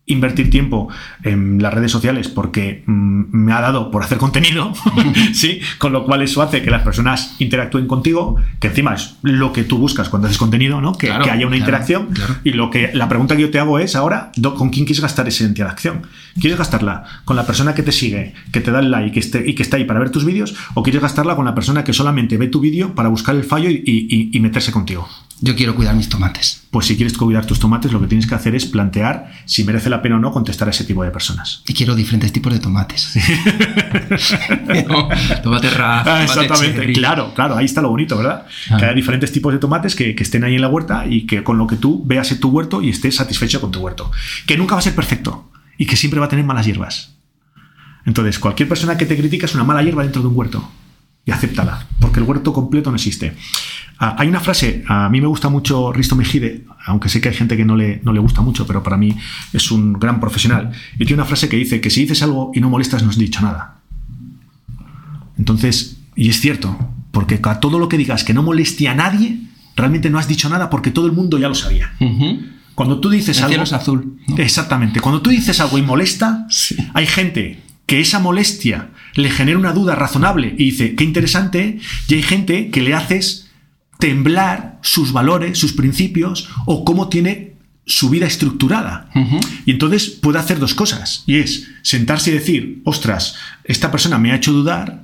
invertir 0.08 0.50
tiempo 0.50 0.88
en 1.24 1.62
las 1.62 1.74
redes 1.74 1.92
sociales 1.92 2.28
porque 2.28 2.84
mm, 2.86 3.24
me 3.32 3.54
ha 3.54 3.62
dado 3.62 3.90
por 3.90 4.04
hacer 4.04 4.18
contenido, 4.18 4.74
¿sí? 5.34 5.62
Con 5.80 5.94
lo 5.94 6.06
cual 6.06 6.22
eso 6.22 6.42
hace 6.42 6.62
que 6.62 6.70
las 6.70 6.84
personas 6.84 7.36
interactúen 7.40 7.88
contigo, 7.88 8.36
que 8.60 8.68
encima 8.68 8.94
es 8.94 9.16
lo 9.24 9.52
que 9.52 9.64
tú 9.64 9.78
buscas 9.78 10.10
cuando 10.10 10.28
haces 10.28 10.38
contenido, 10.38 10.80
¿no? 10.82 10.94
Que, 10.94 11.12
haya 11.12 11.48
una 11.48 11.58
interacción. 11.58 12.10
Y 12.44 12.52
lo 12.52 12.70
que 12.70 12.92
la 12.94 13.10
pregunta 13.10 13.36
que 13.36 13.42
yo 13.44 13.52
te 13.52 13.60
hago 13.60 13.80
es 13.80 13.96
ahora, 13.96 14.32
¿con 14.56 14.70
quién 14.70 14.86
quieres 14.86 15.02
gastar 15.02 15.28
esa 15.28 15.44
interacción? 15.44 16.04
¿Quieres 16.40 16.60
gastarla 16.60 17.04
con 17.26 17.36
la 17.36 17.46
persona 17.46 17.74
que 17.74 17.84
te 17.84 17.92
sigue, 17.92 18.34
que 18.52 18.62
te 18.62 18.72
da 18.72 18.80
el 18.80 18.92
like 18.92 19.20
y 19.46 19.56
que 19.56 19.64
está 19.64 19.78
ahí 19.78 19.86
para 19.86 20.00
ver 20.00 20.12
tus 20.12 20.26
vídeos? 20.26 20.56
¿O 20.76 20.84
quieres 20.84 21.02
gastarla 21.02 21.36
con 21.36 21.46
la 21.46 21.56
persona 21.56 21.84
que 21.84 21.94
solamente 21.94 22.38
ve 22.38 22.48
tu 22.48 22.60
vídeo 22.60 22.94
para 22.94 23.10
buscar 23.10 23.36
el 23.36 23.44
fallo 23.44 23.70
y 23.70 24.38
meterse 24.40 24.72
contigo? 24.72 25.08
Yo 25.42 25.56
quiero 25.56 25.76
cuidar 25.76 25.96
mis 25.96 26.08
tomates. 26.08 26.64
Pues 26.72 26.86
si 26.86 26.96
quieres 26.96 27.18
cuidar 27.18 27.46
tus 27.46 27.60
tomates, 27.60 27.92
lo 27.92 28.00
que 28.00 28.08
tienes 28.08 28.26
que 28.26 28.36
hacer 28.36 28.56
es 28.56 28.66
plantear 28.66 29.34
si 29.46 29.66
merece 29.66 29.90
la 29.90 30.02
pena 30.02 30.16
o 30.16 30.20
no 30.20 30.32
contestar 30.32 30.70
a 30.70 30.72
ese 30.72 30.86
tipo 30.86 31.04
de 31.04 31.12
personas. 31.12 31.62
Y 31.68 31.74
quiero 31.74 31.94
diferentes 31.94 32.32
tipos 32.32 32.54
de 32.54 32.60
tomates. 32.60 33.14
tomate 35.44 35.70
raf, 35.72 36.08
ah, 36.08 36.24
Exactamente, 36.24 36.94
claro, 36.94 37.34
claro, 37.34 37.58
ahí 37.58 37.66
está 37.66 37.82
lo 37.82 37.90
bonito, 37.90 38.18
¿verdad? 38.18 38.46
Ah. 38.70 38.78
Que 38.78 38.86
haya 38.86 38.94
diferentes 38.94 39.32
tipos 39.32 39.52
de 39.52 39.60
tomates 39.60 39.94
que, 39.94 40.16
que, 40.16 40.24
estén 40.24 40.46
ahí 40.46 40.56
en 40.56 40.62
la 40.62 40.70
huerta 40.70 41.06
y 41.06 41.26
que 41.26 41.44
con 41.44 41.58
lo 41.58 41.68
que 41.68 41.76
tú 41.76 42.02
veas 42.06 42.32
en 42.32 42.40
tu 42.40 42.50
huerto 42.50 42.82
y 42.82 42.90
estés 42.90 43.16
satisfecho 43.16 43.60
con 43.60 43.72
tu 43.72 43.82
huerto. 43.82 44.12
Que 44.48 44.58
nunca 44.58 44.76
va 44.76 44.80
a 44.80 44.84
ser 44.84 44.96
perfecto 44.96 45.52
y 45.78 45.86
que 45.86 45.98
siempre 45.98 46.20
va 46.20 46.28
a 46.28 46.30
tener 46.30 46.46
malas 46.46 46.66
hierbas. 46.66 47.14
Entonces, 48.06 48.40
cualquier 48.40 48.70
persona 48.70 48.98
que 48.98 49.06
te 49.06 49.18
critica 49.18 49.48
es 49.48 49.56
una 49.56 49.64
mala 49.64 49.84
hierba 49.84 50.04
dentro 50.04 50.22
de 50.22 50.30
un 50.30 50.38
huerto 50.38 50.72
y 51.26 51.32
acéptala, 51.32 51.88
porque 52.00 52.20
el 52.20 52.26
huerto 52.26 52.54
completo 52.54 52.92
no 52.92 52.96
existe. 52.96 53.36
Ah, 53.98 54.16
hay 54.20 54.28
una 54.28 54.42
frase, 54.42 54.84
a 54.88 55.08
mí 55.10 55.22
me 55.22 55.28
gusta 55.28 55.48
mucho 55.48 55.94
Risto 55.94 56.16
Mejide, 56.16 56.66
aunque 56.86 57.08
sé 57.08 57.22
que 57.22 57.30
hay 57.30 57.36
gente 57.36 57.56
que 57.56 57.64
no 57.64 57.76
le, 57.78 58.02
no 58.04 58.12
le 58.12 58.20
gusta 58.20 58.42
mucho, 58.42 58.68
pero 58.68 58.84
para 58.84 58.98
mí 58.98 59.16
es 59.54 59.72
un 59.72 59.94
gran 59.94 60.20
profesional, 60.20 60.72
y 60.96 61.06
tiene 61.06 61.16
una 61.16 61.26
frase 61.26 61.48
que 61.48 61.56
dice 61.56 61.80
que 61.80 61.90
si 61.90 62.02
dices 62.02 62.22
algo 62.22 62.52
y 62.54 62.60
no 62.60 62.70
molestas 62.70 63.04
no 63.04 63.10
has 63.10 63.18
dicho 63.18 63.42
nada. 63.42 63.80
Entonces, 65.38 65.98
y 66.16 66.30
es 66.30 66.42
cierto, 66.42 66.78
porque 67.12 67.40
a 67.42 67.60
todo 67.60 67.80
lo 67.80 67.88
que 67.88 67.98
digas 67.98 68.24
que 68.24 68.34
no 68.34 68.44
moleste 68.44 68.90
a 68.90 68.96
nadie, 68.96 69.40
realmente 69.76 70.10
no 70.10 70.20
has 70.20 70.28
dicho 70.28 70.50
nada 70.50 70.70
porque 70.70 70.92
todo 70.92 71.06
el 71.06 71.14
mundo 71.14 71.38
ya 71.38 71.48
lo 71.48 71.56
sabía. 71.56 71.94
Cuando 72.74 73.00
tú 73.00 73.10
dices 73.10 73.38
algo... 73.40 73.50
Cielo 73.50 73.64
es 73.64 73.74
azul. 73.74 74.20
Exactamente. 74.38 75.00
Cuando 75.00 75.22
tú 75.22 75.30
dices 75.30 75.60
algo 75.62 75.78
y 75.78 75.82
molesta, 75.82 76.48
hay 76.94 77.08
gente 77.08 77.62
que 77.86 78.02
esa 78.02 78.20
molestia 78.20 78.90
le 79.14 79.30
genera 79.30 79.58
una 79.58 79.72
duda 79.72 79.96
razonable 79.96 80.56
y 80.58 80.66
dice, 80.66 80.96
qué 80.96 81.04
interesante, 81.04 81.80
y 82.08 82.14
hay 82.16 82.24
gente 82.24 82.70
que 82.70 82.82
le 82.82 82.94
haces 82.94 83.45
temblar 84.00 84.80
sus 84.82 85.12
valores, 85.12 85.58
sus 85.58 85.74
principios 85.74 86.50
o 86.66 86.86
cómo 86.86 87.10
tiene 87.10 87.56
su 87.86 88.10
vida 88.10 88.26
estructurada. 88.26 89.10
Y 89.66 89.72
entonces 89.72 90.10
puede 90.10 90.40
hacer 90.40 90.60
dos 90.60 90.74
cosas, 90.74 91.24
y 91.28 91.38
es 91.38 91.70
sentarse 91.84 92.32
y 92.32 92.34
decir, 92.34 92.82
ostras, 92.84 93.36
esta 93.64 93.92
persona 93.92 94.18
me 94.18 94.32
ha 94.32 94.36
hecho 94.36 94.54
dudar, 94.54 95.04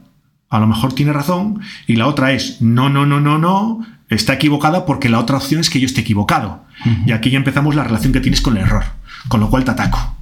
a 0.50 0.60
lo 0.60 0.68
mejor 0.68 0.94
tiene 0.94 1.14
razón, 1.14 1.62
y 1.88 1.96
la 1.96 2.08
otra 2.08 2.34
es, 2.34 2.62
no, 2.62 2.90
no, 2.90 3.06
no, 3.06 3.20
no, 3.22 3.38
no, 3.38 3.86
está 4.10 4.34
equivocada 4.34 4.86
porque 4.86 5.10
la 5.10 5.20
otra 5.20 5.38
opción 5.38 5.62
es 5.62 5.70
que 5.70 5.80
yo 5.80 5.86
esté 5.86 6.02
equivocado. 6.02 6.66
Y 7.06 7.12
aquí 7.12 7.30
ya 7.30 7.38
empezamos 7.38 7.76
la 7.76 7.84
relación 7.84 8.12
que 8.12 8.20
tienes 8.20 8.42
con 8.42 8.58
el 8.58 8.64
error, 8.64 8.84
con 9.28 9.40
lo 9.40 9.50
cual 9.50 9.64
te 9.64 9.72
ataco. 9.72 10.16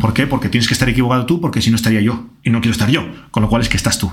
¿Por 0.00 0.14
qué? 0.14 0.26
Porque 0.26 0.48
tienes 0.48 0.68
que 0.68 0.74
estar 0.74 0.88
equivocado 0.88 1.26
tú, 1.26 1.40
porque 1.40 1.60
si 1.60 1.70
no 1.70 1.76
estaría 1.76 2.00
yo. 2.00 2.28
Y 2.44 2.50
no 2.50 2.60
quiero 2.60 2.72
estar 2.72 2.88
yo. 2.88 3.04
Con 3.30 3.42
lo 3.42 3.48
cual 3.48 3.62
es 3.62 3.68
que 3.68 3.76
estás 3.76 3.98
tú. 3.98 4.12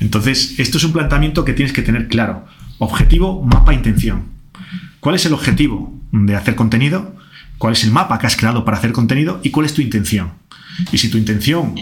Entonces, 0.00 0.58
esto 0.58 0.78
es 0.78 0.84
un 0.84 0.92
planteamiento 0.92 1.44
que 1.44 1.52
tienes 1.52 1.72
que 1.72 1.82
tener 1.82 2.08
claro. 2.08 2.46
Objetivo, 2.80 3.42
mapa, 3.44 3.74
intención. 3.74 4.24
¿Cuál 5.00 5.14
es 5.14 5.26
el 5.26 5.34
objetivo 5.34 5.94
de 6.12 6.34
hacer 6.34 6.54
contenido? 6.54 7.14
¿Cuál 7.58 7.74
es 7.74 7.84
el 7.84 7.90
mapa 7.90 8.18
que 8.18 8.26
has 8.26 8.36
creado 8.36 8.64
para 8.64 8.78
hacer 8.78 8.92
contenido? 8.92 9.38
¿Y 9.42 9.50
cuál 9.50 9.66
es 9.66 9.74
tu 9.74 9.82
intención? 9.82 10.32
Y 10.90 10.96
si 10.96 11.10
tu 11.10 11.18
intención 11.18 11.74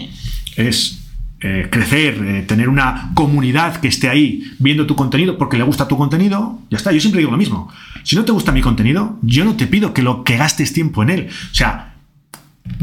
es 0.57 0.99
eh, 1.39 1.69
crecer, 1.71 2.21
eh, 2.21 2.41
tener 2.45 2.67
una 2.67 3.11
comunidad 3.13 3.77
que 3.77 3.87
esté 3.87 4.09
ahí 4.09 4.43
viendo 4.59 4.85
tu 4.85 4.97
contenido 4.97 5.37
porque 5.37 5.57
le 5.57 5.63
gusta 5.63 5.87
tu 5.87 5.97
contenido, 5.97 6.59
ya 6.69 6.75
está. 6.75 6.91
Yo 6.91 6.99
siempre 6.99 7.19
digo 7.19 7.31
lo 7.31 7.37
mismo. 7.37 7.71
Si 8.03 8.17
no 8.17 8.25
te 8.25 8.33
gusta 8.33 8.51
mi 8.51 8.59
contenido, 8.59 9.17
yo 9.21 9.45
no 9.45 9.55
te 9.55 9.67
pido 9.67 9.93
que 9.93 10.01
lo 10.01 10.25
que 10.25 10.35
gastes 10.35 10.73
tiempo 10.73 11.01
en 11.01 11.11
él. 11.11 11.27
O 11.29 11.55
sea, 11.55 11.95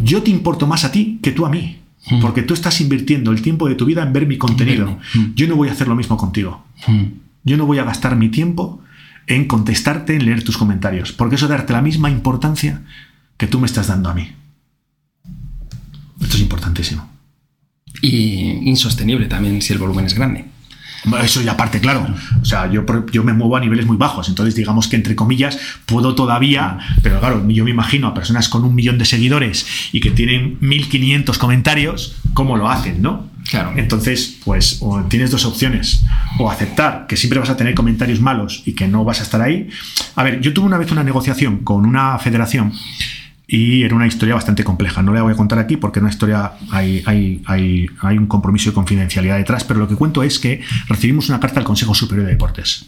yo 0.02 0.22
te 0.22 0.30
importo 0.30 0.66
más 0.66 0.86
a 0.86 0.90
ti 0.90 1.18
que 1.22 1.32
tú 1.32 1.44
a 1.44 1.50
mí. 1.50 1.80
Hmm. 2.08 2.20
Porque 2.20 2.42
tú 2.42 2.54
estás 2.54 2.80
invirtiendo 2.80 3.30
el 3.30 3.42
tiempo 3.42 3.68
de 3.68 3.74
tu 3.74 3.84
vida 3.84 4.02
en 4.02 4.14
ver 4.14 4.26
mi 4.26 4.38
contenido. 4.38 4.98
Hmm. 5.12 5.34
Yo 5.34 5.46
no 5.48 5.56
voy 5.56 5.68
a 5.68 5.72
hacer 5.72 5.86
lo 5.86 5.94
mismo 5.94 6.16
contigo. 6.16 6.64
Yo 7.46 7.56
no 7.56 7.64
voy 7.64 7.78
a 7.78 7.84
gastar 7.84 8.16
mi 8.16 8.28
tiempo 8.28 8.82
en 9.26 9.46
contestarte, 9.46 10.16
en 10.16 10.26
leer 10.26 10.44
tus 10.44 10.58
comentarios. 10.58 11.12
Porque 11.12 11.36
eso 11.36 11.48
darte 11.48 11.72
la 11.72 11.80
misma 11.80 12.10
importancia 12.10 12.82
que 13.38 13.46
tú 13.46 13.58
me 13.60 13.66
estás 13.66 13.86
dando 13.86 14.10
a 14.10 14.14
mí. 14.14 14.32
Esto 16.20 16.36
es 16.36 16.42
importantísimo. 16.42 17.08
Y 18.02 18.68
insostenible 18.68 19.26
también 19.26 19.62
si 19.62 19.72
el 19.72 19.78
volumen 19.78 20.06
es 20.06 20.14
grande. 20.14 20.44
Eso 21.22 21.40
ya 21.40 21.52
aparte, 21.52 21.78
claro. 21.80 22.06
O 22.40 22.44
sea, 22.44 22.70
yo, 22.70 22.84
yo 23.12 23.22
me 23.22 23.32
muevo 23.32 23.56
a 23.56 23.60
niveles 23.60 23.86
muy 23.86 23.96
bajos. 23.96 24.28
Entonces, 24.28 24.56
digamos 24.56 24.88
que 24.88 24.96
entre 24.96 25.14
comillas, 25.14 25.58
puedo 25.86 26.14
todavía, 26.14 26.78
pero 27.02 27.20
claro, 27.20 27.48
yo 27.48 27.64
me 27.64 27.70
imagino 27.70 28.08
a 28.08 28.14
personas 28.14 28.48
con 28.48 28.64
un 28.64 28.74
millón 28.74 28.98
de 28.98 29.04
seguidores 29.04 29.66
y 29.92 30.00
que 30.00 30.10
tienen 30.10 30.58
1500 30.60 31.38
comentarios, 31.38 32.16
¿cómo 32.34 32.56
lo 32.56 32.68
hacen, 32.68 33.02
no? 33.02 33.28
Claro. 33.50 33.72
Entonces, 33.76 34.38
pues 34.44 34.80
tienes 35.08 35.30
dos 35.30 35.44
opciones. 35.44 36.02
O 36.38 36.50
aceptar 36.50 37.06
que 37.06 37.16
siempre 37.16 37.38
vas 37.38 37.50
a 37.50 37.56
tener 37.56 37.74
comentarios 37.74 38.20
malos 38.20 38.62
y 38.66 38.72
que 38.72 38.88
no 38.88 39.04
vas 39.04 39.20
a 39.20 39.22
estar 39.22 39.40
ahí. 39.40 39.68
A 40.14 40.22
ver, 40.22 40.40
yo 40.40 40.52
tuve 40.52 40.66
una 40.66 40.78
vez 40.78 40.90
una 40.90 41.04
negociación 41.04 41.58
con 41.58 41.86
una 41.86 42.18
federación 42.18 42.72
y 43.46 43.84
era 43.84 43.94
una 43.94 44.06
historia 44.06 44.34
bastante 44.34 44.64
compleja. 44.64 45.02
No 45.02 45.12
la 45.12 45.22
voy 45.22 45.32
a 45.32 45.36
contar 45.36 45.58
aquí 45.58 45.76
porque 45.76 46.00
una 46.00 46.08
historia 46.08 46.52
hay, 46.70 47.02
hay, 47.06 47.42
hay, 47.46 47.86
hay, 48.00 48.18
un 48.18 48.26
compromiso 48.26 48.70
de 48.70 48.74
confidencialidad 48.74 49.36
detrás, 49.36 49.64
pero 49.64 49.78
lo 49.78 49.88
que 49.88 49.94
cuento 49.94 50.22
es 50.22 50.38
que 50.38 50.62
recibimos 50.88 51.28
una 51.28 51.38
carta 51.38 51.56
del 51.56 51.64
Consejo 51.64 51.94
Superior 51.94 52.26
de 52.26 52.32
Deportes. 52.32 52.86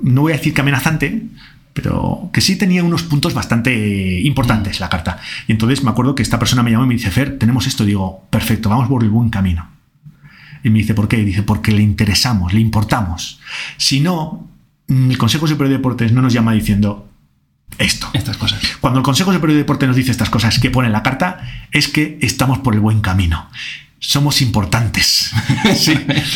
No 0.00 0.22
voy 0.22 0.32
a 0.32 0.36
decir 0.36 0.54
que 0.54 0.60
amenazante, 0.60 1.26
pero 1.72 2.30
que 2.32 2.40
sí 2.40 2.56
tenía 2.56 2.84
unos 2.84 3.02
puntos 3.02 3.34
bastante 3.34 4.20
importantes 4.20 4.78
la 4.78 4.88
carta. 4.88 5.18
Y 5.48 5.52
entonces 5.52 5.82
me 5.82 5.90
acuerdo 5.90 6.14
que 6.14 6.22
esta 6.22 6.38
persona 6.38 6.62
me 6.62 6.70
llamó 6.70 6.84
y 6.84 6.88
me 6.88 6.94
dice, 6.94 7.10
Fer, 7.10 7.38
tenemos 7.38 7.66
esto. 7.66 7.84
digo, 7.84 8.26
perfecto, 8.30 8.68
vamos 8.68 8.88
por 8.88 9.02
el 9.02 9.10
buen 9.10 9.30
camino. 9.30 9.71
Y 10.64 10.70
me 10.70 10.78
dice, 10.78 10.94
¿por 10.94 11.08
qué? 11.08 11.18
Y 11.18 11.24
dice, 11.24 11.42
porque 11.42 11.72
le 11.72 11.82
interesamos, 11.82 12.52
le 12.52 12.60
importamos. 12.60 13.40
Si 13.76 14.00
no, 14.00 14.48
el 14.88 15.18
Consejo 15.18 15.46
Superior 15.46 15.70
de 15.70 15.78
Deportes 15.78 16.12
no 16.12 16.22
nos 16.22 16.32
llama 16.32 16.52
diciendo, 16.52 17.08
esto. 17.78 18.08
Estas 18.12 18.36
cosas. 18.36 18.60
Cuando 18.80 18.98
el 18.98 19.04
Consejo 19.04 19.32
Superior 19.32 19.54
de 19.54 19.62
Deporte 19.62 19.86
nos 19.86 19.96
dice 19.96 20.10
estas 20.10 20.30
cosas 20.30 20.58
que 20.58 20.70
pone 20.70 20.86
en 20.86 20.92
la 20.92 21.02
carta, 21.02 21.40
es 21.70 21.88
que 21.88 22.18
estamos 22.20 22.58
por 22.58 22.74
el 22.74 22.80
buen 22.80 23.00
camino. 23.00 23.48
Somos 23.98 24.42
importantes. 24.42 25.32
Sí. 25.76 25.94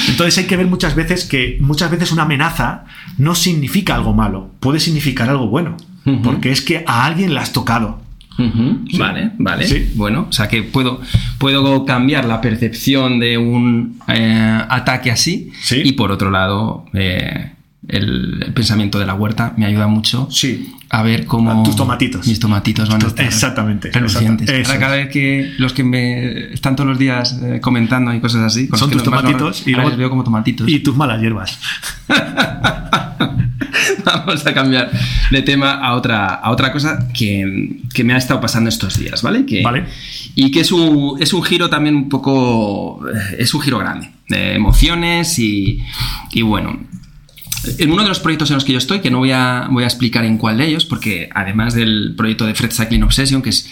Entonces 0.09 0.39
hay 0.39 0.45
que 0.45 0.57
ver 0.57 0.66
muchas 0.66 0.95
veces 0.95 1.24
que 1.24 1.59
muchas 1.61 1.91
veces 1.91 2.12
una 2.12 2.22
amenaza 2.22 2.85
no 3.18 3.35
significa 3.35 3.95
algo 3.95 4.14
malo, 4.14 4.51
puede 4.61 4.81
significar 4.81 5.29
algo 5.29 5.49
bueno, 5.49 5.77
porque 6.22 6.53
es 6.53 6.62
que 6.62 6.85
a 6.87 7.05
alguien 7.05 7.35
le 7.35 7.41
has 7.41 7.53
tocado. 7.53 8.05
Sí. 8.37 8.99
Vale, 8.99 9.32
vale. 9.39 9.66
Sí. 9.66 9.93
Bueno, 9.95 10.26
o 10.28 10.32
sea 10.32 10.49
que 10.49 10.62
puedo, 10.62 11.01
puedo 11.39 11.84
cambiar 11.84 12.24
la 12.26 12.41
percepción 12.41 13.18
de 13.18 13.39
un 13.39 13.99
eh, 14.09 14.62
ataque 14.68 15.11
así. 15.11 15.51
Sí. 15.61 15.82
Y 15.84 15.93
por 15.93 16.12
otro 16.12 16.30
lado, 16.30 16.84
eh, 16.93 17.53
el, 17.89 18.43
el 18.47 18.53
pensamiento 18.53 18.99
de 18.99 19.07
la 19.07 19.14
huerta 19.14 19.55
me 19.57 19.64
ayuda 19.66 19.87
mucho 19.87 20.29
Sí. 20.31 20.72
a 20.91 21.03
ver 21.03 21.24
cómo. 21.27 21.61
A 21.61 21.62
tus 21.62 21.77
tomatitos. 21.77 22.27
Mis 22.27 22.41
tomatitos 22.41 22.89
van 22.89 23.03
a 23.05 23.07
estar. 23.07 23.24
exactamente, 23.24 23.91
Relucientes. 23.93 24.49
Ahora, 24.68 24.81
cada 24.81 24.97
vez 24.97 25.09
que 25.11 25.53
los 25.59 25.72
que 25.72 25.85
me 25.85 26.53
están 26.53 26.74
todos 26.74 26.89
los 26.91 26.99
días 26.99 27.39
eh, 27.43 27.61
comentando 27.61 28.12
y 28.12 28.20
cosas 28.20 28.43
así. 28.43 28.66
con 28.68 28.79
Son 28.79 28.91
los 28.91 29.03
tus 29.03 29.05
tomatitos 29.05 29.66
y 29.66 29.70
luego- 29.72 29.91
les 29.91 29.99
veo 29.99 30.11
como 30.11 30.24
tomatitos. 30.24 30.68
Y 30.68 30.81
tus 30.81 30.97
malas 30.97 31.20
hierbas. 31.20 31.59
Vamos 34.05 34.47
a 34.47 34.55
cambiar 34.55 34.91
de 35.31 35.43
tema 35.43 35.72
a 35.74 35.95
otra, 35.95 36.27
a 36.35 36.51
otra 36.51 36.72
cosa 36.72 37.09
que, 37.12 37.81
que 37.93 38.05
me 38.05 38.14
ha 38.14 38.16
estado 38.16 38.41
pasando 38.41 38.68
estos 38.68 38.99
días, 38.99 39.22
¿vale? 39.22 39.45
Que, 39.45 39.62
Vale. 39.62 39.85
Y 40.35 40.51
que 40.51 40.61
es 40.61 40.70
un, 40.72 41.16
es 41.20 41.33
un 41.33 41.43
giro 41.43 41.68
también 41.68 41.95
un 41.97 42.09
poco. 42.09 43.01
eh, 43.09 43.37
Es 43.39 43.53
un 43.55 43.61
giro 43.61 43.79
grande 43.79 44.11
de 44.29 44.55
emociones 44.55 45.39
y, 45.39 45.81
y 46.33 46.43
bueno. 46.43 46.79
En 47.78 47.90
uno 47.92 48.02
de 48.02 48.08
los 48.08 48.20
proyectos 48.20 48.50
en 48.50 48.54
los 48.54 48.64
que 48.64 48.72
yo 48.72 48.78
estoy, 48.78 49.00
que 49.00 49.10
no 49.10 49.18
voy 49.18 49.32
a, 49.32 49.68
voy 49.70 49.84
a 49.84 49.86
explicar 49.86 50.24
en 50.24 50.38
cuál 50.38 50.58
de 50.58 50.66
ellos, 50.66 50.84
porque 50.84 51.28
además 51.34 51.74
del 51.74 52.14
proyecto 52.16 52.46
de 52.46 52.54
Fred 52.54 52.70
Cycling 52.72 53.02
Obsession, 53.02 53.42
que 53.42 53.50
es 53.50 53.68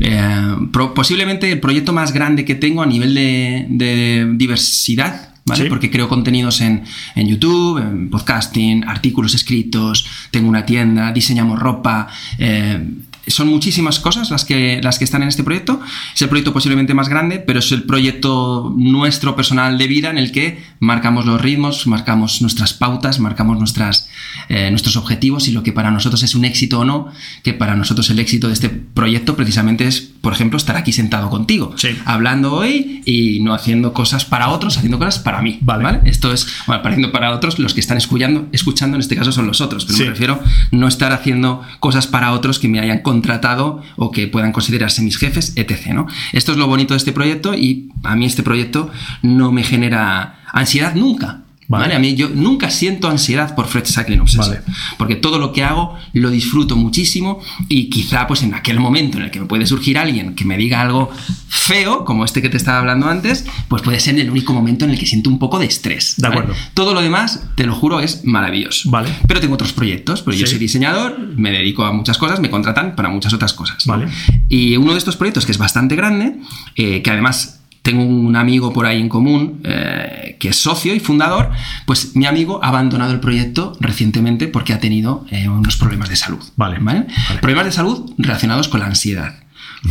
eh, 0.00 0.56
pro- 0.72 0.94
posiblemente 0.94 1.50
el 1.52 1.60
proyecto 1.60 1.92
más 1.92 2.12
grande 2.12 2.44
que 2.44 2.54
tengo 2.54 2.82
a 2.82 2.86
nivel 2.86 3.14
de, 3.14 3.66
de 3.68 4.32
diversidad, 4.34 5.30
¿vale? 5.46 5.64
Sí. 5.64 5.68
Porque 5.68 5.90
creo 5.90 6.08
contenidos 6.08 6.60
en, 6.60 6.84
en 7.14 7.28
YouTube, 7.28 7.78
en 7.78 8.08
podcasting, 8.10 8.84
artículos 8.84 9.34
escritos, 9.34 10.06
tengo 10.30 10.48
una 10.48 10.64
tienda, 10.64 11.12
diseñamos 11.12 11.58
ropa. 11.58 12.08
eh, 12.38 12.80
son 13.26 13.48
muchísimas 13.48 14.00
cosas 14.00 14.30
las 14.30 14.44
que, 14.44 14.80
las 14.82 14.98
que 14.98 15.04
están 15.04 15.22
en 15.22 15.28
este 15.28 15.44
proyecto. 15.44 15.80
Es 16.14 16.22
el 16.22 16.28
proyecto 16.28 16.52
posiblemente 16.52 16.94
más 16.94 17.08
grande, 17.08 17.38
pero 17.38 17.58
es 17.58 17.72
el 17.72 17.84
proyecto 17.84 18.72
nuestro 18.76 19.36
personal 19.36 19.78
de 19.78 19.86
vida 19.86 20.10
en 20.10 20.18
el 20.18 20.32
que 20.32 20.62
marcamos 20.80 21.26
los 21.26 21.40
ritmos, 21.40 21.86
marcamos 21.86 22.42
nuestras 22.42 22.74
pautas, 22.74 23.20
marcamos 23.20 23.58
nuestras, 23.58 24.08
eh, 24.48 24.70
nuestros 24.70 24.96
objetivos 24.96 25.48
y 25.48 25.52
lo 25.52 25.62
que 25.62 25.72
para 25.72 25.90
nosotros 25.90 26.22
es 26.22 26.34
un 26.34 26.44
éxito 26.44 26.80
o 26.80 26.84
no, 26.84 27.08
que 27.42 27.52
para 27.52 27.74
nosotros 27.76 28.08
el 28.10 28.18
éxito 28.18 28.46
de 28.48 28.52
este 28.54 28.68
proyecto 28.68 29.36
precisamente 29.36 29.86
es, 29.86 30.00
por 30.00 30.32
ejemplo, 30.32 30.56
estar 30.56 30.76
aquí 30.76 30.92
sentado 30.92 31.30
contigo, 31.30 31.74
Sí. 31.76 31.88
hablando 32.04 32.52
hoy 32.54 33.02
y 33.04 33.40
no 33.40 33.54
haciendo 33.54 33.92
cosas 33.92 34.24
para 34.24 34.48
otros, 34.50 34.76
haciendo 34.76 34.98
cosas 34.98 35.18
para 35.18 35.42
mí. 35.42 35.58
Vale. 35.62 36.00
Esto 36.04 36.32
es, 36.32 36.46
bueno, 36.66 36.82
haciendo 36.84 37.12
para 37.12 37.32
otros, 37.32 37.58
los 37.58 37.74
que 37.74 37.80
están 37.80 37.96
escuchando, 37.98 38.46
escuchando 38.52 38.96
en 38.96 39.00
este 39.00 39.16
caso 39.16 39.32
son 39.32 39.46
los 39.46 39.60
otros, 39.60 39.84
pero 39.84 39.96
Sí. 39.98 40.04
me 40.04 40.10
refiero 40.10 40.40
no 40.72 40.88
estar 40.88 41.12
haciendo 41.12 41.62
cosas 41.80 42.06
para 42.06 42.32
otros 42.32 42.58
que 42.58 42.68
me 42.68 42.80
hayan 42.80 43.00
contratado 43.00 43.82
o 43.96 44.10
que 44.10 44.26
puedan 44.28 44.52
considerarse 44.52 45.02
mis 45.02 45.16
jefes, 45.18 45.52
etc. 45.56 45.88
¿no? 45.94 46.06
Esto 46.32 46.52
es 46.52 46.58
lo 46.58 46.66
bonito 46.66 46.94
de 46.94 46.98
este 46.98 47.12
proyecto 47.12 47.54
y 47.54 47.90
a 48.02 48.16
mí 48.16 48.26
este 48.26 48.42
proyecto 48.42 48.90
no 49.22 49.52
me 49.52 49.62
genera 49.62 50.40
ansiedad 50.52 50.94
nunca. 50.94 51.43
Vale. 51.68 51.84
¿vale? 51.84 51.94
A 51.94 51.98
mí 51.98 52.14
yo 52.14 52.28
nunca 52.28 52.70
siento 52.70 53.08
ansiedad 53.08 53.54
por 53.54 53.66
Fred 53.66 53.84
Cycling 53.86 54.20
Obsession. 54.20 54.58
Vale. 54.66 54.76
Porque 54.98 55.16
todo 55.16 55.38
lo 55.38 55.52
que 55.52 55.64
hago 55.64 55.96
lo 56.12 56.30
disfruto 56.30 56.76
muchísimo 56.76 57.40
y 57.68 57.88
quizá 57.90 58.26
pues 58.26 58.42
en 58.42 58.54
aquel 58.54 58.80
momento 58.80 59.18
en 59.18 59.24
el 59.24 59.30
que 59.30 59.40
me 59.40 59.46
puede 59.46 59.66
surgir 59.66 59.98
alguien 59.98 60.34
que 60.34 60.44
me 60.44 60.56
diga 60.56 60.80
algo 60.80 61.10
feo, 61.48 62.04
como 62.04 62.24
este 62.24 62.42
que 62.42 62.48
te 62.48 62.56
estaba 62.56 62.78
hablando 62.78 63.08
antes, 63.08 63.46
pues 63.68 63.82
puede 63.82 64.00
ser 64.00 64.18
el 64.18 64.30
único 64.30 64.52
momento 64.52 64.84
en 64.84 64.90
el 64.90 64.98
que 64.98 65.06
siento 65.06 65.30
un 65.30 65.38
poco 65.38 65.58
de 65.58 65.66
estrés. 65.66 66.14
De 66.16 66.28
¿vale? 66.28 66.40
acuerdo. 66.40 66.60
Todo 66.74 66.94
lo 66.94 67.00
demás, 67.00 67.42
te 67.56 67.64
lo 67.64 67.74
juro, 67.74 68.00
es 68.00 68.24
maravilloso. 68.24 68.90
Vale. 68.90 69.10
Pero 69.26 69.40
tengo 69.40 69.54
otros 69.54 69.72
proyectos, 69.72 70.22
porque 70.22 70.38
yo 70.38 70.46
soy 70.46 70.58
diseñador, 70.58 71.18
me 71.36 71.50
dedico 71.50 71.84
a 71.84 71.92
muchas 71.92 72.18
cosas, 72.18 72.40
me 72.40 72.50
contratan 72.50 72.94
para 72.96 73.08
muchas 73.08 73.32
otras 73.32 73.54
cosas. 73.54 73.86
¿no? 73.86 73.94
Vale. 73.94 74.12
Y 74.48 74.76
uno 74.76 74.92
de 74.92 74.98
estos 74.98 75.16
proyectos 75.16 75.46
que 75.46 75.52
es 75.52 75.58
bastante 75.58 75.96
grande, 75.96 76.36
eh, 76.76 77.02
que 77.02 77.10
además 77.10 77.60
tengo 77.84 78.02
un 78.02 78.34
amigo 78.34 78.72
por 78.72 78.86
ahí 78.86 78.98
en 78.98 79.10
común 79.10 79.60
eh, 79.62 80.36
que 80.40 80.48
es 80.48 80.56
socio 80.56 80.94
y 80.94 81.00
fundador, 81.00 81.50
pues 81.84 82.16
mi 82.16 82.24
amigo 82.24 82.58
ha 82.64 82.68
abandonado 82.68 83.12
el 83.12 83.20
proyecto 83.20 83.76
recientemente 83.78 84.48
porque 84.48 84.72
ha 84.72 84.80
tenido 84.80 85.26
eh, 85.30 85.50
unos 85.50 85.76
problemas 85.76 86.08
de 86.08 86.16
salud. 86.16 86.42
Vale. 86.56 86.78
Vale. 86.78 87.06
Problemas 87.42 87.66
de 87.66 87.72
salud 87.72 88.10
relacionados 88.16 88.68
con 88.68 88.80
la 88.80 88.86
ansiedad. 88.86 89.34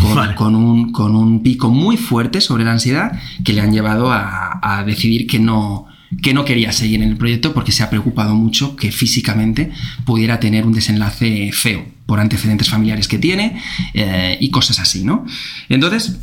Con, 0.01 0.15
Vale. 0.15 0.33
con 0.33 0.55
un, 0.55 0.91
con 0.91 1.15
un 1.15 1.43
pico 1.43 1.69
muy 1.69 1.97
fuerte 1.97 2.41
sobre 2.41 2.63
la 2.63 2.71
ansiedad 2.71 3.11
que 3.45 3.53
le 3.53 3.61
han 3.61 3.71
llevado 3.71 4.11
a, 4.11 4.59
a 4.63 4.83
decidir 4.83 5.27
que 5.27 5.37
no, 5.37 5.85
que 6.23 6.33
no 6.33 6.45
quería 6.45 6.71
seguir 6.71 7.03
en 7.03 7.09
el 7.09 7.17
proyecto 7.17 7.53
porque 7.53 7.71
se 7.71 7.83
ha 7.83 7.91
preocupado 7.91 8.33
mucho 8.33 8.75
que 8.75 8.91
físicamente 8.91 9.71
pudiera 10.03 10.39
tener 10.39 10.65
un 10.65 10.73
desenlace 10.73 11.51
feo 11.53 11.85
por 12.05 12.19
antecedentes 12.19 12.69
familiares 12.69 13.07
que 13.07 13.17
tiene 13.17 13.61
eh, 13.93 14.37
y 14.39 14.49
cosas 14.49 14.79
así, 14.79 15.03
¿no? 15.03 15.25
Entonces, 15.69 16.19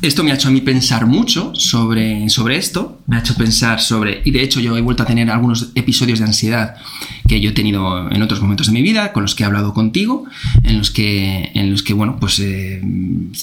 esto 0.00 0.24
me 0.24 0.32
ha 0.32 0.34
hecho 0.34 0.48
a 0.48 0.50
mí 0.50 0.60
pensar 0.60 1.06
mucho 1.06 1.54
sobre, 1.54 2.28
sobre 2.28 2.56
esto, 2.56 3.00
me 3.06 3.16
ha 3.16 3.20
hecho 3.20 3.34
pensar 3.34 3.80
sobre, 3.80 4.22
y 4.24 4.30
de 4.30 4.42
hecho 4.42 4.60
yo 4.60 4.76
he 4.76 4.80
vuelto 4.80 5.02
a 5.02 5.06
tener 5.06 5.30
algunos 5.30 5.70
episodios 5.74 6.18
de 6.18 6.24
ansiedad 6.26 6.74
que 7.26 7.40
yo 7.40 7.50
he 7.50 7.52
tenido 7.52 8.10
en 8.10 8.22
otros 8.22 8.40
momentos 8.40 8.66
de 8.66 8.72
mi 8.72 8.82
vida, 8.82 9.12
con 9.12 9.22
los 9.22 9.34
que 9.34 9.44
he 9.44 9.46
hablado 9.46 9.72
contigo, 9.72 10.24
en 10.64 10.78
los 10.78 10.90
que, 10.90 11.50
en 11.54 11.70
los 11.70 11.82
que 11.82 11.94
bueno, 11.94 12.16
pues 12.20 12.38
eh, 12.40 12.82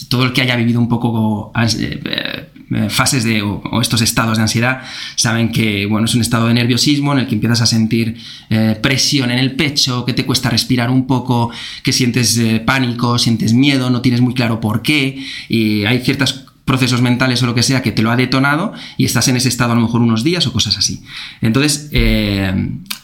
todo 0.09 0.25
el 0.25 0.33
que 0.33 0.41
haya 0.41 0.55
vivido 0.55 0.79
un 0.79 0.89
poco 0.89 1.51
eh, 1.55 2.49
fases 2.89 3.23
de, 3.23 3.41
o, 3.41 3.61
o 3.71 3.81
estos 3.81 4.01
estados 4.01 4.37
de 4.37 4.43
ansiedad, 4.43 4.81
saben 5.15 5.51
que 5.51 5.85
bueno, 5.85 6.05
es 6.05 6.15
un 6.15 6.21
estado 6.21 6.47
de 6.47 6.53
nerviosismo 6.53 7.13
en 7.13 7.19
el 7.19 7.27
que 7.27 7.35
empiezas 7.35 7.61
a 7.61 7.65
sentir 7.65 8.15
eh, 8.49 8.77
presión 8.81 9.31
en 9.31 9.39
el 9.39 9.53
pecho, 9.53 10.05
que 10.05 10.13
te 10.13 10.25
cuesta 10.25 10.49
respirar 10.49 10.89
un 10.89 11.07
poco, 11.07 11.51
que 11.83 11.93
sientes 11.93 12.37
eh, 12.37 12.61
pánico, 12.65 13.17
sientes 13.17 13.53
miedo, 13.53 13.89
no 13.89 14.01
tienes 14.01 14.21
muy 14.21 14.33
claro 14.33 14.59
por 14.59 14.81
qué, 14.81 15.23
y 15.47 15.85
hay 15.85 15.99
ciertas 15.99 16.45
procesos 16.69 17.01
mentales 17.01 17.41
o 17.41 17.47
lo 17.47 17.55
que 17.55 17.63
sea 17.63 17.81
que 17.81 17.91
te 17.91 18.03
lo 18.03 18.11
ha 18.11 18.15
detonado 18.15 18.73
y 18.95 19.05
estás 19.05 19.27
en 19.27 19.35
ese 19.37 19.49
estado 19.49 19.71
a 19.71 19.75
lo 19.75 19.81
mejor 19.81 20.01
unos 20.01 20.23
días 20.23 20.45
o 20.45 20.53
cosas 20.53 20.77
así. 20.77 21.01
Entonces, 21.41 21.89
eh, 21.91 22.53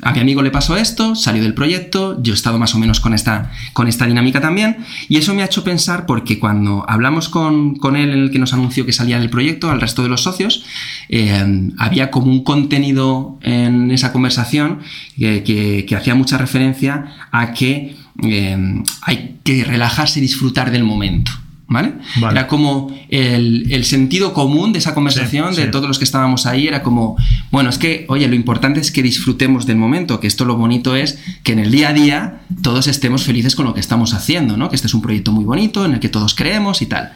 a 0.03 0.11
mi 0.13 0.19
amigo 0.19 0.43
le 0.43 0.51
pasó 0.51 0.77
esto, 0.77 1.15
salió 1.15 1.41
del 1.41 1.55
proyecto, 1.55 2.21
yo 2.21 2.33
he 2.33 2.35
estado 2.35 2.59
más 2.59 2.75
o 2.75 2.79
menos 2.79 2.99
con 2.99 3.13
esta, 3.13 3.51
con 3.73 3.87
esta 3.87 4.05
dinámica 4.05 4.39
también 4.39 4.77
y 5.09 5.17
eso 5.17 5.33
me 5.33 5.41
ha 5.41 5.45
hecho 5.45 5.63
pensar 5.63 6.05
porque 6.05 6.37
cuando 6.37 6.85
hablamos 6.87 7.27
con, 7.27 7.75
con 7.75 7.95
él 7.95 8.11
en 8.11 8.19
el 8.19 8.29
que 8.31 8.37
nos 8.39 8.53
anunció 8.53 8.85
que 8.85 8.93
salía 8.93 9.19
del 9.19 9.31
proyecto, 9.31 9.71
al 9.71 9.81
resto 9.81 10.03
de 10.03 10.09
los 10.09 10.21
socios, 10.21 10.63
eh, 11.09 11.71
había 11.79 12.11
como 12.11 12.27
un 12.31 12.43
contenido 12.43 13.39
en 13.41 13.89
esa 13.89 14.13
conversación 14.13 14.79
que, 15.17 15.41
que- 15.43 15.85
que 15.87 15.95
hacía 15.95 16.13
mucha 16.13 16.37
referencia 16.37 16.93
a 17.31 17.53
que 17.53 17.95
eh, 18.23 18.83
hay 19.01 19.37
que 19.43 19.63
relajarse 19.63 20.19
y 20.19 20.21
disfrutar 20.21 20.69
del 20.71 20.83
momento. 20.83 21.31
¿Vale? 21.67 21.93
Vale. 22.21 22.37
Era 22.39 22.47
como 22.47 22.95
el, 23.09 23.65
el 23.71 23.85
sentido 23.85 24.33
común 24.33 24.71
de 24.71 24.77
esa 24.77 24.93
conversación, 24.93 25.55
Sí, 25.55 25.61
de 25.61 25.65
sí. 25.65 25.71
todos 25.71 25.87
los 25.87 25.97
que 25.97 26.03
estábamos 26.03 26.45
ahí, 26.45 26.67
era 26.67 26.83
como, 26.83 27.17
bueno, 27.49 27.71
es 27.71 27.79
que, 27.79 28.05
oye, 28.07 28.27
lo 28.27 28.35
importante 28.35 28.79
es 28.79 28.91
que 28.91 29.01
disfrutemos 29.01 29.65
del 29.65 29.77
momento, 29.77 30.19
que 30.19 30.27
esto 30.27 30.45
lo 30.45 30.57
bonito 30.57 30.95
es 30.95 31.17
que 31.41 31.53
en 31.53 31.59
el 31.59 31.71
día 31.71 31.89
a 31.89 31.93
día 31.93 32.41
todos 32.61 32.85
estemos 32.85 33.23
felices 33.23 33.55
con 33.55 33.65
lo 33.65 33.73
que 33.73 33.79
estamos 33.79 34.13
haciendo, 34.13 34.57
¿no? 34.57 34.69
Que 34.69 34.75
este 34.75 34.85
es 34.87 34.93
un 34.93 35.01
proyecto 35.01 35.31
muy 35.31 35.43
bonito, 35.43 35.85
en 35.85 35.93
el 35.93 35.99
que 35.99 36.07
todos 36.09 36.35
creemos 36.35 36.83
y 36.83 36.85
tal. 36.85 37.13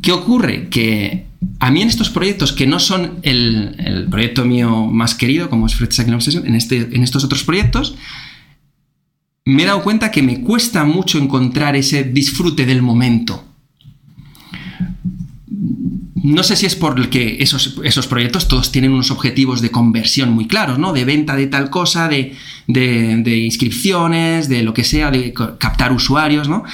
¿Qué 0.00 0.12
ocurre? 0.12 0.68
Que 0.70 1.26
a 1.60 1.70
mí 1.70 1.82
en 1.82 1.88
estos 1.88 2.08
proyectos 2.08 2.54
que 2.54 2.66
no 2.66 2.78
son 2.80 3.18
el, 3.24 3.74
el 3.78 4.06
proyecto 4.08 4.46
mío 4.46 4.86
más 4.86 5.14
querido, 5.14 5.50
como 5.50 5.66
es 5.66 5.74
Fred 5.74 5.90
Cycling 5.92 6.14
Obsession, 6.14 6.46
en, 6.46 6.54
este, 6.54 6.78
en 6.96 7.02
estos 7.02 7.24
otros 7.24 7.44
proyectos, 7.44 7.94
me 9.44 9.62
he 9.62 9.66
dado 9.66 9.82
cuenta 9.82 10.10
que 10.10 10.22
me 10.22 10.40
cuesta 10.40 10.84
mucho 10.84 11.18
encontrar 11.18 11.76
ese 11.76 12.04
disfrute 12.04 12.64
del 12.66 12.80
momento. 12.82 13.44
No 16.34 16.42
sé 16.42 16.56
si 16.56 16.66
es 16.66 16.74
porque 16.74 17.36
esos, 17.40 17.78
esos 17.84 18.06
proyectos 18.08 18.48
todos 18.48 18.72
tienen 18.72 18.90
unos 18.92 19.10
objetivos 19.12 19.60
de 19.60 19.70
conversión 19.70 20.30
muy 20.30 20.46
claros, 20.48 20.76
¿no? 20.78 20.92
De 20.92 21.04
venta 21.04 21.36
de 21.36 21.46
tal 21.46 21.70
cosa, 21.70 22.08
de, 22.08 22.32
de- 22.66 23.16
de 23.22 23.36
inscripciones, 23.38 24.48
de 24.48 24.62
lo 24.64 24.74
que 24.74 24.82
sea, 24.82 25.10
de 25.10 25.32
captar 25.58 25.92
usuarios, 25.92 26.48
¿no? 26.48 26.64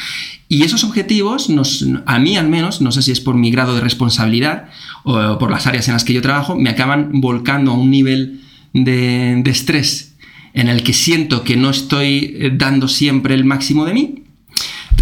Y 0.49 0.63
esos 0.63 0.85
objetivos, 0.85 1.51
nos, 1.51 1.85
a 2.07 2.19
mí 2.19 2.37
al 2.37 2.49
menos, 2.49 2.81
no 2.81 2.93
sé 2.93 3.03
si 3.03 3.11
es 3.13 3.21
por 3.21 3.35
mi 3.35 3.51
grado 3.51 3.75
de 3.75 3.81
responsabilidad 3.83 4.69
o 5.05 5.39
por 5.39 5.51
las 5.51 5.67
áreas 5.67 5.87
en 5.89 5.95
las 5.95 6.05
que 6.05 6.13
yo 6.15 6.23
trabajo, 6.23 6.57
me 6.57 6.71
acaban 6.71 7.11
volcando 7.21 7.73
a 7.73 7.75
un 7.75 7.91
nivel 7.91 8.41
de, 8.73 9.41
de 9.45 9.51
estrés 9.51 10.15
en 10.55 10.69
el 10.69 10.83
que 10.83 10.93
siento 10.93 11.45
que 11.45 11.57
no 11.57 11.71
estoy 11.71 12.37
eh, 12.39 12.51
dando 12.55 12.87
siempre 12.89 13.35
el 13.35 13.45
máximo 13.45 13.85
de 13.87 13.95
mí, 13.95 14.22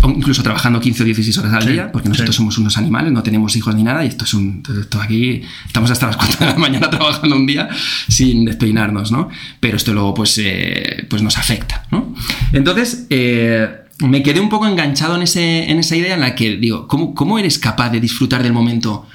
incluso 0.05 0.43
trabajando 0.43 0.81
15 0.81 1.03
o 1.03 1.07
16 1.07 1.39
horas 1.39 1.53
al 1.55 1.63
Sí, 1.63 1.73
día, 1.73 1.93
porque 1.93 2.09
nosotros 2.09 2.35
sí. 2.35 2.39
somos 2.39 2.59
unos 2.59 2.77
animales, 2.77 3.13
no 3.13 3.23
tenemos 3.23 3.55
hijos 3.57 3.75
ni 3.75 3.83
nada, 3.83 4.05
y 4.05 4.09
esto 4.09 4.25
es 4.25 4.35
un. 4.35 4.63
Esto 4.81 5.01
aquí 5.01 5.43
estamos 5.67 5.91
hasta 5.91 6.07
las 6.07 6.17
4 6.17 6.37
de 6.41 6.47
la 6.47 6.55
mañana 6.59 6.91
trabajando 6.91 7.37
un 7.37 7.47
día 7.47 7.69
sin 8.09 8.45
despeinarnos, 8.45 9.13
¿no? 9.13 9.29
Pero 9.61 9.77
esto 9.77 9.93
luego, 9.93 10.15
pues, 10.15 10.39
eh, 10.39 11.07
pues 11.09 11.23
nos 11.23 11.39
afecta, 11.39 11.87
¿no? 11.91 12.15
Entonces, 12.53 13.07
eh, 13.11 13.69
me 14.01 14.23
quedé 14.23 14.41
un 14.41 14.49
poco 14.49 14.67
enganchado 14.67 15.17
en, 15.17 15.23
ese, 15.23 15.71
en 15.71 15.79
esa 15.79 15.97
idea 15.97 16.15
en 16.15 16.21
la 16.21 16.35
que 16.35 16.57
digo, 16.57 16.89
¿cómo, 16.89 17.15
¿cómo 17.15 17.39
eres 17.39 17.59
capaz 17.59 17.91
de 17.91 18.01
disfrutar 18.01 18.43
del 18.43 18.53
momento 18.53 19.07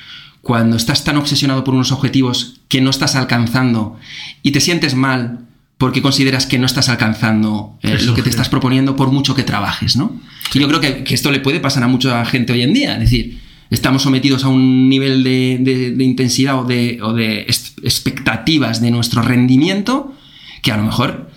cuando 0.41 0.77
estás 0.77 1.03
tan 1.03 1.17
obsesionado 1.17 1.63
por 1.63 1.73
unos 1.73 1.91
objetivos 1.91 2.61
que 2.69 2.79
no 2.79 2.91
estás 2.91 3.15
alcanzando 3.15 3.97
y 4.43 4.51
te 4.51 4.61
sientes 4.61 4.93
mal 4.93 5.39
porque 5.77 6.01
consideras 6.01 6.45
que 6.45 6.57
no 6.57 6.65
estás 6.65 6.89
alcanzando 6.89 7.77
eh, 7.81 7.97
lo 8.03 8.13
que 8.13 8.21
te 8.21 8.29
estás 8.29 8.49
proponiendo 8.49 8.95
por 8.95 9.11
mucho 9.11 9.35
que 9.35 9.43
trabajes, 9.43 9.97
¿no? 9.97 10.19
Y 10.53 10.59
yo 10.59 10.67
creo 10.67 10.79
que, 10.79 11.03
que, 11.03 11.13
esto 11.13 11.31
le 11.31 11.39
puede 11.39 11.59
pasar 11.59 11.83
a 11.83 11.87
mucha 11.87 12.23
gente 12.25 12.53
hoy 12.53 12.61
en 12.61 12.73
día, 12.73 12.93
es 12.93 12.99
decir, 13.01 13.39
estamos 13.69 14.03
sometidos 14.03 14.43
a 14.43 14.47
un 14.49 14.89
nivel 14.89 15.23
de, 15.23 15.93
de, 15.95 16.03
intensidad 16.03 16.59
o 16.59 16.63
de, 16.63 16.99
o 17.01 17.13
de, 17.13 17.41
expectativas 17.41 18.81
de 18.81 18.91
nuestro 18.91 19.21
rendimiento 19.21 20.13
que 20.61 20.71
a 20.71 20.77
lo 20.77 20.83
mejor 20.83 21.29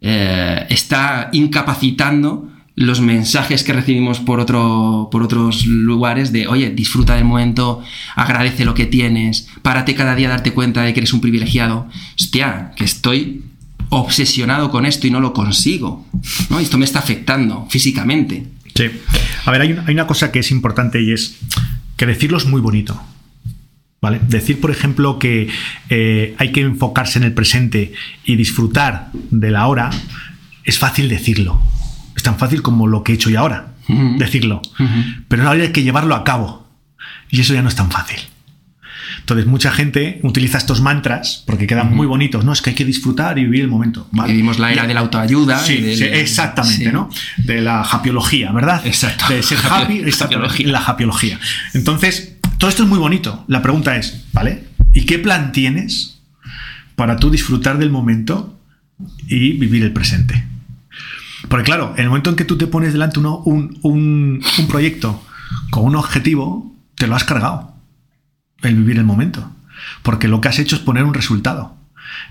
eh, 0.00 0.66
está 0.68 1.30
incapacitando 1.32 2.50
los 2.74 3.00
mensajes 3.00 3.64
que 3.64 3.72
recibimos 3.72 4.20
por, 4.20 4.38
otro, 4.38 5.08
por 5.10 5.22
otros 5.22 5.64
lugares 5.64 6.30
de, 6.30 6.46
oye, 6.46 6.70
disfruta 6.70 7.14
del 7.14 7.24
momento, 7.24 7.82
agradece 8.14 8.66
lo 8.66 8.74
que 8.74 8.84
tienes, 8.84 9.48
párate 9.62 9.94
cada 9.94 10.14
día 10.14 10.28
a 10.28 10.32
darte 10.32 10.52
cuenta 10.52 10.82
de 10.82 10.92
que 10.92 11.00
eres 11.00 11.14
un 11.14 11.22
privilegiado. 11.22 11.88
Hostia, 12.16 12.72
que 12.76 12.84
estoy 12.84 13.44
obsesionado 13.90 14.70
con 14.70 14.86
esto 14.86 15.06
y 15.06 15.10
no 15.10 15.20
lo 15.20 15.32
consigo. 15.32 16.06
¿no? 16.50 16.58
Esto 16.58 16.78
me 16.78 16.84
está 16.84 16.98
afectando 16.98 17.66
físicamente. 17.70 18.46
Sí. 18.74 18.84
A 19.44 19.50
ver, 19.50 19.62
hay 19.62 19.72
una, 19.72 19.84
hay 19.86 19.94
una 19.94 20.06
cosa 20.06 20.30
que 20.30 20.40
es 20.40 20.50
importante 20.50 21.00
y 21.02 21.12
es 21.12 21.38
que 21.96 22.06
decirlo 22.06 22.38
es 22.38 22.46
muy 22.46 22.60
bonito. 22.60 23.00
¿Vale? 24.02 24.20
Decir, 24.28 24.60
por 24.60 24.70
ejemplo, 24.70 25.18
que 25.18 25.48
eh, 25.88 26.34
hay 26.38 26.52
que 26.52 26.60
enfocarse 26.60 27.18
en 27.18 27.24
el 27.24 27.32
presente 27.32 27.92
y 28.24 28.36
disfrutar 28.36 29.10
de 29.30 29.50
la 29.50 29.66
hora 29.66 29.90
es 30.64 30.78
fácil 30.78 31.08
decirlo 31.08 31.60
es 32.16 32.22
tan 32.22 32.38
fácil 32.38 32.62
como 32.62 32.88
lo 32.88 33.04
que 33.04 33.12
he 33.12 33.14
hecho 33.14 33.30
yo 33.30 33.38
ahora, 33.38 33.74
decirlo. 34.18 34.62
Pero 35.28 35.44
no 35.44 35.50
hay 35.50 35.70
que 35.70 35.82
llevarlo 35.82 36.14
a 36.14 36.24
cabo. 36.24 36.66
Y 37.28 37.40
eso 37.40 37.52
ya 37.52 37.62
no 37.62 37.68
es 37.68 37.76
tan 37.76 37.90
fácil. 37.90 38.18
Entonces, 39.20 39.46
mucha 39.46 39.70
gente 39.70 40.20
utiliza 40.22 40.58
estos 40.58 40.80
mantras 40.80 41.42
porque 41.46 41.66
quedan 41.66 41.94
muy 41.94 42.06
bonitos, 42.06 42.44
¿no? 42.44 42.52
Es 42.52 42.62
que 42.62 42.70
hay 42.70 42.76
que 42.76 42.84
disfrutar 42.84 43.38
y 43.38 43.44
vivir 43.44 43.62
el 43.62 43.68
momento. 43.68 44.08
Vivimos 44.12 44.58
la 44.58 44.72
era 44.72 44.86
de 44.86 44.94
la 44.94 45.00
autoayuda. 45.00 45.58
Sí, 45.58 45.74
exactamente, 46.12 46.92
¿no? 46.92 47.10
De 47.38 47.60
la 47.60 47.82
hapiología, 47.82 48.52
¿verdad? 48.52 48.86
Exacto. 48.86 49.26
De 49.28 49.42
ser 49.42 49.58
happy, 49.68 50.02
la 50.64 50.80
hapiología. 50.80 51.38
Entonces, 51.74 52.36
todo 52.58 52.70
esto 52.70 52.84
es 52.84 52.88
muy 52.88 52.98
bonito. 52.98 53.44
La 53.48 53.62
pregunta 53.62 53.96
es, 53.96 54.24
¿vale? 54.32 54.64
¿Y 54.92 55.04
qué 55.04 55.18
plan 55.18 55.52
tienes 55.52 56.20
para 56.94 57.16
tú 57.16 57.30
disfrutar 57.30 57.78
del 57.78 57.90
momento 57.90 58.58
y 59.28 59.52
vivir 59.52 59.82
el 59.82 59.92
presente? 59.92 60.44
Porque 61.48 61.64
claro, 61.64 61.94
en 61.96 62.04
el 62.04 62.08
momento 62.08 62.30
en 62.30 62.36
que 62.36 62.44
tú 62.44 62.56
te 62.56 62.66
pones 62.66 62.92
delante 62.92 63.18
uno, 63.18 63.38
un, 63.44 63.78
un, 63.82 64.42
proyecto 64.68 65.22
con 65.70 65.84
un 65.84 65.96
objetivo, 65.96 66.74
te 66.96 67.06
lo 67.06 67.14
has 67.14 67.24
cargado. 67.24 67.75
El 68.62 68.76
vivir 68.76 68.98
el 68.98 69.04
momento. 69.04 69.50
Porque 70.02 70.28
lo 70.28 70.40
que 70.40 70.48
has 70.48 70.58
hecho 70.58 70.76
es 70.76 70.82
poner 70.82 71.04
un 71.04 71.14
resultado. 71.14 71.76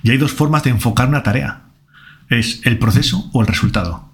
Y 0.04 0.12
hay 0.12 0.18
dos 0.18 0.32
formas 0.32 0.64
de 0.64 0.72
enfocar 0.72 1.08
una 1.08 1.24
tarea. 1.24 1.62
Es 2.30 2.62
el 2.64 2.80
proceso 2.80 3.30
o 3.34 3.42
el 3.42 3.48
resultado. 3.48 4.10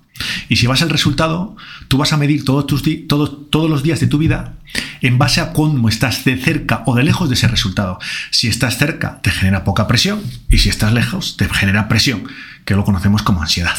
Y 0.49 0.57
si 0.57 0.67
vas 0.67 0.81
al 0.81 0.89
resultado, 0.89 1.55
tú 1.87 1.97
vas 1.97 2.13
a 2.13 2.17
medir 2.17 2.43
todos, 2.43 2.67
tus 2.67 2.83
todos, 3.07 3.49
todos 3.49 3.69
los 3.69 3.81
días 3.81 3.99
de 3.99 4.07
tu 4.07 4.17
vida 4.17 4.53
en 5.01 5.17
base 5.17 5.41
a 5.41 5.51
cómo 5.51 5.89
estás 5.89 6.25
de 6.25 6.37
cerca 6.37 6.83
o 6.85 6.95
de 6.95 7.03
lejos 7.03 7.29
de 7.29 7.35
ese 7.35 7.47
resultado. 7.47 7.97
Si 8.29 8.47
estás 8.47 8.77
cerca, 8.77 9.19
te 9.21 9.31
genera 9.31 9.63
poca 9.63 9.87
presión. 9.87 10.21
Y 10.49 10.59
si 10.59 10.69
estás 10.69 10.93
lejos, 10.93 11.37
te 11.37 11.49
genera 11.49 11.87
presión, 11.87 12.25
que 12.65 12.75
lo 12.75 12.83
conocemos 12.83 13.23
como 13.23 13.41
ansiedad 13.41 13.77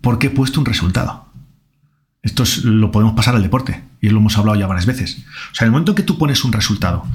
porque 0.00 0.28
he 0.28 0.30
puesto 0.30 0.60
un 0.60 0.66
resultado. 0.66 1.29
Esto 2.22 2.44
lo 2.64 2.90
podemos 2.90 3.14
pasar 3.14 3.34
al 3.34 3.42
deporte 3.42 3.82
y 4.00 4.10
lo 4.10 4.18
hemos 4.18 4.36
hablado 4.36 4.58
ya 4.58 4.66
varias 4.66 4.86
veces. 4.86 5.24
O 5.52 5.54
sea, 5.54 5.64
en 5.64 5.66
el 5.66 5.72
momento 5.72 5.92
en 5.92 5.96
que 5.96 6.02
tú 6.02 6.18
pones 6.18 6.44
un 6.44 6.52
resultado, 6.52 7.06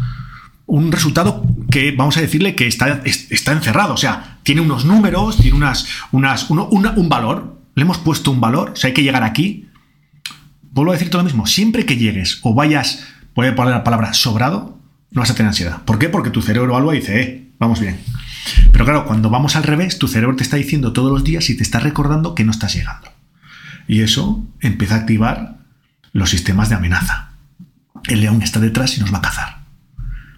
un 0.66 0.92
resultado 0.92 1.44
que 1.70 1.92
vamos 1.92 2.18
a 2.18 2.22
decirle 2.22 2.56
que 2.56 2.68
está, 2.68 3.02
está 3.06 3.52
encerrado, 3.52 3.94
o 3.94 3.98
sea, 3.98 4.40
tiene 4.44 4.62
unos 4.62 4.86
números, 4.86 5.38
tiene 5.38 5.58
unas, 5.58 5.88
unas, 6.12 6.50
un 6.50 7.10
valor, 7.10 7.60
le 7.76 7.84
hemos 7.84 8.00
puesto 8.00 8.32
un 8.32 8.42
valor, 8.42 8.72
o 8.72 8.76
sea, 8.76 8.88
hay 8.88 8.94
que 8.94 9.04
llegar 9.04 9.24
aquí. 9.24 9.70
Vuelvo 10.72 10.92
a 10.92 10.96
decirte 10.96 11.18
lo 11.18 11.24
mismo, 11.24 11.46
siempre 11.46 11.86
que 11.86 11.98
llegues 11.98 12.40
o 12.42 12.54
vayas, 12.54 13.06
voy 13.36 13.48
a 13.48 13.56
poner 13.56 13.74
la 13.74 13.84
palabra 13.84 14.14
sobrado, 14.14 14.80
no 15.12 15.22
vas 15.22 15.30
a 15.30 15.36
tener 15.36 15.50
ansiedad. 15.50 15.84
¿Por 15.84 16.00
qué? 16.00 16.10
Porque 16.10 16.32
tu 16.32 16.42
cerebro 16.42 16.94
y 16.94 16.98
dice, 16.98 17.22
eh, 17.22 17.52
vamos 17.60 17.80
bien. 17.80 18.00
Pero 18.72 18.86
claro, 18.86 19.06
cuando 19.06 19.30
vamos 19.30 19.56
al 19.56 19.64
revés, 19.64 19.98
tu 19.98 20.08
cerebro 20.08 20.36
te 20.36 20.44
está 20.44 20.58
diciendo 20.58 20.94
todos 20.94 21.12
los 21.12 21.24
días 21.24 21.50
y 21.50 21.58
te 21.58 21.64
está 21.64 21.80
recordando 21.80 22.36
que 22.36 22.44
no 22.44 22.52
estás 22.52 22.76
llegando. 22.76 23.15
Y 23.88 24.02
eso 24.02 24.46
empieza 24.62 24.96
a 24.96 25.00
activar 25.00 25.58
los 26.14 26.30
sistemas 26.30 26.70
de 26.70 26.76
amenaza. 26.76 27.32
El 28.08 28.22
león 28.22 28.42
está 28.42 28.60
detrás 28.60 28.98
y 28.98 29.02
nos 29.02 29.14
va 29.14 29.20
a 29.20 29.22
cazar. 29.22 29.66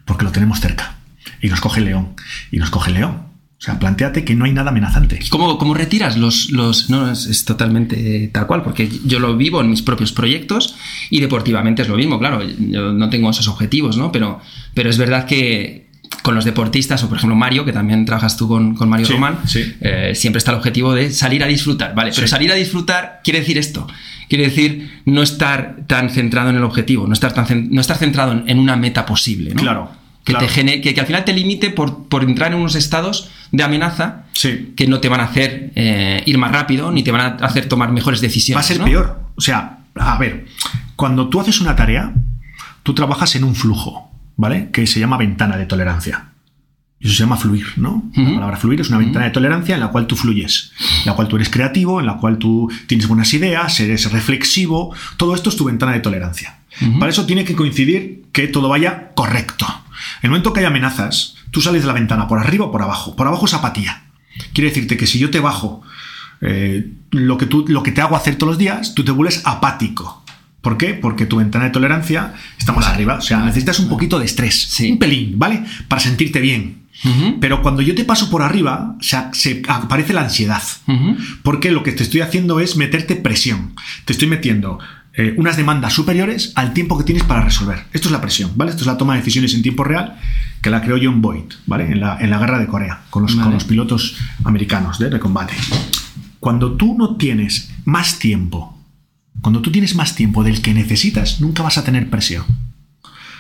Porque 0.05 0.25
lo 0.25 0.31
tenemos 0.31 0.59
cerca. 0.59 0.95
Y 1.41 1.49
nos 1.49 1.61
coge 1.61 1.79
el 1.79 1.85
león. 1.85 2.15
Y 2.51 2.57
nos 2.57 2.69
coge 2.69 2.89
el 2.91 2.97
león. 2.97 3.27
O 3.59 3.61
sea, 3.61 3.79
planteate 3.79 4.23
que 4.23 4.35
no 4.35 4.45
hay 4.45 4.53
nada 4.53 4.69
amenazante. 4.69 5.19
¿Cómo, 5.29 5.57
cómo 5.57 5.73
retiras 5.73 6.15
los, 6.15 6.51
los.? 6.51 6.91
No, 6.91 7.11
es, 7.11 7.43
totalmente 7.43 8.29
tal 8.31 8.45
cual, 8.45 8.61
porque 8.61 8.87
yo 9.03 9.19
lo 9.19 9.35
vivo 9.35 9.61
en 9.61 9.69
mis 9.69 9.81
propios 9.81 10.11
proyectos 10.11 10.75
y 11.09 11.21
deportivamente 11.21 11.81
es 11.81 11.87
lo 11.87 11.95
mismo, 11.95 12.19
claro. 12.19 12.43
Yo 12.43 12.93
no 12.93 13.09
tengo 13.09 13.31
esos 13.31 13.47
objetivos, 13.47 13.97
¿no? 13.97 14.11
Pero, 14.11 14.39
pero 14.75 14.91
es 14.91 14.99
verdad 14.99 15.25
que, 15.25 15.86
con 16.27 16.35
los 16.35 16.43
deportistas, 16.43 17.01
o 17.05 17.07
por 17.07 17.19
ejemplo 17.19 17.37
Mario, 17.37 17.63
que 17.63 17.71
también 17.71 18.03
trabajas 18.03 18.35
tú 18.35 18.49
con, 18.49 18.75
Mario 18.89 19.07
Román, 19.07 19.39
eh, 19.55 20.11
siempre 20.13 20.39
está 20.39 20.51
el 20.51 20.57
objetivo 20.57 20.93
de 20.93 21.09
salir 21.09 21.41
a 21.41 21.47
disfrutar, 21.47 21.95
¿vale? 21.95 22.11
Pero 22.13 22.27
salir 22.27 22.51
a 22.51 22.55
disfrutar 22.55 23.21
quiere 23.23 23.39
decir 23.39 23.57
esto. 23.57 23.87
Quiere 24.27 24.43
decir 24.43 25.03
no 25.05 25.23
estar 25.23 25.77
tan 25.87 26.09
centrado 26.09 26.49
en 26.49 26.57
el 26.57 26.65
objetivo, 26.65 27.07
no 27.07 27.13
estar, 27.13 27.33
tan, 27.33 27.69
no 27.71 27.79
estar 27.79 27.95
centrado 27.95 28.43
en, 28.45 28.59
una 28.59 28.75
meta 28.75 29.05
posible, 29.05 29.53
¿no? 29.53 29.61
Claro. 29.61 29.89
Que, 30.25 30.33
Te 30.33 30.81
que, 30.81 30.99
al 30.99 31.05
final 31.05 31.23
te 31.23 31.31
limite 31.31 31.69
por, 31.69 32.09
por, 32.09 32.25
entrar 32.25 32.51
en 32.51 32.59
unos 32.59 32.75
estados 32.75 33.29
de 33.53 33.63
amenaza 33.63 34.25
que 34.33 34.85
no 34.85 34.99
te 34.99 35.07
van 35.07 35.21
a 35.21 35.23
hacer 35.23 35.71
eh, 35.75 36.23
ir 36.25 36.37
más 36.37 36.51
rápido 36.51 36.91
ni 36.91 37.03
te 37.03 37.11
van 37.11 37.21
a 37.21 37.45
hacer 37.45 37.69
tomar 37.69 37.93
mejores 37.93 38.19
decisiones. 38.19 38.57
Va 38.57 38.65
a 38.65 38.67
ser 38.67 38.83
peor. 38.83 39.21
O 39.37 39.39
sea, 39.39 39.77
a 39.95 40.17
ver, 40.17 40.45
cuando 40.97 41.29
tú 41.29 41.39
haces 41.39 41.61
una 41.61 41.73
tarea, 41.77 42.13
tú 42.83 42.93
trabajas 42.93 43.33
en 43.37 43.45
un 43.45 43.55
flujo. 43.55 44.06
¿Vale? 44.37 44.69
Que 44.71 44.87
se 44.87 44.99
llama 44.99 45.17
ventana 45.17 45.57
de 45.57 45.65
tolerancia. 45.65 46.29
Eso 46.99 47.13
se 47.13 47.19
llama 47.19 47.37
fluir, 47.37 47.67
¿no? 47.75 48.09
La 48.15 48.33
palabra 48.33 48.57
fluir 48.57 48.81
es 48.81 48.89
una 48.89 48.97
ventana 48.97 49.25
de 49.25 49.31
tolerancia 49.31 49.75
en 49.75 49.81
la 49.81 49.89
cual 49.89 50.07
tú 50.07 50.15
fluyes, 50.15 50.71
en 51.01 51.05
la 51.05 51.13
cual 51.13 51.27
tú 51.27 51.35
eres 51.35 51.49
creativo, 51.49 51.99
en 51.99 52.07
la 52.07 52.17
cual 52.17 52.39
tú 52.39 52.71
tienes 52.87 53.07
buenas 53.07 53.31
ideas, 53.33 53.79
eres 53.79 54.11
reflexivo. 54.11 54.95
Todo 55.15 55.35
esto 55.35 55.51
es 55.51 55.55
tu 55.55 55.65
ventana 55.65 55.91
de 55.91 55.99
tolerancia. 55.99 56.59
Para 56.99 57.11
eso 57.11 57.25
tiene 57.25 57.43
que 57.43 57.55
coincidir 57.55 58.25
que 58.31 58.47
todo 58.47 58.69
vaya 58.69 59.11
correcto. 59.15 59.65
En 60.21 60.27
el 60.27 60.29
momento 60.31 60.53
que 60.53 60.61
hay 60.61 60.65
amenazas, 60.65 61.35
tú 61.51 61.61
sales 61.61 61.81
de 61.81 61.87
la 61.87 61.93
ventana 61.93 62.27
por 62.27 62.39
arriba 62.39 62.65
o 62.65 62.71
por 62.71 62.81
abajo. 62.81 63.15
Por 63.15 63.27
abajo 63.27 63.45
es 63.45 63.53
apatía. 63.53 64.03
Quiere 64.53 64.69
decirte 64.69 64.97
que 64.97 65.07
si 65.07 65.19
yo 65.19 65.29
te 65.29 65.39
bajo 65.39 65.81
eh, 66.41 66.91
lo, 67.11 67.37
que 67.37 67.45
tú, 67.45 67.65
lo 67.67 67.83
que 67.83 67.91
te 67.91 68.01
hago 68.01 68.15
hacer 68.15 68.35
todos 68.37 68.51
los 68.51 68.57
días, 68.57 68.93
tú 68.95 69.03
te 69.03 69.11
vuelves 69.11 69.41
apático. 69.45 70.23
¿Por 70.67 70.77
qué? 70.77 70.93
Porque 70.93 71.25
tu 71.25 71.37
ventana 71.37 71.63
de 71.63 71.71
tolerancia 71.71 72.33
está 72.59 72.73
más 72.73 72.87
arriba. 72.87 73.15
O 73.19 73.21
sea, 73.21 73.39
necesitas 73.39 73.79
un 73.79 73.87
poquito 73.87 74.19
de 74.19 74.25
estrés. 74.25 74.77
Un 74.81 74.99
pelín, 74.99 75.39
¿vale? 75.39 75.63
Para 75.87 76.01
sentirte 76.01 76.41
bien. 76.41 76.79
Pero 77.39 77.61
cuando 77.61 77.81
yo 77.81 77.95
te 77.95 78.03
paso 78.03 78.29
por 78.29 78.41
arriba, 78.41 78.97
o 78.99 79.01
sea, 79.01 79.29
se 79.31 79.61
aparece 79.69 80.11
la 80.11 80.23
ansiedad. 80.23 80.61
Porque 81.41 81.71
lo 81.71 81.83
que 81.83 81.93
te 81.93 82.03
estoy 82.03 82.19
haciendo 82.19 82.59
es 82.59 82.75
meterte 82.75 83.15
presión. 83.15 83.75
Te 84.03 84.11
estoy 84.11 84.27
metiendo 84.27 84.77
eh, 85.13 85.35
unas 85.37 85.55
demandas 85.55 85.93
superiores 85.93 86.51
al 86.55 86.73
tiempo 86.73 86.97
que 86.97 87.05
tienes 87.05 87.23
para 87.23 87.45
resolver. 87.45 87.85
Esto 87.93 88.09
es 88.09 88.11
la 88.11 88.19
presión, 88.19 88.51
¿vale? 88.55 88.71
Esto 88.71 88.83
es 88.83 88.87
la 88.87 88.97
toma 88.97 89.13
de 89.13 89.19
decisiones 89.19 89.53
en 89.53 89.61
tiempo 89.61 89.85
real 89.85 90.19
que 90.61 90.69
la 90.69 90.81
creó 90.81 90.97
John 91.01 91.21
Boyd, 91.21 91.45
¿vale? 91.65 91.85
En 91.89 92.01
la, 92.01 92.17
en 92.19 92.29
la 92.29 92.39
guerra 92.39 92.59
de 92.59 92.67
Corea, 92.67 93.03
con 93.09 93.23
los, 93.23 93.35
con 93.35 93.53
los 93.53 93.63
pilotos 93.63 94.17
americanos 94.43 94.99
de 94.99 95.17
combate. 95.17 95.53
Cuando 96.41 96.73
tú 96.73 96.97
no 96.97 97.15
tienes 97.15 97.71
más 97.85 98.19
tiempo 98.19 98.76
cuando 99.41 99.61
tú 99.61 99.71
tienes 99.71 99.95
más 99.95 100.15
tiempo 100.15 100.43
del 100.43 100.61
que 100.61 100.73
necesitas, 100.73 101.41
nunca 101.41 101.63
vas 101.63 101.77
a 101.77 101.83
tener 101.83 102.09
presión. 102.09 102.43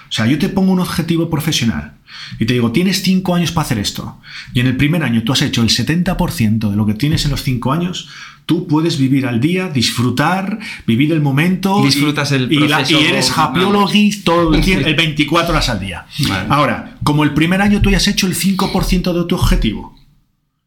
O 0.09 0.11
sea, 0.11 0.25
yo 0.25 0.39
te 0.39 0.49
pongo 0.49 0.71
un 0.71 0.79
objetivo 0.79 1.29
profesional 1.29 1.97
y 2.39 2.45
te 2.45 2.53
digo, 2.53 2.71
tienes 2.71 3.01
cinco 3.01 3.35
años 3.35 3.51
para 3.51 3.65
hacer 3.65 3.79
esto. 3.79 4.19
Y 4.53 4.61
en 4.61 4.67
el 4.67 4.77
primer 4.77 5.03
año 5.03 5.23
tú 5.23 5.33
has 5.33 5.41
hecho 5.41 5.61
el 5.61 5.69
70% 5.69 6.69
de 6.69 6.75
lo 6.75 6.85
que 6.85 6.93
tienes 6.93 7.25
en 7.25 7.31
los 7.31 7.43
cinco 7.43 7.73
años, 7.73 8.09
tú 8.45 8.67
puedes 8.67 8.97
vivir 8.97 9.25
al 9.25 9.41
día, 9.41 9.67
disfrutar, 9.67 10.59
vivir 10.85 11.11
el 11.11 11.21
momento. 11.21 11.83
Disfrutas 11.83 12.31
el 12.31 12.47
proceso. 12.47 12.99
Y, 12.99 13.05
eres 13.05 13.37
happyologist 13.37 14.23
todo 14.23 14.53
el, 14.53 14.63
el 14.63 14.95
24 14.95 15.51
horas 15.51 15.69
al 15.69 15.79
día. 15.79 16.05
Ahora, 16.49 16.97
como 17.03 17.23
el 17.23 17.33
primer 17.33 17.61
año 17.61 17.81
tú 17.81 17.89
hayas 17.89 18.07
hecho 18.07 18.27
el 18.27 18.35
5% 18.35 19.13
de 19.13 19.25
tu 19.25 19.35
objetivo, 19.35 19.96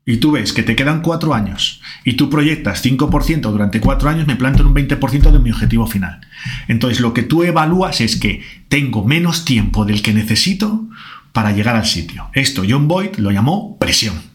y 0.07 0.17
tú 0.17 0.33
ves 0.33 0.53
que 0.53 0.63
te 0.63 0.77
quedan 0.77 1.03
cuatro 1.03 1.35
años 1.35 1.81
y 2.05 2.15
tú 2.15 2.31
proyectas 2.31 2.85
5% 2.85 3.41
durante 3.43 3.81
cuatro 3.81 4.09
años, 4.09 4.27
me 4.27 4.37
planto 4.37 4.63
en 4.63 4.69
un 4.69 4.75
20% 4.75 5.31
de 5.31 5.39
mi 5.39 5.51
objetivo 5.51 5.87
final. 5.87 6.21
Entonces 6.69 7.01
lo 7.01 7.15
que 7.15 7.23
tú 7.23 7.43
evalúas 7.43 8.01
es 8.01 8.17
que 8.17 8.43
tengo 8.69 9.05
menos 9.05 9.45
tiempo 9.45 9.85
del 9.85 10.03
que 10.03 10.15
necesito 10.15 10.89
para 11.33 11.53
llegar 11.53 11.77
al 11.77 11.87
sitio. 11.87 12.29
Esto 12.33 12.63
John 12.69 12.89
Boyd 12.89 13.17
lo 13.19 13.31
llamó 13.31 13.79
presión. 13.79 14.31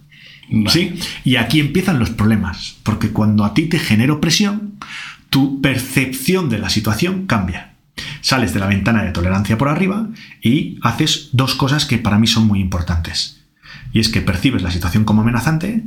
¿Sí? 0.68 0.94
Y 1.24 1.38
aquí 1.38 1.60
empiezan 1.60 1.98
los 1.98 2.12
problemas, 2.12 2.78
porque 2.84 3.10
cuando 3.10 3.46
a 3.46 3.56
ti 3.56 3.64
te 3.64 3.80
genero 3.80 4.22
presión, 4.22 4.76
tu 5.32 5.60
percepción 5.60 6.50
de 6.50 6.60
la 6.60 6.70
situación 6.70 7.26
cambia. 7.26 7.74
Sales 8.22 8.54
de 8.54 8.60
la 8.60 8.68
ventana 8.68 9.04
de 9.04 9.12
tolerancia 9.12 9.58
por 9.58 9.70
arriba 9.70 10.08
y 10.42 10.78
haces 10.84 11.30
dos 11.32 11.56
cosas 11.56 11.86
que 11.86 11.98
para 11.98 12.20
mí 12.20 12.28
son 12.28 12.46
muy 12.46 12.60
importantes. 12.60 13.45
Y 13.94 14.00
es 14.00 14.10
que 14.10 14.22
percibes 14.22 14.62
la 14.62 14.72
situación 14.72 15.06
como 15.06 15.22
amenazante, 15.22 15.84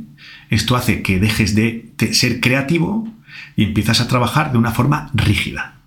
esto 0.49 0.75
hace 0.75 1.01
que 1.01 1.19
dejes 1.19 1.55
de 1.55 1.93
ser 2.11 2.39
creativo 2.39 3.07
y 3.55 3.63
empiezas 3.63 4.01
a 4.01 4.07
trabajar 4.07 4.51
de 4.51 4.57
una 4.57 4.71
forma 4.71 5.11
rígida 5.13 5.79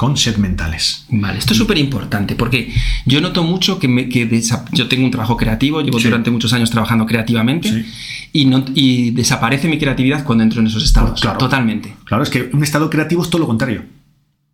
con 0.00 0.16
set 0.16 0.38
mentales. 0.38 1.04
Vale, 1.10 1.38
esto 1.38 1.52
es 1.52 1.58
súper 1.58 1.76
importante 1.76 2.34
porque 2.34 2.72
yo 3.04 3.20
noto 3.20 3.44
mucho 3.44 3.78
que, 3.78 3.86
me, 3.86 4.08
yo 4.72 4.88
tengo 4.88 5.04
un 5.04 5.10
trabajo 5.10 5.36
creativo, 5.36 5.82
llevo 5.82 5.98
durante 5.98 6.30
muchos 6.30 6.54
años 6.54 6.70
trabajando 6.70 7.04
creativamente 7.04 7.84
y, 8.32 8.46
no, 8.46 8.64
y 8.74 9.10
desaparece 9.10 9.68
mi 9.68 9.78
creatividad 9.78 10.24
cuando 10.24 10.42
entro 10.42 10.60
en 10.62 10.68
esos 10.68 10.82
estados. 10.84 11.20
Claro, 11.20 11.36
totalmente. 11.36 11.94
Claro, 12.04 12.22
es 12.22 12.30
que 12.30 12.48
un 12.50 12.62
estado 12.62 12.88
creativo 12.88 13.22
es 13.22 13.28
todo 13.28 13.42
lo 13.42 13.46
contrario. 13.46 13.84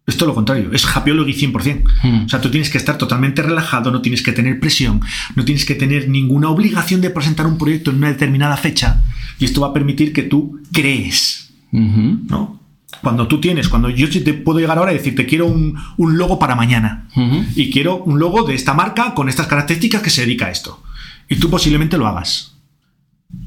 Es 0.07 0.17
todo 0.17 0.29
lo 0.29 0.35
contrario, 0.37 0.71
es 0.73 0.87
happyology 0.87 1.33
100%. 1.33 1.83
Hmm. 2.03 2.25
O 2.27 2.29
sea, 2.29 2.41
tú 2.41 2.51
tienes 2.51 2.71
que 2.71 2.79
estar 2.79 2.97
totalmente 2.97 3.43
relajado, 3.43 3.91
no 3.91 4.01
tienes 4.01 4.23
que 4.23 4.33
tener 4.33 4.61
presión, 4.61 5.01
no 5.35 5.45
tienes 5.45 5.65
que 5.65 5.75
tener 5.75 6.09
ninguna 6.09 6.49
obligación 6.49 7.01
de 7.01 7.11
presentar 7.11 7.47
un 7.47 7.59
proyecto 7.59 7.91
en 7.91 7.97
una 7.97 8.09
determinada 8.09 8.57
fecha. 8.57 9.03
Y 9.39 9.45
esto 9.45 9.63
va 9.63 9.69
a 9.69 9.73
permitir 9.73 10.13
que 10.13 10.23
tú 10.23 10.61
crees. 10.73 11.53
¿no? 11.73 12.61
Cuando 13.03 13.27
tú 13.27 13.41
tienes, 13.41 13.69
cuando 13.69 13.91
yo 13.91 14.09
te 14.09 14.35
puedo 14.35 14.61
llegar 14.61 14.79
ahora 14.79 14.93
y 14.93 14.97
decirte 14.97 15.27
quiero 15.27 15.47
un, 15.47 15.77
logo 15.99 16.39
para 16.39 16.55
mañana 16.55 17.09
y 17.55 17.71
quiero 17.71 17.97
un 17.99 18.19
logo 18.19 18.45
de 18.45 18.55
esta 18.55 18.75
marca 18.75 19.13
con 19.15 19.29
estas 19.29 19.47
características 19.49 20.03
que 20.03 20.11
se 20.11 20.23
dedica 20.23 20.47
a 20.47 20.51
esto. 20.51 20.83
Y 21.29 21.37
tú 21.37 21.51
posiblemente 21.51 21.99
lo 21.99 22.07
hagas. 22.07 22.55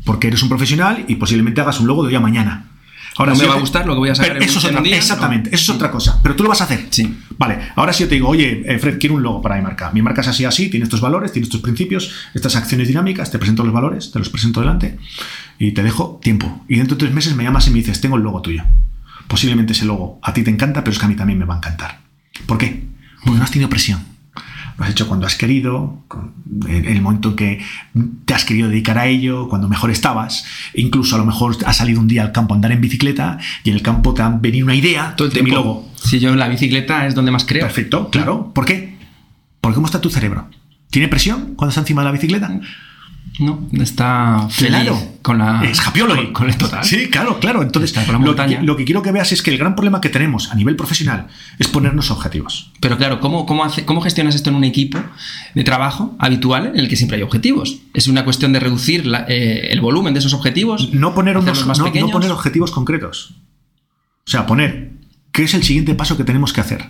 Porque 0.06 0.28
eres 0.28 0.44
un 0.44 0.50
profesional 0.50 1.06
y 1.08 1.16
posiblemente 1.16 1.62
hagas 1.62 1.80
un 1.80 1.88
logo 1.88 2.04
de 2.04 2.10
hoy 2.10 2.16
a 2.16 2.20
mañana. 2.20 2.68
Ahora 3.18 3.34
no 3.34 3.40
me 3.40 3.48
va 3.48 3.56
a 3.56 3.60
gustar 3.60 3.86
lo 3.86 3.94
que 3.94 4.00
voy 4.00 4.10
a 4.10 4.16
sacar 4.16 4.38
en 4.38 4.44
eso 4.44 4.60
es 4.60 4.66
otra, 4.66 4.82
Exactamente, 4.82 5.50
eso 5.54 5.72
es 5.72 5.76
otra 5.76 5.92
cosa. 5.92 6.20
Pero 6.22 6.36
tú 6.36 6.44
lo 6.44 6.50
vas 6.50 6.62
a 6.62 6.66
hacer. 6.66 6.88
Sí. 6.90 7.18
Vale, 7.38 7.60
ahora 7.76 7.94
si 7.94 8.04
yo 8.04 8.10
te 8.10 8.16
digo, 8.16 8.30
oye, 8.30 8.64
eh, 8.66 8.80
Fred, 8.80 8.98
quiero 9.00 9.16
un 9.16 9.24
logo 9.24 9.42
para 9.42 9.56
mi 9.56 9.62
marca. 9.62 9.92
Mi 9.92 10.02
marca 10.02 10.22
es 10.22 10.28
así, 10.28 10.46
así, 10.46 10.70
tiene 10.70 10.86
estos 10.86 11.02
valores, 11.02 11.32
tiene 11.32 11.44
estos 11.46 11.62
principios, 11.62 12.12
estas 12.34 12.56
acciones 12.56 12.88
dinámicas, 12.88 13.32
te 13.32 13.40
presento 13.40 13.64
los 13.64 13.74
valores, 13.74 14.12
te 14.12 14.20
los 14.20 14.30
presento 14.30 14.60
delante 14.62 14.98
y 15.58 15.72
te 15.72 15.84
dejo 15.84 16.20
tiempo. 16.22 16.64
Y 16.68 16.78
dentro 16.78 16.96
de 16.96 17.00
tres 17.00 17.14
meses 17.14 17.36
me 17.36 17.44
llamas 17.44 17.68
y 17.68 17.72
me 17.72 17.78
dices, 17.78 18.00
tengo 18.02 18.16
el 18.16 18.24
logo 18.24 18.42
tuyo. 18.42 18.64
Posiblemente 19.28 19.74
ese 19.74 19.86
logo 19.86 20.20
a 20.24 20.34
ti 20.34 20.44
te 20.44 20.50
encanta, 20.50 20.84
pero 20.84 20.94
es 20.94 21.00
que 21.00 21.06
a 21.06 21.10
mí 21.10 21.16
también 21.16 21.40
me 21.40 21.46
va 21.46 21.56
a 21.56 21.58
encantar. 21.58 22.00
¿Por 22.46 22.58
qué? 22.58 22.84
Porque 23.24 23.38
no 23.38 23.44
has 23.44 23.52
tenido 23.52 23.70
presión. 23.70 24.19
Lo 24.80 24.86
has 24.86 24.92
hecho 24.92 25.10
cuando 25.10 25.28
has 25.28 25.36
querido, 25.36 26.06
en 26.66 26.86
el 26.86 27.02
momento 27.02 27.32
en 27.32 27.36
que 27.36 27.62
te 28.24 28.34
has 28.34 28.46
querido 28.46 28.70
dedicar 28.70 28.98
a 28.98 29.08
ello, 29.08 29.50
cuando 29.50 29.68
mejor 29.68 29.92
estabas. 29.92 30.46
Incluso 30.74 31.16
a 31.16 31.20
lo 31.20 31.26
mejor 31.26 31.58
has 31.66 31.76
salido 31.76 32.00
un 32.00 32.08
día 32.08 32.22
al 32.22 32.32
campo 32.32 32.54
a 32.54 32.56
andar 32.56 32.72
en 32.72 32.80
bicicleta 32.80 33.40
y 33.66 33.72
en 33.72 33.76
el 33.76 33.82
campo 33.82 34.14
te 34.14 34.22
han 34.22 34.42
venido 34.42 34.66
una 34.66 34.76
idea 34.76 35.16
Todo 35.18 35.28
el 35.28 35.34
de 35.34 35.44
mi 35.44 35.52
logo. 35.52 35.86
Si 35.96 36.20
yo 36.20 36.30
en 36.30 36.40
la 36.40 36.48
bicicleta 36.48 37.06
es 37.06 37.14
donde 37.14 37.30
más 37.30 37.44
creo. 37.44 37.66
Perfecto, 37.66 38.10
claro. 38.10 38.54
¿Por 38.54 38.66
qué? 38.66 38.98
Porque 39.60 39.76
¿cómo 39.76 39.86
está 39.86 40.00
tu 40.00 40.10
cerebro? 40.10 40.48
¿Tiene 40.90 41.10
presión 41.10 41.56
cuando 41.58 41.72
está 41.72 41.82
encima 41.82 42.02
de 42.02 42.06
la 42.06 42.12
bicicleta? 42.14 42.62
No, 43.40 43.70
está 43.72 44.48
feliz 44.50 44.92
con 45.22 45.38
la. 45.38 45.64
Es. 45.64 45.80
Con, 46.34 46.50
el 46.50 46.58
total. 46.58 46.84
Sí, 46.84 47.10
claro, 47.10 47.40
claro. 47.40 47.62
Entonces, 47.62 47.96
lo, 48.08 48.36
que, 48.36 48.60
lo, 48.62 48.76
que, 48.76 48.84
quiero 48.84 49.02
que 49.02 49.14
veas 49.14 49.32
es 49.32 49.42
que 49.42 49.50
el 49.52 49.58
gran 49.58 49.76
problema 49.76 50.02
que 50.02 50.10
tenemos 50.10 50.52
a 50.52 50.56
nivel 50.56 50.76
profesional 50.76 51.28
es 51.58 51.70
ponernos 51.70 52.12
objetivos. 52.12 52.72
Pero 52.82 52.98
claro, 52.98 53.22
¿cómo, 53.22 53.46
cómo, 53.46 53.64
hace, 53.64 53.86
cómo 53.86 54.02
gestionas 54.02 54.36
esto 54.36 54.50
en 54.50 54.58
un 54.58 54.66
equipo 54.66 55.00
de 55.56 55.64
trabajo 55.64 56.16
habitual 56.20 56.68
en 56.68 56.80
el 56.80 56.90
que 56.90 56.98
siempre 56.98 57.16
hay 57.16 57.24
objetivos? 57.24 57.80
¿Es 57.94 58.08
una 58.08 58.26
cuestión 58.26 58.52
de 58.52 58.60
reducir 58.60 59.10
eh, 59.30 59.70
el 59.72 59.80
volumen 59.80 60.14
de 60.14 60.20
esos 60.20 60.34
objetivos? 60.34 60.94
No 60.94 61.16
poner, 61.16 61.38
unos, 61.38 61.66
más 61.66 61.80
no, 61.80 61.86
no 61.86 62.10
poner 62.10 62.32
objetivos 62.32 62.72
concretos. 62.72 63.36
O 64.28 64.32
sea, 64.32 64.46
poner 64.46 64.92
qué 65.32 65.44
es 65.44 65.54
el 65.54 65.64
siguiente 65.64 65.96
paso 65.96 66.18
que 66.18 66.26
tenemos 66.26 66.52
que 66.52 66.60
hacer. 66.60 66.90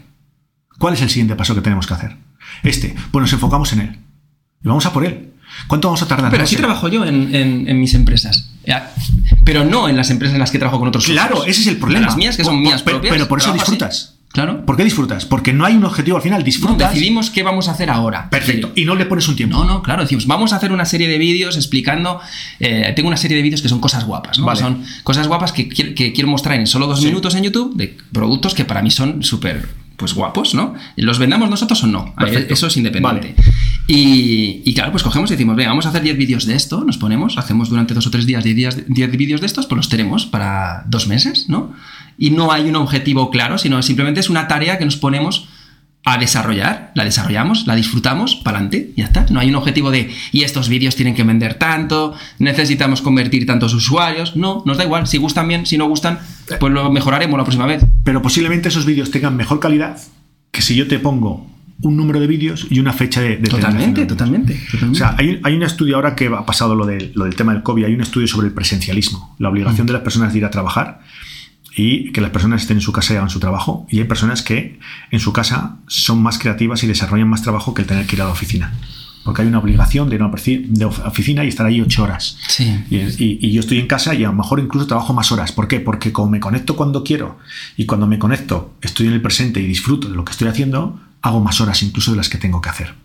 ¿Cuál 0.79 0.95
es 0.95 1.01
el 1.03 1.09
siguiente 1.09 1.35
paso 1.35 1.53
que 1.53 1.61
tenemos 1.61 1.85
que 1.85 1.93
hacer? 1.93 2.17
Este. 2.63 2.95
Pues 3.11 3.21
nos 3.21 3.33
enfocamos 3.33 3.71
en 3.73 3.81
él. 3.81 3.99
Y 4.63 4.67
vamos 4.67 4.85
a 4.87 4.93
por 4.93 5.05
él. 5.05 5.28
¿Cuánto 5.67 5.87
vamos 5.87 6.01
a 6.01 6.07
tardar? 6.07 6.31
Pero 6.31 6.43
así 6.43 6.55
trabajo 6.55 6.87
yo 6.87 7.05
en, 7.05 7.79
mis 7.79 7.93
empresas. 7.93 8.49
Pero 9.43 9.65
no 9.65 9.89
en 9.89 9.97
las 9.97 10.09
empresas 10.09 10.35
en 10.35 10.39
las 10.39 10.51
que 10.51 10.59
trabajo 10.59 10.79
con 10.79 10.87
otros 10.87 11.05
Claro, 11.05 11.45
ese 11.45 11.61
es 11.61 11.67
el 11.67 11.77
problema. 11.77 12.07
las 12.07 12.17
mías, 12.17 12.37
que 12.37 12.43
son 12.43 12.61
mías 12.61 12.83
propias. 12.83 13.13
Pero 13.13 13.27
por 13.27 13.39
eso 13.39 13.53
disfrutas. 13.53 14.15
Claro. 14.31 14.63
¿Por 14.63 14.77
qué 14.77 14.83
disfrutas? 14.83 15.25
Porque 15.25 15.53
no 15.53 15.65
hay 15.65 15.75
un 15.75 15.83
objetivo 15.85 16.17
al 16.17 16.23
final, 16.23 16.43
disfrutas. 16.43 16.91
decidimos 16.91 17.31
qué 17.31 17.41
vamos 17.41 17.67
a 17.67 17.71
hacer 17.71 17.89
ahora. 17.89 18.29
Perfecto. 18.29 18.71
Y 18.75 18.85
no 18.85 18.95
le 18.95 19.05
pones 19.05 19.27
un 19.27 19.35
tiempo. 19.35 19.57
No, 19.57 19.65
no, 19.65 19.81
claro. 19.81 20.03
Decimos, 20.03 20.27
vamos 20.27 20.53
a 20.53 20.57
hacer 20.57 20.71
una 20.71 20.85
serie 20.85 21.07
de 21.07 21.17
vídeos 21.17 21.55
explicando. 21.55 22.21
Eh, 22.59 22.93
tengo 22.95 23.07
una 23.07 23.17
serie 23.17 23.37
de 23.37 23.43
vídeos 23.43 23.61
que 23.61 23.69
son 23.69 23.79
cosas 23.79 24.05
guapas, 24.05 24.37
¿no? 24.37 24.55
Son 24.55 24.83
cosas 25.03 25.27
guapas 25.27 25.51
que, 25.51 25.67
quiero 25.67 26.27
mostrar 26.27 26.59
en 26.59 26.67
solo 26.67 26.85
dos 26.85 27.01
minutos 27.01 27.33
en 27.35 27.43
YouTube 27.43 27.75
de 27.75 27.97
productos 28.11 28.53
que 28.53 28.65
para 28.65 28.81
mí 28.81 28.91
son 28.91 29.23
súper 29.23 29.67
pues 29.97 30.13
guapos, 30.13 30.53
¿no? 30.53 30.75
¿Los 30.95 31.19
vendamos 31.19 31.49
nosotros 31.49 31.83
o 31.83 31.87
no? 31.87 32.13
Eso 32.49 32.67
es 32.67 32.77
independiente. 32.77 33.35
Y, 33.91 34.71
claro, 34.75 34.91
pues 34.91 35.01
cogemos 35.01 35.31
y 35.31 35.33
decimos, 35.33 35.55
venga, 35.55 35.71
vamos 35.71 35.87
a 35.87 35.89
hacer 35.89 36.03
10 36.03 36.15
vídeos 36.15 36.45
de 36.45 36.53
esto, 36.53 36.83
nos 36.83 36.99
ponemos, 36.99 37.39
hacemos 37.39 37.69
durante 37.69 37.95
dos 37.95 38.05
o 38.05 38.11
tres 38.11 38.27
días 38.27 38.43
10 38.43 38.85
vídeos 39.17 39.41
de 39.41 39.47
estos, 39.47 39.65
pues 39.65 39.77
los 39.77 39.89
tenemos 39.89 40.27
para 40.27 40.83
dos 40.85 41.07
meses, 41.07 41.49
¿no? 41.49 41.73
Y 42.15 42.29
no 42.29 42.51
hay 42.51 42.69
un 42.69 42.75
objetivo 42.75 43.31
claro, 43.31 43.57
sino 43.57 43.81
simplemente 43.81 44.19
es 44.19 44.29
una 44.29 44.47
tarea 44.47 44.77
que 44.77 44.85
nos 44.85 44.95
ponemos 44.95 45.49
a 46.05 46.19
desarrollar, 46.19 46.91
la 46.93 47.03
desarrollamos, 47.03 47.65
la 47.65 47.73
disfrutamos, 47.73 48.35
para 48.35 48.57
adelante, 48.57 48.93
ya 48.95 49.05
está. 49.05 49.25
No 49.31 49.39
hay 49.39 49.49
un 49.49 49.55
objetivo 49.55 49.89
de, 49.89 50.13
y 50.31 50.43
estos 50.43 50.69
vídeos 50.69 50.95
tienen 50.95 51.15
que 51.15 51.23
vender 51.23 51.55
tanto, 51.55 52.13
necesitamos 52.37 53.01
convertir 53.01 53.47
tantos 53.47 53.73
usuarios. 53.73 54.35
No, 54.35 54.61
nos 54.67 54.77
da 54.77 54.83
igual, 54.83 55.07
si 55.07 55.17
gustan 55.17 55.47
bien, 55.47 55.65
si 55.65 55.79
no 55.79 55.87
gustan, 55.87 56.19
pues 56.59 56.71
lo 56.71 56.91
mejoraremos 56.91 57.39
la 57.39 57.43
próxima 57.43 57.65
vez. 57.65 57.83
Pero 58.03 58.21
posiblemente 58.21 58.69
esos 58.69 58.85
vídeos 58.85 59.09
tengan 59.09 59.35
mejor 59.35 59.59
calidad 59.59 59.97
que 60.51 60.61
si 60.61 60.75
yo 60.75 60.87
te 60.87 60.99
pongo 60.99 61.58
un 61.81 61.95
número 61.95 62.19
de 62.19 62.27
vídeos 62.27 62.67
y 62.69 62.79
una 62.79 62.91
fecha 62.91 63.21
de, 63.21 63.37
de 63.37 63.49
totalmente, 63.49 64.05
totalmente, 64.05 64.59
O 64.91 64.95
sea, 64.95 65.15
hay, 65.17 65.53
un 65.53 65.63
estudio 65.63 65.95
ahora 65.95 66.15
que 66.15 66.27
ha 66.27 66.45
pasado 66.45 66.75
lo, 66.75 66.85
lo 66.85 67.25
del 67.25 67.35
tema 67.35 67.53
del 67.53 67.63
COVID, 67.63 67.85
hay 67.85 67.93
un 67.93 68.01
estudio 68.01 68.27
sobre 68.27 68.47
el 68.47 68.53
presencialismo, 68.53 69.35
la 69.39 69.49
obligación 69.49 69.85
mm. 69.85 69.87
de 69.87 69.93
las 69.93 70.01
personas 70.01 70.33
de 70.33 70.39
ir 70.39 70.45
a 70.45 70.49
trabajar 70.49 71.01
y 71.75 72.11
que 72.11 72.19
las 72.19 72.31
personas 72.31 72.61
estén 72.61 72.77
en 72.77 72.81
su 72.81 72.91
casa 72.91 73.13
y 73.13 73.17
hagan 73.17 73.29
su 73.29 73.39
trabajo. 73.39 73.87
Y 73.89 73.99
hay 73.99 74.05
personas 74.05 74.41
que 74.41 74.79
en 75.11 75.19
su 75.19 75.31
casa 75.31 75.77
son 75.87 76.21
más 76.21 76.37
creativas 76.37 76.83
y 76.83 76.87
desarrollan 76.87 77.29
más 77.29 77.41
trabajo 77.41 77.73
que 77.73 77.83
el 77.83 77.87
tener 77.87 78.05
que 78.05 78.17
ir 78.17 78.21
a 78.21 78.25
la 78.25 78.31
oficina. 78.31 78.73
Porque 79.23 79.43
hay 79.43 79.47
una 79.47 79.59
obligación 79.59 80.09
de 80.09 80.15
ir 80.15 80.21
a 80.21 80.25
una 80.25 80.87
oficina 81.05 81.45
y 81.45 81.47
estar 81.47 81.65
ahí 81.65 81.79
ocho 81.79 82.03
horas. 82.03 82.37
Sí. 82.47 82.83
Y, 82.89 83.51
yo 83.51 83.59
estoy 83.59 83.79
en 83.79 83.87
casa 83.87 84.13
y 84.15 84.23
a 84.23 84.27
lo 84.27 84.33
mejor 84.33 84.59
incluso 84.59 84.87
trabajo 84.87 85.13
más 85.13 85.31
horas. 85.31 85.51
¿Por 85.51 85.67
qué? 85.67 85.79
Porque 85.79 86.11
como 86.11 86.29
me 86.29 86.39
conecto 86.39 86.75
cuando 86.75 87.03
quiero 87.03 87.37
y 87.77 87.85
cuando 87.85 88.07
me 88.07 88.17
conecto 88.17 88.73
estoy 88.81 89.07
en 89.07 89.13
el 89.13 89.21
presente 89.21 89.61
y 89.61 89.67
disfruto 89.67 90.09
de 90.09 90.15
lo 90.15 90.25
que 90.25 90.31
estoy 90.31 90.47
haciendo, 90.47 90.99
hago 91.21 91.39
más 91.39 91.61
horas 91.61 91.83
incluso 91.83 92.11
de 92.11 92.17
las 92.17 92.29
que 92.29 92.37
tengo 92.37 92.61
que 92.61 92.69
hacer. 92.69 92.95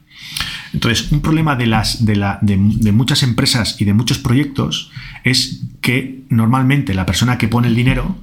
Entonces, 0.73 1.13
un 1.13 1.21
problema 1.21 1.55
de, 1.55 1.67
las, 1.67 2.05
de, 2.05 2.17
la, 2.17 2.39
de, 2.43 2.57
muchas 2.57 3.23
empresas 3.23 3.81
y 3.81 3.85
de 3.85 3.95
muchos 3.95 4.19
proyectos 4.19 4.91
es 5.23 5.63
que 5.81 6.25
normalmente 6.31 6.95
la 6.95 7.07
persona 7.07 7.39
que 7.39 7.49
pone 7.49 7.69
el 7.69 7.77
dinero 7.77 8.19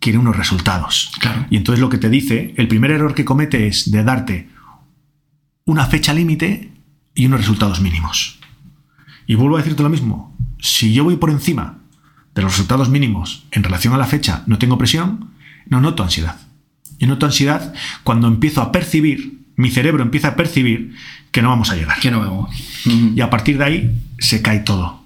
quiere 0.00 0.18
unos 0.18 0.36
resultados. 0.36 1.12
Y 1.50 1.56
entonces 1.56 1.80
lo 1.80 1.88
que 1.88 1.98
te 1.98 2.10
dice, 2.10 2.52
el 2.56 2.68
primer 2.68 2.90
error 2.90 3.14
que 3.14 3.24
comete 3.24 3.68
es 3.68 3.90
de 3.90 4.02
darte 4.02 4.48
una 5.64 5.86
fecha 5.86 6.12
límite 6.12 6.72
y 7.14 7.26
unos 7.26 7.40
resultados 7.40 7.80
mínimos. 7.80 8.40
Y 9.26 9.36
vuelvo 9.36 9.56
a 9.56 9.60
decirte 9.60 9.82
lo 9.82 9.88
mismo, 9.88 10.36
si 10.60 10.92
yo 10.92 11.04
voy 11.04 11.16
por 11.16 11.30
encima 11.30 11.78
de 12.34 12.42
los 12.42 12.52
resultados 12.52 12.88
mínimos 12.88 13.44
en 13.52 13.62
relación 13.62 13.94
a 13.94 13.98
la 13.98 14.06
fecha, 14.06 14.42
no 14.46 14.58
tengo 14.58 14.76
presión, 14.76 15.30
no 15.68 15.80
noto 15.80 16.02
ansiedad. 16.02 16.36
Yo 16.98 17.06
noto 17.06 17.26
ansiedad 17.26 17.74
cuando 18.02 18.28
empiezo 18.28 18.62
a 18.62 18.72
percibir, 18.72 19.40
mi 19.56 19.70
cerebro 19.70 20.02
empieza 20.02 20.28
a 20.28 20.36
percibir 20.36 20.94
que 21.30 21.42
no 21.42 21.48
vamos 21.48 21.70
a 21.70 21.76
llegar. 21.76 21.98
Que 22.00 22.10
no 22.10 22.20
vamos. 22.20 22.50
Y 22.86 23.20
a 23.20 23.30
partir 23.30 23.58
de 23.58 23.64
ahí 23.64 24.02
se 24.18 24.42
cae 24.42 24.60
todo. 24.60 25.02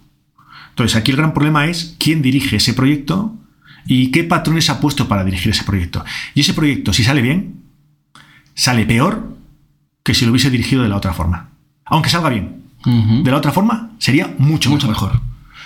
Entonces 0.71 0.97
aquí 0.97 1.11
el 1.11 1.17
gran 1.17 1.35
problema 1.35 1.67
es 1.67 1.97
quién 1.99 2.23
dirige 2.23 2.57
ese 2.57 2.73
proyecto 2.73 3.35
y 3.87 4.11
qué 4.11 4.25
patrones 4.25 4.71
ha 4.71 4.81
puesto 4.81 5.09
para 5.09 5.25
dirigir 5.25 5.51
ese 5.51 5.65
proyecto. 5.65 6.05
Y 6.35 6.43
ese 6.43 6.55
proyecto, 6.55 6.93
si 6.93 7.03
sale 7.03 7.23
bien, 7.23 7.63
sale 8.55 8.87
peor 8.87 9.37
que 10.03 10.15
si 10.15 10.25
lo 10.25 10.31
hubiese 10.31 10.51
dirigido 10.51 10.83
de 10.83 10.89
la 10.89 10.97
otra 10.97 11.15
forma. 11.15 11.51
Aunque 11.85 12.11
salga 12.11 12.29
bien. 12.29 12.63
De 12.85 13.31
la 13.31 13.37
otra 13.37 13.53
forma, 13.53 13.91
sería 13.99 14.35
mucho, 14.39 14.71
mucho 14.71 14.87
mejor. 14.89 15.21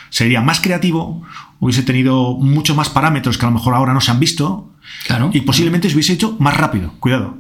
Sería 0.08 0.40
más 0.40 0.60
creativo, 0.60 1.22
hubiese 1.60 1.82
tenido 1.82 2.34
muchos 2.34 2.76
más 2.76 2.88
parámetros 2.88 3.38
que 3.38 3.44
a 3.44 3.48
lo 3.48 3.54
mejor 3.54 3.74
ahora 3.74 3.92
no 3.92 4.00
se 4.00 4.10
han 4.10 4.18
visto. 4.18 4.71
Claro. 5.06 5.30
Y 5.32 5.40
posiblemente 5.42 5.88
se 5.88 5.94
hubiese 5.94 6.12
hecho 6.12 6.36
más 6.38 6.56
rápido. 6.56 6.94
Cuidado. 7.00 7.38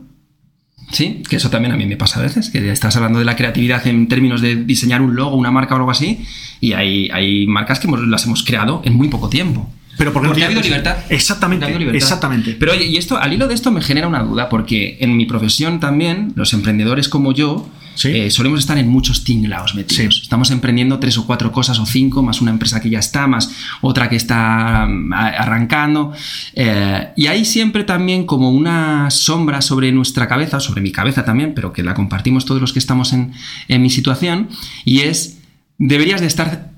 Sí, 0.90 1.22
que 1.28 1.36
eso 1.36 1.48
también 1.48 1.72
a 1.72 1.76
mí 1.76 1.86
me 1.86 1.96
pasa 1.96 2.20
a 2.20 2.22
veces, 2.22 2.50
que 2.50 2.70
estás 2.70 2.96
hablando 2.96 3.18
de 3.18 3.24
la 3.24 3.34
creatividad 3.34 3.86
en 3.86 4.08
términos 4.08 4.42
de 4.42 4.56
diseñar 4.56 5.00
un 5.00 5.14
logo, 5.16 5.36
una 5.36 5.50
marca 5.50 5.74
o 5.74 5.78
algo 5.78 5.90
así, 5.90 6.24
y 6.60 6.74
hay, 6.74 7.08
hay 7.10 7.46
marcas 7.46 7.78
que 7.78 7.88
las 7.88 8.26
hemos 8.26 8.42
creado 8.42 8.82
en 8.84 8.94
muy 8.94 9.08
poco 9.08 9.30
tiempo. 9.30 9.70
Pero 9.96 10.12
porque, 10.12 10.42
ha 10.42 10.46
habido 10.46 10.60
libertad. 10.60 10.96
Exactamente, 11.08 11.66
exactamente. 11.96 12.56
Pero 12.58 12.72
oye, 12.72 12.86
y 12.86 12.96
esto, 12.96 13.16
al 13.16 13.32
hilo 13.32 13.46
de 13.48 13.54
esto 13.54 13.70
me 13.70 13.80
genera 13.80 14.06
una 14.06 14.22
duda, 14.22 14.48
porque 14.48 14.98
en 15.00 15.16
mi 15.16 15.26
profesión 15.26 15.80
también, 15.80 16.32
los 16.34 16.52
emprendedores 16.52 17.08
como 17.08 17.32
yo, 17.32 17.68
Sí. 17.94 18.08
eh, 18.08 18.30
solemos 18.30 18.60
estar 18.60 18.78
en 18.78 18.88
muchos 18.88 19.24
tinglaos 19.24 19.74
metidos. 19.74 20.16
Sí. 20.16 20.22
Estamos 20.22 20.50
emprendiendo 20.50 20.98
tres 20.98 21.18
o 21.18 21.26
cuatro 21.26 21.52
cosas 21.52 21.78
o 21.78 21.86
cinco, 21.86 22.22
más 22.22 22.40
una 22.40 22.50
empresa 22.50 22.80
que 22.80 22.90
ya 22.90 22.98
está, 22.98 23.26
más 23.26 23.50
otra 23.80 24.08
que 24.08 24.16
está 24.16 24.86
mm, 24.86 25.12
arrancando. 25.12 26.12
Eh, 26.54 27.08
y 27.16 27.26
hay 27.26 27.44
siempre 27.44 27.84
también 27.84 28.24
como 28.26 28.50
una 28.50 29.10
sombra 29.10 29.60
sobre 29.60 29.92
nuestra 29.92 30.28
cabeza, 30.28 30.60
sobre 30.60 30.80
mi 30.80 30.92
cabeza 30.92 31.24
también, 31.24 31.54
pero 31.54 31.72
que 31.72 31.82
la 31.82 31.94
compartimos 31.94 32.44
todos 32.44 32.60
los 32.60 32.72
que 32.72 32.78
estamos 32.78 33.12
en, 33.12 33.32
en 33.68 33.82
mi 33.82 33.90
situación, 33.90 34.48
y 34.84 35.00
es, 35.00 35.38
deberías 35.78 36.20
de 36.20 36.26
estar 36.26 36.70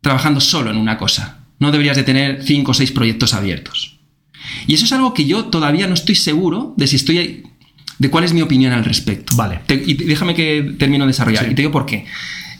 trabajando 0.00 0.40
solo 0.40 0.70
en 0.70 0.76
una 0.76 0.98
cosa. 0.98 1.38
No 1.58 1.72
deberías 1.72 1.96
de 1.96 2.04
tener 2.04 2.42
cinco 2.42 2.70
o 2.70 2.74
seis 2.74 2.92
proyectos 2.92 3.34
abiertos. 3.34 3.98
Y 4.66 4.74
eso 4.74 4.84
es 4.84 4.92
algo 4.92 5.14
que 5.14 5.26
yo 5.26 5.46
todavía 5.46 5.86
no 5.86 5.94
estoy 5.94 6.14
seguro 6.14 6.74
de 6.76 6.86
si 6.86 6.96
estoy 6.96 7.44
de 7.98 8.10
cuál 8.10 8.24
es 8.24 8.32
mi 8.32 8.42
opinión 8.42 8.72
al 8.72 8.84
respecto. 8.84 9.34
Vale. 9.36 9.60
Te- 9.66 9.74
y 9.74 9.94
déjame 9.94 10.34
que 10.34 10.74
termino 10.78 11.04
de 11.04 11.08
desarrollar. 11.08 11.44
Sí. 11.44 11.50
Y 11.50 11.54
te 11.54 11.62
digo 11.62 11.72
por 11.72 11.86
qué. 11.86 12.04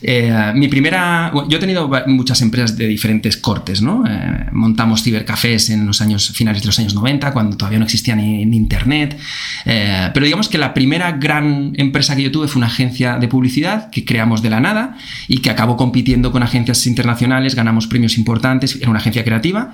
Eh, 0.01 0.53
mi 0.55 0.69
primera. 0.69 1.33
yo 1.49 1.57
he 1.57 1.61
tenido 1.61 1.91
muchas 2.07 2.41
empresas 2.43 2.77
de 2.77 2.87
diferentes 2.87 3.37
cortes, 3.37 3.83
¿no? 3.83 4.05
Eh, 4.07 4.47
montamos 4.53 5.03
cibercafés 5.03 5.71
en 5.71 5.87
los 5.87 6.01
años 6.01 6.31
finales 6.31 6.63
de 6.63 6.67
los 6.67 6.79
años 6.79 6.95
90, 6.95 7.33
cuando 7.33 7.57
todavía 7.57 7.79
no 7.79 7.85
existía 7.85 8.15
ni, 8.15 8.43
internet. 8.43 9.19
Eh, 9.65 10.11
pero 10.15 10.25
digamos 10.25 10.49
que 10.49 10.59
la 10.59 10.75
primera 10.75 11.13
gran 11.13 11.73
empresa 11.77 12.15
que 12.15 12.23
yo 12.23 12.31
tuve 12.31 12.49
fue 12.49 12.61
una 12.61 12.69
agencia 12.69 13.17
de 13.19 13.29
publicidad 13.29 13.91
que 13.91 14.05
creamos 14.05 14.43
de 14.43 14.51
la 14.51 14.61
nada 14.61 14.97
y 15.27 15.39
que 15.39 15.51
acabó 15.51 15.77
compitiendo 15.77 16.33
con 16.33 16.43
agencias 16.43 16.87
internacionales, 16.87 17.55
ganamos 17.55 17.87
premios 17.87 18.19
importantes. 18.19 18.77
Era 18.77 18.91
una 18.91 19.01
agencia 19.01 19.25
creativa, 19.25 19.73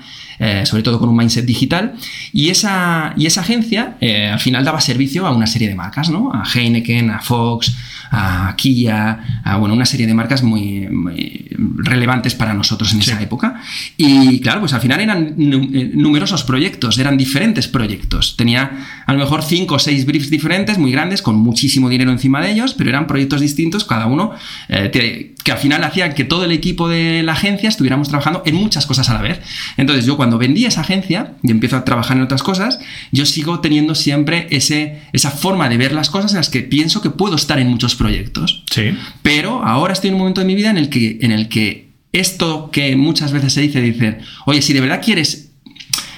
sobre 0.64 0.82
todo 0.82 0.98
con 0.98 1.08
un 1.08 1.16
mindset 1.16 1.44
digital. 1.44 1.94
Y 2.32 2.48
esa, 2.48 3.14
y 3.16 3.26
esa 3.26 3.40
agencia 3.42 3.96
al 4.00 4.40
final 4.40 4.64
daba 4.64 4.80
servicio 4.80 5.26
a 5.26 5.32
una 5.32 5.46
serie 5.46 5.68
de 5.68 5.74
marcas, 5.74 6.10
¿no? 6.10 6.32
A 6.32 6.44
Heineken, 6.44 7.10
a 7.10 7.20
Fox, 7.20 7.74
a 8.14 8.54
Kia, 8.56 9.42
a 9.42 9.56
bueno, 9.56 9.74
una 9.74 9.86
serie 9.86 10.06
de 10.06 10.14
marcas 10.14 10.42
muy, 10.42 10.88
muy 10.88 11.48
relevantes 11.78 12.34
para 12.34 12.54
nosotros 12.54 12.92
en 12.92 13.00
esa 13.00 13.20
época. 13.20 13.60
Y 13.96 14.40
claro, 14.40 14.60
pues 14.60 14.72
al 14.72 14.80
final 14.80 15.00
eran 15.00 15.34
eh, 15.36 15.90
numerosos 15.94 16.44
proyectos, 16.44 16.98
eran 16.98 17.16
diferentes 17.16 17.66
proyectos. 17.66 18.36
Tenía 18.36 18.70
a 19.06 19.12
lo 19.12 19.18
mejor 19.18 19.42
cinco 19.42 19.76
o 19.76 19.78
seis 19.78 20.06
briefs 20.06 20.30
diferentes, 20.30 20.78
muy 20.78 20.92
grandes, 20.92 21.22
con 21.22 21.36
muchísimo 21.36 21.88
dinero 21.88 22.10
encima 22.10 22.40
de 22.40 22.52
ellos, 22.52 22.74
pero 22.74 22.90
eran 22.90 23.06
proyectos 23.06 23.40
distintos, 23.40 23.84
cada 23.84 24.06
uno, 24.06 24.32
eh, 24.68 25.34
que 25.44 25.52
al 25.52 25.58
final 25.58 25.84
hacían 25.84 26.14
que 26.14 26.24
todo 26.24 26.44
el 26.44 26.52
equipo 26.52 26.88
de 26.88 27.22
la 27.22 27.32
agencia 27.32 27.68
estuviéramos 27.68 28.08
trabajando 28.08 28.42
en 28.46 28.54
muchas 28.54 28.86
cosas 28.86 29.10
a 29.10 29.14
la 29.14 29.22
vez. 29.22 29.40
Entonces 29.76 30.06
yo 30.06 30.16
cuando 30.16 30.38
vendí 30.38 30.64
esa 30.64 30.80
agencia 30.80 31.34
y 31.42 31.50
empiezo 31.50 31.76
a 31.76 31.84
trabajar 31.84 32.16
en 32.16 32.22
otras 32.22 32.42
cosas, 32.42 32.80
yo 33.12 33.26
sigo 33.26 33.60
teniendo 33.60 33.94
siempre 33.94 34.46
ese, 34.50 35.02
esa 35.12 35.30
forma 35.30 35.68
de 35.68 35.76
ver 35.76 35.92
las 35.92 36.10
cosas 36.10 36.32
en 36.32 36.38
las 36.38 36.48
que 36.48 36.60
pienso 36.60 37.02
que 37.02 37.10
puedo 37.10 37.36
estar 37.36 37.58
en 37.58 37.68
muchos 37.68 37.94
proyectos. 37.94 38.64
Sí. 38.70 38.96
Pero 39.22 39.62
ahora 39.64 39.92
estoy 39.92 40.08
en 40.08 40.14
un 40.14 40.20
momento 40.20 40.40
de 40.40 40.46
mi 40.46 40.54
vida 40.54 40.70
en 40.70 40.78
el 40.78 40.88
que, 40.88 41.18
en 41.20 41.30
el 41.30 41.48
que 41.48 41.88
esto 42.12 42.70
que 42.70 42.96
muchas 42.96 43.32
veces 43.32 43.52
se 43.52 43.60
dice, 43.60 43.80
dice, 43.80 44.18
oye, 44.46 44.62
si 44.62 44.72
de 44.72 44.80
verdad 44.80 45.02
quieres, 45.04 45.43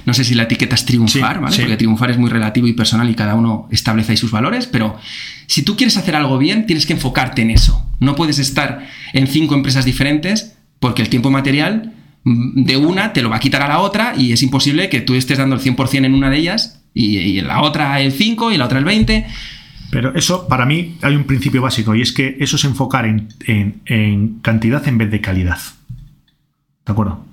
no 0.07 0.15
sé 0.15 0.25
si 0.25 0.35
la 0.35 0.45
etiqueta 0.45 0.75
es 0.75 0.87
triunfar, 0.87 1.37
Sí, 1.37 1.41
¿vale? 1.43 1.55
sí. 1.57 1.61
Porque 1.63 1.77
triunfar 1.77 2.11
es 2.13 2.19
muy 2.19 2.31
relativo 2.31 2.67
y 2.67 2.73
personal 2.73 3.11
y 3.11 3.15
cada 3.15 3.35
uno 3.35 3.69
establece 3.71 4.13
ahí 4.13 4.17
sus 4.17 4.31
valores, 4.31 4.67
pero 4.67 4.97
si 5.47 5.63
tú 5.63 5.77
quieres 5.77 5.97
hacer 5.99 6.17
algo 6.17 6.39
bien, 6.39 6.67
tienes 6.67 6.87
que 6.87 6.95
enfocarte 6.95 7.43
en 7.43 7.51
eso. 7.51 7.87
No 8.01 8.15
puedes 8.15 8.39
estar 8.39 8.87
en 9.13 9.27
cinco 9.27 9.55
empresas 9.55 9.85
diferentes 9.85 10.57
porque 10.81 11.03
el 11.03 11.09
tiempo 11.09 11.31
material 11.31 11.93
mm, 12.25 12.65
de 12.65 12.77
una 12.77 13.13
te 13.13 13.21
lo 13.23 13.31
va 13.31 13.37
a 13.37 13.41
quitar 13.41 13.63
a 13.63 13.69
la 13.69 13.81
otra 13.81 14.15
y 14.17 14.33
es 14.33 14.43
imposible 14.43 14.89
que 14.89 15.01
tú 15.01 15.15
estés 15.15 15.39
dando 15.39 15.55
el 15.57 15.61
100% 15.61 16.05
en 16.05 16.15
una 16.15 16.31
de 16.31 16.39
ellas 16.39 16.81
y, 16.95 17.19
y 17.19 17.39
en 17.39 17.49
la 17.49 17.61
otra 17.63 18.01
el 18.01 18.13
5 18.13 18.51
y 18.51 18.55
en 18.55 18.59
la 18.61 18.67
otra 18.67 18.79
el 18.79 18.85
20. 18.85 19.27
Pero 19.91 20.15
eso, 20.17 20.49
para 20.49 20.67
mí, 20.67 20.97
hay 21.03 21.15
un 21.15 21.25
principio 21.25 21.63
básico 21.63 21.95
y 21.95 22.03
es 22.03 22.13
que 22.13 22.37
eso 22.41 22.57
es 22.57 22.65
enfocar 22.65 23.07
en, 23.07 23.29
en- 23.47 23.81
en 23.87 24.39
cantidad 24.41 24.87
en 24.89 24.99
vez 24.99 25.11
de 25.11 25.21
calidad. 25.21 25.59
¿De 26.85 26.93
acuerdo? 26.93 27.25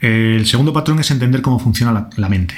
El 0.00 0.46
segundo 0.46 0.72
patrón 0.72 0.98
es 0.98 1.10
entender 1.10 1.42
cómo 1.42 1.58
funciona 1.58 1.92
la, 1.92 2.10
la 2.16 2.28
mente. 2.28 2.54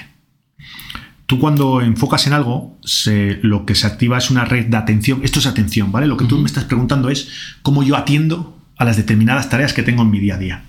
Tú 1.27 1.39
cuando 1.41 1.81
enfocas 1.83 2.27
en 2.27 2.33
algo, 2.33 2.79
se- 2.85 3.39
lo 3.43 3.67
que 3.67 3.75
se 3.75 3.87
activa 3.87 4.19
es 4.19 4.31
una 4.31 4.45
red 4.45 4.67
de 4.67 4.77
atención. 4.77 5.21
Esto 5.25 5.41
es 5.41 5.47
atención, 5.47 5.91
¿vale? 5.93 6.07
Lo 6.07 6.17
que 6.17 6.25
tú 6.25 6.39
me 6.39 6.47
estás 6.47 6.65
preguntando 6.65 7.09
es 7.11 7.29
cómo 7.63 7.83
yo 7.83 7.97
atiendo 7.97 8.57
a 8.77 8.85
las 8.85 8.97
determinadas 8.97 9.49
tareas 9.49 9.73
que 9.73 9.83
tengo 9.83 10.03
en 10.03 10.11
mi 10.11 10.21
día 10.21 10.35
a 10.37 10.39
día. 10.39 10.65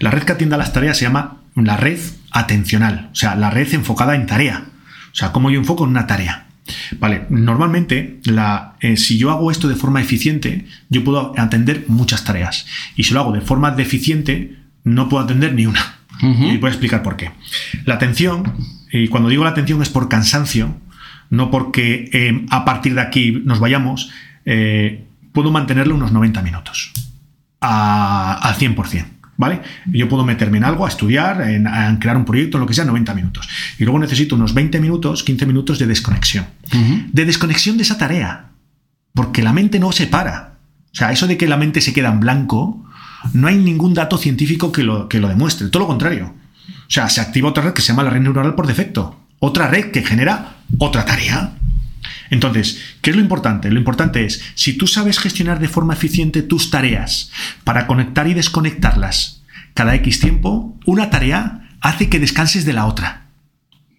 La 0.00 0.10
red 0.10 0.22
que 0.22 0.32
atiende 0.32 0.54
a 0.54 0.58
las 0.58 0.72
tareas 0.72 0.98
se 0.98 1.04
llama 1.04 1.38
la 1.56 1.76
red 1.76 1.98
atencional, 2.30 3.08
o 3.12 3.16
sea, 3.16 3.34
la 3.34 3.50
red 3.50 3.72
enfocada 3.74 4.14
en 4.14 4.26
tarea. 4.26 4.66
O 5.12 5.14
sea, 5.16 5.32
cómo 5.32 5.50
yo 5.50 5.58
enfoco 5.58 5.84
en 5.84 5.90
una 5.90 6.06
tarea. 6.06 6.46
Vale, 7.00 7.24
normalmente 7.30 8.20
la, 8.24 8.76
eh, 8.80 8.96
si 8.98 9.18
yo 9.18 9.30
hago 9.30 9.50
esto 9.50 9.66
de 9.66 9.74
forma 9.74 10.00
eficiente, 10.00 10.66
yo 10.90 11.02
puedo 11.02 11.32
atender 11.38 11.86
muchas 11.88 12.22
tareas. 12.24 12.66
Y 12.94 13.04
si 13.04 13.14
lo 13.14 13.20
hago 13.20 13.32
de 13.32 13.40
forma 13.40 13.70
deficiente, 13.72 14.58
no 14.84 15.08
puedo 15.08 15.24
atender 15.24 15.54
ni 15.54 15.66
una. 15.66 15.97
Y 16.20 16.56
voy 16.58 16.68
a 16.68 16.72
explicar 16.72 17.02
por 17.02 17.16
qué. 17.16 17.30
La 17.84 17.94
atención, 17.94 18.52
y 18.92 19.08
cuando 19.08 19.28
digo 19.28 19.44
la 19.44 19.50
atención 19.50 19.80
es 19.82 19.88
por 19.88 20.08
cansancio, 20.08 20.74
no 21.30 21.50
porque 21.50 22.08
eh, 22.12 22.46
a 22.50 22.64
partir 22.64 22.94
de 22.94 23.00
aquí 23.02 23.40
nos 23.44 23.60
vayamos, 23.60 24.10
eh, 24.44 25.04
puedo 25.32 25.50
mantenerlo 25.50 25.94
unos 25.94 26.10
90 26.12 26.42
minutos 26.42 26.92
a- 27.60 28.38
al 28.42 28.54
100%. 28.56 29.06
¿Vale? 29.40 29.60
Yo 29.86 30.08
puedo 30.08 30.24
meterme 30.24 30.58
en 30.58 30.64
algo, 30.64 30.84
a 30.84 30.88
estudiar, 30.88 31.40
en, 31.42 31.68
a 31.68 31.96
crear 32.00 32.16
un 32.16 32.24
proyecto, 32.24 32.56
en 32.56 32.62
lo 32.62 32.66
que 32.66 32.74
sea, 32.74 32.84
90 32.84 33.14
minutos. 33.14 33.48
Y 33.78 33.84
luego 33.84 34.00
necesito 34.00 34.34
unos 34.34 34.52
20 34.52 34.80
minutos, 34.80 35.22
15 35.22 35.46
minutos 35.46 35.78
de 35.78 35.86
desconexión. 35.86 36.44
De 37.12 37.24
desconexión 37.24 37.76
de 37.76 37.84
esa 37.84 37.96
tarea. 37.96 38.46
Porque 39.14 39.40
la 39.42 39.52
mente 39.52 39.78
no 39.78 39.92
se 39.92 40.08
para. 40.08 40.54
O 40.92 40.94
sea, 40.96 41.12
eso 41.12 41.28
de 41.28 41.36
que 41.36 41.46
la 41.46 41.56
mente 41.56 41.80
se 41.80 41.92
queda 41.92 42.08
en 42.10 42.18
blanco, 42.18 42.84
no 43.32 43.48
hay 43.48 43.56
ningún 43.56 43.94
dato 43.94 44.18
científico 44.18 44.72
que 44.72 44.82
lo, 44.82 45.08
que 45.08 45.20
lo 45.20 45.28
demuestre. 45.28 45.68
Todo 45.68 45.82
lo 45.82 45.88
contrario. 45.88 46.34
O 46.68 46.90
sea, 46.90 47.08
se 47.08 47.20
activa 47.20 47.48
otra 47.48 47.62
red 47.62 47.72
que 47.72 47.82
se 47.82 47.88
llama 47.88 48.02
la 48.02 48.10
red 48.10 48.20
neuronal 48.20 48.54
por 48.54 48.66
defecto. 48.66 49.20
Otra 49.38 49.68
red 49.68 49.90
que 49.90 50.02
genera 50.02 50.56
otra 50.78 51.04
tarea. 51.04 51.52
Entonces, 52.30 52.80
¿qué 53.00 53.10
es 53.10 53.16
lo 53.16 53.22
importante? 53.22 53.70
Lo 53.70 53.78
importante 53.78 54.24
es, 54.24 54.42
si 54.54 54.74
tú 54.74 54.86
sabes 54.86 55.18
gestionar 55.18 55.58
de 55.58 55.68
forma 55.68 55.94
eficiente 55.94 56.42
tus 56.42 56.70
tareas 56.70 57.30
para 57.64 57.86
conectar 57.86 58.26
y 58.26 58.34
desconectarlas 58.34 59.42
cada 59.74 59.94
X 59.96 60.20
tiempo, 60.20 60.76
una 60.86 61.10
tarea 61.10 61.68
hace 61.80 62.08
que 62.08 62.18
descanses 62.18 62.64
de 62.64 62.72
la 62.72 62.86
otra. 62.86 63.26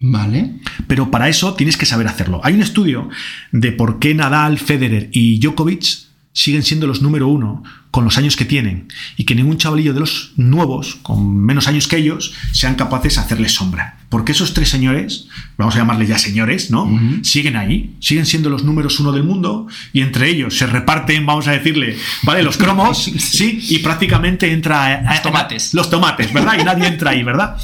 Vale. 0.00 0.54
Pero 0.86 1.10
para 1.10 1.28
eso 1.28 1.54
tienes 1.54 1.76
que 1.76 1.86
saber 1.86 2.06
hacerlo. 2.06 2.40
Hay 2.42 2.54
un 2.54 2.62
estudio 2.62 3.08
de 3.52 3.72
por 3.72 3.98
qué 3.98 4.14
Nadal, 4.14 4.58
Federer 4.58 5.10
y 5.12 5.40
Djokovic 5.40 6.09
siguen 6.32 6.62
siendo 6.62 6.86
los 6.86 7.02
número 7.02 7.26
uno 7.26 7.64
con 7.90 8.04
los 8.04 8.16
años 8.16 8.36
que 8.36 8.44
tienen 8.44 8.86
y 9.16 9.24
que 9.24 9.34
ningún 9.34 9.58
chavalillo 9.58 9.92
de 9.92 9.98
los 10.00 10.32
nuevos, 10.36 10.94
con 11.02 11.36
menos 11.36 11.66
años 11.66 11.88
que 11.88 11.96
ellos, 11.96 12.32
sean 12.52 12.76
capaces 12.76 13.16
de 13.16 13.20
hacerles 13.22 13.52
sombra. 13.52 13.98
Porque 14.08 14.30
esos 14.32 14.54
tres 14.54 14.68
señores, 14.68 15.26
vamos 15.58 15.74
a 15.74 15.78
llamarles 15.78 16.08
ya 16.08 16.18
señores, 16.18 16.70
¿no? 16.70 16.88
Siguen 17.24 17.56
ahí, 17.56 17.96
siguen 18.00 18.26
siendo 18.26 18.48
los 18.48 18.62
números 18.62 19.00
uno 19.00 19.10
del 19.10 19.24
mundo 19.24 19.66
y 19.92 20.02
entre 20.02 20.28
ellos 20.28 20.56
se 20.56 20.66
reparten, 20.66 21.26
vamos 21.26 21.48
a 21.48 21.52
decirle, 21.52 21.96
¿vale? 22.22 22.44
Los 22.44 22.56
cromos, 22.56 23.02
sí, 23.18 23.58
y 23.68 23.78
prácticamente 23.80 24.52
entra... 24.52 24.84
a- 24.86 25.14
Los 25.14 25.22
tomates. 25.22 25.74
Los 25.74 25.90
tomates, 25.90 26.32
¿verdad? 26.32 26.56
Y 26.60 26.64
nadie 26.64 26.86
entra 26.86 27.10
ahí, 27.10 27.24
¿verdad? 27.24 27.56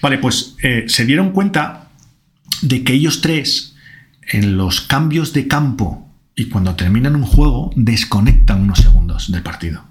Vale, 0.00 0.16
pues 0.18 0.54
eh, 0.62 0.84
se 0.88 1.04
dieron 1.04 1.30
cuenta 1.32 1.90
de 2.62 2.82
que 2.84 2.94
ellos 2.94 3.20
tres, 3.20 3.74
en 4.26 4.56
los 4.56 4.80
cambios 4.80 5.34
de 5.34 5.46
campo 5.46 6.03
y 6.36 6.46
cuando 6.46 6.74
terminan 6.74 7.16
un 7.16 7.24
juego, 7.24 7.70
desconectan 7.76 8.60
unos 8.62 8.78
segundos 8.80 9.30
del 9.30 9.42
partido. 9.42 9.84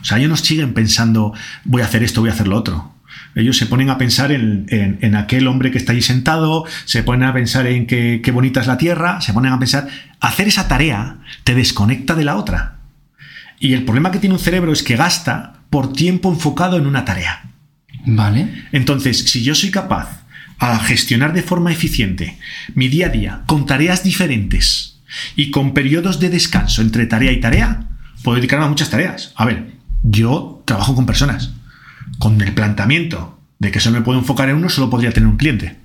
O 0.00 0.04
sea, 0.04 0.18
ellos 0.18 0.30
no 0.30 0.36
siguen 0.36 0.74
pensando, 0.74 1.32
voy 1.64 1.82
a 1.82 1.84
hacer 1.84 2.02
esto, 2.02 2.20
voy 2.20 2.30
a 2.30 2.32
hacer 2.32 2.48
lo 2.48 2.56
otro. 2.56 2.94
Ellos 3.34 3.56
se 3.56 3.66
ponen 3.66 3.88
a 3.90 3.98
pensar 3.98 4.32
en, 4.32 4.66
en- 4.68 4.98
en 5.02 5.14
aquel 5.16 5.46
hombre 5.46 5.70
que 5.70 5.78
está 5.78 5.92
ahí 5.92 6.02
sentado, 6.02 6.64
se 6.86 7.02
ponen 7.02 7.28
a 7.28 7.32
pensar 7.32 7.66
en 7.66 7.86
qué, 7.86 8.20
qué 8.22 8.30
bonita 8.30 8.60
es 8.60 8.66
la 8.66 8.78
tierra, 8.78 9.20
se 9.20 9.32
ponen 9.32 9.52
a 9.52 9.58
pensar, 9.58 9.88
hacer 10.20 10.48
esa 10.48 10.68
tarea 10.68 11.18
te 11.44 11.54
desconecta 11.54 12.14
de 12.14 12.24
la 12.24 12.36
otra. 12.36 12.78
Y 13.60 13.74
el 13.74 13.84
problema 13.84 14.10
que 14.10 14.18
tiene 14.18 14.34
un 14.34 14.40
cerebro 14.40 14.72
es 14.72 14.82
que 14.82 14.96
gasta 14.96 15.60
por 15.70 15.92
tiempo 15.92 16.30
enfocado 16.30 16.76
en 16.78 16.86
una 16.86 17.04
tarea. 17.04 17.42
Vale. 18.04 18.64
Entonces, 18.72 19.18
si 19.18 19.42
yo 19.44 19.54
soy 19.54 19.70
capaz 19.70 20.22
a 20.58 20.78
gestionar 20.80 21.32
de 21.32 21.42
forma 21.42 21.72
eficiente 21.72 22.38
mi 22.74 22.88
día 22.88 23.06
a 23.06 23.10
día 23.10 23.42
con 23.46 23.66
tareas 23.66 24.02
diferentes 24.04 24.91
y 25.36 25.50
con 25.50 25.74
periodos 25.74 26.20
de 26.20 26.30
descanso 26.30 26.82
entre 26.82 27.06
tarea 27.06 27.32
y 27.32 27.40
tarea, 27.40 27.88
puedo 28.22 28.36
dedicarme 28.36 28.66
a 28.66 28.68
muchas 28.68 28.90
tareas. 28.90 29.32
A 29.36 29.44
ver, 29.44 29.72
yo 30.02 30.62
trabajo 30.66 30.94
con 30.94 31.06
personas. 31.06 31.52
Con 32.18 32.40
el 32.40 32.52
planteamiento 32.52 33.38
de 33.58 33.70
que 33.70 33.80
solo 33.80 33.98
me 33.98 34.04
puedo 34.04 34.18
enfocar 34.18 34.48
en 34.48 34.56
uno, 34.56 34.68
solo 34.68 34.90
podría 34.90 35.12
tener 35.12 35.28
un 35.28 35.36
cliente. 35.36 35.78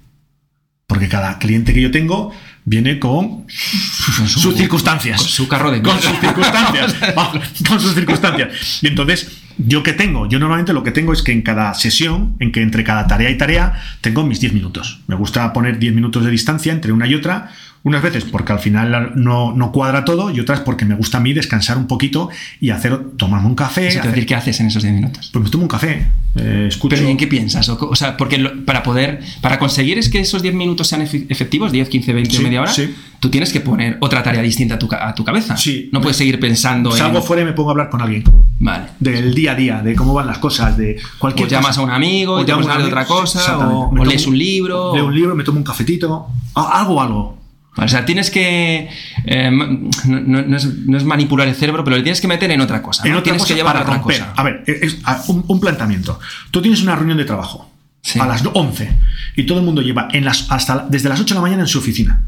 Porque 0.88 1.10
cada 1.10 1.38
cliente 1.38 1.74
que 1.74 1.82
yo 1.82 1.92
tengo 1.92 2.32
viene 2.64 2.98
con 3.00 3.42
Con 3.42 3.48
su- 3.50 4.40
sus 4.40 4.56
circunstancias. 4.56 5.20
con 5.22 5.28
su 5.30 5.48
carro 5.48 5.70
de 5.72 5.82
Con 5.82 6.00
sus 6.02 6.18
circunstancias. 6.20 6.96
Con 7.68 7.80
sus 7.80 7.94
circunstancias. 7.94 8.80
Y 8.82 8.88
entonces, 8.88 9.30
¿yo 9.58 9.84
qué 9.84 9.92
tengo? 9.94 10.30
Yo 10.30 10.40
normalmente 10.40 10.72
lo 10.74 10.84
que 10.84 10.92
tengo 10.92 11.12
es 11.12 11.22
que 11.24 11.34
en 11.34 11.42
cada 11.42 11.74
sesión, 11.74 12.36
en 12.40 12.52
que 12.54 12.62
entre 12.62 12.84
cada 12.86 13.06
tarea 13.08 13.30
y 13.30 13.38
tarea, 13.38 13.82
tengo 14.02 14.24
mis 14.26 14.40
10 14.40 14.54
minutos. 14.54 15.02
Me 15.08 15.16
gusta 15.16 15.52
poner 15.52 15.78
10 15.78 15.94
minutos 15.94 16.24
de 16.24 16.32
distancia 16.32 16.72
entre 16.72 16.94
una 16.94 17.06
y 17.08 17.16
otra, 17.16 17.52
Unas 17.84 18.02
veces 18.02 18.26
porque 18.26 18.52
al 18.52 18.60
final 18.60 19.14
no, 19.16 19.54
no 19.54 19.72
cuadra 19.72 20.04
todo 20.04 20.30
y 20.30 20.40
otras 20.42 20.60
porque 20.60 20.84
me 20.84 20.96
gusta 20.96 21.20
a 21.20 21.22
mí 21.22 21.34
descansar 21.34 21.78
un 21.78 21.88
poquito 21.88 22.30
y 22.60 22.72
hacer, 22.72 23.00
tomarme 23.18 23.48
un 23.48 23.56
café. 23.56 23.88
Eso 23.88 24.00
hacer- 24.00 24.12
decir, 24.12 24.26
¿qué 24.26 24.36
haces 24.36 24.60
en 24.60 24.68
esos 24.68 24.84
10 24.84 24.94
minutos? 24.96 25.30
Pues 25.32 25.46
me 25.46 25.50
tomo 25.50 25.64
un 25.64 25.70
café, 25.70 26.06
eh, 26.36 26.66
escucho. 26.68 26.96
¿Pero 26.96 27.08
¿y 27.08 27.12
en 27.12 27.18
qué 27.18 27.28
piensas? 27.28 27.70
O, 27.70 27.78
o 27.90 27.96
sea, 27.96 28.18
porque 28.18 28.38
lo- 28.40 28.66
para 28.66 28.84
poder, 28.84 29.22
para 29.42 29.58
conseguir 29.58 29.98
es 29.98 30.10
que 30.10 30.20
esos 30.20 30.42
10 30.42 30.54
minutos 30.54 30.88
sean 30.88 31.02
efe- 31.02 31.26
efectivos, 31.30 31.72
10, 31.72 31.88
15, 31.88 32.12
20 32.14 32.36
Sí, 32.36 32.44
media 32.44 32.62
hora, 32.62 32.72
sí. 32.74 32.94
tú 33.22 33.30
tienes 33.30 33.54
que 33.54 33.62
poner 33.62 33.98
otra 34.02 34.22
tarea 34.22 34.42
distinta 34.42 34.76
a 34.76 34.80
tu, 34.80 34.90
a 34.92 35.16
tu 35.16 35.24
cabeza. 35.24 35.56
Sí. 35.56 35.90
No 35.94 36.02
puedes 36.02 36.18
seguir 36.18 36.40
pensando 36.42 36.92
Salgo 36.92 37.20
en... 37.20 37.24
fuera 37.24 37.44
y 37.44 37.46
me 37.46 37.54
pongo 37.54 37.70
a 37.70 37.72
hablar 37.72 37.90
con 37.90 38.02
alguien. 38.02 38.24
Vale. 38.60 38.86
Del 39.00 39.34
día 39.34 39.52
a 39.52 39.56
día, 39.56 39.82
de 39.82 39.96
cómo 39.96 40.14
van 40.14 40.28
las 40.28 40.40
cosas, 40.40 40.76
de 40.78 41.00
cualquier 41.20 41.48
O 41.48 41.52
llamas 41.52 41.70
cosa. 41.78 41.82
a 41.82 41.84
un 41.86 41.92
amigo, 41.92 42.34
O 42.34 42.46
te 42.46 42.52
llamo 42.52 42.64
pones 42.68 42.84
a 42.84 42.86
otra 42.88 43.06
cosa, 43.06 43.58
o, 43.60 43.92
o 43.98 44.04
lees 44.06 44.28
un 44.28 44.38
libro. 44.38 44.94
Leo 44.94 45.06
o- 45.06 45.08
un 45.08 45.16
libro, 45.16 45.36
me 45.36 45.44
tomo 45.46 45.58
un 45.60 45.64
cafetito. 45.64 46.28
a- 46.56 46.80
Algo, 46.82 47.37
o 47.86 47.88
sea, 47.88 48.06
tienes 48.06 48.32
que. 48.32 48.90
eh, 49.26 49.52
no, 49.52 50.56
es, 50.58 50.66
no 50.88 50.98
es 50.98 51.04
manipular 51.04 51.48
el 51.48 51.56
cerebro, 51.56 51.84
pero 51.84 51.96
le 51.98 52.04
tienes 52.04 52.20
que 52.22 52.28
meter 52.28 52.50
en 52.52 52.62
otra 52.62 52.82
cosa. 52.82 53.04
En 53.06 53.12
¿no? 53.12 53.18
otra 53.20 53.24
tienes 53.26 53.42
cosa 53.44 53.54
que 53.54 53.58
llevar 53.58 53.78
a 53.78 53.82
otra 53.82 53.94
romper. 53.96 54.20
cosa. 54.20 54.34
A 54.36 54.44
ver, 54.44 54.64
es, 54.68 54.98
a- 55.04 55.24
un, 55.28 55.44
un 55.48 55.60
planteamiento. 55.60 56.20
Tú 56.52 56.62
tienes 56.62 56.82
una 56.82 56.96
reunión 56.96 57.18
de 57.18 57.26
trabajo 57.26 57.72
Sí. 58.02 58.20
a 58.20 58.26
las 58.26 58.42
11 58.54 58.90
y 59.36 59.44
todo 59.46 59.60
el 59.60 59.66
mundo 59.66 59.82
lleva 59.82 60.08
en 60.14 60.24
las, 60.24 60.50
hasta 60.50 60.88
desde 60.90 61.10
las 61.10 61.20
8 61.20 61.34
de 61.34 61.36
la 61.36 61.42
mañana 61.42 61.64
en 61.64 61.68
su 61.68 61.80
oficina. 61.80 62.22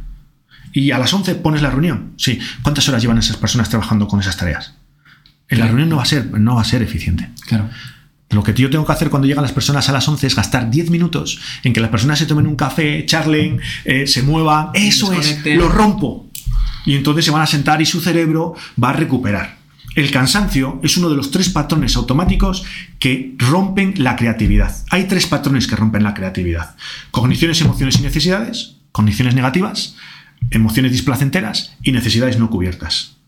Y 0.73 0.91
a 0.91 0.97
las 0.99 1.13
11 1.13 1.35
pones 1.35 1.61
la 1.61 1.69
reunión. 1.71 2.11
Sí. 2.17 2.37
¿Cuántas 2.61 2.87
horas 2.89 3.01
llevan 3.01 3.17
esas 3.17 3.37
personas 3.37 3.69
trabajando 3.69 4.07
con 4.07 4.19
esas 4.19 4.35
tareas? 4.37 4.75
En 5.47 5.59
la 5.59 5.65
reunión 5.67 5.89
no 5.89 5.95
va 5.95 6.03
a 6.03 6.05
ser, 6.05 6.25
no 6.39 6.55
va 6.55 6.61
a 6.61 6.65
ser 6.65 6.81
eficiente. 6.83 7.29
Claro. 7.47 7.69
Lo 8.32 8.43
que 8.43 8.53
yo 8.53 8.69
tengo 8.69 8.86
que 8.86 8.91
hacer 8.91 9.09
cuando 9.09 9.27
llegan 9.27 9.41
las 9.41 9.53
personas 9.53 9.89
a 9.89 9.91
las 9.91 10.07
11 10.07 10.27
es 10.27 10.36
gastar 10.36 10.69
10 10.69 10.91
minutos 10.91 11.39
en 11.63 11.73
que 11.73 11.80
las 11.80 11.89
personas 11.89 12.19
se 12.19 12.27
tomen 12.27 12.45
un 12.45 12.55
café, 12.55 13.05
charlen, 13.05 13.59
eh, 13.86 14.05
se 14.05 14.21
muevan. 14.21 14.69
Eso 14.73 15.11
es, 15.13 15.43
lo 15.45 15.67
rompo. 15.67 16.30
Y 16.86 16.95
entonces 16.95 17.25
se 17.25 17.32
van 17.32 17.41
a 17.41 17.47
sentar 17.47 17.82
y 17.82 17.86
su 17.86 18.01
cerebro 18.01 18.53
va 18.82 18.91
a 18.91 18.93
recuperar. 18.93 19.57
El 19.95 20.11
cansancio 20.11 20.80
es 20.84 20.95
uno 20.97 21.09
de 21.09 21.15
los 21.15 21.32
tres 21.32 21.49
patrones 21.49 21.95
automáticos 21.95 22.63
que 22.99 23.36
rompen 23.38 23.95
la 23.97 24.15
creatividad. 24.15 24.75
Hay 24.91 25.05
tres 25.05 25.25
patrones 25.25 25.67
que 25.67 25.75
rompen 25.75 26.03
la 26.03 26.13
creatividad. 26.13 26.75
Cogniciones, 27.09 27.59
emociones 27.61 27.99
y 27.99 28.03
necesidades, 28.03 28.75
cogniciones 28.91 29.34
negativas, 29.34 29.95
emociones 30.51 30.91
displacenteras 30.91 31.75
y 31.82 31.91
necesidades 31.91 32.38
no 32.38 32.49
cubiertas. 32.49 33.18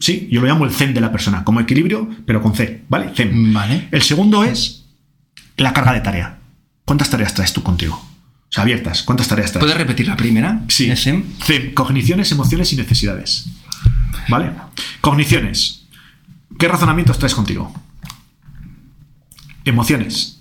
Sí, 0.00 0.28
yo 0.32 0.40
lo 0.40 0.46
llamo 0.48 0.64
el 0.64 0.72
zen 0.72 0.94
de 0.94 1.00
la 1.00 1.12
persona, 1.12 1.44
como 1.44 1.60
equilibrio, 1.60 2.08
pero 2.26 2.42
con 2.42 2.54
C, 2.54 2.82
¿vale? 2.88 3.12
Zen. 3.14 3.52
Vale. 3.52 3.88
El 3.92 4.02
segundo 4.02 4.42
es 4.44 4.86
la 5.58 5.72
carga 5.74 5.92
de 5.92 6.00
tarea. 6.00 6.38
¿Cuántas 6.86 7.10
tareas 7.10 7.34
traes 7.34 7.52
tú 7.52 7.62
contigo? 7.62 7.94
O 7.94 8.52
sea, 8.52 8.62
abiertas. 8.62 9.02
¿Cuántas 9.02 9.28
tareas 9.28 9.52
traes? 9.52 9.60
¿Puedes 9.62 9.76
repetir 9.76 10.08
la 10.08 10.16
primera? 10.16 10.62
Sí. 10.68 10.86
¿De 10.86 10.96
Zen? 10.96 11.24
Zen, 11.44 11.72
cogniciones, 11.74 12.32
emociones 12.32 12.72
y 12.72 12.76
necesidades. 12.76 13.46
¿Vale? 14.28 14.52
Cogniciones. 15.02 15.84
¿Qué 16.58 16.66
razonamientos 16.66 17.18
traes 17.18 17.34
contigo? 17.34 17.72
Emociones. 19.64 20.40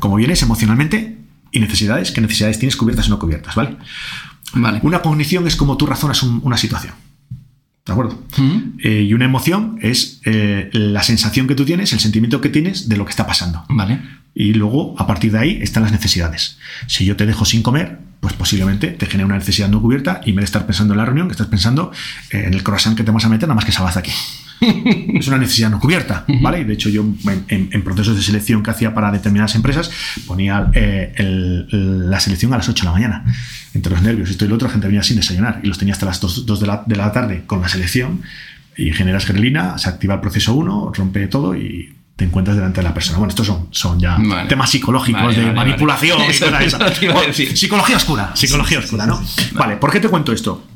¿Cómo 0.00 0.16
vienes 0.16 0.42
emocionalmente? 0.42 1.18
Y 1.50 1.60
necesidades. 1.60 2.12
¿Qué 2.12 2.20
necesidades 2.20 2.58
tienes 2.58 2.76
cubiertas 2.76 3.06
o 3.06 3.10
no 3.10 3.18
cubiertas? 3.18 3.54
¿Vale? 3.54 3.76
Vale. 4.52 4.80
Una 4.82 5.00
cognición 5.02 5.46
es 5.46 5.56
como 5.56 5.76
tú 5.76 5.86
razonas 5.86 6.22
un- 6.22 6.40
una 6.44 6.58
situación. 6.58 6.92
¿De 7.88 7.92
acuerdo? 7.94 8.22
Eh, 8.84 9.06
y 9.08 9.14
una 9.14 9.24
emoción 9.24 9.78
es 9.80 10.20
eh, 10.26 10.68
la 10.72 11.02
sensación 11.02 11.46
que 11.46 11.54
tú 11.54 11.64
tienes, 11.64 11.90
el 11.94 12.00
sentimiento 12.00 12.42
que 12.42 12.50
tienes 12.50 12.90
de 12.90 12.98
lo 12.98 13.06
que 13.06 13.10
está 13.10 13.26
pasando. 13.26 13.64
Vale. 13.70 13.98
Y 14.34 14.52
luego, 14.52 14.94
a 14.98 15.06
partir 15.06 15.32
de 15.32 15.38
ahí, 15.38 15.58
están 15.62 15.84
las 15.84 15.90
necesidades. 15.90 16.58
Si 16.86 17.06
yo 17.06 17.16
te 17.16 17.24
dejo 17.24 17.46
sin 17.46 17.62
comer, 17.62 17.98
pues 18.20 18.34
posiblemente 18.34 18.88
te 18.88 19.06
genere 19.06 19.24
una 19.24 19.38
necesidad 19.38 19.70
no 19.70 19.80
cubierta 19.80 20.20
y 20.26 20.30
en 20.30 20.36
vez 20.36 20.42
de 20.42 20.44
estar 20.44 20.66
pensando 20.66 20.92
en 20.92 20.98
la 20.98 21.06
reunión, 21.06 21.28
que 21.28 21.32
estás 21.32 21.46
pensando 21.46 21.90
eh, 22.30 22.44
en 22.46 22.52
el 22.52 22.62
croissant 22.62 22.94
que 22.94 23.04
te 23.04 23.10
vas 23.10 23.24
a 23.24 23.30
meter, 23.30 23.48
nada 23.48 23.54
más 23.54 23.64
que 23.64 23.72
de 23.72 24.00
aquí. 24.00 24.12
es 25.18 25.28
una 25.28 25.38
necesidad 25.38 25.70
no 25.70 25.78
cubierta, 25.80 26.24
¿vale? 26.40 26.60
Y 26.60 26.64
de 26.64 26.74
hecho, 26.74 26.88
yo 26.88 27.02
en, 27.02 27.44
en- 27.48 27.68
en 27.72 27.82
procesos 27.82 28.16
de 28.16 28.22
selección 28.22 28.62
que 28.62 28.70
hacía 28.70 28.94
para 28.94 29.10
determinadas 29.12 29.54
empresas, 29.54 29.90
ponía 30.26 30.70
eh, 30.74 31.12
el- 31.16 32.10
la 32.10 32.20
selección 32.20 32.52
a 32.54 32.56
las 32.58 32.68
8 32.68 32.82
de 32.82 32.86
la 32.86 32.92
mañana. 32.92 33.24
Entre 33.74 33.92
los 33.92 34.02
nervios, 34.02 34.30
esto 34.30 34.44
y 34.44 34.48
lo 34.48 34.54
otro, 34.56 34.66
la 34.68 34.72
gente 34.72 34.86
venía 34.88 35.02
sin 35.02 35.16
desayunar 35.16 35.60
y 35.62 35.68
los 35.68 35.78
tenía 35.78 35.94
hasta 35.94 36.06
las 36.06 36.20
2, 36.20 36.46
de, 36.60 36.66
la, 36.66 36.82
de 36.86 36.96
la 36.96 37.12
tarde 37.12 37.42
con 37.46 37.60
la 37.60 37.68
selección 37.68 38.22
y 38.76 38.92
generas 38.92 39.26
grelina, 39.26 39.76
se 39.78 39.88
activa 39.88 40.14
el 40.14 40.20
proceso 40.20 40.54
1, 40.54 40.92
rompe 40.94 41.26
todo 41.28 41.54
y 41.56 41.94
te 42.16 42.24
encuentras 42.24 42.56
delante 42.56 42.80
de 42.80 42.84
la 42.88 42.94
persona. 42.94 43.18
Bueno, 43.18 43.30
estos 43.30 43.46
son, 43.46 43.68
son 43.70 44.00
ya 44.00 44.16
Vale. 44.18 44.48
temas 44.48 44.70
psicológicos 44.70 45.22
Vale, 45.22 45.36
de 45.38 45.44
vale, 45.44 45.54
manipulación 45.54 46.18
y 46.22 46.26
cosas 46.38 46.58
de 46.58 46.64
esas. 46.66 47.00
Bueno. 47.00 47.32
Psicología 47.32 47.96
oscura, 47.96 48.30
psicología 48.34 48.78
oscura, 48.80 49.06
¿no? 49.06 49.22
Vale, 49.52 49.76
¿por 49.76 49.92
qué 49.92 50.00
te 50.00 50.08
cuento 50.08 50.32
esto? 50.32 50.66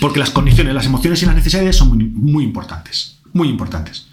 Porque 0.00 0.18
las 0.18 0.30
condiciones, 0.30 0.74
las 0.74 0.86
emociones 0.86 1.22
y 1.22 1.26
las 1.26 1.34
necesidades 1.34 1.76
son 1.76 2.12
muy, 2.14 2.44
importantes. 2.44 3.18
Muy 3.32 3.48
importantes. 3.48 4.06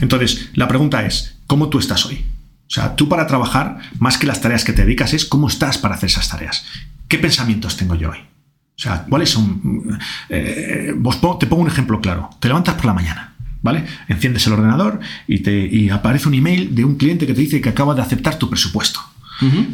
Entonces, 0.00 0.50
la 0.54 0.68
pregunta 0.68 1.04
es, 1.04 1.36
¿cómo 1.46 1.68
tú 1.68 1.78
estás 1.78 2.06
hoy? 2.06 2.24
O 2.66 2.70
sea, 2.70 2.96
tú 2.96 3.08
para 3.08 3.26
trabajar, 3.26 3.78
más 3.98 4.18
que 4.18 4.26
las 4.26 4.40
tareas 4.40 4.64
que 4.64 4.72
te 4.72 4.84
dedicas, 4.84 5.14
es 5.14 5.24
cómo 5.24 5.48
estás 5.48 5.78
para 5.78 5.94
hacer 5.94 6.10
esas 6.10 6.28
tareas. 6.28 6.64
¿Qué 7.08 7.18
pensamientos 7.18 7.76
tengo 7.76 7.94
yo 7.94 8.10
hoy? 8.10 8.18
O 8.18 8.80
sea, 8.80 9.04
¿cuáles 9.08 9.30
son? 9.30 9.98
eh, 10.28 10.92
vos 10.96 11.20
te 11.38 11.46
pongo 11.46 11.62
un 11.62 11.68
ejemplo 11.68 12.00
claro. 12.00 12.30
Te 12.38 12.48
levantas 12.48 12.74
por 12.76 12.84
la 12.84 12.94
mañana, 12.94 13.34
¿vale? 13.62 13.84
Enciendes 14.06 14.46
el 14.46 14.52
ordenador 14.52 15.00
y, 15.26 15.40
te, 15.40 15.66
y 15.66 15.90
aparece 15.90 16.28
un 16.28 16.34
email 16.34 16.74
de 16.74 16.84
un 16.84 16.96
cliente 16.96 17.26
que 17.26 17.34
te 17.34 17.40
dice 17.40 17.60
que 17.60 17.70
acaba 17.70 17.94
de 17.94 18.02
aceptar 18.02 18.38
tu 18.38 18.48
presupuesto. 18.48 19.00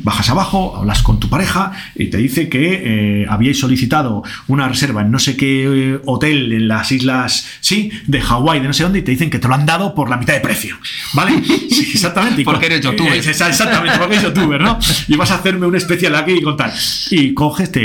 Bajas 0.03 0.29
abajo, 0.31 0.77
hablas 0.77 1.03
con 1.03 1.19
tu 1.21 1.29
pareja 1.29 1.73
y 1.95 2.07
te 2.07 2.19
dice 2.19 2.49
que 2.49 3.23
eh, 3.23 3.27
habíais 3.29 3.59
solicitado 3.59 4.23
una 4.47 4.69
reserva 4.69 5.03
en 5.03 5.11
no 5.11 5.19
sé 5.19 5.37
qué 5.37 5.65
eh, 5.95 6.01
hotel 6.05 6.53
en 6.53 6.69
las 6.69 6.93
islas, 6.93 7.47
sí, 7.61 7.91
de 8.07 8.21
Hawái, 8.21 8.61
de 8.61 8.67
no 8.69 8.73
sé 8.75 8.83
dónde, 8.83 8.99
y 8.99 9.03
te 9.03 9.11
dicen 9.13 9.31
que 9.31 9.39
te 9.39 9.49
lo 9.49 9.55
han 9.55 9.65
dado 9.67 9.95
por 9.95 10.11
la 10.11 10.17
mitad 10.17 10.35
de 10.35 10.41
precio. 10.41 10.77
¿Vale? 11.15 11.43
Sí, 11.75 11.91
exactamente. 11.95 12.43
Y 12.43 12.45
Porque 12.45 12.67
eres 12.67 12.81
youtuber. 12.83 13.15
eh, 13.15 13.21
exa- 13.21 13.49
Exactamente, 13.49 13.99
porque 13.99 14.15
eres 14.17 14.27
youtuber, 14.29 14.61
¿no? 14.61 14.79
Y 15.09 15.17
vas 15.17 15.31
a 15.33 15.37
hacerme 15.37 15.67
un 15.67 15.75
especial 15.75 16.15
aquí 16.15 16.41
con 16.41 16.57
tal. 16.57 16.73
Y 17.11 17.35
coges, 17.35 17.73
te, 17.73 17.81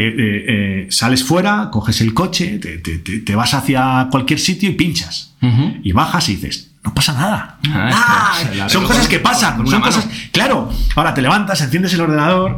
eh, 0.84 0.88
sales 0.92 1.24
fuera, 1.24 1.70
coges 1.72 2.02
el 2.02 2.14
coche, 2.14 2.60
te, 2.60 2.78
te- 2.78 3.00
te- 3.00 3.20
te 3.20 3.36
vas 3.36 3.54
hacia 3.56 4.08
cualquier 4.12 4.40
sitio 4.40 4.70
y 4.70 4.74
pinchas. 4.74 5.34
Y 5.84 5.92
bajas 5.94 6.30
y 6.30 6.36
dices, 6.36 6.69
no 6.84 6.94
pasa 6.94 7.14
nada. 7.14 7.58
Ah, 7.72 8.34
Ah, 8.62 8.70
son 8.70 8.86
cosas 8.86 9.08
que 9.08 9.20
pasan. 9.20 9.66
son 9.68 9.82
cosas, 9.82 10.08
claro, 10.32 10.70
ahora 10.96 11.14
te 11.14 11.22
levantas, 11.22 11.60
enciendes 11.62 11.94
el 11.94 12.02
ordenador, 12.02 12.58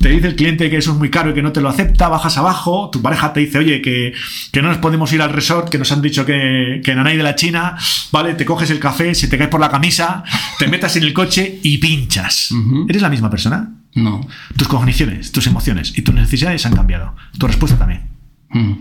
te 0.00 0.08
dice 0.10 0.26
el 0.28 0.36
cliente 0.36 0.68
que 0.70 0.76
eso 0.76 0.92
es 0.92 0.98
muy 0.98 1.08
caro 1.10 1.30
y 1.30 1.34
que 1.34 1.42
no 1.42 1.52
te 1.52 1.60
lo 1.60 1.68
acepta, 1.68 2.08
bajas 2.08 2.36
abajo, 2.36 2.90
tu 2.90 3.00
pareja 3.00 3.32
te 3.32 3.40
dice, 3.40 3.58
oye, 3.58 3.80
que, 3.80 4.12
que 4.52 4.62
no 4.62 4.68
nos 4.68 4.78
podemos 4.78 5.12
ir 5.12 5.22
al 5.22 5.30
resort, 5.32 5.68
que 5.68 5.78
nos 5.78 5.90
han 5.92 6.02
dicho 6.02 6.24
que, 6.26 6.80
que 6.84 6.94
Nanay 6.94 7.16
de 7.16 7.22
la 7.22 7.34
China, 7.36 7.76
¿vale? 8.12 8.34
Te 8.34 8.44
coges 8.44 8.70
el 8.70 8.80
café, 8.80 9.14
se 9.14 9.28
te 9.28 9.38
cae 9.38 9.48
por 9.48 9.60
la 9.60 9.70
camisa, 9.70 10.24
te 10.58 10.66
metas 10.68 10.96
en 10.96 11.04
el 11.04 11.12
coche 11.12 11.60
y 11.62 11.78
pinchas. 11.78 12.50
¿Eres 12.88 13.02
la 13.02 13.08
misma 13.08 13.30
persona? 13.30 13.70
No. 13.94 14.20
Tus 14.56 14.68
cogniciones, 14.68 15.32
tus 15.32 15.46
emociones 15.46 15.96
y 15.96 16.02
tus 16.02 16.14
necesidades 16.14 16.64
han 16.66 16.74
cambiado. 16.76 17.14
Tu 17.38 17.46
respuesta 17.46 17.78
también. 17.78 18.02
Mm. 18.50 18.72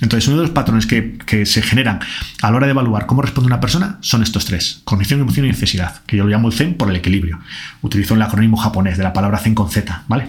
Entonces, 0.00 0.28
uno 0.28 0.36
de 0.36 0.42
los 0.42 0.50
patrones 0.50 0.86
que, 0.86 1.16
que 1.24 1.46
se 1.46 1.62
generan 1.62 2.00
a 2.42 2.50
la 2.50 2.56
hora 2.56 2.66
de 2.66 2.72
evaluar 2.72 3.06
cómo 3.06 3.22
responde 3.22 3.46
una 3.46 3.60
persona 3.60 3.98
son 4.00 4.22
estos 4.22 4.44
tres: 4.44 4.82
cognición, 4.84 5.20
emoción 5.20 5.46
y 5.46 5.50
necesidad, 5.50 6.02
que 6.06 6.16
yo 6.16 6.24
lo 6.24 6.30
llamo 6.30 6.48
el 6.48 6.54
Zen 6.54 6.74
por 6.74 6.90
el 6.90 6.96
equilibrio. 6.96 7.40
Utilizo 7.80 8.14
el 8.14 8.22
acrónimo 8.22 8.56
japonés 8.56 8.98
de 8.98 9.04
la 9.04 9.12
palabra 9.12 9.38
Zen 9.38 9.54
con 9.54 9.70
Z, 9.70 10.04
¿vale? 10.08 10.28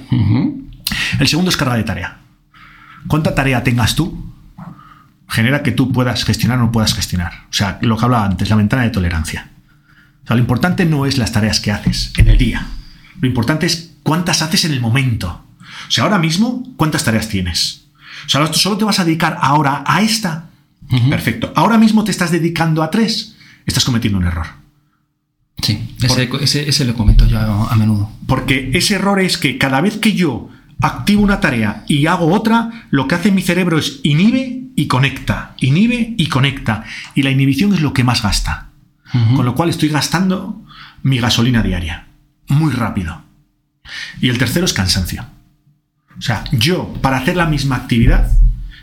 El 1.20 1.28
segundo 1.28 1.50
es 1.50 1.58
carga 1.58 1.76
de 1.76 1.84
tarea. 1.84 2.20
¿Cuánta 3.08 3.36
tarea 3.36 3.64
tengas 3.64 3.96
tú 3.96 4.34
genera 5.30 5.62
que 5.62 5.72
tú 5.72 5.92
puedas 5.92 6.24
gestionar 6.24 6.60
o 6.60 6.62
no 6.62 6.72
puedas 6.72 6.94
gestionar? 6.94 7.34
O 7.50 7.54
sea, 7.54 7.78
lo 7.82 7.98
que 7.98 8.06
hablaba 8.06 8.26
antes, 8.26 8.50
la 8.50 8.56
ventana 8.56 8.84
de 8.84 8.90
tolerancia. 8.90 9.50
O 10.24 10.28
sea, 10.28 10.36
lo 10.36 10.42
importante 10.42 10.86
no 10.86 11.06
es 11.06 11.18
las 11.18 11.32
tareas 11.32 11.60
que 11.60 11.72
haces 11.72 12.14
en 12.18 12.30
el 12.30 12.38
día. 12.38 12.66
Lo 13.20 13.28
importante 13.28 13.66
es 13.66 13.96
cuántas 14.04 14.42
haces 14.42 14.66
en 14.66 14.72
el 14.72 14.80
momento. 14.80 15.46
O 15.88 15.92
sea, 15.92 16.06
ahora 16.06 16.20
mismo, 16.20 16.64
¿cuántas 16.78 17.04
tareas 17.04 17.28
tienes? 17.30 17.87
O 18.28 18.30
sea, 18.30 18.54
solo 18.54 18.78
te 18.78 18.86
vas 18.86 19.00
a 19.00 19.06
dedicar 19.06 19.38
ahora 19.42 19.84
a 19.88 20.02
esta. 20.02 20.50
Perfecto. 21.10 21.52
Ahora 21.56 21.78
mismo 21.78 22.04
te 22.04 22.12
estás 22.12 22.32
dedicando 22.32 22.84
a 22.84 22.92
tres. 22.92 23.36
Estás 23.66 23.86
cometiendo 23.86 24.20
un 24.20 24.26
error. 24.26 24.46
Sí, 25.62 25.96
ese, 26.02 26.30
ese, 26.42 26.70
ese 26.70 26.86
lo 26.86 26.94
comento 26.94 27.26
yo 27.26 27.40
a, 27.40 27.72
a 27.72 27.76
menudo. 27.76 28.12
Porque 28.28 28.70
ese 28.74 28.96
error 28.96 29.20
es 29.20 29.38
que 29.38 29.58
cada 29.58 29.82
vez 29.82 29.98
que 29.98 30.14
yo 30.14 30.50
activo 30.82 31.24
una 31.24 31.40
tarea 31.40 31.84
y 31.88 32.06
hago 32.06 32.32
otra, 32.34 32.86
lo 32.92 33.08
que 33.08 33.16
hace 33.16 33.32
mi 33.32 33.42
cerebro 33.42 33.80
es 33.80 34.02
inhibe 34.04 34.64
y 34.76 34.88
conecta, 34.88 35.56
inhibe 35.60 36.14
y 36.18 36.28
conecta. 36.28 36.84
Y 37.16 37.24
la 37.24 37.32
inhibición 37.32 37.74
es 37.74 37.82
lo 37.82 37.94
que 37.94 38.04
más 38.04 38.22
gasta. 38.22 38.66
Con 39.36 39.46
lo 39.46 39.56
cual 39.56 39.70
estoy 39.70 39.88
gastando 39.88 40.62
mi 41.02 41.18
gasolina 41.18 41.64
diaria. 41.64 42.08
Muy 42.50 42.74
rápido. 42.74 43.24
Y 44.20 44.28
el 44.28 44.38
tercero 44.38 44.66
es 44.66 44.74
cansancio. 44.74 45.26
O 46.18 46.22
sea, 46.22 46.44
yo 46.52 46.94
para 47.02 47.18
hacer 47.18 47.36
la 47.36 47.46
misma 47.46 47.76
actividad, 47.76 48.32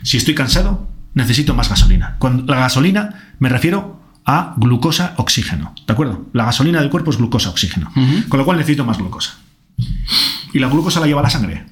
si 0.03 0.17
estoy 0.17 0.35
cansado, 0.35 0.89
necesito 1.13 1.53
más 1.53 1.69
gasolina. 1.69 2.15
Cuando 2.19 2.51
la 2.51 2.59
gasolina 2.59 3.33
me 3.39 3.49
refiero 3.49 4.01
a 4.25 4.53
glucosa, 4.57 5.13
oxígeno. 5.17 5.73
¿De 5.85 5.93
acuerdo? 5.93 6.27
La 6.33 6.45
gasolina 6.45 6.79
del 6.79 6.89
cuerpo 6.89 7.11
es 7.11 7.17
glucosa, 7.17 7.49
oxígeno. 7.49 7.91
Ujú. 7.95 8.29
Con 8.29 8.39
lo 8.39 8.45
cual 8.45 8.57
necesito 8.57 8.85
más 8.85 8.97
glucosa. 8.97 9.35
Y 10.53 10.59
la 10.59 10.67
glucosa 10.67 10.99
la 10.99 11.07
lleva 11.07 11.21
la 11.21 11.29
sangre. 11.29 11.65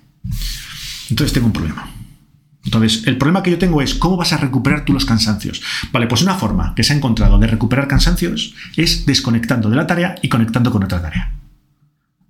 Entonces 1.10 1.34
tengo 1.34 1.48
un 1.48 1.54
problema. 1.54 1.88
Entonces, 2.66 3.06
el 3.08 3.18
problema 3.18 3.44
que 3.44 3.52
yo 3.52 3.58
tengo 3.58 3.82
es 3.82 3.94
cómo 3.94 4.16
vas 4.16 4.32
a 4.32 4.38
recuperar 4.38 4.86
tú 4.86 4.94
los 4.94 5.06
cansancios. 5.06 5.62
Vale, 5.92 6.08
pues 6.08 6.22
una 6.22 6.36
forma 6.36 6.74
que 6.76 6.84
se 6.84 6.94
ha 6.94 6.96
encontrado 6.96 7.38
de 7.38 7.48
recuperar 7.48 7.88
cansancios 7.88 8.56
es 8.78 9.06
desconectando 9.06 9.70
de 9.70 9.76
la 9.76 9.86
tarea 9.86 10.16
y 10.22 10.30
conectando 10.30 10.72
con 10.72 10.84
otra 10.84 11.02
tarea. 11.02 11.34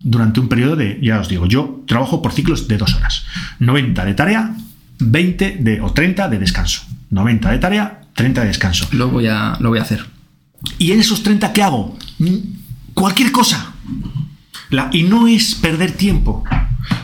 Durante 0.04 0.40
un 0.40 0.50
periodo 0.50 0.76
de, 0.76 1.00
ya 1.02 1.20
os 1.20 1.30
digo, 1.30 1.46
yo 1.48 1.84
trabajo 1.88 2.22
por 2.22 2.34
ciclos 2.34 2.68
de 2.68 2.78
dos 2.78 2.94
horas. 2.96 3.26
90 3.60 4.04
de 4.06 4.14
tarea, 4.14 4.56
20 5.00 5.58
de, 5.62 5.82
o 5.82 5.92
30 5.94 6.28
de 6.30 6.40
descanso. 6.40 6.82
90 7.10 7.52
de 7.52 7.58
tarea, 7.60 8.02
30 8.14 8.42
de 8.42 8.48
descanso. 8.48 8.88
Lo 8.92 9.10
voy 9.10 9.28
a, 9.28 9.56
lo 9.60 9.70
voy 9.70 9.80
a 9.80 9.84
hacer. 9.84 10.06
¿Y 10.78 10.92
en 10.92 11.00
esos 11.00 11.24
30 11.24 11.54
qué 11.54 11.64
hago? 11.64 11.98
Mm, 12.20 12.36
Cualquier 12.94 13.32
cosa. 13.32 13.74
La- 14.70 14.90
y 14.92 15.04
no 15.04 15.28
es 15.28 15.56
perder 15.56 15.94
tiempo, 15.94 16.44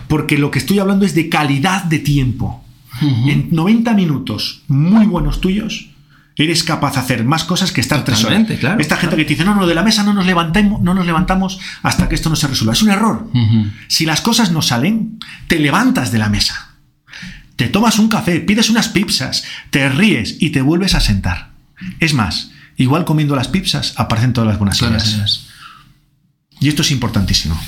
porque 0.07 0.37
lo 0.37 0.51
que 0.51 0.59
estoy 0.59 0.79
hablando 0.79 1.05
es 1.05 1.15
de 1.15 1.29
calidad 1.29 1.83
de 1.85 1.99
tiempo. 1.99 2.63
En 3.01 3.47
90 3.51 3.93
minutos 3.93 4.61
muy 4.67 5.05
buenos 5.05 5.39
tuyos, 5.39 5.88
eres 6.43 6.63
capaz 6.63 6.93
de 6.93 6.99
hacer 7.01 7.25
más 7.25 7.43
cosas 7.43 7.71
que 7.71 7.81
estar 7.81 8.03
tres 8.05 8.23
horas. 8.23 8.45
Claro, 8.59 8.79
Esta 8.79 8.95
gente 8.95 9.15
claro. 9.15 9.17
que 9.17 9.25
te 9.25 9.29
dice, 9.33 9.43
no, 9.45 9.55
no, 9.55 9.67
de 9.67 9.75
la 9.75 9.83
mesa 9.83 10.03
no 10.03 10.13
nos, 10.13 10.25
levantemos, 10.25 10.81
no 10.81 10.93
nos 10.93 11.05
levantamos 11.05 11.59
hasta 11.83 12.07
que 12.07 12.15
esto 12.15 12.29
no 12.29 12.35
se 12.35 12.47
resuelva. 12.47 12.73
Es 12.73 12.81
un 12.81 12.89
error. 12.89 13.29
Si 13.87 14.05
las 14.05 14.21
cosas 14.21 14.51
no 14.51 14.61
salen, 14.61 15.19
te 15.47 15.59
levantas 15.59 16.11
de 16.11 16.17
la 16.19 16.29
mesa. 16.29 16.75
Te 17.55 17.67
tomas 17.67 17.99
un 17.99 18.07
café, 18.07 18.39
pides 18.39 18.69
unas 18.69 18.87
pizzas, 18.87 19.43
te 19.69 19.89
ríes 19.89 20.37
y 20.39 20.51
te 20.51 20.61
vuelves 20.61 20.95
a 20.95 21.01
sentar. 21.01 21.51
Es 21.99 22.13
más, 22.13 22.51
igual 22.77 23.03
comiendo 23.03 23.35
las 23.35 23.49
pizzas 23.49 23.93
aparecen 23.97 24.31
todas 24.33 24.47
las 24.47 24.57
buenas 24.59 24.77
Todas 24.77 24.93
ideas. 24.93 25.13
ideas. 25.15 25.45
Y 26.61 26.69
esto 26.69 26.81
es 26.83 26.91
importantísimo. 26.91 27.59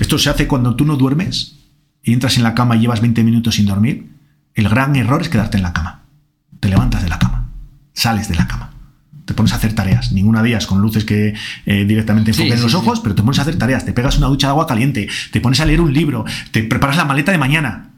Esto 0.00 0.18
se 0.18 0.30
hace 0.30 0.46
cuando 0.46 0.76
tú 0.76 0.84
no 0.84 0.96
duermes 0.96 1.56
y 2.04 2.12
entras 2.12 2.36
en 2.36 2.44
la 2.44 2.54
cama 2.54 2.76
y 2.76 2.80
llevas 2.80 3.00
20 3.00 3.24
minutos 3.24 3.56
sin 3.56 3.66
dormir. 3.66 4.10
El 4.54 4.68
gran 4.68 4.94
error 4.96 5.22
es 5.22 5.28
quedarte 5.28 5.56
en 5.56 5.62
la 5.64 5.72
cama. 5.72 6.02
Te 6.60 6.68
levantas 6.68 7.02
de 7.02 7.08
la 7.08 7.18
cama, 7.18 7.41
sales 7.92 8.28
de 8.28 8.34
la 8.34 8.46
cama, 8.46 8.72
te 9.24 9.34
pones 9.34 9.52
a 9.52 9.56
hacer 9.56 9.74
tareas. 9.74 10.12
Ninguna 10.12 10.42
de 10.42 10.50
ellas 10.50 10.66
con 10.66 10.80
luces 10.80 11.04
que 11.04 11.34
eh, 11.66 11.84
directamente 11.84 12.32
enfoquen 12.32 12.56
sí, 12.56 12.62
los 12.62 12.72
sí. 12.72 12.78
ojos, 12.78 13.00
pero 13.00 13.14
te 13.14 13.22
pones 13.22 13.38
a 13.38 13.42
hacer 13.42 13.56
tareas, 13.56 13.84
te 13.84 13.92
pegas 13.92 14.18
una 14.18 14.26
ducha 14.26 14.48
de 14.48 14.50
agua 14.50 14.66
caliente, 14.66 15.08
te 15.30 15.40
pones 15.40 15.60
a 15.60 15.64
leer 15.64 15.80
un 15.80 15.92
libro, 15.92 16.24
te 16.50 16.62
preparas 16.62 16.96
la 16.96 17.04
maleta 17.04 17.32
de 17.32 17.38
mañana. 17.38 17.90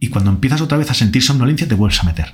Y 0.00 0.08
cuando 0.08 0.30
empiezas 0.30 0.60
otra 0.60 0.78
vez 0.78 0.90
a 0.90 0.94
sentir 0.94 1.22
somnolencia, 1.22 1.66
te 1.66 1.74
vuelves 1.74 2.00
a 2.00 2.04
meter. 2.04 2.32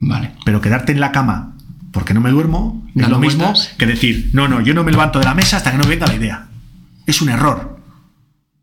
Vale. 0.00 0.32
Pero 0.44 0.60
quedarte 0.60 0.92
en 0.92 1.00
la 1.00 1.12
cama 1.12 1.56
porque 1.92 2.14
no 2.14 2.20
me 2.20 2.30
duermo 2.30 2.84
es 2.88 3.02
Dando 3.02 3.16
lo 3.16 3.20
mismo 3.20 3.44
vueltas. 3.44 3.74
que 3.78 3.86
decir, 3.86 4.30
no, 4.32 4.46
no, 4.46 4.60
yo 4.60 4.74
no 4.74 4.84
me 4.84 4.92
levanto 4.92 5.18
de 5.18 5.24
la 5.24 5.34
mesa 5.34 5.56
hasta 5.56 5.72
que 5.72 5.78
no 5.78 5.84
venga 5.84 6.06
la 6.06 6.14
idea. 6.14 6.48
Es 7.06 7.20
un 7.20 7.28
error. 7.28 7.78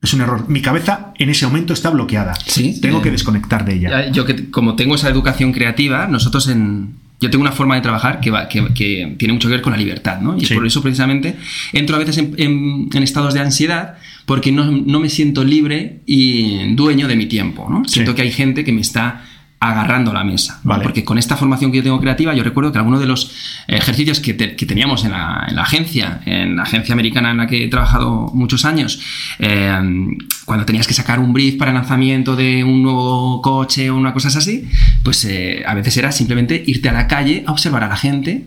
Es 0.02 0.14
un 0.14 0.22
error. 0.22 0.48
Mi 0.48 0.62
cabeza 0.62 1.14
en 1.18 1.30
ese 1.30 1.46
momento 1.48 1.74
está 1.74 1.90
bloqueada. 1.90 2.36
Sí, 2.46 2.80
Tengo 2.80 3.00
eh, 3.00 3.02
que 3.02 3.12
desconectar 3.12 3.66
de 3.66 3.74
ella. 3.74 4.12
Yo 4.12 4.26
que 4.26 4.52
como 4.52 4.76
tengo 4.76 4.96
esa 4.96 5.10
educación 5.10 5.52
creativa, 5.52 6.08
nosotros 6.08 6.48
en 6.48 6.96
yo 7.22 7.30
tengo 7.30 7.42
una 7.42 7.52
forma 7.52 7.76
de 7.76 7.82
trabajar 7.82 8.20
que, 8.20 8.30
va- 8.32 8.48
que, 8.48 8.66
que 8.74 9.16
tiene 9.18 9.34
mucho 9.34 9.48
que 9.48 9.54
ver 9.54 9.62
con 9.62 9.72
la 9.74 9.78
libertad, 9.80 10.20
¿no? 10.22 10.38
Y 10.38 10.46
Sí. 10.46 10.54
por 10.54 10.66
eso 10.66 10.82
precisamente 10.82 11.36
entro 11.74 11.96
a 11.96 12.00
veces 12.00 12.18
en, 12.18 12.34
en- 12.38 12.90
en 12.94 13.04
estados 13.04 13.34
de 13.34 13.40
ansiedad 13.40 13.96
porque 14.26 14.52
no, 14.52 14.66
no 14.70 15.00
me 15.00 15.10
siento 15.10 15.44
libre 15.44 16.02
y 16.06 16.74
dueño 16.76 17.08
de 17.08 17.16
mi 17.16 17.26
tiempo, 17.28 17.68
¿no? 17.70 17.86
Siento 17.86 18.12
Sí. 18.12 18.16
que 18.16 18.22
hay 18.24 18.32
gente 18.32 18.64
que 18.64 18.72
me 18.74 18.82
está 18.82 19.24
agarrando 19.72 20.14
la 20.14 20.24
mesa. 20.24 20.60
Porque 20.84 21.04
con 21.04 21.18
esta 21.18 21.36
formación 21.38 21.72
que 21.72 21.78
yo 21.78 21.84
tengo 21.84 22.00
creativa, 22.00 22.34
yo 22.34 22.44
recuerdo 22.44 22.72
que 22.72 22.78
algunos 22.78 23.00
de 23.00 23.06
los 23.08 23.32
ejercicios 23.68 24.20
que, 24.20 24.34
te- 24.34 24.56
que 24.56 24.66
teníamos 24.66 25.06
en 25.06 25.12
la, 25.12 25.46
en 25.48 25.56
la 25.56 25.62
agencia, 25.64 26.22
en 26.26 26.56
la 26.56 26.64
agencia 26.64 26.94
americana 26.94 27.32
en 27.32 27.38
la 27.38 27.48
que 27.48 27.64
he 27.66 27.68
trabajado 27.68 28.32
muchos 28.34 28.66
años, 28.66 29.00
eh, 29.40 29.72
cuando 30.46 30.66
tenías 30.66 30.88
que 30.88 30.94
sacar 30.94 31.20
un 31.20 31.34
brief 31.34 31.58
para 31.58 31.72
el 31.72 31.76
lanzamiento 31.76 32.36
de 32.36 32.64
un 32.64 32.84
nuevo 32.84 33.42
coche 33.42 33.90
o 33.90 33.96
una 33.96 34.14
cosa 34.14 34.28
así, 34.38 34.68
pues 35.04 35.24
eh, 35.26 35.64
a 35.66 35.74
veces 35.74 35.96
era 35.98 36.12
simplemente 36.12 36.64
irte 36.66 36.90
a 36.90 36.94
la 36.94 37.08
calle 37.08 37.44
a 37.48 37.52
observar 37.52 37.84
a 37.84 37.88
la 37.88 37.98
gente 37.98 38.46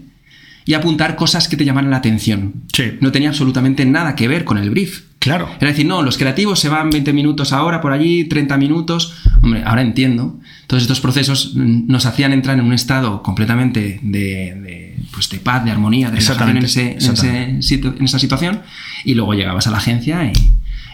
y 0.69 0.75
apuntar 0.75 1.17
cosas 1.17 1.49
que 1.49 1.57
te 1.57 1.65
llamaran 1.65 1.91
la 1.91 1.97
atención. 1.97 2.53
Sí. 2.75 2.99
No 3.01 3.11
tenía 3.11 3.31
absolutamente 3.31 3.87
nada 3.87 4.15
que 4.15 4.29
ver 4.29 4.45
con 4.45 4.59
el 4.59 4.69
brief. 4.69 5.05
Claro. 5.19 5.49
Era 5.59 5.71
decir, 5.71 5.87
no, 5.87 6.03
los 6.03 6.19
creativos 6.19 6.61
se 6.61 6.69
van 6.69 6.91
20 6.91 7.15
minutos 7.15 7.55
ahora 7.55 7.81
por 7.81 7.91
allí, 7.91 8.25
30 8.25 8.59
minutos. 8.59 9.15
Hombre, 9.41 9.63
ahora 9.65 9.81
entiendo. 9.81 10.39
Todos 10.67 10.83
estos 10.83 11.01
procesos 11.01 11.55
nos 11.55 12.05
hacían 12.05 12.35
entrar 12.35 12.59
en 12.59 12.67
un 12.67 12.75
estado 12.75 13.23
completamente 13.23 13.99
de, 14.03 14.21
de, 14.61 14.97
pues 15.11 15.31
de 15.31 15.39
paz, 15.39 15.65
de 15.65 15.71
armonía, 15.71 16.11
de 16.11 16.21
relajación 16.21 16.59
en, 16.59 16.65
ese, 16.65 16.99
en, 17.01 17.13
ese 17.59 17.75
en 17.75 18.05
esa 18.05 18.19
situación. 18.19 18.61
Y 19.07 19.15
luego 19.15 19.33
llegabas 19.33 19.67
a 19.69 19.71
la 19.71 19.79
agencia 19.79 20.23
y. 20.27 20.33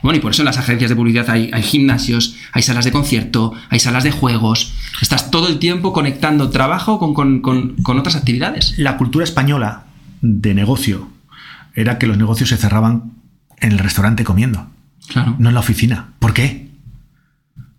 Bueno, 0.05 0.19
y 0.19 0.21
por 0.21 0.31
eso 0.31 0.43
en 0.43 0.47
las 0.47 0.59
agencias 0.59 0.89
de 0.91 0.95
publicidad 0.97 1.29
hay, 1.31 1.51
hay 1.53 1.63
gimnasios, 1.63 2.37
hay 2.53 2.63
salas 2.63 2.85
de 2.85 2.93
concierto, 2.93 3.53
hay 3.71 3.81
salas 3.81 4.05
de 4.05 4.13
juegos. 4.13 4.73
Estás 5.01 5.31
todo 5.33 5.49
el 5.49 5.59
tiempo 5.59 5.93
conectando 5.93 6.51
trabajo 6.51 6.99
con, 7.01 7.15
con- 7.15 7.41
con- 7.41 7.75
con 7.83 7.99
otras 7.99 8.15
actividades. 8.15 8.75
La 8.79 8.97
cultura 8.99 9.25
española 9.25 9.85
de 10.21 10.55
negocio 10.55 11.09
era 11.75 11.99
que 11.99 12.07
los 12.07 12.19
negocios 12.19 12.51
se 12.51 12.57
cerraban 12.57 13.13
en 13.61 13.73
el 13.73 13.79
restaurante 13.81 14.23
comiendo, 14.25 14.67
Claro. 15.09 15.35
no 15.39 15.49
en 15.49 15.55
la 15.55 15.61
oficina. 15.61 16.09
¿Por 16.21 16.33
qué? 16.35 16.69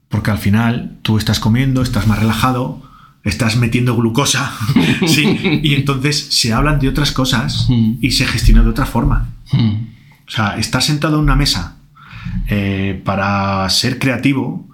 Porque 0.09 0.31
al 0.31 0.37
final 0.37 0.97
tú 1.01 1.17
estás 1.17 1.39
comiendo, 1.39 1.81
estás 1.81 2.07
más 2.07 2.19
relajado, 2.19 2.81
estás 3.23 3.55
metiendo 3.57 3.95
glucosa, 3.95 4.51
sí, 5.07 5.61
y 5.63 5.75
entonces 5.75 6.27
se 6.31 6.53
hablan 6.53 6.79
de 6.79 6.89
otras 6.89 7.11
cosas 7.11 7.67
Mm. 7.69 7.93
y 8.01 8.11
se 8.11 8.25
gestiona 8.25 8.61
de 8.63 8.69
otra 8.69 8.85
forma. 8.85 9.29
Mm. 9.51 9.75
O 10.27 10.31
sea, 10.31 10.57
estar 10.57 10.81
sentado 10.81 11.17
en 11.17 11.23
una 11.23 11.35
mesa 11.35 11.74
eh, 12.47 13.01
para 13.05 13.67
ser 13.69 13.99
creativo, 13.99 14.67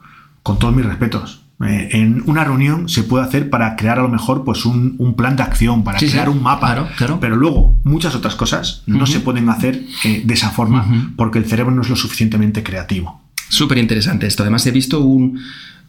con 0.44 0.60
todos 0.60 0.76
mis 0.76 0.86
respetos. 0.86 1.40
eh, 1.64 1.90
en 1.92 2.24
una 2.26 2.44
reunión 2.44 2.90
se 2.90 3.04
puede 3.04 3.24
hacer 3.24 3.50
para 3.52 3.76
crear 3.76 4.00
a 4.00 4.02
lo 4.02 4.10
mejor 4.10 4.44
pues 4.44 4.66
un, 4.66 4.96
un 4.98 5.14
plan 5.16 5.36
de 5.36 5.44
acción, 5.44 5.84
para 5.84 6.00
Sí, 6.00 6.08
sí, 6.08 6.14
crear 6.14 6.28
un 6.30 6.42
mapa. 6.42 6.68
claro, 6.74 6.88
claro. 6.98 7.20
Pero 7.20 7.36
luego 7.36 7.80
muchas 7.84 8.16
otras 8.16 8.34
cosas 8.36 8.82
no 8.88 9.06
se 9.06 9.20
pueden 9.20 9.48
hacer 9.50 9.84
eh, 10.04 10.24
de 10.26 10.34
esa 10.34 10.50
forma 10.50 10.82
Ujú. 10.82 11.16
porque 11.16 11.38
el 11.38 11.46
cerebro 11.46 11.72
no 11.74 11.84
es 11.84 11.90
lo 11.90 11.96
suficientemente 11.96 12.64
creativo. 12.64 13.22
Súper 13.48 13.78
interesante 13.78 14.26
esto. 14.26 14.42
Además, 14.44 14.66
he 14.66 14.72
visto 14.72 15.02
un. 15.02 15.40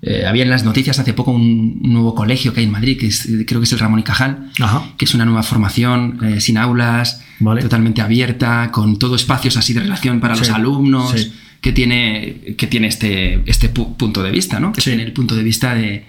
eh, 0.03 0.27
había 0.27 0.43
en 0.43 0.51
las 0.51 0.65
noticias 0.65 0.99
hace 0.99 1.15
poco 1.15 1.31
un 1.31 1.81
nuevo 1.83 2.15
colegio 2.15 2.53
que 2.53 2.59
hay 2.61 2.67
en 2.67 2.73
Madrid, 2.73 2.99
que 2.99 3.07
es- 3.07 3.27
creo 3.47 3.61
que 3.61 3.65
es 3.65 3.73
el 3.73 3.79
Ramón 3.79 4.01
y 4.01 4.03
Cajal, 4.03 4.51
Ajá. 4.61 4.83
que 4.99 5.05
es 5.07 5.15
una 5.15 5.25
nueva 5.25 5.43
formación 5.45 6.19
eh, 6.25 6.41
sin 6.41 6.59
aulas, 6.59 7.23
Vale. 7.39 7.63
totalmente 7.63 8.03
abierta, 8.03 8.71
con 8.73 8.99
todo 8.99 9.15
espacios 9.15 9.57
así 9.57 9.73
de 9.73 9.81
relación 9.81 10.19
para 10.21 10.35
los 10.37 10.51
alumnos, 10.51 11.13
sí. 11.13 11.33
Que 11.63 11.73
tiene, 11.73 12.55
que 12.59 12.67
tiene 12.67 12.89
este, 12.89 13.41
este 13.47 13.73
pu- 13.73 13.97
punto 13.97 14.23
de 14.23 14.31
vista, 14.31 14.61
¿no? 14.61 14.73
Que 14.73 14.83
Sí. 14.83 14.91
tiene 14.91 15.05
el 15.05 15.13
punto 15.13 15.35
de 15.35 15.43
vista 15.43 15.75
de, 15.75 16.05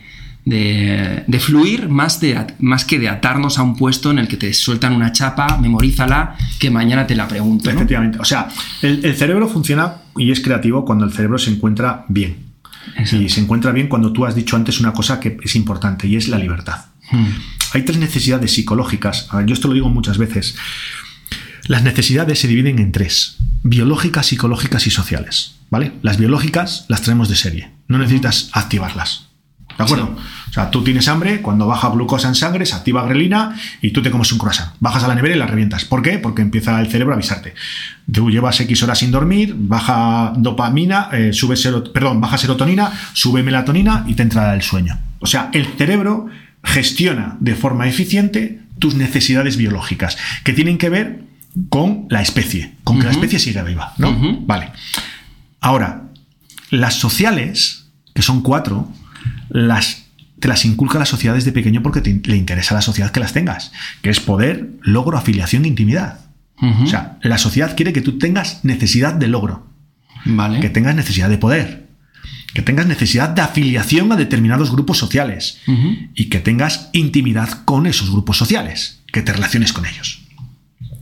de, 0.45 1.23
de 1.25 1.39
fluir 1.39 1.87
más, 1.89 2.19
de, 2.19 2.45
más 2.59 2.83
que 2.85 2.99
de 2.99 3.07
atarnos 3.07 3.57
a 3.59 3.63
un 3.63 3.77
puesto 3.77 4.11
en 4.11 4.19
el 4.19 4.27
que 4.27 4.35
te 4.35 4.53
sueltan 4.53 4.93
una 4.93 5.11
chapa, 5.13 5.57
memorízala, 5.57 6.35
que 6.59 6.69
mañana 6.69 7.07
te 7.07 7.15
la 7.15 7.27
pregunto. 7.27 7.69
¿no? 7.69 7.75
Efectivamente. 7.77 8.17
O 8.19 8.25
sea, 8.25 8.49
el, 8.81 9.05
el 9.05 9.15
cerebro 9.15 9.47
funciona 9.47 9.97
y 10.17 10.31
es 10.31 10.41
creativo 10.41 10.83
cuando 10.85 11.05
el 11.05 11.13
cerebro 11.13 11.37
se 11.37 11.51
encuentra 11.51 12.05
bien. 12.09 12.37
Exacto. 12.97 13.23
Y 13.23 13.29
se 13.29 13.39
encuentra 13.39 13.71
bien 13.71 13.87
cuando 13.87 14.11
tú 14.11 14.25
has 14.25 14.35
dicho 14.35 14.55
antes 14.57 14.79
una 14.81 14.91
cosa 14.91 15.19
que 15.19 15.37
es 15.41 15.55
importante 15.55 16.07
y 16.07 16.17
es 16.17 16.27
la 16.27 16.37
libertad. 16.37 16.85
Mm. 17.11 17.25
Hay 17.75 17.83
tres 17.83 17.97
necesidades 17.97 18.51
psicológicas. 18.51 19.27
A 19.31 19.37
ver, 19.37 19.45
Yo 19.45 19.53
esto 19.53 19.67
lo 19.69 19.73
digo 19.75 19.89
muchas 19.89 20.17
veces. 20.17 20.55
Las 21.65 21.83
necesidades 21.83 22.39
se 22.39 22.47
dividen 22.47 22.79
en 22.79 22.91
tres: 22.91 23.37
biológicas, 23.63 24.27
psicológicas 24.27 24.87
y 24.87 24.91
sociales. 24.91 25.55
¿Vale? 25.69 25.93
Las 26.03 26.17
biológicas 26.17 26.85
las 26.87 27.01
traemos 27.01 27.29
de 27.29 27.35
serie. 27.35 27.71
No 27.87 27.97
necesitas 27.97 28.49
activarlas. 28.53 29.27
¿De 29.75 29.83
acuerdo? 29.83 30.15
O 30.49 30.53
sea, 30.53 30.69
tú 30.69 30.83
tienes 30.83 31.07
hambre, 31.07 31.41
cuando 31.41 31.65
baja 31.65 31.89
glucosa 31.89 32.27
en 32.27 32.35
sangre, 32.35 32.63
se 32.65 32.75
activa 32.75 33.07
grelina 33.07 33.55
y 33.81 33.89
tú 33.89 34.03
te 34.03 34.11
comes 34.11 34.31
un 34.31 34.37
croissant. 34.37 34.73
Bajas 34.79 35.03
a 35.03 35.07
la 35.07 35.15
nevera 35.15 35.35
y 35.35 35.39
la 35.39 35.47
revientas. 35.47 35.83
¿Por 35.83 36.03
qué? 36.03 36.19
Porque 36.19 36.43
empieza 36.43 36.79
el 36.79 36.91
cerebro 36.91 37.13
a 37.13 37.15
avisarte. 37.15 37.55
Tú 38.11 38.29
llevas 38.29 38.59
X 38.59 38.83
horas 38.83 38.99
sin 38.99 39.09
dormir, 39.09 39.55
baja 39.57 40.33
dopamina, 40.37 41.09
eh, 41.11 41.33
sube 41.33 41.55
perdón, 41.91 42.21
baja 42.21 42.37
serotonina, 42.37 42.91
sube 43.13 43.41
melatonina 43.41 44.03
y 44.07 44.13
te 44.13 44.21
entra 44.21 44.53
el 44.53 44.61
sueño. 44.61 44.99
O 45.19 45.25
sea, 45.25 45.49
el 45.53 45.65
cerebro 45.75 46.27
gestiona 46.63 47.37
de 47.39 47.55
forma 47.55 47.87
eficiente 47.87 48.59
tus 48.77 48.93
necesidades 48.93 49.57
biológicas, 49.57 50.17
que 50.43 50.53
tienen 50.53 50.77
que 50.77 50.89
ver 50.89 51.23
con 51.69 52.07
la 52.09 52.21
especie, 52.21 52.73
con 52.83 52.97
que 52.99 53.05
la 53.05 53.11
especie 53.11 53.39
siga 53.39 53.63
viva, 53.63 53.93
¿no? 53.97 54.11
Vale. 54.45 54.71
Ahora, 55.61 56.09
las 56.69 56.95
sociales, 56.95 57.85
que 58.13 58.21
son 58.21 58.41
cuatro, 58.41 58.89
las, 59.49 60.05
te 60.39 60.47
las 60.47 60.65
inculca 60.65 60.99
la 60.99 61.05
sociedad 61.05 61.35
desde 61.35 61.51
pequeño 61.51 61.81
porque 61.83 62.01
te- 62.01 62.21
le 62.25 62.35
interesa 62.37 62.73
a 62.73 62.77
la 62.77 62.81
sociedad 62.81 63.11
que 63.11 63.19
las 63.19 63.33
tengas, 63.33 63.71
que 64.01 64.09
es 64.09 64.19
poder, 64.19 64.69
logro, 64.81 65.17
afiliación 65.17 65.65
e 65.65 65.67
intimidad. 65.67 66.19
O 66.83 66.87
sea, 66.87 67.17
la 67.21 67.37
sociedad 67.37 67.75
quiere 67.75 67.91
que 67.93 68.01
tú 68.01 68.17
tengas 68.17 68.63
necesidad 68.63 69.13
de 69.13 69.27
logro, 69.27 69.67
vale. 70.25 70.59
que 70.61 70.69
tengas 70.69 70.95
necesidad 70.95 71.29
de 71.29 71.37
poder, 71.37 71.87
que 72.53 72.61
tengas 72.61 72.85
necesidad 72.87 73.29
de 73.29 73.41
afiliación 73.41 74.11
a 74.11 74.15
determinados 74.15 74.71
grupos 74.71 74.97
sociales 74.97 75.59
y 76.15 76.25
que 76.29 76.39
tengas 76.39 76.89
intimidad 76.93 77.63
con 77.65 77.85
esos 77.85 78.11
grupos 78.11 78.37
sociales, 78.37 79.01
que 79.11 79.21
te 79.21 79.33
relaciones 79.33 79.73
con 79.73 79.85
ellos. 79.85 80.22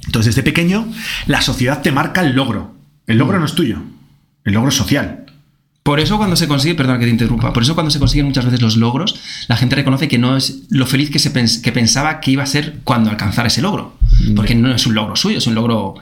Entonces, 0.05 0.35
desde 0.35 0.43
pequeño, 0.43 0.87
la 1.27 1.41
sociedad 1.41 1.81
te 1.81 1.91
marca 1.91 2.21
el 2.21 2.35
logro. 2.35 2.75
El 3.07 3.17
logro 3.17 3.39
no 3.39 3.45
es 3.45 3.53
tuyo, 3.53 3.81
el 4.45 4.53
logro 4.53 4.69
es 4.69 4.75
social. 4.75 5.25
Por 5.83 5.99
eso 5.99 6.17
cuando 6.17 6.35
se 6.35 6.47
consigue, 6.47 6.75
perdón 6.75 6.99
que 6.99 7.05
te 7.05 7.11
interrumpa, 7.11 7.53
por 7.53 7.63
eso 7.63 7.73
cuando 7.73 7.89
se 7.89 7.97
consiguen 7.97 8.27
muchas 8.27 8.45
veces 8.45 8.61
los 8.61 8.77
logros, 8.77 9.19
la 9.47 9.57
gente 9.57 9.75
reconoce 9.75 10.07
que 10.07 10.19
no 10.19 10.37
es 10.37 10.63
lo 10.69 10.85
feliz 10.85 11.09
que, 11.09 11.17
se 11.17 11.33
que 11.33 11.71
pensaba 11.71 12.19
que 12.19 12.31
iba 12.31 12.43
a 12.43 12.47
ser 12.47 12.81
cuando 12.83 13.09
alcanzara 13.09 13.47
ese 13.47 13.63
logro. 13.63 13.97
Porque 14.35 14.53
no 14.53 14.71
es 14.71 14.85
un 14.85 14.93
logro 14.93 15.15
suyo, 15.15 15.39
es 15.39 15.47
un 15.47 15.55
logro 15.55 15.95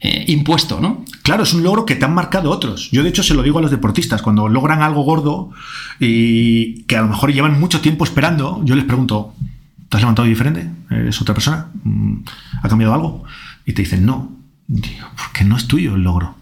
eh, 0.00 0.24
impuesto, 0.26 0.80
¿no? 0.80 1.04
Claro, 1.22 1.44
es 1.44 1.52
un 1.52 1.62
logro 1.62 1.86
que 1.86 1.94
te 1.94 2.04
han 2.04 2.12
marcado 2.12 2.50
otros. 2.50 2.90
Yo 2.90 3.04
de 3.04 3.10
hecho 3.10 3.22
se 3.22 3.34
lo 3.34 3.44
digo 3.44 3.60
a 3.60 3.62
los 3.62 3.70
deportistas, 3.70 4.20
cuando 4.22 4.48
logran 4.48 4.82
algo 4.82 5.02
gordo 5.02 5.50
y 6.00 6.82
que 6.82 6.96
a 6.96 7.02
lo 7.02 7.08
mejor 7.08 7.32
llevan 7.32 7.60
mucho 7.60 7.80
tiempo 7.80 8.02
esperando, 8.02 8.60
yo 8.64 8.74
les 8.74 8.84
pregunto, 8.84 9.34
¿te 9.92 9.98
has 9.98 10.02
levantado 10.04 10.26
diferente? 10.26 10.70
¿Es 11.06 11.20
otra 11.20 11.34
persona? 11.34 11.68
Mm, 11.84 12.20
¿Ha 12.62 12.68
cambiado 12.70 12.94
algo? 12.94 13.24
Y 13.66 13.74
te 13.74 13.82
dicen, 13.82 14.06
no. 14.06 14.34
Porque 15.18 15.44
no 15.44 15.54
es 15.54 15.68
tuyo 15.68 15.96
el 15.96 16.02
logro. 16.02 16.34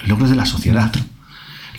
El 0.00 0.08
logro 0.08 0.26
es 0.26 0.30
de 0.30 0.36
la 0.36 0.46
sociedad. 0.46 0.92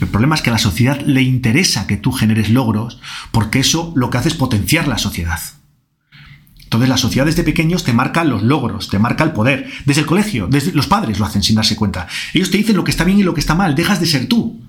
El 0.02 0.08
problema 0.10 0.36
es 0.36 0.42
que 0.42 0.50
a 0.50 0.54
la 0.54 0.60
sociedad 0.60 1.00
le 1.00 1.22
interesa 1.22 1.88
que 1.88 1.96
tú 1.96 2.12
generes 2.12 2.50
logros 2.50 3.00
porque 3.32 3.60
eso 3.60 3.94
lo 3.96 4.10
que 4.10 4.18
hace 4.18 4.28
es 4.28 4.34
potenciar 4.34 4.90
la 4.90 4.98
sociedad. 4.98 5.40
Entonces 6.62 6.90
la 6.90 6.98
sociedad 6.98 7.26
desde 7.26 7.44
pequeños 7.44 7.86
te 7.86 7.94
marca 7.94 8.26
los 8.26 8.44
logros, 8.44 8.90
te 8.90 9.00
marca 9.00 9.24
el 9.24 9.32
poder. 9.32 9.72
Desde 9.86 10.02
el 10.02 10.08
colegio, 10.08 10.48
desde 10.48 10.74
los 10.74 10.88
padres 10.88 11.20
lo 11.20 11.26
hacen 11.26 11.42
sin 11.42 11.56
darse 11.56 11.78
cuenta. 11.78 12.10
Ellos 12.34 12.52
te 12.52 12.58
dicen 12.58 12.76
lo 12.76 12.84
que 12.84 12.92
está 12.92 13.06
bien 13.06 13.18
y 13.18 13.24
lo 13.24 13.34
que 13.34 13.40
está 13.40 13.56
mal, 13.56 13.76
dejas 13.76 14.02
de 14.02 14.08
ser 14.08 14.28
tú. 14.28 14.62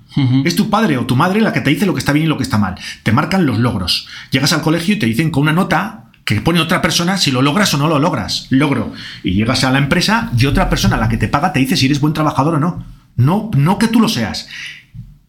Es 0.45 0.55
tu 0.55 0.71
padre 0.71 0.99
o 0.99 1.07
tu 1.07 1.17
madre 1.17 1.41
la 1.41 1.53
que 1.53 1.61
te 1.61 1.71
dice 1.71 1.85
lo 1.85 1.95
que 1.95 1.99
está 1.99 2.13
bien 2.13 2.27
y 2.27 2.29
lo 2.29 2.37
que 2.37 2.45
está 2.45 2.59
mal. 2.59 2.77
Te 3.03 3.11
marcan 3.11 3.45
los 3.45 3.59
logros. 3.59 4.07
Llegas 4.31 4.53
al 4.53 4.63
colegio 4.63 4.95
y 4.95 5.01
te 5.01 5.07
dicen 5.07 5.31
con 5.31 5.43
una 5.43 5.53
nota 5.53 6.08
que 6.29 6.43
pone 6.43 6.61
otra 6.61 6.83
persona 6.83 7.17
si 7.17 7.31
lo 7.31 7.41
logras 7.41 7.73
o 7.73 7.79
no 7.79 7.89
lo 7.89 7.99
logras. 7.99 8.49
Logro. 8.51 8.93
Y 9.25 9.33
llegas 9.33 9.65
a 9.65 9.71
la 9.71 9.79
empresa 9.79 10.31
y 10.37 10.45
otra 10.45 10.69
persona, 10.69 10.99
la 10.99 11.09
que 11.09 11.17
te 11.17 11.27
paga, 11.27 11.55
te 11.55 11.61
dice 11.61 11.75
si 11.75 11.87
eres 11.87 12.01
buen 12.01 12.13
trabajador 12.13 12.57
o 12.57 12.61
no. 12.61 12.85
No, 13.17 13.51
no 13.57 13.79
que 13.79 13.89
tú 13.89 13.99
lo 13.99 14.11
seas 14.11 14.47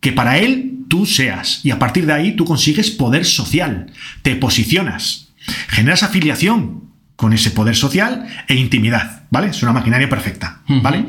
que 0.01 0.11
para 0.11 0.37
él 0.39 0.85
tú 0.89 1.05
seas. 1.05 1.61
Y 1.63 1.71
a 1.71 1.79
partir 1.79 2.05
de 2.05 2.11
ahí 2.11 2.35
tú 2.35 2.43
consigues 2.43 2.91
poder 2.91 3.23
social, 3.23 3.91
te 4.23 4.35
posicionas, 4.35 5.29
generas 5.69 6.03
afiliación 6.03 6.83
con 7.15 7.31
ese 7.31 7.51
poder 7.51 7.77
social 7.77 8.27
e 8.49 8.55
intimidad, 8.55 9.23
¿vale? 9.29 9.47
Es 9.47 9.63
una 9.63 9.71
maquinaria 9.71 10.09
perfecta, 10.09 10.61
¿vale? 10.67 11.05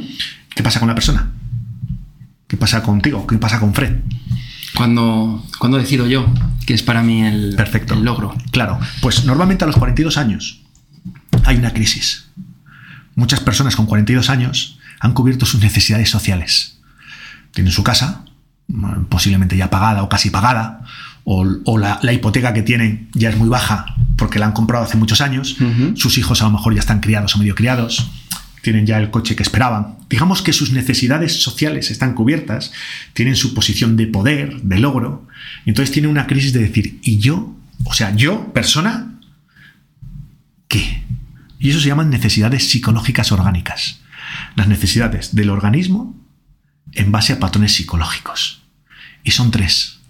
¿Qué 0.55 0.63
pasa 0.63 0.79
con 0.79 0.89
la 0.89 0.95
persona? 0.95 1.33
¿Qué 2.47 2.57
pasa 2.57 2.81
contigo? 2.85 3.27
¿Qué 3.27 3.39
pasa 3.39 3.59
con 3.59 3.75
Fred? 3.75 3.97
Cuando, 4.75 5.45
cuando 5.59 5.79
decido 5.79 6.07
yo 6.07 6.33
que 6.67 6.75
es 6.75 6.83
para 6.83 7.03
mí 7.03 7.23
el, 7.23 7.55
Perfecto. 7.57 7.95
el 7.95 8.05
logro. 8.05 8.35
Claro, 8.53 8.79
pues 9.01 9.25
normalmente 9.25 9.65
a 9.65 9.67
los 9.67 9.77
42 9.77 10.17
años 10.17 10.61
hay 11.45 11.57
una 11.57 11.73
crisis. 11.73 12.29
Muchas 13.15 13.41
personas 13.41 13.77
con 13.77 13.87
42 13.87 14.31
años 14.31 14.79
han 15.01 15.13
cubierto 15.13 15.47
sus 15.47 15.61
necesidades 15.61 16.11
sociales. 16.11 16.79
Tienen 17.53 17.73
su 17.73 17.83
casa, 17.83 18.25
posiblemente 19.09 19.57
ya 19.57 19.71
pagada 19.71 20.03
o 20.03 20.09
casi 20.09 20.31
pagada, 20.31 20.85
o, 21.25 21.79
la, 21.79 22.13
hipoteca 22.13 22.53
que 22.53 22.63
tienen 22.63 23.09
ya 23.15 23.31
es 23.31 23.37
muy 23.37 23.49
baja 23.49 23.95
porque 24.17 24.39
la 24.39 24.47
han 24.47 24.53
comprado 24.53 24.85
hace 24.85 24.97
muchos 24.97 25.21
años, 25.21 25.57
sus 25.95 26.19
hijos 26.19 26.43
a 26.43 26.45
lo 26.45 26.51
mejor 26.51 26.75
ya 26.75 26.81
están 26.81 27.01
criados 27.01 27.35
o 27.35 27.39
medio 27.39 27.55
criados, 27.55 28.11
tienen 28.63 28.87
ya 28.87 28.99
el 28.99 29.11
coche 29.11 29.37
que 29.37 29.43
esperaban. 29.43 29.97
Digamos 30.09 30.43
que 30.43 30.53
sus 30.53 30.73
necesidades 30.73 31.43
sociales 31.43 31.91
están 31.91 32.15
cubiertas, 32.15 32.73
tienen 33.13 33.37
su 33.37 33.55
posición 33.55 33.97
de 33.97 34.07
poder, 34.07 34.61
de 34.63 34.79
logro, 34.79 35.27
y 35.65 35.71
entonces 35.71 35.93
tienen 35.93 36.11
una 36.11 36.27
crisis 36.27 36.53
de 36.53 36.61
decir, 36.61 36.99
¿y 37.03 37.19
yo? 37.19 37.57
O 37.85 37.95
sea, 37.95 38.15
yo, 38.15 38.53
persona, 38.53 39.19
¿qué? 40.69 41.03
Y 41.59 41.71
eso 41.71 41.81
se 41.81 41.89
llaman 41.89 42.11
necesidades 42.11 42.69
psicológicas 42.69 43.33
orgánicas. 43.33 44.01
Las 44.57 44.69
necesidades 44.69 45.35
del 45.35 45.51
organismo 45.51 46.17
en 46.93 47.13
base 47.13 47.33
a 47.33 47.41
patrones 47.41 47.75
psicológicos. 47.75 48.63
Y 49.23 49.33
son 49.33 49.51
tres. 49.51 50.01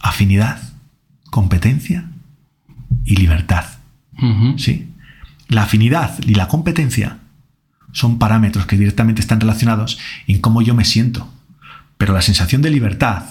Afinidad, 0.00 0.60
competencia 1.30 2.10
y 3.04 3.16
libertad. 3.16 3.64
¿Sí? 4.56 4.88
La 5.48 5.62
afinidad 5.64 6.18
y 6.24 6.34
la 6.34 6.48
competencia 6.48 7.18
son 7.92 8.18
parámetros 8.18 8.66
que 8.66 8.76
directamente 8.76 9.20
están 9.20 9.40
relacionados 9.40 9.98
en 10.26 10.40
cómo 10.40 10.62
yo 10.62 10.74
me 10.74 10.84
siento. 10.84 11.28
Pero 11.98 12.14
la 12.14 12.22
sensación 12.22 12.62
de 12.62 12.70
libertad, 12.70 13.22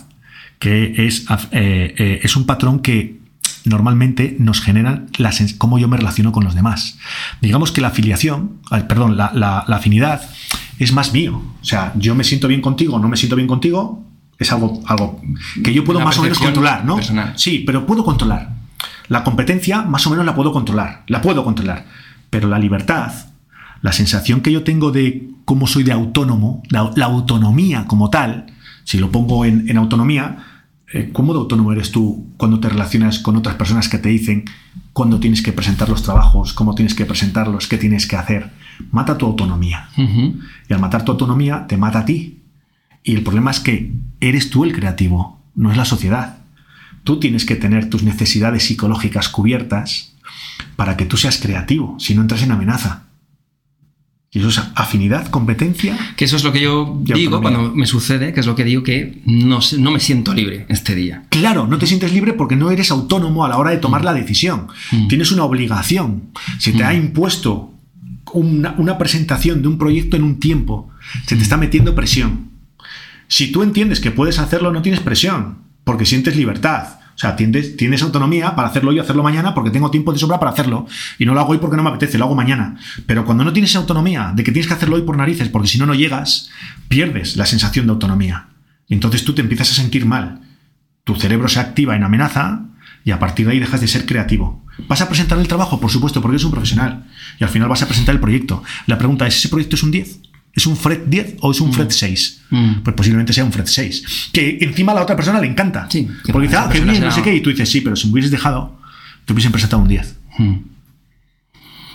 que 0.59 1.07
es, 1.07 1.25
eh, 1.51 1.93
eh, 1.97 2.19
es 2.23 2.35
un 2.35 2.45
patrón 2.45 2.79
que 2.79 3.19
normalmente 3.65 4.35
nos 4.39 4.61
genera 4.61 5.03
la 5.17 5.31
cómo 5.57 5.77
yo 5.77 5.87
me 5.87 5.97
relaciono 5.97 6.31
con 6.31 6.43
los 6.43 6.55
demás. 6.55 6.97
Digamos 7.41 7.71
que 7.71 7.81
la 7.81 7.89
afiliación, 7.89 8.59
perdón, 8.87 9.17
la, 9.17 9.31
la, 9.33 9.59
afinidad 9.75 10.21
es 10.79 10.93
más 10.93 11.13
mío. 11.13 11.41
O 11.61 11.65
sea, 11.65 11.93
yo 11.95 12.15
me 12.15 12.23
siento 12.23 12.47
bien 12.47 12.61
contigo, 12.61 12.97
no 12.99 13.07
me 13.07 13.17
siento 13.17 13.35
bien 13.35 13.47
contigo, 13.47 14.03
es 14.39 14.51
algo, 14.51 14.81
algo 14.87 15.21
que 15.63 15.73
yo 15.73 15.83
puedo 15.83 15.99
más 15.99 16.17
o 16.17 16.23
menos 16.23 16.39
controlar, 16.39 16.85
¿no? 16.85 16.97
Sí, 17.35 17.63
pero 17.65 17.85
puedo 17.85 18.03
controlar. 18.03 18.55
La 19.07 19.23
competencia 19.23 19.81
más 19.81 20.07
o 20.07 20.09
menos 20.09 20.25
la 20.25 20.33
puedo 20.33 20.51
controlar, 20.51 21.03
la 21.07 21.21
puedo 21.21 21.43
controlar. 21.43 21.85
Pero 22.29 22.47
la 22.47 22.57
libertad, 22.57 23.11
la 23.81 23.91
sensación 23.91 24.41
que 24.41 24.51
yo 24.51 24.63
tengo 24.63 24.91
de 24.91 25.29
cómo 25.45 25.67
soy 25.67 25.83
de 25.83 25.91
autónomo, 25.91 26.63
la, 26.69 27.05
autonomía 27.05 27.85
como 27.87 28.09
tal, 28.09 28.47
si 28.83 28.97
lo 28.99 29.11
pongo 29.11 29.45
en, 29.45 29.75
autonomía, 29.77 30.37
eh, 30.93 31.09
¿cómo 31.11 31.33
de 31.33 31.39
autónomo 31.39 31.71
eres 31.71 31.91
tú 31.91 32.27
cuando 32.37 32.59
te 32.59 32.69
relacionas 32.69 33.19
con 33.19 33.35
otras 33.35 33.55
personas 33.55 33.89
que 33.89 33.97
te 33.97 34.09
dicen 34.09 34.45
cuándo 34.93 35.19
tienes 35.19 35.41
que 35.41 35.53
presentar 35.53 35.89
los 35.89 36.03
trabajos, 36.03 36.53
cómo 36.53 36.75
tienes 36.75 36.93
que 36.93 37.05
presentarlos, 37.05 37.67
qué 37.67 37.77
tienes 37.77 38.07
que 38.07 38.17
hacer? 38.17 38.51
Mata 38.91 39.17
tu 39.17 39.25
autonomía. 39.25 39.89
Y 39.97 40.73
al 40.73 40.79
matar 40.79 41.03
tu 41.03 41.11
autonomía, 41.11 41.65
te 41.67 41.77
mata 41.77 41.99
a 41.99 42.05
ti. 42.05 42.39
Y 43.03 43.15
el 43.15 43.23
problema 43.23 43.51
es 43.51 43.59
que 43.59 43.91
eres 44.19 44.49
tú 44.49 44.63
el 44.63 44.73
creativo, 44.73 45.39
no 45.55 45.71
es 45.71 45.77
la 45.77 45.85
sociedad. 45.85 46.37
Tú 47.03 47.19
tienes 47.19 47.45
que 47.45 47.55
tener 47.55 47.89
tus 47.89 48.03
necesidades 48.03 48.63
psicológicas 48.63 49.29
cubiertas 49.29 50.13
para 50.75 50.97
que 50.97 51.05
tú 51.05 51.17
seas 51.17 51.39
creativo, 51.39 51.99
si 51.99 52.13
no 52.13 52.21
entras 52.21 52.43
en 52.43 52.51
amenaza. 52.51 53.03
Y 54.33 54.39
eso 54.39 54.47
es 54.47 54.61
afinidad, 54.75 55.27
competencia. 55.27 55.97
Que 56.15 56.23
eso 56.23 56.37
es 56.37 56.45
lo 56.45 56.53
que 56.53 56.61
yo 56.61 57.01
digo 57.03 57.41
cuando 57.41 57.73
me 57.75 57.85
sucede, 57.85 58.31
que 58.33 58.39
es 58.39 58.45
lo 58.45 58.55
que 58.55 58.63
digo 58.63 58.81
que 58.81 59.21
no, 59.25 59.59
no 59.77 59.91
me 59.91 59.99
siento 59.99 60.33
libre 60.33 60.65
este 60.69 60.95
día. 60.95 61.25
Claro, 61.27 61.67
no 61.67 61.77
te 61.77 61.85
sientes 61.85 62.13
libre 62.13 62.31
porque 62.31 62.55
no 62.55 62.71
eres 62.71 62.91
autónomo 62.91 63.43
a 63.43 63.49
la 63.49 63.57
hora 63.57 63.71
de 63.71 63.77
tomar 63.77 64.03
mm. 64.03 64.05
la 64.05 64.13
decisión. 64.13 64.67
Mm. 64.93 65.07
Tienes 65.09 65.33
una 65.33 65.43
obligación. 65.43 66.29
Se 66.59 66.71
te 66.71 66.85
ha 66.85 66.93
mm. 66.93 66.95
impuesto 66.95 67.73
una, 68.31 68.73
una, 68.77 68.97
presentación 68.97 69.61
de 69.61 69.67
un 69.67 69.77
proyecto 69.77 70.15
en 70.15 70.23
un 70.23 70.39
tiempo. 70.39 70.89
Se 71.27 71.35
te 71.35 71.43
está 71.43 71.57
metiendo 71.57 71.93
presión. 71.93 72.51
Si 73.27 73.51
tú 73.51 73.63
entiendes 73.63 73.99
que 73.99 74.11
puedes 74.11 74.39
hacerlo, 74.39 74.71
no 74.71 74.81
tienes 74.81 75.01
presión, 75.01 75.57
porque 75.83 76.05
sientes 76.05 76.37
libertad. 76.37 77.00
Sea, 77.21 77.35
tienes, 77.35 77.77
tienes 77.77 78.01
autonomía 78.01 78.55
para 78.55 78.69
hacerlo 78.69 78.89
hoy 78.89 78.97
hacerlo 78.97 79.21
mañana 79.21 79.53
porque 79.53 79.69
tengo 79.69 79.91
tiempo 79.91 80.11
de 80.11 80.17
sobra 80.17 80.39
para 80.39 80.53
hacerlo. 80.53 80.87
Y 81.19 81.25
no 81.27 81.35
lo 81.35 81.39
hago 81.41 81.51
hoy 81.51 81.59
porque 81.59 81.77
no 81.77 81.83
me 81.83 81.89
apetece, 81.89 82.17
lo 82.17 82.25
hago 82.25 82.33
mañana. 82.33 82.77
Pero 83.05 83.25
cuando 83.25 83.43
no 83.43 83.53
tienes 83.53 83.75
autonomía 83.75 84.33
de 84.35 84.43
que 84.43 84.51
tienes 84.51 84.67
que 84.67 84.73
hacerlo 84.73 84.95
hoy 84.95 85.03
por 85.03 85.17
narices, 85.17 85.47
porque 85.47 85.67
si 85.67 85.77
no, 85.77 85.85
no 85.85 85.93
llegas, 85.93 86.49
pierdes 86.87 87.37
la 87.37 87.45
sensación 87.45 87.85
de 87.85 87.91
autonomía. 87.91 88.47
Y 88.87 88.95
entonces 88.95 89.23
tú 89.23 89.35
te 89.35 89.41
empiezas 89.41 89.69
a 89.69 89.75
sentir 89.75 90.07
mal. 90.07 90.41
Tu 91.03 91.13
cerebro 91.13 91.47
se 91.47 91.59
activa 91.59 91.95
en 91.95 92.03
amenaza 92.03 92.63
y 93.03 93.11
a 93.11 93.19
partir 93.19 93.45
de 93.45 93.51
ahí 93.51 93.59
dejas 93.59 93.81
de 93.81 93.87
ser 93.87 94.07
creativo. 94.07 94.65
¿Vas 94.87 95.01
a 95.01 95.07
presentar 95.07 95.37
el 95.37 95.47
trabajo? 95.47 95.79
Por 95.79 95.91
supuesto, 95.91 96.23
porque 96.23 96.37
eres 96.37 96.45
un 96.45 96.51
profesional. 96.51 97.05
Y 97.39 97.43
al 97.43 97.51
final 97.51 97.69
vas 97.69 97.83
a 97.83 97.87
presentar 97.87 98.15
el 98.15 98.21
proyecto. 98.21 98.63
La 98.87 98.97
pregunta 98.97 99.27
es, 99.27 99.37
¿ese 99.37 99.49
proyecto 99.49 99.75
es 99.75 99.83
un 99.83 99.91
10? 99.91 100.21
¿Es 100.53 100.67
un 100.67 100.75
Fred 100.75 101.03
10 101.07 101.37
o 101.41 101.51
es 101.51 101.61
un 101.61 101.71
Fred 101.71 101.89
6? 101.89 102.41
Mm. 102.49 102.57
mm. 102.57 102.83
Pues 102.83 102.95
posiblemente 102.95 103.33
sea 103.33 103.45
un 103.45 103.51
Fred 103.51 103.67
6. 103.67 104.29
Que 104.33 104.57
encima 104.61 104.91
a 104.91 104.95
la 104.95 105.03
otra 105.03 105.15
persona 105.15 105.39
le 105.39 105.47
encanta. 105.47 105.87
Sí, 105.89 106.07
porque 106.31 106.47
dice, 106.47 106.57
ah, 106.57 106.69
qué 106.71 106.81
bien, 106.81 107.01
no 107.01 107.11
sé 107.11 107.21
qué. 107.21 107.35
Y 107.35 107.41
tú 107.41 107.49
dices, 107.49 107.69
sí, 107.69 107.81
pero 107.81 107.95
si 107.95 108.07
me 108.07 108.13
hubieses 108.13 108.31
dejado, 108.31 108.77
te 109.25 109.33
hubiesen 109.33 109.51
presentado 109.51 109.81
un 109.81 109.87
10. 109.87 110.15
Mm. 110.37 110.55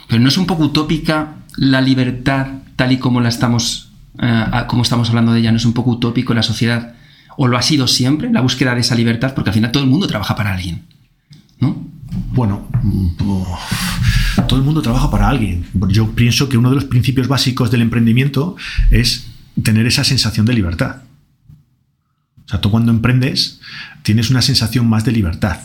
Pero 0.08 0.22
no 0.22 0.28
es 0.28 0.38
un 0.38 0.46
poco 0.46 0.64
utópica 0.64 1.34
la 1.56 1.80
libertad 1.80 2.46
tal 2.76 2.92
y 2.92 2.98
como 2.98 3.20
la 3.20 3.28
estamos, 3.28 3.90
eh, 4.20 4.44
como 4.68 4.82
estamos 4.82 5.08
hablando 5.08 5.32
de 5.32 5.40
ella, 5.40 5.50
no 5.50 5.56
es 5.56 5.64
un 5.64 5.72
poco 5.72 5.90
utópico 5.90 6.32
en 6.32 6.36
la 6.36 6.42
sociedad. 6.42 6.94
O 7.36 7.48
lo 7.48 7.58
ha 7.58 7.62
sido 7.62 7.86
siempre, 7.86 8.30
la 8.30 8.40
búsqueda 8.40 8.74
de 8.74 8.80
esa 8.80 8.94
libertad, 8.94 9.34
porque 9.34 9.50
al 9.50 9.54
final 9.54 9.72
todo 9.72 9.82
el 9.82 9.90
mundo 9.90 10.06
trabaja 10.06 10.36
para 10.36 10.54
alguien. 10.54 10.84
¿No? 12.36 12.68
Bueno, 13.16 13.58
todo 14.46 14.58
el 14.58 14.64
mundo 14.64 14.82
trabaja 14.82 15.10
para 15.10 15.28
alguien. 15.28 15.64
Yo 15.88 16.10
pienso 16.10 16.50
que 16.50 16.58
uno 16.58 16.68
de 16.68 16.74
los 16.74 16.84
principios 16.84 17.28
básicos 17.28 17.70
del 17.70 17.80
emprendimiento 17.80 18.56
es 18.90 19.28
tener 19.62 19.86
esa 19.86 20.04
sensación 20.04 20.44
de 20.44 20.52
libertad. 20.52 20.96
O 22.44 22.48
sea, 22.48 22.60
tú 22.60 22.70
cuando 22.70 22.92
emprendes 22.92 23.60
tienes 24.02 24.30
una 24.30 24.42
sensación 24.42 24.86
más 24.86 25.04
de 25.04 25.12
libertad, 25.12 25.60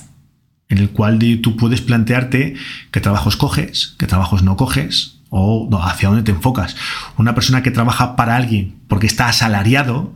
en 0.69 0.77
el 0.77 0.91
cual 0.91 1.19
tú 1.41 1.57
puedes 1.57 1.81
plantearte 1.81 2.55
qué 2.91 3.01
trabajos 3.01 3.35
coges, 3.35 3.95
qué 3.99 4.07
trabajos 4.07 4.41
no 4.41 4.55
coges, 4.55 5.17
o 5.29 5.69
hacia 5.83 6.07
dónde 6.07 6.23
te 6.23 6.31
enfocas. 6.31 6.77
Una 7.17 7.35
persona 7.35 7.63
que 7.63 7.71
trabaja 7.71 8.15
para 8.15 8.37
alguien 8.37 8.75
porque 8.87 9.07
está 9.07 9.27
asalariado, 9.27 10.15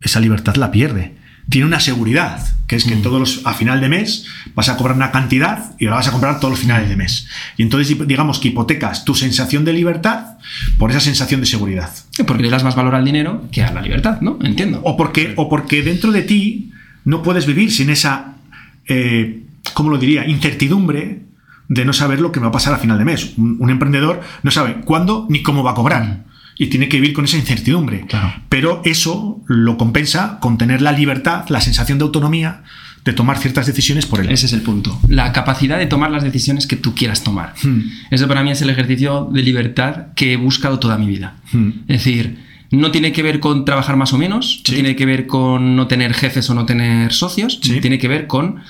esa 0.00 0.20
libertad 0.20 0.56
la 0.56 0.70
pierde 0.70 1.21
tiene 1.48 1.66
una 1.66 1.80
seguridad, 1.80 2.40
que 2.66 2.76
es 2.76 2.84
que 2.84 2.96
mm. 2.96 3.02
todos 3.02 3.20
los, 3.20 3.46
a 3.46 3.54
final 3.54 3.80
de 3.80 3.88
mes 3.88 4.26
vas 4.54 4.68
a 4.68 4.76
cobrar 4.76 4.96
una 4.96 5.10
cantidad 5.10 5.74
y 5.78 5.86
la 5.86 5.92
vas 5.92 6.08
a 6.08 6.12
comprar 6.12 6.40
todos 6.40 6.52
los 6.52 6.60
finales 6.60 6.88
de 6.88 6.96
mes. 6.96 7.28
Y 7.56 7.62
entonces 7.62 7.96
digamos 8.06 8.38
que 8.38 8.48
hipotecas 8.48 9.04
tu 9.04 9.14
sensación 9.14 9.64
de 9.64 9.72
libertad 9.72 10.38
por 10.78 10.90
esa 10.90 11.00
sensación 11.00 11.40
de 11.40 11.46
seguridad. 11.46 11.90
Porque 12.26 12.42
le 12.42 12.50
das 12.50 12.64
más 12.64 12.74
valor 12.74 12.94
al 12.94 13.04
dinero 13.04 13.48
que 13.50 13.62
a 13.62 13.72
la 13.72 13.82
libertad, 13.82 14.20
¿no? 14.20 14.38
Entiendo. 14.42 14.80
O 14.84 14.96
porque, 14.96 15.34
o 15.36 15.48
porque 15.48 15.82
dentro 15.82 16.12
de 16.12 16.22
ti 16.22 16.72
no 17.04 17.22
puedes 17.22 17.46
vivir 17.46 17.72
sin 17.72 17.90
esa, 17.90 18.34
eh, 18.86 19.42
¿cómo 19.74 19.90
lo 19.90 19.98
diría?, 19.98 20.26
incertidumbre 20.26 21.22
de 21.68 21.84
no 21.84 21.92
saber 21.92 22.20
lo 22.20 22.32
que 22.32 22.40
va 22.40 22.48
a 22.48 22.52
pasar 22.52 22.74
a 22.74 22.78
final 22.78 22.98
de 22.98 23.04
mes. 23.04 23.34
Un, 23.36 23.56
un 23.58 23.70
emprendedor 23.70 24.20
no 24.42 24.50
sabe 24.50 24.82
cuándo 24.84 25.26
ni 25.28 25.42
cómo 25.42 25.62
va 25.62 25.72
a 25.72 25.74
cobrar. 25.74 26.31
Y 26.58 26.66
tiene 26.66 26.88
que 26.88 26.98
vivir 26.98 27.12
con 27.14 27.24
esa 27.24 27.36
incertidumbre. 27.36 28.06
Claro. 28.08 28.34
Pero 28.48 28.82
eso 28.84 29.40
lo 29.46 29.76
compensa 29.76 30.38
con 30.40 30.58
tener 30.58 30.82
la 30.82 30.92
libertad, 30.92 31.44
la 31.48 31.60
sensación 31.60 31.98
de 31.98 32.04
autonomía 32.04 32.62
de 33.04 33.12
tomar 33.12 33.38
ciertas 33.38 33.66
decisiones 33.66 34.06
por 34.06 34.20
él. 34.20 34.30
Ese 34.30 34.46
es 34.46 34.52
el 34.52 34.60
punto. 34.62 34.96
La 35.08 35.32
capacidad 35.32 35.76
de 35.78 35.86
tomar 35.86 36.10
las 36.12 36.22
decisiones 36.22 36.66
que 36.68 36.76
tú 36.76 36.94
quieras 36.94 37.24
tomar. 37.24 37.54
Hmm. 37.62 37.80
Eso 38.12 38.28
para 38.28 38.44
mí 38.44 38.52
es 38.52 38.62
el 38.62 38.70
ejercicio 38.70 39.28
de 39.32 39.42
libertad 39.42 40.08
que 40.14 40.34
he 40.34 40.36
buscado 40.36 40.78
toda 40.78 40.98
mi 40.98 41.06
vida. 41.06 41.34
Hmm. 41.52 41.70
Es 41.88 42.04
decir, 42.04 42.38
no 42.70 42.92
tiene 42.92 43.10
que 43.12 43.22
ver 43.24 43.40
con 43.40 43.64
trabajar 43.64 43.96
más 43.96 44.12
o 44.12 44.18
menos, 44.18 44.62
Sí. 44.64 44.72
no 44.72 44.74
tiene 44.76 44.94
que 44.96 45.04
ver 45.06 45.26
con 45.26 45.74
no 45.74 45.88
tener 45.88 46.14
jefes 46.14 46.48
o 46.50 46.54
no 46.54 46.64
tener 46.64 47.12
socios, 47.12 47.58
Sí. 47.60 47.80
tiene 47.80 47.98
que 47.98 48.06
ver 48.08 48.26
con 48.28 48.60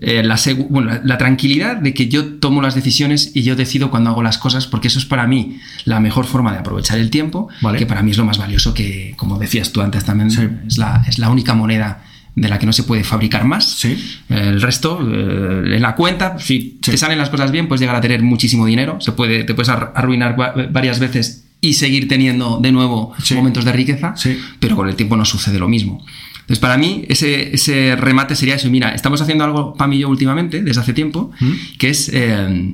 eh, 0.00 0.22
la, 0.22 0.38
bueno, 0.68 0.90
la- 0.90 1.00
la 1.04 1.18
tranquilidad 1.18 1.76
de 1.76 1.92
que 1.94 2.08
yo 2.08 2.34
tomo 2.38 2.62
las 2.62 2.74
decisiones 2.74 3.32
y 3.34 3.42
yo 3.42 3.54
decido 3.56 3.90
cuando 3.90 4.10
hago 4.10 4.22
las 4.22 4.38
cosas, 4.38 4.66
porque 4.66 4.88
eso 4.88 4.98
es 4.98 5.04
para 5.04 5.26
mí 5.26 5.58
la 5.84 6.00
mejor 6.00 6.24
forma 6.26 6.52
de 6.52 6.58
aprovechar 6.58 6.98
el 6.98 7.10
tiempo, 7.10 7.48
Vale. 7.60 7.78
que 7.78 7.86
para 7.86 8.02
mí 8.02 8.10
es 8.12 8.16
lo 8.16 8.24
más 8.24 8.38
valioso 8.38 8.72
que, 8.74 9.14
como 9.16 9.38
decías 9.38 9.72
tú 9.72 9.80
antes 9.82 10.04
también, 10.04 10.30
Sí. 10.30 10.42
es, 10.66 10.78
la, 10.78 11.04
es 11.06 11.18
la 11.18 11.28
única 11.30 11.54
moneda 11.54 12.04
de 12.34 12.48
la 12.48 12.58
que 12.58 12.64
no 12.64 12.72
se 12.72 12.84
puede 12.84 13.04
fabricar 13.04 13.44
más. 13.44 13.64
Sí. 13.72 13.98
El 14.28 14.62
resto, 14.62 15.00
eh, 15.02 15.74
en 15.76 15.82
la 15.82 15.94
cuenta, 15.96 16.38
si 16.38 16.78
Sí. 16.82 16.90
te 16.92 16.96
salen 16.96 17.18
las 17.18 17.28
cosas 17.28 17.50
bien, 17.50 17.68
puedes 17.68 17.80
llegar 17.80 17.96
a 17.96 18.00
tener 18.00 18.22
muchísimo 18.22 18.64
dinero. 18.66 18.98
Se 19.00 19.12
puede, 19.12 19.44
te 19.44 19.52
puedes 19.52 19.68
ar- 19.68 19.92
arruinar 19.94 20.40
va- 20.40 20.54
varias 20.70 20.98
veces 21.00 21.44
y 21.60 21.74
seguir 21.74 22.08
teniendo 22.08 22.58
de 22.62 22.72
nuevo 22.72 23.12
Sí. 23.22 23.34
momentos 23.34 23.64
de 23.66 23.72
riqueza, 23.72 24.14
Sí. 24.16 24.38
pero 24.60 24.76
con 24.76 24.88
el 24.88 24.94
tiempo 24.96 25.16
no 25.16 25.24
sucede 25.26 25.58
lo 25.58 25.68
mismo. 25.68 26.02
Entonces, 26.50 26.58
para 26.58 26.76
mí, 26.76 27.04
ese, 27.08 27.54
ese 27.54 27.94
remate 27.94 28.34
sería 28.34 28.56
eso. 28.56 28.68
Mira, 28.70 28.90
estamos 28.92 29.20
haciendo 29.22 29.44
algo, 29.44 29.72
Pam 29.74 29.92
y 29.92 30.00
yo, 30.00 30.08
últimamente, 30.08 30.62
desde 30.62 30.80
hace 30.80 30.92
tiempo, 30.92 31.30
¿Mm? 31.38 31.52
que 31.78 31.90
es. 31.90 32.10
eh, 32.12 32.72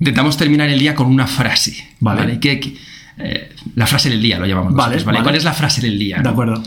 intentamos 0.00 0.36
terminar 0.36 0.68
el 0.68 0.80
día 0.80 0.96
con 0.96 1.06
una 1.06 1.28
frase. 1.28 1.76
Vale. 2.00 2.40
Que- 2.40 2.58
que- 2.58 2.76
eh, 3.18 3.50
la 3.76 3.86
frase 3.86 4.10
del 4.10 4.20
día 4.20 4.40
lo 4.40 4.46
llamamos 4.46 4.72
Vale, 4.74 4.96
nosotros, 4.96 5.04
¿vale? 5.04 5.16
vale. 5.18 5.24
¿Cuál 5.24 5.34
es 5.36 5.44
la 5.44 5.52
frase 5.52 5.80
del 5.80 5.96
día? 5.96 6.16
De 6.16 6.22
no? 6.24 6.30
acuerdo. 6.30 6.60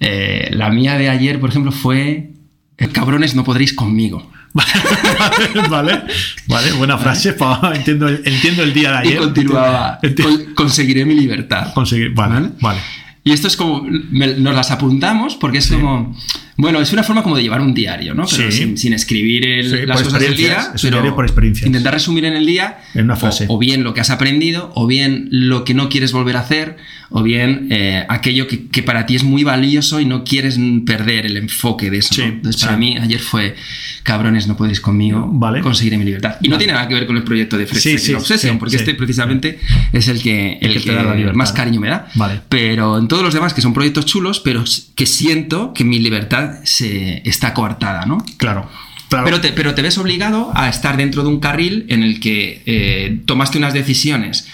Eh, 0.00 0.50
la 0.52 0.68
mía 0.70 0.98
de 0.98 1.08
ayer, 1.10 1.38
por 1.38 1.50
ejemplo, 1.50 1.70
fue 1.70 2.30
"Eh, 2.76 2.88
cabrones, 2.88 3.36
no 3.36 3.44
podréis 3.44 3.72
conmigo. 3.72 4.28
vale, 5.70 6.02
vale, 6.48 6.72
buena 6.72 6.98
frase. 6.98 7.34
pa- 7.34 7.72
entiendo, 7.74 8.08
el- 8.08 8.22
entiendo 8.24 8.62
el 8.64 8.72
día 8.74 8.90
de 8.92 8.96
ayer. 8.98 9.14
y 9.14 9.16
continuaba, 9.18 10.00
Enti- 10.02 10.22
"Con- 10.22 10.54
conseguiré 10.54 11.04
mi 11.04 11.14
libertad. 11.14 11.72
Conseguir, 11.72 12.10
vale, 12.14 12.50
¿Vale? 12.60 12.80
Y 13.28 13.32
esto 13.32 13.46
es 13.46 13.58
como, 13.58 13.82
me- 13.82 14.36
nos 14.36 14.54
las 14.54 14.70
apuntamos 14.70 15.36
porque 15.36 15.58
es 15.58 15.70
como, 15.70 16.16
bueno, 16.58 16.80
es 16.80 16.92
una 16.92 17.02
forma 17.02 17.22
como 17.22 17.36
de 17.36 17.42
llevar 17.42 17.60
un 17.62 17.72
diario, 17.72 18.14
¿no? 18.14 18.26
Pero 18.30 18.50
Sí. 18.50 18.58
sin, 18.58 18.76
sin 18.76 18.92
escribir 18.92 19.46
el- 19.46 19.70
Sí, 19.70 19.86
las 19.86 20.02
cosas 20.02 20.20
del 20.20 20.36
día, 20.36 20.72
es 20.74 20.82
un 20.84 20.90
pero 20.90 20.96
diario 20.98 21.14
por 21.14 21.24
experiencias. 21.24 21.66
intentar 21.66 21.94
resumir 21.94 22.24
en 22.26 22.34
el 22.34 22.44
día 22.44 22.78
En 22.94 23.04
una 23.04 23.14
o- 23.14 23.16
frase. 23.16 23.46
O, 23.48 23.58
bien 23.58 23.84
lo 23.84 23.94
que 23.94 24.00
has 24.02 24.10
aprendido, 24.10 24.70
o 24.74 24.86
bien 24.86 25.28
lo 25.30 25.64
que 25.64 25.72
no 25.72 25.88
quieres 25.88 26.12
volver 26.12 26.36
a 26.36 26.40
hacer, 26.40 26.76
o 27.10 27.22
bien 27.22 27.68
eh, 27.70 28.04
aquello 28.10 28.46
que, 28.46 28.66
que 28.68 28.82
para 28.82 29.06
ti 29.06 29.16
es 29.16 29.22
muy 29.24 29.42
valioso 29.44 29.98
y 30.00 30.04
no 30.04 30.24
quieres 30.24 30.58
perder 30.84 31.24
el 31.24 31.36
enfoque 31.38 31.90
de 31.90 31.98
eso. 31.98 32.12
Sí, 32.12 32.20
¿no? 32.22 32.26
Entonces, 32.26 32.62
para 32.62 32.76
mí, 32.76 32.98
ayer 32.98 33.20
fue, 33.20 33.54
cabrones, 34.02 34.46
no 34.48 34.56
podéis 34.56 34.80
conmigo, 34.80 35.26
Vale. 35.32 35.60
conseguiré 35.60 35.96
mi 35.96 36.04
libertad. 36.04 36.36
Y 36.42 36.48
no 36.48 36.58
tiene 36.58 36.72
nada 36.74 36.88
que 36.88 36.94
ver 36.94 37.06
con 37.06 37.16
el 37.16 37.22
proyecto 37.22 37.56
de 37.56 37.66
sí, 37.66 38.12
Obsession, 38.14 38.58
porque 38.58 38.76
este 38.76 38.94
precisamente 38.94 39.58
es 39.92 40.08
el 40.08 40.20
que, 40.20 40.58
el 40.60 40.72
que 40.74 40.80
te 40.80 40.84
que 40.86 40.92
da 40.94 41.02
la 41.02 41.14
libertad, 41.14 41.36
más 41.36 41.52
cariño 41.52 41.80
me 41.80 41.88
da. 41.88 42.08
Vale. 42.14 42.40
Pero 42.48 42.98
en 42.98 43.06
todos 43.08 43.22
los 43.22 43.32
demás, 43.32 43.54
que 43.54 43.60
son 43.62 43.72
proyectos 43.72 44.04
chulos, 44.06 44.40
pero 44.40 44.64
que 44.94 45.06
siento 45.06 45.72
que 45.72 45.84
mi 45.84 45.98
libertad 45.98 46.47
se 46.64 47.22
está 47.28 47.54
coartada, 47.54 48.06
¿no? 48.06 48.18
Claro. 48.36 48.68
claro. 49.08 49.24
Pero, 49.24 49.40
te, 49.40 49.52
pero 49.52 49.74
te 49.74 49.82
ves 49.82 49.98
obligado 49.98 50.50
a 50.54 50.68
estar 50.68 50.96
dentro 50.96 51.22
de 51.22 51.28
un 51.28 51.40
carril 51.40 51.86
en 51.88 52.02
el 52.02 52.20
que 52.20 52.62
eh, 52.66 53.20
tomaste 53.26 53.58
unas 53.58 53.72
decisiones 53.74 54.48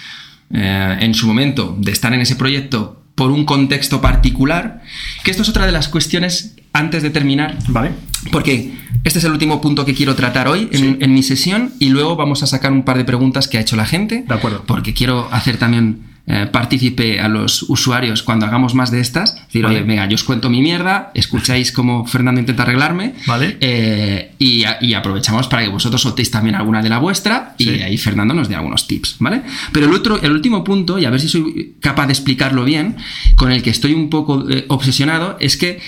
eh, 0.53 0.97
en 0.99 1.13
su 1.13 1.27
momento 1.27 1.75
de 1.79 1.91
estar 1.91 2.13
en 2.13 2.21
ese 2.21 2.35
proyecto 2.35 3.01
por 3.15 3.31
un 3.31 3.45
contexto 3.45 4.01
particular, 4.01 4.81
que 5.23 5.31
esto 5.31 5.41
es 5.43 5.49
otra 5.49 5.65
de 5.65 5.71
las 5.71 5.87
cuestiones 5.87 6.55
antes 6.73 7.01
de 7.01 7.09
terminar, 7.09 7.57
Vale. 7.69 7.91
porque 8.29 8.73
este 9.05 9.19
es 9.19 9.25
el 9.25 9.31
último 9.31 9.61
punto 9.61 9.85
que 9.85 9.93
quiero 9.93 10.15
tratar 10.15 10.49
hoy 10.49 10.67
en, 10.73 10.79
Sí. 10.79 10.97
en 10.99 11.13
mi 11.13 11.23
sesión 11.23 11.73
y 11.79 11.89
luego 11.89 12.17
vamos 12.17 12.43
a 12.43 12.47
sacar 12.47 12.73
un 12.73 12.83
par 12.83 12.97
de 12.97 13.05
preguntas 13.05 13.47
que 13.47 13.57
ha 13.57 13.61
hecho 13.61 13.77
la 13.77 13.85
gente. 13.85 14.25
De 14.27 14.33
acuerdo. 14.33 14.65
Porque 14.67 14.93
quiero 14.93 15.29
hacer 15.31 15.55
también 15.57 16.01
eh, 16.27 16.47
partícipe 16.51 17.19
a 17.19 17.27
los 17.27 17.63
usuarios 17.69 18.23
cuando 18.23 18.47
hagamos 18.47 18.73
más 18.73 18.89
de 18.89 18.99
estas. 18.99 19.35
Decir, 19.45 19.63
Vale. 19.63 19.77
oye, 19.77 19.85
venga, 19.85 20.07
yo 20.07 20.15
os 20.15 20.23
cuento 20.23 20.49
mi 20.49 20.61
mierda, 20.61 21.11
escucháis 21.13 21.71
cómo 21.71 22.05
Fernando 22.07 22.39
intenta 22.39 22.63
arreglarme. 22.63 23.13
Vale. 23.27 23.57
eh, 23.61 24.31
y, 24.39 24.63
aprovechamos 24.93 25.47
para 25.47 25.63
que 25.63 25.69
vosotros 25.69 26.01
soltéis 26.01 26.31
también 26.31 26.55
alguna 26.55 26.81
de 26.81 26.89
la 26.89 26.97
vuestra 26.99 27.53
y 27.57 27.69
ahí 27.81 27.97
Fernando 27.97 28.33
nos 28.33 28.49
dé 28.49 28.55
algunos 28.55 28.87
tips, 28.87 29.17
¿vale? 29.19 29.41
Pero 29.71 29.87
el 29.87 29.93
otro, 29.93 30.21
el 30.21 30.31
último 30.31 30.63
punto, 30.63 30.97
y 30.97 31.05
a 31.05 31.09
ver 31.09 31.19
si 31.19 31.27
soy 31.27 31.75
capaz 31.79 32.07
de 32.07 32.13
explicarlo 32.13 32.63
bien, 32.63 32.95
con 33.35 33.51
el 33.51 33.61
que 33.61 33.69
estoy 33.69 33.93
un 33.93 34.09
poco 34.09 34.49
eh, 34.49 34.65
obsesionado, 34.69 35.37
es 35.39 35.57
que 35.57 35.79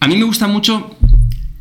a 0.00 0.08
mí 0.08 0.16
me 0.16 0.24
gusta 0.24 0.48
mucho 0.48 0.96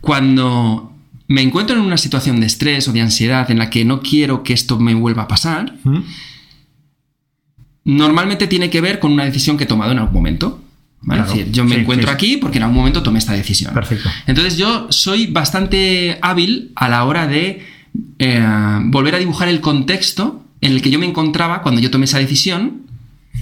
cuando 0.02 0.92
me 1.28 1.42
encuentro 1.42 1.76
en 1.76 1.82
una 1.82 1.98
situación 1.98 2.40
de 2.40 2.46
estrés 2.48 2.88
o 2.88 2.94
de 2.94 3.02
ansiedad 3.02 3.50
en 3.52 3.58
la 3.58 3.70
que 3.70 3.84
no 3.86 4.02
quiero 4.02 4.44
que 4.44 4.54
esto 4.54 4.80
me 4.80 4.94
vuelva 4.94 5.24
a 5.24 5.28
pasar, 5.28 5.76
¿Mm? 5.84 6.00
Normalmente 7.86 8.48
tiene 8.48 8.70
que 8.70 8.82
ver 8.82 9.00
con 9.00 9.12
una 9.14 9.26
decisión 9.26 9.58
que 9.58 9.64
he 9.64 9.68
tomado 9.68 9.92
en 9.92 10.00
algún 10.00 10.14
momento. 10.14 10.62
¿vale? 11.02 11.22
Claro. 11.22 11.32
Es 11.34 11.38
decir, 11.38 11.54
yo 11.54 11.64
me 11.66 11.76
Sí, 11.76 11.82
encuentro 11.82 12.08
sí. 12.10 12.14
aquí 12.14 12.38
porque 12.38 12.58
en 12.58 12.64
algún 12.64 12.78
momento 12.78 13.04
tomé 13.04 13.20
esta 13.20 13.34
decisión. 13.34 13.74
Perfecto. 13.74 14.10
Entonces 14.28 14.58
yo 14.58 14.88
soy 14.90 15.28
bastante 15.28 16.18
hábil 16.22 16.72
a 16.76 16.90
la 16.90 17.04
hora 17.06 17.28
de 17.28 17.64
eh, 18.20 18.46
volver 18.86 19.16
a 19.16 19.20
dibujar 19.20 19.48
el 19.48 19.62
contexto 19.62 20.44
en 20.62 20.72
el 20.74 20.82
que 20.82 20.90
yo 20.90 21.00
me 21.00 21.06
encontraba 21.06 21.62
cuando 21.62 21.80
yo 21.80 21.92
tomé 21.92 22.06
esa 22.06 22.20
decisión, 22.20 22.84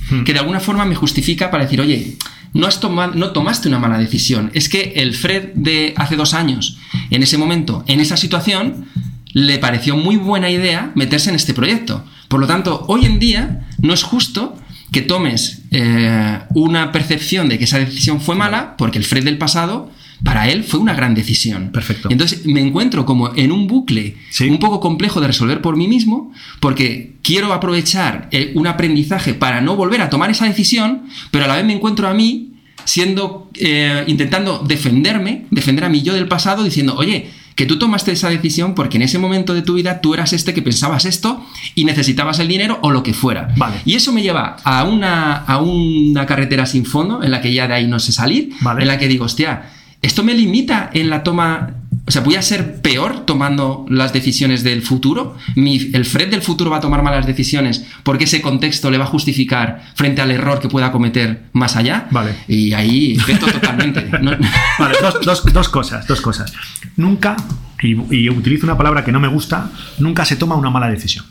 Hmm. 0.10 0.24
que 0.24 0.34
de 0.34 0.40
alguna 0.40 0.60
forma 0.60 0.86
me 0.86 0.96
justifica 0.96 1.52
para 1.52 1.64
decir, 1.66 1.80
oye, 1.80 2.18
no, 2.54 2.66
has 2.68 2.80
toma- 2.80 3.12
no 3.14 3.30
tomaste 3.32 3.68
una 3.70 3.78
mala 3.80 3.98
decisión. 4.00 4.50
Es 4.54 4.68
que 4.68 4.94
el 4.98 5.14
Fred 5.14 5.50
de 5.54 5.94
hace 5.96 6.16
dos 6.16 6.34
años, 6.34 6.80
en 7.12 7.22
ese 7.24 7.38
momento, 7.38 7.84
en 7.88 8.00
esa 8.00 8.18
situación, 8.18 8.86
le 9.34 9.60
pareció 9.60 9.96
muy 9.96 10.18
buena 10.18 10.50
idea 10.50 10.92
meterse 10.96 11.30
en 11.30 11.36
este 11.36 11.54
proyecto. 11.54 12.04
Por 12.28 12.40
lo 12.40 12.48
tanto, 12.48 12.84
hoy 12.88 13.06
en 13.06 13.20
día 13.20 13.68
no 13.84 13.94
es 13.94 14.02
justo 14.02 14.58
que 14.92 15.02
tomes 15.02 15.62
eh, 15.72 16.40
una 16.56 16.92
percepción 16.92 17.50
de 17.50 17.58
que 17.58 17.66
esa 17.66 17.80
decisión 17.80 18.20
fue 18.22 18.36
mala, 18.36 18.76
porque 18.78 18.98
el 18.98 19.04
Fred 19.06 19.24
del 19.26 19.38
pasado, 19.38 19.92
para 20.24 20.50
él, 20.50 20.64
fue 20.64 20.80
una 20.80 20.94
gran 20.94 21.16
decisión. 21.16 21.72
Perfecto. 21.72 22.10
Entonces 22.12 22.46
me 22.46 22.62
encuentro 22.62 23.06
como 23.06 23.36
en 23.36 23.52
un 23.52 23.68
bucle 23.68 24.16
Sí. 24.30 24.50
un 24.50 24.60
poco 24.60 24.80
complejo 24.80 25.20
de 25.20 25.28
resolver 25.28 25.62
por 25.62 25.76
mí 25.78 25.88
mismo, 25.88 26.32
porque 26.60 27.16
quiero 27.24 27.54
aprovechar 27.54 28.30
eh, 28.32 28.52
un 28.56 28.68
aprendizaje 28.68 29.34
para 29.34 29.62
no 29.62 29.76
volver 29.76 30.02
a 30.02 30.10
tomar 30.10 30.30
esa 30.32 30.46
decisión, 30.46 31.04
pero 31.32 31.46
a 31.46 31.48
la 31.48 31.56
vez 31.56 31.66
me 31.66 31.74
encuentro 31.74 32.08
a 32.08 32.14
mí 32.14 32.54
siendo, 32.86 33.50
eh, 33.56 34.04
intentando 34.08 34.60
defenderme, 34.60 35.46
defender 35.52 35.86
a 35.86 35.90
mi 35.90 36.02
yo 36.04 36.14
del 36.14 36.28
pasado, 36.28 36.64
diciendo, 36.64 36.96
oye, 36.98 37.30
que 37.56 37.66
tú 37.66 37.78
tomaste 37.78 38.12
esa 38.12 38.30
decisión 38.30 38.76
porque 38.76 38.98
en 38.98 39.04
ese 39.04 39.20
momento 39.20 39.54
de 39.54 39.62
tu 39.62 39.76
vida 39.76 40.02
tú 40.02 40.14
eras 40.14 40.34
este 40.34 40.54
que 40.54 40.62
pensabas 40.62 41.06
esto 41.06 41.46
y 41.76 41.86
necesitabas 41.86 42.40
el 42.40 42.48
dinero 42.48 42.80
o 42.82 42.92
lo 42.92 43.04
que 43.04 43.14
fuera. 43.14 43.54
Vale. 43.58 43.78
Y 43.86 43.96
eso 43.96 44.12
me 44.12 44.22
lleva 44.22 44.58
a 44.64 44.84
una, 44.84 45.36
a 45.36 45.62
una 45.62 46.26
carretera 46.26 46.66
sin 46.66 46.86
fondo 46.86 47.24
en 47.24 47.32
la 47.32 47.42
que 47.42 47.54
ya 47.54 47.68
de 47.68 47.76
ahí 47.76 47.88
no 47.88 48.00
sé 48.00 48.12
salir, 48.12 48.52
Vale. 48.62 48.82
en 48.82 48.88
la 48.88 48.98
que 48.98 49.08
digo, 49.08 49.26
hostia, 49.26 49.70
esto 50.02 50.24
me 50.24 50.34
limita 50.34 50.90
en 50.94 51.10
la 51.10 51.24
toma. 51.24 51.76
O 52.14 52.16
sea, 52.16 52.22
voy 52.22 52.36
a 52.36 52.44
ser 52.44 52.80
peor 52.84 53.22
tomando 53.26 53.88
las 53.90 54.14
decisiones 54.14 54.62
del 54.64 54.84
futuro. 54.84 55.36
Mi- 55.56 55.90
el 55.94 56.06
Fred 56.06 56.30
del 56.30 56.44
futuro 56.44 56.70
va 56.70 56.78
a 56.78 56.80
tomar 56.80 57.02
malas 57.02 57.26
decisiones 57.26 57.88
porque 58.04 58.26
ese 58.26 58.40
contexto 58.40 58.92
le 58.92 59.00
va 59.00 59.06
a 59.06 59.08
justificar 59.08 59.82
frente 59.96 60.22
al 60.22 60.30
error 60.30 60.60
que 60.60 60.68
pueda 60.70 60.92
cometer 60.92 61.46
más 61.54 61.76
allá. 61.76 62.06
Vale. 62.12 62.36
Y 62.48 62.72
ahí 62.74 63.18
veto 63.26 63.48
totalmente. 63.48 64.04
No- 64.22 64.38
Vale, 64.78 64.96
dos, 65.02 65.22
dos- 65.26 65.44
dos 65.52 65.70
cosas, 65.70 66.06
dos 66.06 66.22
cosas. 66.22 66.54
Nunca, 66.98 67.36
y, 67.82 67.94
y 68.16 68.30
utilizo 68.30 68.68
una 68.68 68.78
palabra 68.78 69.04
que 69.04 69.12
no 69.12 69.20
me 69.20 69.28
gusta, 69.28 69.72
nunca 69.98 70.24
se 70.24 70.36
toma 70.36 70.54
una 70.54 70.70
mala 70.70 70.92
decisión. 70.92 71.26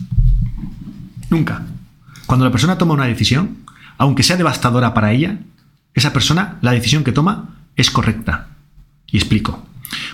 Nunca. 1.30 1.62
Cuando 2.26 2.44
la 2.44 2.50
persona 2.50 2.76
toma 2.76 2.94
una 2.94 3.06
decisión, 3.06 3.58
aunque 3.98 4.24
sea 4.24 4.36
devastadora 4.36 4.94
para 4.94 5.12
ella, 5.12 5.38
esa 5.94 6.12
persona, 6.12 6.56
la 6.60 6.72
decisión 6.72 7.04
que 7.04 7.12
toma 7.12 7.50
es 7.76 7.88
correcta. 7.92 8.48
Y 9.06 9.18
explico. 9.18 9.64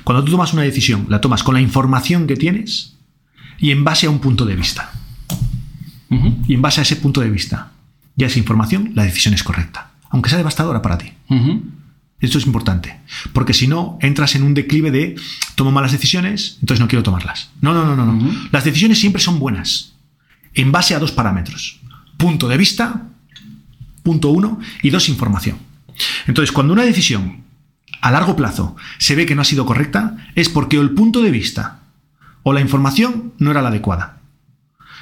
Cuando 0.04 0.24
tú 0.24 0.32
tomas 0.32 0.52
una 0.52 0.62
decisión, 0.62 1.06
la 1.08 1.20
tomas 1.20 1.42
con 1.42 1.54
la 1.54 1.60
información 1.60 2.26
que 2.26 2.36
tienes 2.36 2.94
y 3.58 3.70
en 3.70 3.84
base 3.84 4.06
a 4.06 4.10
un 4.10 4.18
punto 4.20 4.44
de 4.44 4.56
vista. 4.56 4.92
Y 6.46 6.54
en 6.54 6.62
base 6.62 6.80
a 6.80 6.82
ese 6.82 6.96
punto 6.96 7.20
de 7.20 7.30
vista 7.30 7.72
y 8.16 8.24
a 8.24 8.28
esa 8.28 8.38
información, 8.38 8.92
la 8.94 9.04
decisión 9.04 9.34
es 9.34 9.42
correcta. 9.42 9.90
Aunque 10.10 10.30
sea 10.30 10.38
devastadora 10.38 10.80
para 10.80 10.98
ti. 10.98 11.12
Esto 12.20 12.38
es 12.38 12.46
importante, 12.46 12.98
porque 13.32 13.52
si 13.52 13.68
no 13.68 13.96
entras 14.00 14.34
en 14.34 14.42
un 14.42 14.52
declive 14.54 14.90
de 14.90 15.14
tomo 15.54 15.70
malas 15.70 15.92
decisiones, 15.92 16.58
entonces 16.60 16.80
no 16.80 16.88
quiero 16.88 17.04
tomarlas. 17.04 17.50
No, 17.60 17.72
no, 17.72 17.84
no, 17.84 17.94
no, 17.94 18.06
no. 18.06 18.48
Las 18.50 18.64
decisiones 18.64 18.98
siempre 18.98 19.22
son 19.22 19.38
buenas, 19.38 19.94
en 20.54 20.72
base 20.72 20.94
a 20.94 20.98
dos 20.98 21.12
parámetros. 21.12 21.78
punto 22.16 22.48
de 22.48 22.56
vista, 22.56 23.06
punto 24.02 24.30
uno, 24.30 24.58
y 24.82 24.90
dos, 24.90 25.08
información. 25.08 25.58
Entonces, 26.26 26.50
cuando 26.50 26.72
una 26.72 26.82
decisión 26.82 27.44
a 28.00 28.10
largo 28.10 28.36
plazo 28.36 28.76
se 28.98 29.14
ve 29.14 29.26
que 29.26 29.34
no 29.34 29.42
ha 29.42 29.44
sido 29.44 29.66
correcta, 29.66 30.16
es 30.34 30.48
porque 30.48 30.76
el 30.76 30.90
punto 30.90 31.22
de 31.22 31.30
vista 31.30 31.80
o 32.42 32.52
la 32.52 32.60
información 32.60 33.32
no 33.38 33.50
era 33.50 33.62
la 33.62 33.68
adecuada. 33.68 34.20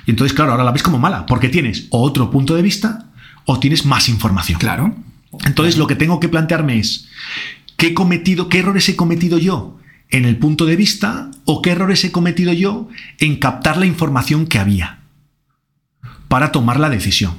Y 0.06 0.10
entonces, 0.10 0.34
claro, 0.34 0.52
ahora 0.52 0.64
la 0.64 0.72
ves 0.72 0.82
como 0.82 0.98
mala, 0.98 1.26
porque 1.26 1.48
tienes 1.48 1.86
o 1.90 2.00
otro 2.00 2.30
punto 2.30 2.54
de 2.54 2.62
vista 2.62 3.10
o 3.44 3.58
tienes 3.58 3.84
más 3.84 4.08
información. 4.08 4.58
Claro. 4.58 4.94
Entonces, 5.44 5.76
lo 5.76 5.86
que 5.86 5.96
tengo 5.96 6.20
que 6.20 6.28
plantearme 6.28 6.78
es, 6.78 7.08
¿qué, 7.76 7.88
he 7.88 7.94
cometido, 7.94 8.48
¿qué 8.48 8.60
errores 8.60 8.88
he 8.88 8.96
cometido 8.96 9.38
yo 9.38 9.78
en 10.10 10.24
el 10.24 10.36
punto 10.36 10.64
de 10.64 10.76
vista 10.76 11.30
o 11.44 11.60
qué 11.62 11.70
errores 11.70 12.04
he 12.04 12.12
cometido 12.12 12.52
yo 12.52 12.88
en 13.18 13.36
captar 13.36 13.76
la 13.76 13.86
información 13.86 14.46
que 14.46 14.58
había 14.58 15.00
para 16.28 16.52
tomar 16.52 16.78
la 16.78 16.88
decisión? 16.88 17.34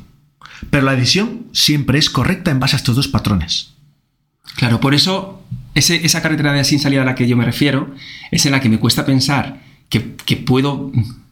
Pero 0.69 0.85
la 0.85 0.95
decisión 0.95 1.47
siempre 1.53 1.99
es 1.99 2.09
correcta 2.09 2.51
en 2.51 2.59
base 2.59 2.75
a 2.75 2.79
estos 2.79 2.95
dos 2.95 3.07
patrones. 3.07 3.76
Claro, 4.57 4.79
por 4.79 4.93
eso 4.93 5.43
esa 5.75 6.21
carretera 6.21 6.51
de 6.51 6.63
sin 6.63 6.79
salida 6.79 7.03
a 7.03 7.05
la 7.05 7.15
que 7.15 7.27
yo 7.27 7.37
me 7.37 7.45
refiero 7.45 7.93
es 8.31 8.45
en 8.45 8.51
la 8.51 8.59
que 8.59 8.69
me 8.69 8.79
cuesta 8.79 9.05
pensar 9.05 9.61
que, 9.89 10.15
que 10.25 10.35
puedo 10.35 10.91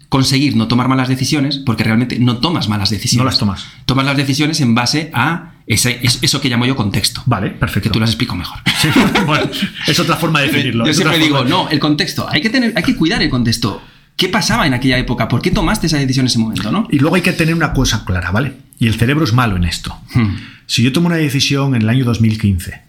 conseguir 0.10 0.56
no 0.56 0.68
tomar 0.68 0.88
malas 0.88 1.10
decisiones, 1.10 1.58
porque 1.58 1.84
realmente 1.84 2.20
no 2.20 2.38
tomas 2.38 2.70
malas 2.70 2.90
decisiones. 2.90 3.18
No 3.18 3.26
las 3.26 3.40
tomas. 3.40 3.66
Tomas 3.86 4.06
las 4.06 4.16
decisiones 4.16 4.62
en 4.62 4.76
base 4.76 5.10
a 5.14 5.56
ese, 5.66 6.00
eso 6.04 6.40
que 6.40 6.50
llamo 6.50 6.66
yo 6.68 6.76
contexto. 6.76 7.24
Vale, 7.26 7.50
perfecto. 7.50 7.90
Que 7.90 7.94
tú 7.94 8.00
las 8.00 8.12
explico 8.12 8.36
mejor. 8.36 8.60
Sí, 8.76 8.90
bueno, 9.26 9.50
es 9.88 10.00
otra 10.00 10.16
forma 10.16 10.42
de 10.42 10.48
definirlo. 10.48 10.86
Yo 10.86 10.94
siempre 10.94 11.18
digo, 11.18 11.44
no, 11.44 11.68
el 11.70 11.80
contexto. 11.80 12.28
Hay 12.30 12.42
que, 12.42 12.52
tener, 12.52 12.72
hay 12.76 12.84
que 12.84 12.96
cuidar 12.96 13.24
el 13.24 13.30
contexto. 13.30 13.82
¿Qué 14.16 14.30
pasaba 14.30 14.68
en 14.68 14.76
aquella 14.76 15.00
época? 15.00 15.28
¿Por 15.28 15.42
qué 15.42 15.50
tomaste 15.50 15.88
esa 15.88 15.98
decisión 15.98 16.26
en 16.26 16.28
ese 16.28 16.38
momento? 16.38 16.72
¿no? 16.72 16.88
Y 16.92 17.00
luego 17.00 17.16
hay 17.16 17.24
que 17.24 17.34
tener 17.34 17.56
una 17.56 17.74
cosa 17.74 18.06
clara, 18.06 18.30
¿vale? 18.30 18.54
Y 18.78 18.86
el 18.88 18.94
cerebro 18.94 19.26
es 19.26 19.34
malo 19.34 19.56
en 19.56 19.64
esto. 19.64 19.98
Hmm. 20.14 20.36
Si 20.68 20.84
yo 20.84 20.94
tomo 20.94 21.08
una 21.08 21.16
decisión 21.16 21.76
en 21.76 21.82
el 21.82 21.90
año 21.90 22.06
2015 22.06 22.86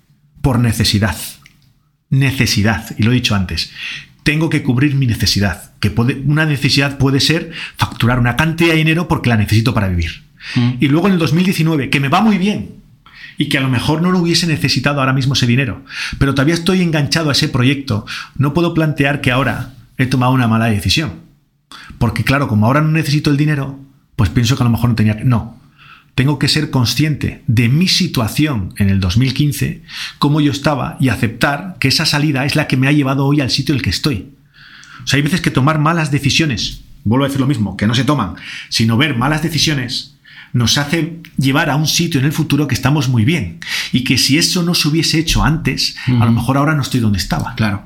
por 0.46 0.60
necesidad, 0.60 1.16
necesidad, 2.08 2.94
y 2.96 3.02
lo 3.02 3.10
he 3.10 3.14
dicho 3.14 3.34
antes, 3.34 3.72
tengo 4.22 4.48
que 4.48 4.62
cubrir 4.62 4.94
mi 4.94 5.08
necesidad, 5.08 5.72
que 5.80 5.90
puede, 5.90 6.22
una 6.24 6.46
necesidad 6.46 6.98
puede 6.98 7.18
ser 7.18 7.50
facturar 7.76 8.20
una 8.20 8.36
cantidad 8.36 8.70
de 8.70 8.76
dinero 8.76 9.08
porque 9.08 9.28
la 9.28 9.36
necesito 9.36 9.74
para 9.74 9.88
vivir. 9.88 10.22
Mm. 10.54 10.74
Y 10.78 10.86
luego 10.86 11.08
en 11.08 11.14
el 11.14 11.18
2019, 11.18 11.90
que 11.90 11.98
me 11.98 12.06
va 12.06 12.20
muy 12.20 12.38
bien, 12.38 12.76
y 13.36 13.48
que 13.48 13.58
a 13.58 13.60
lo 13.60 13.68
mejor 13.68 14.02
no 14.02 14.12
lo 14.12 14.20
hubiese 14.20 14.46
necesitado 14.46 15.00
ahora 15.00 15.12
mismo 15.12 15.34
ese 15.34 15.48
dinero, 15.48 15.84
pero 16.20 16.32
todavía 16.32 16.54
estoy 16.54 16.80
enganchado 16.80 17.30
a 17.30 17.32
ese 17.32 17.48
proyecto, 17.48 18.06
no 18.36 18.54
puedo 18.54 18.72
plantear 18.72 19.20
que 19.20 19.32
ahora 19.32 19.74
he 19.98 20.06
tomado 20.06 20.30
una 20.30 20.46
mala 20.46 20.66
decisión. 20.66 21.22
Porque 21.98 22.22
claro, 22.22 22.46
como 22.46 22.66
ahora 22.66 22.82
no 22.82 22.92
necesito 22.92 23.30
el 23.30 23.36
dinero, 23.36 23.80
pues 24.14 24.30
pienso 24.30 24.56
que 24.56 24.62
a 24.62 24.66
lo 24.66 24.70
mejor 24.70 24.90
no 24.90 24.94
tenía 24.94 25.16
que... 25.16 25.24
No, 25.24 25.58
tengo 26.16 26.38
que 26.38 26.48
ser 26.48 26.70
consciente 26.70 27.42
de 27.46 27.68
mi 27.68 27.88
situación 27.88 28.72
en 28.78 28.88
el 28.88 29.00
2015, 29.00 29.82
cómo 30.18 30.40
yo 30.40 30.50
estaba, 30.50 30.96
y 30.98 31.10
aceptar 31.10 31.76
que 31.78 31.88
esa 31.88 32.06
salida 32.06 32.46
es 32.46 32.56
la 32.56 32.66
que 32.66 32.78
me 32.78 32.88
ha 32.88 32.92
llevado 32.92 33.26
hoy 33.26 33.42
al 33.42 33.50
sitio 33.50 33.74
en 33.74 33.76
el 33.76 33.82
que 33.82 33.90
estoy. 33.90 34.30
O 35.04 35.06
sea, 35.06 35.18
hay 35.18 35.22
veces 35.22 35.42
que 35.42 35.50
tomar 35.50 35.78
malas 35.78 36.10
decisiones, 36.10 36.80
vuelvo 37.04 37.26
a 37.26 37.28
decir 37.28 37.40
lo 37.40 37.46
mismo, 37.46 37.76
que 37.76 37.86
no 37.86 37.94
se 37.94 38.02
toman, 38.02 38.34
sino 38.70 38.96
ver 38.96 39.14
malas 39.14 39.42
decisiones, 39.42 40.16
nos 40.54 40.78
hace 40.78 41.20
llevar 41.36 41.68
a 41.68 41.76
un 41.76 41.86
sitio 41.86 42.18
en 42.18 42.24
el 42.24 42.32
futuro 42.32 42.66
que 42.66 42.74
estamos 42.74 43.10
muy 43.10 43.26
bien. 43.26 43.60
Y 43.92 44.02
que 44.02 44.16
si 44.16 44.38
eso 44.38 44.62
no 44.62 44.74
se 44.74 44.88
hubiese 44.88 45.18
hecho 45.18 45.44
antes, 45.44 45.96
a 46.06 46.24
lo 46.24 46.32
mejor 46.32 46.56
ahora 46.56 46.74
no 46.74 46.80
estoy 46.80 47.00
donde 47.00 47.18
estaba. 47.18 47.54
Claro. 47.56 47.84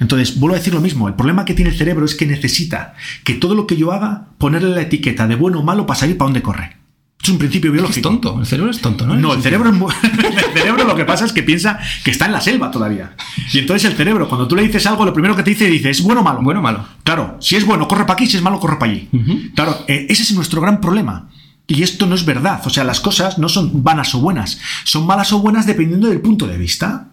Entonces, 0.00 0.40
vuelvo 0.40 0.56
a 0.56 0.58
decir 0.58 0.74
lo 0.74 0.80
mismo, 0.80 1.06
el 1.06 1.14
problema 1.14 1.44
que 1.44 1.54
tiene 1.54 1.70
el 1.70 1.76
cerebro 1.78 2.04
es 2.04 2.16
que 2.16 2.26
necesita 2.26 2.94
que 3.22 3.34
todo 3.34 3.54
lo 3.54 3.68
que 3.68 3.76
yo 3.76 3.92
haga, 3.92 4.30
ponerle 4.36 4.70
la 4.70 4.82
etiqueta 4.82 5.28
de 5.28 5.36
bueno 5.36 5.60
o 5.60 5.62
malo 5.62 5.86
para 5.86 6.00
salir 6.00 6.18
para 6.18 6.26
donde 6.26 6.42
corre. 6.42 6.85
Es 7.22 7.28
un 7.30 7.38
principio 7.38 7.70
Es 7.70 7.72
biológico. 7.72 8.08
tonto. 8.08 8.38
El 8.38 8.46
cerebro 8.46 8.70
es 8.70 8.80
tonto, 8.80 9.04
¿no? 9.06 9.16
No, 9.16 9.32
el 9.32 9.38
Es- 9.38 9.44
cerebro, 9.44 9.70
es 9.70 10.04
el 10.44 10.52
cerebro 10.60 10.84
lo 10.84 10.94
que 10.94 11.04
pasa 11.04 11.24
es 11.24 11.32
que 11.32 11.42
piensa 11.42 11.78
que 12.04 12.10
está 12.12 12.26
en 12.26 12.32
la 12.32 12.40
selva 12.40 12.70
todavía. 12.70 13.16
Y 13.52 13.58
entonces 13.58 13.90
el 13.90 13.96
cerebro, 13.96 14.28
cuando 14.28 14.46
tú 14.46 14.54
le 14.54 14.62
dices 14.62 14.86
algo, 14.86 15.04
lo 15.04 15.12
primero 15.12 15.34
que 15.34 15.42
te 15.42 15.50
dice, 15.50 15.66
dice, 15.66 15.90
¿es 15.90 16.02
bueno 16.02 16.20
o 16.20 16.24
malo? 16.24 16.40
Bueno 16.42 16.60
o 16.60 16.62
malo. 16.62 16.86
Claro, 17.02 17.36
si 17.40 17.56
es 17.56 17.64
bueno, 17.66 17.88
corre 17.88 18.02
para 18.04 18.14
aquí, 18.14 18.26
si 18.26 18.36
es 18.36 18.42
malo, 18.42 18.60
corre 18.60 18.76
para 18.78 18.92
allí. 18.92 19.08
Claro, 19.54 19.76
eh, 19.88 20.06
ese 20.08 20.22
es 20.22 20.32
nuestro 20.34 20.60
gran 20.60 20.80
problema. 20.80 21.28
Y 21.66 21.82
esto 21.82 22.06
no 22.06 22.14
es 22.14 22.24
verdad. 22.24 22.60
O 22.64 22.70
sea, 22.70 22.84
las 22.84 23.00
cosas 23.00 23.38
no 23.38 23.48
son 23.48 23.82
vanas 23.82 24.14
o 24.14 24.20
buenas. 24.20 24.60
Son 24.84 25.04
malas 25.04 25.32
o 25.32 25.40
buenas 25.40 25.66
dependiendo 25.66 26.08
del 26.08 26.20
punto 26.20 26.46
de 26.46 26.58
vista. 26.58 27.08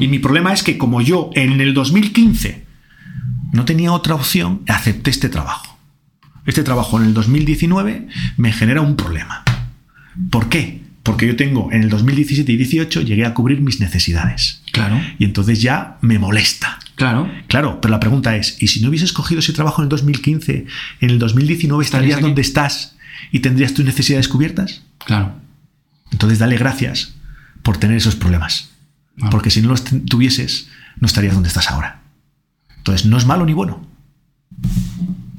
Y 0.00 0.08
mi 0.08 0.18
problema 0.18 0.52
es 0.52 0.62
que 0.64 0.78
como 0.78 1.00
yo 1.00 1.30
en 1.34 1.60
el 1.60 1.74
2015 1.74 2.66
no 3.52 3.64
tenía 3.64 3.92
otra 3.92 4.14
opción, 4.16 4.62
acepté 4.66 5.10
este 5.10 5.28
trabajo. 5.28 5.77
Este 6.48 6.62
trabajo 6.62 6.98
en 6.98 7.04
el 7.04 7.12
2019 7.12 8.08
me 8.38 8.52
genera 8.52 8.80
un 8.80 8.96
problema. 8.96 9.44
¿Por 10.30 10.48
qué? 10.48 10.80
Porque 11.02 11.26
yo 11.26 11.36
tengo 11.36 11.70
en 11.72 11.82
el 11.82 11.90
2017 11.90 12.50
y 12.50 12.56
18 12.56 13.02
llegué 13.02 13.26
a 13.26 13.34
cubrir 13.34 13.60
mis 13.60 13.80
necesidades. 13.80 14.62
Claro. 14.72 14.98
Y 15.18 15.26
entonces 15.26 15.60
ya 15.60 15.98
me 16.00 16.18
molesta. 16.18 16.78
Claro. 16.94 17.30
Claro, 17.48 17.82
pero 17.82 17.92
la 17.92 18.00
pregunta 18.00 18.34
es, 18.34 18.56
¿y 18.62 18.68
si 18.68 18.80
no 18.80 18.88
hubieses 18.88 19.12
cogido 19.12 19.40
ese 19.40 19.52
trabajo 19.52 19.82
en 19.82 19.84
el 19.84 19.88
2015, 19.90 20.64
en 21.02 21.10
el 21.10 21.18
2019 21.18 21.84
estarías 21.84 22.22
donde 22.22 22.40
estás 22.40 22.96
y 23.30 23.40
tendrías 23.40 23.74
tus 23.74 23.84
necesidades 23.84 24.26
cubiertas? 24.26 24.82
Claro. 25.04 25.34
Entonces 26.12 26.38
dale 26.38 26.56
gracias 26.56 27.14
por 27.62 27.76
tener 27.76 27.98
esos 27.98 28.16
problemas. 28.16 28.70
Ah. 29.20 29.28
Porque 29.28 29.50
si 29.50 29.60
no 29.60 29.68
los 29.68 29.84
tuvieses, 29.84 30.70
no 30.98 31.06
estarías 31.08 31.34
donde 31.34 31.48
estás 31.48 31.70
ahora. 31.70 32.00
Entonces 32.78 33.04
no 33.04 33.18
es 33.18 33.26
malo 33.26 33.44
ni 33.44 33.52
bueno. 33.52 33.86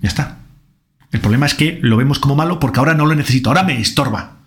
Ya 0.03 0.07
está. 0.07 0.39
El 1.11 1.19
problema 1.22 1.45
es 1.45 1.53
que 1.56 1.80
lo 1.81 1.98
vemos 1.98 2.19
como 2.19 2.36
malo 2.36 2.60
porque 2.60 2.80
ahora 2.80 2.94
no 2.94 3.06
lo 3.06 3.15
necesito, 3.15 3.49
ahora 3.49 3.64
me 3.64 3.80
estorba. 3.80 4.38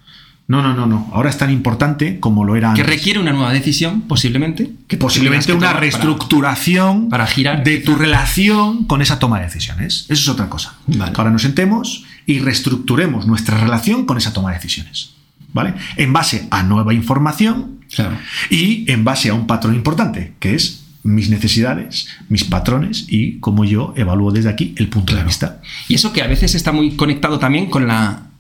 No, 0.49 0.61
no, 0.61 0.75
no, 0.75 0.87
no. 0.87 1.09
Ahora 1.13 1.31
es 1.31 1.39
tan 1.39 1.51
importante 1.51 2.19
como 2.21 2.45
lo 2.45 2.57
era 2.57 2.75
Que 2.75 2.83
antes. 2.83 2.97
requiere 2.97 3.19
una 3.21 3.33
nueva 3.33 3.53
decisión, 3.53 4.03
posiblemente. 4.03 4.71
Que 4.89 4.97
posiblemente 4.97 5.47
que 5.47 5.53
una 5.53 5.69
para- 5.69 5.81
reestructuración 5.81 7.09
para 7.09 7.27
girar, 7.27 7.63
de 7.65 7.79
tu 7.79 7.95
relación 7.95 8.85
con 8.85 9.03
esa 9.03 9.19
toma 9.19 9.39
de 9.39 9.45
decisiones. 9.47 10.07
Eso 10.09 10.23
es 10.23 10.29
otra 10.29 10.49
cosa. 10.49 10.75
Vale. 10.87 11.13
Que 11.13 11.21
ahora 11.21 11.31
nos 11.31 11.43
sentemos 11.43 12.05
y 12.27 12.41
reestructuremos 12.41 13.27
nuestra 13.27 13.59
relación 13.59 14.05
con 14.07 14.19
esa 14.19 14.33
toma 14.33 14.51
de 14.51 14.57
decisiones. 14.57 15.11
¿Vale? 15.55 15.75
En 15.97 16.13
base 16.13 16.49
a 16.51 16.63
nueva 16.63 16.95
información 16.95 17.81
Claro. 17.95 18.17
y 18.49 18.91
en 18.91 19.05
base 19.05 19.29
a 19.29 19.35
un 19.35 19.47
patrón 19.47 19.75
importante, 19.75 20.33
que 20.41 20.55
es 20.55 20.82
mis 21.03 21.31
necesidades, 21.31 22.09
mis 22.29 22.45
patrones 22.45 23.07
y 23.09 23.39
cómo 23.41 23.65
yo 23.65 23.93
evalúo 23.97 24.31
desde 24.31 24.51
aquí 24.51 24.75
el 24.77 24.89
punto 24.89 25.15
de 25.17 25.25
vista. 25.25 25.61
Y 25.89 25.95
eso 25.95 26.13
que 26.13 26.23
a 26.23 26.27
veces 26.27 26.55
está 26.55 26.73
muy 26.73 26.93
conectado 26.93 27.39
también 27.39 27.67
con 27.71 27.87
la 27.87 28.31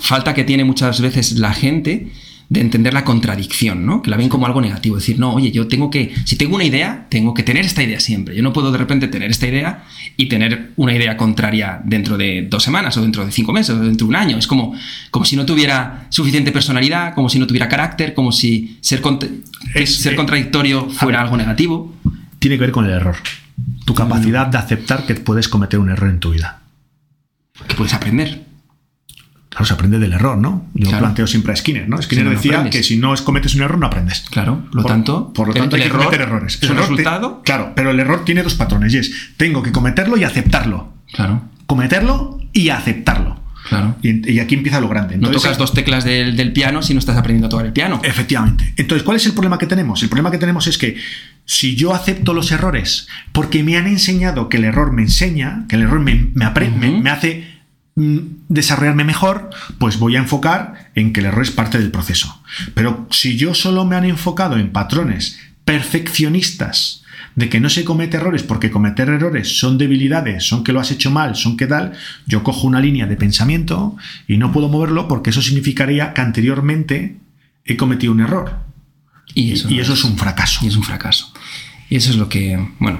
falta 0.00 0.34
que 0.34 0.44
tiene 0.44 0.64
muchas 0.64 1.00
veces 1.00 1.32
la 1.38 1.52
gente 1.52 2.12
de 2.48 2.60
entender 2.60 2.94
la 2.94 3.02
contradicción, 3.04 3.84
¿no? 3.84 4.02
Que 4.02 4.10
la 4.10 4.16
ven 4.16 4.28
como 4.28 4.46
algo 4.46 4.60
negativo. 4.60 4.94
Decir, 4.96 5.18
no, 5.18 5.34
oye, 5.34 5.50
yo 5.50 5.66
tengo 5.66 5.90
que, 5.90 6.14
si 6.24 6.36
tengo 6.36 6.54
una 6.54 6.64
idea, 6.64 7.06
tengo 7.08 7.34
que 7.34 7.42
tener 7.42 7.64
esta 7.64 7.82
idea 7.82 7.98
siempre. 7.98 8.36
Yo 8.36 8.42
no 8.44 8.52
puedo 8.52 8.70
de 8.70 8.78
repente 8.78 9.08
tener 9.08 9.30
esta 9.30 9.48
idea 9.48 9.84
y 10.16 10.26
tener 10.26 10.70
una 10.76 10.94
idea 10.94 11.16
contraria 11.16 11.80
dentro 11.84 12.16
de 12.16 12.46
dos 12.48 12.62
semanas 12.62 12.96
o 12.96 13.02
dentro 13.02 13.26
de 13.26 13.32
cinco 13.32 13.52
meses 13.52 13.74
o 13.74 13.80
dentro 13.80 14.06
de 14.06 14.10
un 14.10 14.16
año. 14.16 14.38
Es 14.38 14.46
como, 14.46 14.74
como 15.10 15.24
si 15.24 15.34
no 15.34 15.44
tuviera 15.44 16.06
suficiente 16.10 16.52
personalidad, 16.52 17.14
como 17.14 17.28
si 17.28 17.40
no 17.40 17.48
tuviera 17.48 17.68
carácter, 17.68 18.14
como 18.14 18.30
si 18.30 18.78
ser, 18.80 19.02
cont- 19.02 19.28
Es- 19.74 19.96
ser 19.96 20.12
eh, 20.12 20.16
contradictorio 20.16 20.88
fuera 20.88 21.20
algo 21.20 21.36
negativo. 21.36 21.92
Tiene 22.38 22.56
que 22.56 22.60
ver 22.60 22.70
con 22.72 22.84
el 22.84 22.92
error. 22.92 23.16
Tu 23.84 23.92
capacidad 23.94 24.46
de 24.46 24.58
aceptar 24.58 25.04
que 25.04 25.16
puedes 25.16 25.48
cometer 25.48 25.80
un 25.80 25.90
error 25.90 26.10
en 26.10 26.20
tu 26.20 26.30
vida. 26.30 26.60
Que 27.66 27.74
puedes 27.74 27.92
aprender. 27.92 28.45
Claro, 29.56 29.64
se 29.64 29.72
aprende 29.72 29.98
del 29.98 30.12
error, 30.12 30.36
¿no? 30.36 30.66
Yo 30.74 30.88
Claro. 30.88 31.04
planteo 31.04 31.26
siempre 31.26 31.50
a 31.54 31.56
Skinner, 31.56 31.88
¿no? 31.88 32.00
Skinner 32.02 32.26
no 32.26 32.30
decía 32.32 32.68
que 32.68 32.82
si 32.82 32.98
no 32.98 33.14
es- 33.14 33.22
cometes 33.22 33.54
un 33.54 33.62
error, 33.62 33.78
no 33.78 33.86
aprendes. 33.86 34.20
Claro, 34.30 34.66
por 34.66 34.74
lo 34.76 34.82
Por- 34.82 34.90
tanto, 34.90 35.32
por 35.32 35.46
lo 35.48 35.54
el- 35.54 35.60
tanto 35.60 35.76
el 35.76 35.82
hay 35.82 35.88
que 35.88 35.94
error 35.94 36.04
cometer 36.04 36.26
errores. 36.28 36.54
es 36.56 36.62
El 36.64 36.70
un 36.72 36.76
error 36.76 36.86
te- 36.88 36.92
resultado. 36.96 37.42
claro, 37.42 37.72
pero 37.74 37.90
el 37.90 37.98
error 37.98 38.24
tiene 38.26 38.42
dos 38.42 38.54
patrones 38.54 38.92
y 38.92 38.98
es 38.98 39.12
tengo 39.38 39.62
que 39.62 39.72
cometerlo 39.72 40.18
y 40.18 40.24
aceptarlo. 40.24 40.92
Claro, 41.12 41.42
Cometerlo 41.66 42.38
y 42.52 42.68
aceptarlo. 42.68 43.40
claro. 43.68 43.96
Y, 44.02 44.30
y 44.30 44.38
aquí 44.40 44.54
empieza 44.54 44.78
lo 44.78 44.88
grande. 44.88 45.16
No 45.16 45.30
tocas 45.30 45.56
dos 45.58 45.72
teclas 45.72 46.04
del, 46.04 46.36
del 46.36 46.52
piano 46.52 46.82
si 46.82 46.92
no 46.94 47.00
estás 47.00 47.16
aprendiendo 47.16 47.46
a 47.46 47.50
tocar 47.50 47.66
el 47.66 47.72
piano. 47.72 48.00
Efectivamente. 48.04 48.74
Entonces, 48.76 49.02
¿cuál 49.04 49.16
es 49.16 49.26
el 49.26 49.32
problema 49.32 49.58
que 49.58 49.66
tenemos? 49.66 50.02
El 50.02 50.08
problema 50.08 50.30
que 50.30 50.38
tenemos 50.38 50.66
es 50.68 50.78
que 50.78 50.96
si 51.46 51.74
yo 51.76 51.94
acepto 51.94 52.34
los 52.34 52.52
errores 52.52 53.08
porque 53.32 53.64
me 53.64 53.76
han 53.76 53.86
enseñado 53.88 54.48
que 54.48 54.58
el 54.58 54.64
error 54.64 54.92
me 54.92 55.02
enseña, 55.02 55.64
que 55.68 55.76
el 55.76 55.82
error 55.82 55.98
me, 56.00 56.28
me, 56.34 56.50
me- 56.76 57.00
me 57.00 57.10
hace 57.10 57.55
desarrollarme 57.96 59.04
mejor, 59.04 59.50
pues 59.78 59.98
voy 59.98 60.16
a 60.16 60.20
enfocar 60.20 60.90
en 60.94 61.12
que 61.12 61.20
el 61.20 61.26
error 61.26 61.42
es 61.42 61.50
parte 61.50 61.78
del 61.78 61.90
proceso. 61.90 62.40
Pero 62.74 63.08
si 63.10 63.36
yo 63.36 63.54
solo 63.54 63.84
me 63.84 63.96
han 63.96 64.04
enfocado 64.04 64.58
en 64.58 64.70
patrones 64.70 65.38
perfeccionistas, 65.64 67.02
de 67.34 67.50
que 67.50 67.60
no 67.60 67.68
se 67.68 67.84
comete 67.84 68.16
errores 68.16 68.42
porque 68.42 68.70
cometer 68.70 69.08
errores 69.10 69.58
son 69.58 69.78
debilidades, 69.78 70.44
son 70.44 70.64
que 70.64 70.72
lo 70.72 70.80
has 70.80 70.90
hecho 70.90 71.10
mal, 71.10 71.36
son 71.36 71.56
que 71.56 71.66
tal, 71.66 71.92
yo 72.26 72.42
cojo 72.42 72.66
una 72.66 72.80
línea 72.80 73.06
de 73.06 73.16
pensamiento 73.16 73.96
y 74.26 74.38
no 74.38 74.52
puedo 74.52 74.68
moverlo 74.68 75.06
porque 75.06 75.30
eso 75.30 75.42
significaría 75.42 76.14
que 76.14 76.22
anteriormente 76.22 77.16
he 77.64 77.76
cometido 77.76 78.12
un 78.12 78.20
error. 78.20 78.58
Y 79.34 79.52
eso, 79.52 79.68
y 79.70 79.80
eso 79.80 79.92
es 79.92 80.04
un 80.04 80.16
fracaso. 80.16 80.64
y 80.64 80.68
es 80.68 80.76
un 80.76 80.82
fracaso. 80.82 81.32
Y 81.88 81.96
eso 81.96 82.10
es 82.10 82.16
lo 82.16 82.28
que, 82.28 82.58
bueno, 82.78 82.98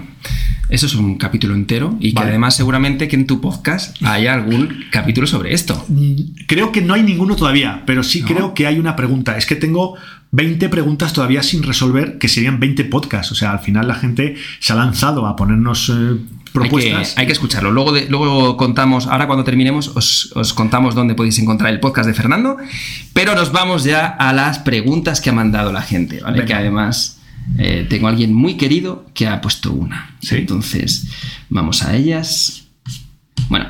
Eso 0.69 0.87
es 0.87 0.95
un 0.97 1.17
capítulo 1.17 1.55
entero 1.55 1.97
y 2.01 2.13
que 2.13 2.23
además 2.23 2.57
seguramente 2.57 3.07
que 3.07 3.15
en 3.15 3.27
tu 3.29 3.41
podcast 3.41 3.97
haya 4.03 4.35
algún 4.35 4.85
capítulo 4.91 5.27
sobre 5.29 5.55
esto. 5.55 5.87
Creo 6.49 6.73
que 6.73 6.83
no 6.83 6.95
hay 6.95 7.03
ninguno 7.05 7.37
todavía, 7.37 7.85
pero 7.87 8.03
sí 8.03 8.23
¿No? 8.23 8.27
creo 8.27 8.55
que 8.55 8.67
hay 8.67 8.79
una 8.81 8.97
pregunta. 8.97 9.37
Es 9.39 9.47
que 9.47 9.55
tengo 9.55 9.97
20 10.33 10.69
preguntas 10.69 11.13
todavía 11.13 11.45
sin 11.45 11.63
resolver, 11.63 12.19
que 12.19 12.27
serían 12.29 12.59
20 12.59 12.85
podcasts. 12.87 13.31
O 13.31 13.35
sea, 13.37 13.53
al 13.53 13.61
final 13.61 13.87
la 13.87 13.95
gente 13.95 14.35
se 14.59 14.73
ha 14.73 14.77
lanzado 14.77 15.27
a 15.27 15.37
ponernos 15.37 15.89
eh, 15.89 15.93
Hay 15.93 16.19
que, 16.19 16.51
propuestas. 16.53 17.15
hay 17.17 17.27
que 17.27 17.33
escucharlo. 17.33 17.71
Luego, 17.71 17.93
de- 17.93 18.09
luego 18.09 18.57
contamos, 18.57 19.07
ahora 19.07 19.29
cuando 19.29 19.45
terminemos, 19.45 19.89
os, 19.95 20.33
os 20.35 20.53
contamos 20.53 20.97
dónde 20.97 21.15
podéis 21.15 21.39
encontrar 21.39 21.73
el 21.73 21.79
podcast 21.79 22.09
de 22.09 22.15
Fernando. 22.15 22.57
Pero 23.13 23.37
nos 23.37 23.53
vamos 23.53 23.85
ya 23.85 24.05
a 24.07 24.33
las 24.33 24.59
preguntas 24.59 25.21
que 25.21 25.31
ha 25.31 25.33
mandado 25.33 25.73
la 25.73 25.83
gente, 25.83 26.21
¿vale? 26.21 26.39
Venga. 26.39 26.47
Que 26.47 26.55
además 26.55 27.16
eh, 27.59 27.87
tengo 27.89 28.07
a 28.07 28.11
alguien 28.11 28.33
muy 28.35 28.57
querido 28.57 29.07
que 29.15 29.27
ha 29.27 29.41
puesto 29.41 29.73
una. 29.73 30.17
¿Sí? 30.21 30.37
Entonces, 30.37 31.07
vamos 31.49 31.83
a 31.83 31.95
ellas. 31.97 32.65
Bueno. 33.49 33.67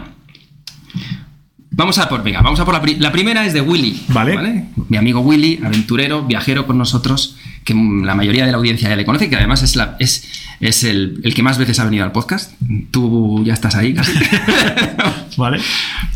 Vamos 1.70 1.98
a 1.98 2.08
por, 2.08 2.22
venga, 2.22 2.40
vamos 2.40 2.58
a 2.58 2.64
por 2.64 2.72
la, 2.72 2.80
pri- 2.80 2.96
la 2.98 3.12
primera 3.12 3.44
es 3.44 3.52
de 3.52 3.60
Willy. 3.60 4.00
Vale. 4.08 4.64
Mi 4.88 4.96
amigo 4.96 5.20
Willy, 5.20 5.60
aventurero, 5.62 6.24
viajero 6.24 6.66
con 6.66 6.78
nosotros, 6.78 7.36
que 7.64 7.74
la 7.74 8.14
mayoría 8.14 8.46
de 8.46 8.52
la 8.52 8.56
audiencia 8.56 8.88
ya 8.88 8.96
le 8.96 9.04
conoce, 9.04 9.28
que 9.28 9.36
además 9.36 9.62
es, 9.62 9.76
la, 9.76 9.94
es, 9.98 10.26
es 10.60 10.84
el, 10.84 11.20
el 11.22 11.34
que 11.34 11.42
más 11.42 11.58
veces 11.58 11.78
ha 11.78 11.84
venido 11.84 12.04
al 12.04 12.12
podcast. 12.12 12.54
Tú 12.90 13.42
ya 13.44 13.52
estás 13.52 13.74
ahí 13.74 13.92
casi. 13.92 14.12
¿Vale? 15.36 15.58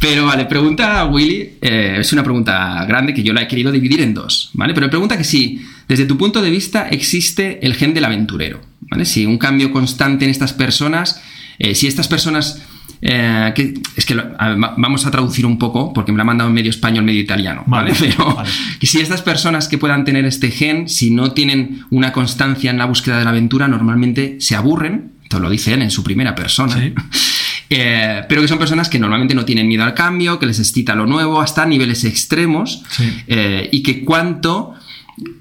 Pero 0.00 0.24
vale, 0.24 0.46
pregunta 0.46 1.00
a 1.00 1.04
Willy, 1.04 1.50
eh, 1.60 1.96
es 2.00 2.10
una 2.14 2.22
pregunta 2.24 2.82
grande 2.86 3.12
que 3.12 3.22
yo 3.22 3.34
la 3.34 3.42
he 3.42 3.48
querido 3.48 3.70
dividir 3.70 4.00
en 4.00 4.14
dos, 4.14 4.48
¿vale? 4.54 4.72
Pero 4.72 4.88
pregunta 4.88 5.18
que 5.18 5.24
si, 5.24 5.60
desde 5.90 6.06
tu 6.06 6.16
punto 6.16 6.40
de 6.40 6.50
vista, 6.50 6.88
existe 6.88 7.58
el 7.66 7.74
gen 7.74 7.92
del 7.94 8.04
aventurero, 8.04 8.60
¿vale? 8.90 9.04
Si 9.04 9.26
un 9.26 9.38
cambio 9.38 9.72
constante 9.72 10.24
en 10.24 10.30
estas 10.30 10.52
personas, 10.52 11.20
eh, 11.58 11.74
si 11.74 11.86
estas 11.88 12.06
personas, 12.08 12.62
eh, 13.02 13.52
que, 13.54 13.74
es 13.96 14.04
que 14.06 14.14
lo- 14.14 14.22
a- 14.38 14.54
vamos 14.76 15.04
a 15.06 15.10
traducir 15.10 15.44
un 15.46 15.58
poco, 15.58 15.92
porque 15.92 16.12
me 16.12 16.18
la 16.18 16.22
ha 16.22 16.26
mandado 16.26 16.48
en 16.48 16.54
medio 16.54 16.70
español, 16.70 17.04
medio 17.04 17.20
italiano, 17.20 17.64
¿vale? 17.66 17.92
Vale, 17.92 18.14
Pero 18.16 18.34
vale. 18.36 18.48
que 18.78 18.86
si 18.86 19.00
estas 19.00 19.20
personas 19.22 19.66
que 19.68 19.78
puedan 19.78 20.04
tener 20.04 20.24
este 20.26 20.50
gen, 20.50 20.88
si 20.88 21.10
no 21.10 21.32
tienen 21.32 21.84
una 21.90 22.12
constancia 22.12 22.70
en 22.70 22.78
la 22.78 22.84
búsqueda 22.86 23.18
de 23.18 23.24
la 23.24 23.30
aventura, 23.30 23.66
normalmente 23.68 24.36
se 24.38 24.54
aburren, 24.54 25.12
esto 25.24 25.40
lo 25.40 25.50
dice 25.50 25.74
él 25.74 25.82
en 25.82 25.90
su 25.90 26.02
primera 26.04 26.34
persona, 26.34 26.74
Sí. 26.76 26.92
eh, 27.70 28.22
pero 28.28 28.42
que 28.42 28.48
son 28.48 28.58
personas 28.58 28.88
que 28.88 28.98
normalmente 28.98 29.34
no 29.34 29.44
tienen 29.44 29.66
miedo 29.68 29.84
al 29.84 29.94
cambio, 29.94 30.38
que 30.38 30.46
les 30.46 30.58
excita 30.58 30.94
lo 30.94 31.06
nuevo 31.06 31.40
hasta 31.40 31.64
niveles 31.66 32.04
extremos 32.04 32.82
Sí. 32.90 33.04
eh, 33.28 33.68
y 33.72 33.82
que 33.82 34.04
cuánto 34.04 34.74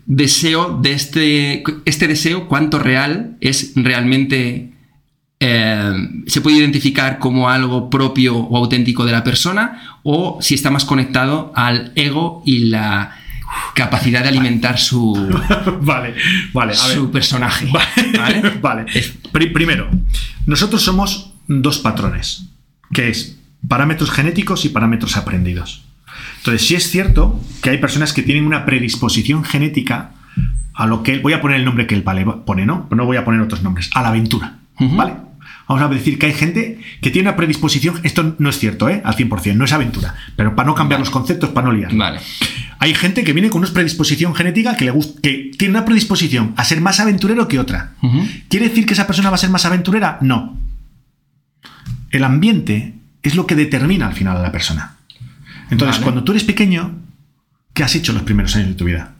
deseo 0.05 0.79
de 0.81 0.93
este, 0.93 1.63
este 1.85 2.07
deseo, 2.07 2.47
cuánto 2.47 2.79
real 2.79 3.37
es 3.41 3.73
realmente... 3.75 4.71
eh, 5.39 5.93
se 6.27 6.41
puede 6.41 6.57
identificar 6.57 7.17
como 7.19 7.49
algo 7.49 7.89
propio 7.89 8.35
o 8.37 8.57
auténtico 8.57 9.05
de 9.05 9.11
la 9.13 9.23
persona 9.23 9.99
o 10.03 10.39
si 10.41 10.53
está 10.55 10.69
más 10.69 10.83
conectado 10.85 11.51
al 11.55 11.91
ego 11.95 12.43
y 12.45 12.65
la 12.65 13.15
capacidad 13.73 14.21
de 14.23 14.29
alimentar 14.29 14.77
su, 14.79 15.13
vale, 15.81 16.13
vale. 16.53 16.73
A 16.77 16.87
ver. 16.87 16.95
su 16.97 17.09
personaje. 17.11 17.67
Vale. 17.71 18.17
¿vale? 18.17 18.49
vale. 18.61 18.85
Pri- 19.31 19.49
primero, 19.51 19.89
nosotros 20.45 20.81
somos 20.83 21.31
dos 21.47 21.79
patrones, 21.79 22.43
que 22.93 23.09
es 23.09 23.37
parámetros 23.67 24.11
genéticos 24.11 24.65
y 24.65 24.69
parámetros 24.69 25.17
aprendidos. 25.17 25.83
Entonces, 26.39 26.67
sí 26.67 26.75
es 26.75 26.89
cierto 26.89 27.39
que 27.61 27.69
hay 27.69 27.77
personas 27.77 28.13
que 28.13 28.23
tienen 28.23 28.45
una 28.45 28.65
predisposición 28.65 29.43
genética 29.43 30.11
a 30.73 30.87
lo 30.87 31.03
que 31.03 31.19
voy 31.19 31.33
a 31.33 31.41
poner 31.41 31.57
el 31.57 31.65
nombre 31.65 31.87
que 31.87 31.95
el 31.95 32.01
vale 32.01 32.25
pone, 32.45 32.65
¿no? 32.65 32.87
No 32.89 33.05
voy 33.05 33.17
a 33.17 33.25
poner 33.25 33.41
otros 33.41 33.61
nombres, 33.61 33.89
a 33.93 34.01
la 34.01 34.09
aventura. 34.09 34.59
¿vale? 34.79 35.13
Vamos 35.67 35.83
a 35.83 35.87
decir 35.87 36.17
que 36.17 36.25
hay 36.25 36.33
gente 36.33 36.79
que 37.01 37.11
tiene 37.11 37.27
una 37.27 37.35
predisposición, 37.35 37.99
esto 38.03 38.35
no 38.39 38.49
es 38.49 38.57
cierto, 38.57 38.89
¿eh? 38.89 39.01
Al 39.03 39.15
100%, 39.15 39.55
no 39.55 39.65
es 39.65 39.73
aventura, 39.73 40.15
pero 40.35 40.55
para 40.55 40.65
no 40.65 40.73
cambiar 40.73 40.99
los 40.99 41.11
conceptos, 41.11 41.49
para 41.49 41.67
no 41.67 41.73
liar. 41.73 41.93
Vale. 41.93 42.19
Hay 42.79 42.95
gente 42.95 43.23
que 43.23 43.33
viene 43.33 43.49
con 43.49 43.61
una 43.61 43.71
predisposición 43.71 44.33
genética 44.33 44.75
que 44.75 44.85
le 44.85 44.91
gusta, 44.91 45.21
que 45.21 45.51
tiene 45.59 45.73
una 45.73 45.85
predisposición 45.85 46.53
a 46.55 46.63
ser 46.63 46.81
más 46.81 46.99
aventurero 46.99 47.47
que 47.47 47.59
otra. 47.59 47.91
¿Quiere 48.47 48.69
decir 48.69 48.85
que 48.85 48.93
esa 48.93 49.05
persona 49.05 49.29
va 49.29 49.35
a 49.35 49.37
ser 49.37 49.49
más 49.49 49.65
aventurera? 49.65 50.17
No. 50.21 50.57
El 52.09 52.23
ambiente 52.23 52.95
es 53.21 53.35
lo 53.35 53.45
que 53.45 53.55
determina 53.55 54.07
al 54.07 54.13
final 54.13 54.37
a 54.37 54.41
la 54.41 54.51
persona. 54.51 54.95
Entonces, 55.69 55.97
Vale. 55.97 56.03
cuando 56.03 56.23
tú 56.23 56.31
eres 56.31 56.43
pequeño, 56.43 56.99
¿qué 57.73 57.83
has 57.83 57.95
hecho 57.95 58.13
los 58.13 58.23
primeros 58.23 58.55
años 58.55 58.69
de 58.69 58.75
tu 58.75 58.85
vida? 58.85 59.15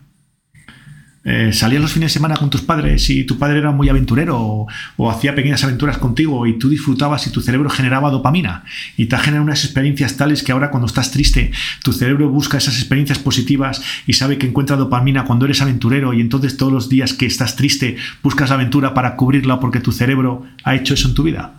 Eh, 1.26 1.52
¿Salías 1.52 1.82
los 1.82 1.92
fines 1.92 2.12
de 2.12 2.14
semana 2.14 2.38
con 2.38 2.50
tus 2.50 2.62
padres 2.62 3.10
y 3.10 3.26
tu 3.26 3.38
padre 3.38 3.60
era 3.60 3.72
muy 3.72 3.90
aventurero 3.90 4.40
o, 4.40 4.68
o 4.96 5.12
hacía 5.12 5.36
pequeñas 5.36 5.64
aventuras 5.66 5.98
contigo 5.98 6.48
y 6.48 6.58
tú 6.58 6.70
disfrutabas 6.70 7.28
y 7.28 7.32
tu 7.32 7.42
cerebro 7.42 7.70
generaba 7.70 8.10
dopamina 8.10 8.64
y 8.96 9.08
te 9.08 9.16
ha 9.18 9.20
generado 9.20 9.44
unas 9.44 9.66
experiencias 9.66 10.16
tales 10.16 10.44
que 10.44 10.54
ahora 10.54 10.72
cuando 10.72 10.88
estás 10.88 11.12
triste 11.12 11.52
tu 11.84 11.92
cerebro 11.92 12.30
busca 12.30 12.58
esas 12.58 12.78
experiencias 12.78 13.20
positivas 13.20 13.84
y 14.08 14.14
sabe 14.14 14.38
que 14.38 14.48
encuentra 14.48 14.78
dopamina 14.78 15.26
cuando 15.26 15.44
eres 15.44 15.62
aventurero 15.62 16.14
y 16.14 16.22
entonces 16.22 16.56
todos 16.56 16.72
los 16.72 16.88
días 16.88 17.14
que 17.14 17.26
estás 17.26 17.58
triste 17.58 17.98
buscas 18.24 18.50
la 18.50 18.56
aventura 18.56 18.94
para 18.94 19.18
cubrirla 19.18 19.60
porque 19.60 19.82
tu 19.82 19.92
cerebro 19.92 20.46
ha 20.64 20.74
hecho 20.76 20.94
eso 20.94 21.10
en 21.10 21.16
tu 21.16 21.24
vida? 21.24 21.54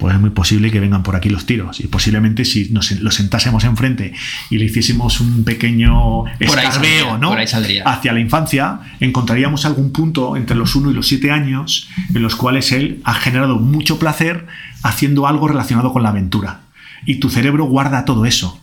Pues 0.00 0.14
es 0.14 0.20
muy 0.20 0.30
posible 0.30 0.70
que 0.70 0.80
vengan 0.80 1.02
por 1.02 1.14
aquí 1.14 1.28
los 1.28 1.44
tiros. 1.44 1.78
Y 1.78 1.86
posiblemente 1.86 2.46
si 2.46 2.70
nos 2.70 2.90
lo 2.92 3.10
sentásemos 3.10 3.64
enfrente 3.64 4.14
y 4.48 4.56
le 4.56 4.64
hiciésemos 4.64 5.20
un 5.20 5.44
pequeño 5.44 6.24
escarbeo 6.40 7.18
¿no? 7.18 7.36
hacia 7.84 8.12
la 8.12 8.20
infancia, 8.20 8.80
encontraríamos 8.98 9.66
algún 9.66 9.92
punto 9.92 10.36
entre 10.36 10.56
los 10.56 10.74
1 10.74 10.90
y 10.90 10.94
los 10.94 11.06
7 11.06 11.30
años 11.30 11.88
en 12.14 12.22
los 12.22 12.34
cuales 12.34 12.72
él 12.72 13.02
ha 13.04 13.12
generado 13.14 13.58
mucho 13.58 13.98
placer 13.98 14.46
haciendo 14.82 15.26
algo 15.26 15.46
relacionado 15.46 15.92
con 15.92 16.02
la 16.02 16.08
aventura. 16.08 16.62
Y 17.04 17.16
tu 17.16 17.28
cerebro 17.28 17.64
guarda 17.66 18.06
todo 18.06 18.24
eso. 18.24 18.58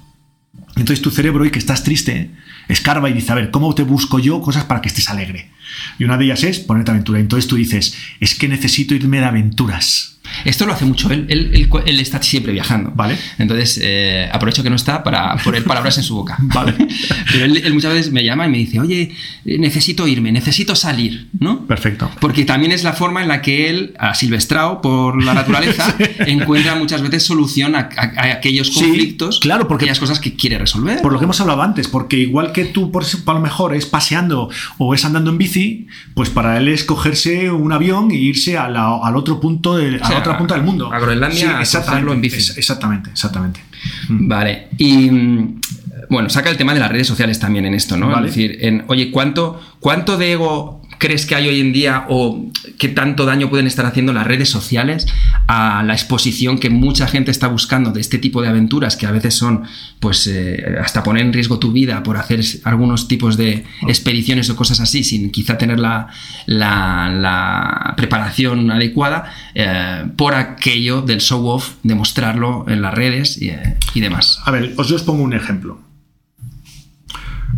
Entonces 0.75 1.01
tu 1.01 1.11
cerebro, 1.11 1.43
hoy 1.43 1.51
que 1.51 1.59
estás 1.59 1.83
triste, 1.83 2.31
escarba 2.67 3.09
y 3.09 3.13
dice, 3.13 3.31
a 3.31 3.35
ver, 3.35 3.51
¿cómo 3.51 3.73
te 3.75 3.83
busco 3.83 4.19
yo 4.19 4.41
cosas 4.41 4.65
para 4.65 4.81
que 4.81 4.89
estés 4.89 5.09
alegre? 5.09 5.51
Y 5.99 6.03
una 6.03 6.17
de 6.17 6.25
ellas 6.25 6.43
es 6.43 6.59
ponerte 6.59 6.91
aventura. 6.91 7.19
Entonces 7.19 7.47
tú 7.47 7.55
dices, 7.55 7.95
es 8.19 8.35
que 8.35 8.47
necesito 8.47 8.95
irme 8.95 9.19
de 9.19 9.25
aventuras. 9.25 10.16
Esto 10.45 10.65
lo 10.65 10.73
hace 10.73 10.85
mucho 10.85 11.11
él. 11.11 11.25
Él, 11.29 11.51
él- 11.53 11.69
él 11.85 11.99
está 11.99 12.21
siempre 12.21 12.53
viajando. 12.53 12.91
Vale. 12.95 13.17
Entonces, 13.37 13.79
eh, 13.83 14.29
aprovecho 14.31 14.63
que 14.63 14.69
no 14.69 14.75
está 14.75 15.03
para 15.03 15.35
poner 15.37 15.63
palabras 15.65 15.97
en 15.97 16.03
su 16.03 16.15
boca. 16.15 16.37
Vale. 16.39 16.73
Pero 17.31 17.45
él, 17.45 17.61
él 17.63 17.73
muchas 17.73 17.93
veces 17.93 18.11
me 18.11 18.23
llama 18.23 18.47
y 18.47 18.49
me 18.49 18.57
dice, 18.57 18.79
oye, 18.79 19.11
necesito 19.45 20.07
irme, 20.07 20.31
necesito 20.31 20.75
salir, 20.75 21.27
¿no? 21.39 21.65
Perfecto. 21.65 22.09
Porque 22.19 22.45
también 22.45 22.71
es 22.71 22.83
la 22.83 22.93
forma 22.93 23.21
en 23.21 23.27
la 23.27 23.41
que 23.41 23.69
él, 23.69 23.93
asilvestrado 23.99 24.81
por 24.81 25.23
la 25.23 25.33
naturaleza, 25.33 25.95
encuentra 26.19 26.75
muchas 26.75 27.01
veces 27.01 27.23
solución 27.23 27.75
a, 27.75 27.89
a- 27.97 28.21
a 28.21 28.31
aquellos 28.33 28.67
Sí, 28.67 28.81
conflictos, 28.81 29.39
claro, 29.39 29.67
porque- 29.67 29.85
aquellas 29.85 29.99
cosas 29.99 30.19
que 30.19 30.35
quiere 30.35 30.57
resolver. 30.57 31.01
Por 31.01 31.13
lo 31.13 31.19
que 31.19 31.25
hemos 31.25 31.39
hablado 31.41 31.61
antes, 31.61 31.87
porque 31.87 32.17
igual 32.17 32.51
que 32.51 32.65
tú, 32.65 32.91
por, 32.91 33.03
a 33.03 33.33
lo 33.33 33.39
mejor, 33.39 33.75
es 33.75 33.85
paseando 33.85 34.49
o 34.77 34.93
es 34.93 35.05
andando 35.05 35.29
en 35.31 35.37
bici, 35.37 35.87
pues 36.13 36.29
para 36.29 36.57
él 36.57 36.67
es 36.67 36.83
cogerse 36.83 37.51
un 37.51 37.71
avión 37.71 38.11
e 38.11 38.15
irse 38.15 38.57
a 38.57 38.67
la- 38.69 38.97
al 39.03 39.15
otro 39.15 39.39
punto, 39.39 39.77
del- 39.77 39.95
O 40.01 40.03
a 40.03 40.07
sea, 40.07 40.15
la 40.15 40.19
otra 40.21 40.26
punta 40.35 40.55
del 40.55 40.63
mundo. 40.63 40.91
a 40.91 40.99
Groenlandia, 40.99 41.59
a 41.59 41.63
cruzarlo 41.63 42.11
en 42.13 42.21
bici. 42.21 42.37
es- 42.37 42.57
exactamente, 42.57 43.11
exactamente. 43.11 43.61
Vale. 44.09 44.69
Y 44.77 45.11
mm, 45.11 45.61
bueno, 46.09 46.29
saca 46.29 46.49
el 46.49 46.57
tema 46.57 46.73
de 46.73 46.79
las 46.79 46.91
redes 46.91 47.05
sociales 47.07 47.39
también 47.39 47.65
en 47.65 47.73
esto, 47.73 47.97
¿no? 47.97 48.07
Vale. 48.09 48.27
Es 48.29 48.35
decir, 48.35 48.57
en, 48.61 48.83
oye, 48.87 49.11
¿cuánto, 49.11 49.61
¿cuánto 49.79 50.17
de 50.17 50.33
ego 50.33 50.76
crees 50.97 51.25
que 51.25 51.35
hay 51.35 51.47
hoy 51.47 51.59
en 51.59 51.73
día 51.73 52.05
o 52.09 52.45
qué 52.77 52.87
tanto 52.89 53.25
daño 53.25 53.49
pueden 53.49 53.67
estar 53.67 53.85
haciendo 53.85 54.13
las 54.13 54.25
redes 54.27 54.49
sociales 54.49 55.05
a 55.47 55.83
la 55.83 55.93
exposición 55.93 56.57
que 56.59 56.69
mucha 56.69 57.07
gente 57.07 57.31
está 57.31 57.47
buscando 57.47 57.91
de 57.91 58.01
este 58.01 58.17
tipo 58.17 58.41
de 58.41 58.47
aventuras 58.49 58.95
que 58.97 59.05
a 59.05 59.11
veces 59.11 59.33
son, 59.33 59.63
pues, 59.99 60.27
eh, 60.27 60.75
hasta 60.83 61.03
poner 61.03 61.25
en 61.25 61.33
riesgo 61.33 61.59
tu 61.59 61.71
vida 61.71 62.03
por 62.03 62.17
hacer 62.17 62.41
algunos 62.63 63.07
tipos 63.07 63.37
de 63.37 63.63
expediciones 63.87 64.49
o 64.49 64.55
cosas 64.55 64.79
así 64.79 65.03
sin 65.03 65.31
quizá 65.31 65.57
tener 65.57 65.79
la, 65.79 66.07
la- 66.45 67.09
la 67.09 67.93
preparación 67.97 68.69
adecuada 68.71 69.31
eh, 69.55 70.05
por 70.15 70.33
aquello 70.35 71.01
del 71.01 71.21
show 71.21 71.45
off, 71.47 71.71
de 71.83 71.95
mostrarlo 71.95 72.65
en 72.67 72.81
las 72.81 72.93
redes 72.93 73.41
y, 73.41 73.49
eh, 73.49 73.77
y 73.93 74.01
demás. 74.01 74.39
A 74.45 74.51
ver, 74.51 74.73
os, 74.77 74.87
yo 74.87 74.95
os 74.95 75.03
pongo 75.03 75.23
un 75.23 75.33
ejemplo. 75.33 75.79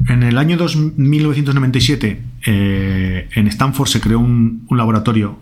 En 0.08 0.24
el 0.24 0.38
año 0.38 0.58
dos- 0.58 0.76
1997, 0.76 2.22
eh, 2.46 3.30
en 3.34 3.48
Stanford 3.48 3.88
se 3.88 4.02
creó 4.02 4.20
un, 4.20 4.68
laboratorio 4.72 5.40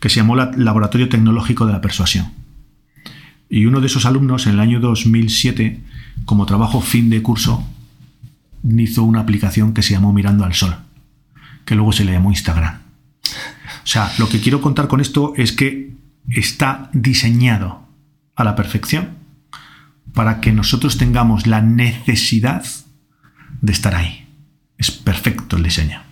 que 0.00 0.08
se 0.08 0.16
llamó 0.16 0.36
la- 0.36 0.50
Laboratorio 0.56 1.08
Tecnológico 1.08 1.66
de 1.66 1.72
la 1.72 1.80
Persuasión. 1.80 2.32
Y 3.48 3.66
uno 3.66 3.80
de 3.80 3.86
esos 3.86 4.06
alumnos, 4.06 4.46
en 4.46 4.54
el 4.54 4.60
año 4.60 4.80
2007, 4.80 5.80
como 6.24 6.46
trabajo 6.46 6.80
fin 6.80 7.10
de 7.10 7.22
curso, 7.22 7.66
hizo 8.64 9.04
una 9.04 9.20
aplicación 9.20 9.74
que 9.74 9.82
se 9.82 9.92
llamó 9.94 10.12
Mirando 10.12 10.44
al 10.44 10.54
Sol, 10.54 10.76
que 11.64 11.74
luego 11.74 11.92
se 11.92 12.04
le 12.04 12.12
llamó 12.12 12.30
Instagram. 12.30 12.78
O 13.82 13.86
sea, 13.86 14.12
lo 14.18 14.28
que 14.28 14.40
quiero 14.40 14.60
contar 14.60 14.86
con 14.88 15.00
esto 15.00 15.32
es 15.36 15.52
que 15.52 15.94
está 16.28 16.90
diseñado 16.92 17.82
a 18.36 18.44
la 18.44 18.54
perfección 18.54 19.10
para 20.14 20.40
que 20.40 20.52
nosotros 20.52 20.96
tengamos 20.98 21.46
la 21.46 21.60
necesidad 21.62 22.64
de 23.60 23.72
estar 23.72 23.94
ahí. 23.94 24.26
Es 24.78 24.90
perfecto 24.90 25.56
el 25.56 25.62
diseño. 25.62 26.02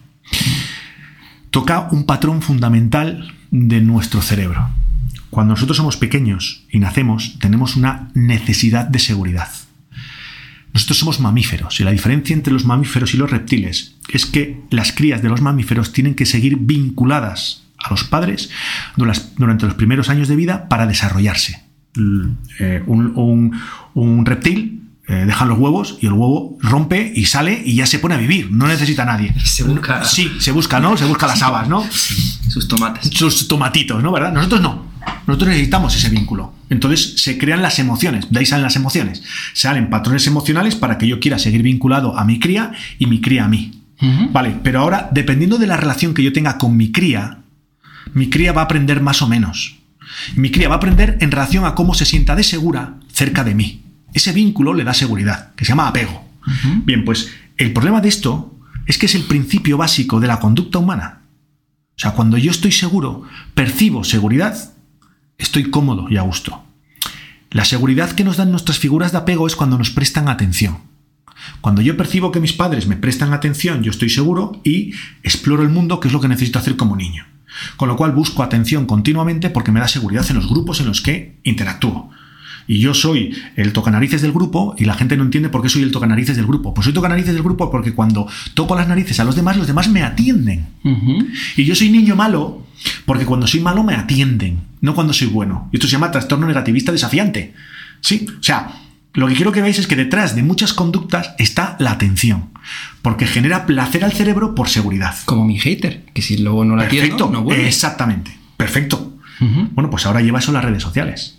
Toca 1.50 1.88
un 1.90 2.04
patrón 2.04 2.42
fundamental 2.42 3.34
de 3.50 3.80
nuestro 3.80 4.20
cerebro. 4.20 4.68
Cuando 5.30 5.54
nosotros 5.54 5.76
somos 5.76 5.96
pequeños 5.96 6.64
y 6.70 6.78
nacemos, 6.78 7.38
tenemos 7.40 7.76
una 7.76 8.10
necesidad 8.14 8.86
de 8.86 8.98
seguridad. 8.98 9.48
Nosotros 10.72 10.98
somos 10.98 11.20
mamíferos 11.20 11.80
y 11.80 11.84
la 11.84 11.90
diferencia 11.90 12.34
entre 12.34 12.52
los 12.52 12.64
mamíferos 12.64 13.14
y 13.14 13.16
los 13.16 13.30
reptiles 13.30 13.96
es 14.12 14.26
que 14.26 14.60
las 14.70 14.92
crías 14.92 15.22
de 15.22 15.28
los 15.28 15.40
mamíferos 15.40 15.92
tienen 15.92 16.14
que 16.14 16.26
seguir 16.26 16.56
vinculadas 16.58 17.64
a 17.78 17.90
los 17.90 18.04
padres 18.04 18.50
durante 18.96 19.66
los 19.66 19.74
primeros 19.74 20.08
años 20.08 20.28
de 20.28 20.36
vida 20.36 20.68
para 20.68 20.86
desarrollarse. 20.86 21.62
Eh, 22.60 22.82
un, 22.86 24.26
reptil 24.26 24.87
eh, 25.08 25.24
deja 25.26 25.46
los 25.46 25.58
huevos 25.58 25.96
y 26.02 26.06
el 26.06 26.12
huevo 26.12 26.58
rompe 26.60 27.10
y 27.16 27.24
sale 27.24 27.62
y 27.64 27.74
ya 27.74 27.86
se 27.86 27.98
pone 27.98 28.14
a 28.14 28.18
vivir, 28.18 28.50
no 28.50 28.66
necesita 28.66 29.02
a 29.02 29.06
nadie. 29.06 29.34
Se 29.44 29.64
busca. 29.64 30.04
Sí, 30.04 30.36
se 30.38 30.52
busca, 30.52 30.80
¿no? 30.80 30.96
Se 30.98 31.06
busca 31.06 31.26
las 31.26 31.40
habas, 31.42 31.66
¿no? 31.68 31.82
sus 32.48 32.68
tomates. 32.68 33.10
Sus 33.14 33.48
tomatitos, 33.48 34.02
¿no? 34.02 34.12
¿Verdad? 34.12 34.32
Nosotros 34.32 34.60
no. 34.60 34.86
Nosotros 35.26 35.48
necesitamos 35.48 35.96
ese 35.96 36.10
vínculo. 36.10 36.52
Entonces 36.68 37.22
se 37.22 37.38
crean 37.38 37.62
las 37.62 37.78
emociones, 37.78 38.26
de 38.30 38.38
ahí 38.38 38.46
salen 38.46 38.64
las 38.64 38.76
emociones. 38.76 39.22
Salen 39.54 39.88
patrones 39.88 40.26
emocionales 40.26 40.74
para 40.76 40.98
que 40.98 41.08
yo 41.08 41.20
quiera 41.20 41.38
seguir 41.38 41.62
vinculado 41.62 42.18
a 42.18 42.24
mi 42.24 42.38
cría 42.38 42.72
y 42.98 43.06
mi 43.06 43.20
cría 43.20 43.46
a 43.46 43.48
mí. 43.48 43.82
Vale, 44.30 44.56
pero 44.62 44.80
ahora, 44.80 45.08
dependiendo 45.10 45.58
de 45.58 45.66
la 45.66 45.76
relación 45.76 46.14
que 46.14 46.22
yo 46.22 46.32
tenga 46.32 46.56
con 46.56 46.76
mi 46.76 46.92
cría, 46.92 47.38
mi 48.12 48.30
cría 48.30 48.52
va 48.52 48.62
a 48.62 48.64
aprender 48.64 49.00
más 49.00 49.22
o 49.22 49.28
menos. 49.28 49.78
Mi 50.36 50.50
cría 50.50 50.68
va 50.68 50.76
a 50.76 50.78
aprender 50.78 51.18
en 51.20 51.30
relación 51.30 51.64
a 51.64 51.74
cómo 51.74 51.94
se 51.94 52.04
sienta 52.04 52.36
de 52.36 52.44
segura 52.44 52.94
cerca 53.12 53.42
de 53.42 53.54
mí. 53.54 53.82
Ese 54.12 54.32
vínculo 54.32 54.74
le 54.74 54.84
da 54.84 54.94
seguridad, 54.94 55.54
que 55.54 55.64
se 55.64 55.70
llama 55.70 55.88
apego. 55.88 56.24
Bien, 56.84 57.04
pues 57.04 57.30
el 57.56 57.72
problema 57.72 58.00
de 58.00 58.08
esto 58.08 58.54
es 58.86 58.98
que 58.98 59.06
es 59.06 59.14
el 59.14 59.24
principio 59.24 59.76
básico 59.76 60.18
de 60.18 60.26
la 60.26 60.40
conducta 60.40 60.78
humana. 60.78 61.22
O 61.90 62.00
sea, 62.00 62.12
cuando 62.12 62.38
yo 62.38 62.50
estoy 62.50 62.72
seguro, 62.72 63.24
percibo 63.54 64.04
seguridad, 64.04 64.72
estoy 65.36 65.70
cómodo 65.70 66.06
y 66.08 66.16
a 66.16 66.22
gusto. 66.22 66.64
La 67.50 67.64
seguridad 67.64 68.12
que 68.12 68.24
nos 68.24 68.36
dan 68.36 68.50
nuestras 68.50 68.78
figuras 68.78 69.12
de 69.12 69.18
apego 69.18 69.46
es 69.46 69.56
cuando 69.56 69.78
nos 69.78 69.90
prestan 69.90 70.28
atención. 70.28 70.78
Cuando 71.60 71.82
yo 71.82 71.96
percibo 71.96 72.30
que 72.30 72.40
mis 72.40 72.52
padres 72.52 72.86
me 72.86 72.96
prestan 72.96 73.32
atención, 73.32 73.82
yo 73.82 73.90
estoy 73.90 74.10
seguro 74.10 74.60
y 74.64 74.94
exploro 75.22 75.62
el 75.62 75.68
mundo, 75.70 76.00
que 76.00 76.08
es 76.08 76.14
lo 76.14 76.20
que 76.20 76.28
necesito 76.28 76.58
hacer 76.58 76.76
como 76.76 76.96
niño. 76.96 77.26
Con 77.76 77.88
lo 77.88 77.96
cual 77.96 78.12
busco 78.12 78.42
atención 78.42 78.86
continuamente 78.86 79.50
porque 79.50 79.72
me 79.72 79.80
da 79.80 79.88
seguridad 79.88 80.26
en 80.28 80.36
los 80.36 80.48
grupos 80.48 80.80
en 80.80 80.86
los 80.86 81.00
que 81.00 81.40
interactúo 81.42 82.10
y 82.68 82.80
yo 82.80 82.92
soy 82.92 83.34
el 83.56 83.72
tocanarices 83.72 84.20
del 84.20 84.30
grupo 84.30 84.76
y 84.78 84.84
la 84.84 84.94
gente 84.94 85.16
no 85.16 85.24
entiende 85.24 85.48
por 85.48 85.62
qué 85.62 85.70
soy 85.70 85.82
el 85.82 85.90
tocanarices 85.90 86.36
del 86.36 86.46
grupo. 86.46 86.74
Pues 86.74 86.84
soy 86.84 86.92
tocanarices 86.92 87.32
del 87.32 87.42
grupo 87.42 87.70
porque 87.70 87.94
cuando 87.94 88.28
toco 88.52 88.76
las 88.76 88.86
narices 88.86 89.18
a 89.18 89.24
los 89.24 89.34
demás, 89.34 89.56
los 89.56 89.66
demás 89.66 89.88
me 89.88 90.02
atienden. 90.02 90.66
Y 91.56 91.64
yo 91.64 91.74
soy 91.74 91.88
niño 91.88 92.14
malo 92.14 92.66
porque 93.06 93.24
cuando 93.24 93.46
soy 93.46 93.60
malo 93.60 93.82
me 93.82 93.94
atienden, 93.94 94.60
no 94.82 94.94
cuando 94.94 95.14
soy 95.14 95.28
bueno. 95.28 95.70
Y 95.72 95.76
esto 95.76 95.86
se 95.86 95.92
llama 95.92 96.10
trastorno 96.10 96.46
negativista 96.46 96.92
desafiante. 96.92 97.54
¿Sí? 98.02 98.26
O 98.38 98.42
sea, 98.42 98.70
lo 99.14 99.26
que 99.28 99.34
quiero 99.34 99.50
que 99.50 99.62
veáis 99.62 99.78
es 99.78 99.86
que 99.86 99.96
detrás 99.96 100.36
de 100.36 100.42
muchas 100.42 100.74
conductas 100.74 101.34
está 101.38 101.74
la 101.80 101.92
atención, 101.92 102.50
porque 103.00 103.26
genera 103.26 103.64
placer 103.64 104.04
al 104.04 104.12
cerebro 104.12 104.54
por 104.54 104.68
seguridad. 104.68 105.16
Como 105.24 105.46
mi 105.46 105.58
hater, 105.58 106.04
que 106.12 106.20
si 106.20 106.36
luego 106.36 106.66
no 106.66 106.76
la 106.76 106.86
Perfecto, 106.86 107.30
no 107.32 107.42
vuelve. 107.42 107.66
Exactamente. 107.66 108.36
Perfecto. 108.58 109.14
Bueno, 109.40 109.88
pues 109.88 110.04
ahora 110.04 110.20
lleva 110.20 110.40
eso 110.40 110.50
a 110.50 110.54
las 110.54 110.64
redes 110.64 110.82
sociales. 110.82 111.38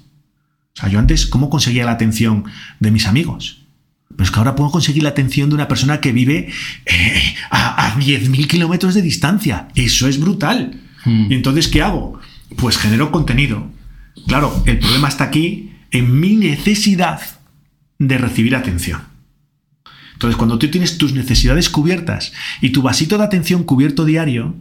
O 0.79 0.81
sea, 0.81 0.89
yo 0.89 0.99
antes, 0.99 1.25
¿cómo 1.25 1.49
conseguía 1.49 1.83
la 1.83 1.91
atención 1.91 2.45
de 2.79 2.91
mis 2.91 3.05
amigos? 3.05 3.65
Pero 4.07 4.23
es 4.23 4.31
que 4.31 4.39
ahora 4.39 4.55
puedo 4.55 4.71
conseguir 4.71 5.03
la 5.03 5.09
atención 5.09 5.49
de 5.49 5.55
una 5.55 5.67
persona 5.67 5.99
que 5.99 6.13
vive 6.13 6.49
eh, 6.85 7.35
a, 7.51 7.95
10.000 7.97 8.47
kilómetros 8.47 8.93
de 8.93 9.01
distancia. 9.01 9.67
Eso 9.75 10.07
es 10.07 10.19
brutal. 10.19 10.81
Hmm. 11.03 11.29
Y 11.29 11.35
entonces, 11.35 11.67
¿qué 11.67 11.81
hago? 11.81 12.19
Pues 12.55 12.77
genero 12.77 13.11
contenido. 13.11 13.69
Claro, 14.25 14.63
el 14.65 14.79
problema 14.79 15.09
está 15.09 15.25
aquí 15.25 15.73
en 15.91 16.17
mi 16.17 16.35
necesidad 16.35 17.21
de 17.97 18.17
recibir 18.17 18.55
atención. 18.55 19.01
Entonces, 20.13 20.37
cuando 20.37 20.57
tú 20.57 20.69
tienes 20.69 20.97
tus 20.97 21.13
necesidades 21.13 21.69
cubiertas 21.69 22.31
y 22.61 22.69
tu 22.69 22.81
vasito 22.81 23.17
de 23.17 23.25
atención 23.25 23.63
cubierto 23.63 24.05
diario, 24.05 24.55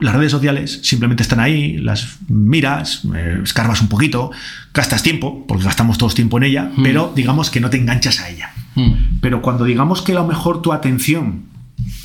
las 0.00 0.14
redes 0.14 0.32
sociales 0.32 0.80
simplemente 0.82 1.22
están 1.22 1.40
ahí, 1.40 1.78
las 1.78 2.18
miras, 2.28 3.02
eh, 3.14 3.40
escarbas 3.42 3.80
un 3.80 3.88
poquito, 3.88 4.32
gastas 4.72 5.02
tiempo, 5.02 5.44
porque 5.46 5.64
gastamos 5.64 5.98
todos 5.98 6.14
tiempo 6.14 6.36
en 6.38 6.44
ella, 6.44 6.72
hmm. 6.76 6.82
pero 6.82 7.12
digamos 7.14 7.50
que 7.50 7.60
no 7.60 7.70
te 7.70 7.78
enganchas 7.78 8.20
a 8.20 8.28
ella. 8.28 8.50
Hmm. 8.74 9.20
Pero 9.20 9.40
cuando 9.40 9.64
digamos 9.64 10.02
que 10.02 10.12
a 10.12 10.16
lo 10.16 10.26
mejor 10.26 10.62
tu 10.62 10.72
atención 10.72 11.44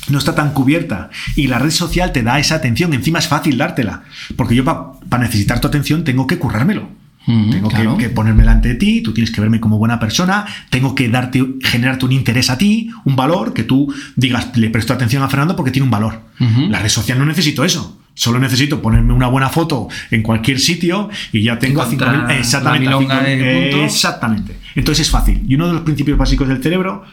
no 0.08 0.18
está 0.18 0.34
tan 0.34 0.52
cubierta 0.52 1.10
y 1.36 1.46
la 1.46 1.58
red 1.58 1.70
social 1.70 2.12
te 2.12 2.22
da 2.22 2.38
esa 2.38 2.56
atención, 2.56 2.92
encima 2.94 3.18
es 3.18 3.28
fácil 3.28 3.58
dártela, 3.58 4.04
porque 4.36 4.54
yo 4.54 4.64
para 4.64 5.22
necesitar 5.22 5.60
tu 5.60 5.68
atención 5.68 6.04
tengo 6.04 6.26
que 6.26 6.38
currármelo. 6.38 6.88
Tengo 7.26 7.96
que, 7.98 8.08
ponerme 8.08 8.42
delante 8.42 8.68
de 8.70 8.74
ti, 8.74 9.02
tú 9.02 9.12
tienes 9.12 9.30
que 9.30 9.40
verme 9.40 9.60
como 9.60 9.78
buena 9.78 10.00
persona, 10.00 10.46
tengo 10.70 10.94
que 10.94 11.08
darte, 11.08 11.44
generarte 11.62 12.04
un 12.04 12.12
interés 12.12 12.50
a 12.50 12.58
ti, 12.58 12.90
un 13.04 13.14
valor, 13.14 13.52
que 13.52 13.62
tú 13.62 13.92
digas, 14.16 14.56
le 14.56 14.70
presto 14.70 14.92
atención 14.92 15.22
a 15.22 15.28
Fernando 15.28 15.54
porque 15.54 15.70
tiene 15.70 15.84
un 15.84 15.90
valor. 15.90 16.22
La 16.38 16.78
red 16.80 16.88
social 16.88 17.18
no 17.18 17.26
necesito 17.26 17.64
eso. 17.64 17.98
Solo 18.14 18.38
necesito 18.38 18.82
ponerme 18.82 19.12
una 19.12 19.28
buena 19.28 19.48
foto 19.48 19.88
en 20.10 20.22
cualquier 20.22 20.58
sitio 20.58 21.08
y 21.32 21.42
ya 21.42 21.58
tengo 21.58 21.80
a 21.80 21.88
5.000. 21.88 22.38
Exactamente. 22.38 23.84
exactamente. 23.84 24.56
Entonces 24.74 25.06
es 25.06 25.10
fácil. 25.10 25.42
Y 25.46 25.54
uno 25.54 25.68
de 25.68 25.74
los 25.74 25.82
principios 25.82 26.18
básicos 26.18 26.48
del 26.48 26.62
cerebro 26.62 27.04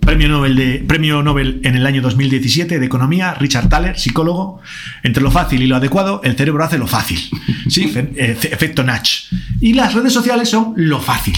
Premio 0.00 0.28
Nobel, 0.28 0.56
de, 0.56 0.84
premio 0.86 1.22
Nobel 1.22 1.60
en 1.64 1.74
el 1.74 1.86
año 1.86 2.00
2017 2.00 2.78
de 2.78 2.86
Economía, 2.86 3.34
Richard 3.34 3.68
Thaler, 3.68 3.98
psicólogo. 3.98 4.60
Entre 5.02 5.22
lo 5.22 5.30
fácil 5.30 5.62
y 5.62 5.66
lo 5.66 5.76
adecuado, 5.76 6.20
el 6.24 6.36
cerebro 6.36 6.64
hace 6.64 6.78
lo 6.78 6.86
fácil. 6.86 7.18
¿sí? 7.68 7.92
Eh, 7.94 8.36
efecto 8.50 8.82
Natch. 8.82 9.32
Y 9.60 9.74
las 9.74 9.94
redes 9.94 10.12
sociales 10.12 10.48
son 10.48 10.72
lo 10.76 11.00
fácil. 11.00 11.34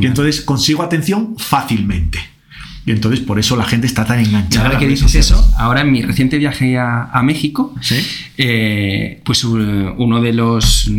Y 0.00 0.06
entonces 0.06 0.40
consigo 0.40 0.82
atención 0.82 1.36
fácilmente. 1.36 2.18
Y 2.88 2.92
entonces 2.92 3.20
por 3.20 3.38
eso 3.38 3.54
la 3.54 3.64
gente 3.64 3.86
está 3.86 4.06
tan 4.06 4.18
enganchada. 4.18 4.66
ahora 4.66 4.78
que 4.78 4.88
dices 4.88 5.14
eso, 5.14 5.46
ahora 5.58 5.82
en 5.82 5.92
mi 5.92 6.00
reciente 6.00 6.38
viaje 6.38 6.78
a, 6.78 7.20
México, 7.22 7.74
eh, 8.38 9.20
pues 9.24 9.44
uno 9.44 10.22
de 10.22 10.32
los 10.32 10.90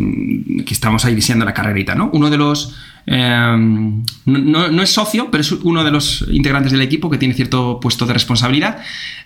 que 0.64 0.72
estamos 0.72 1.04
ahí 1.04 1.16
diseñando 1.16 1.44
la 1.44 1.52
carrerita, 1.52 1.96
¿no? 1.96 2.08
Uno 2.12 2.30
de 2.30 2.36
los 2.36 2.76
Em, 3.06 4.02
no, 4.26 4.82
es 4.82 4.90
socio, 4.90 5.30
pero 5.30 5.40
es 5.40 5.52
uno 5.52 5.84
de 5.84 5.90
los 5.90 6.24
integrantes 6.30 6.72
del 6.72 6.82
equipo 6.82 7.10
que 7.10 7.18
tiene 7.18 7.34
cierto 7.34 7.80
puesto 7.80 8.06
de 8.06 8.12
responsabilidad. 8.12 8.78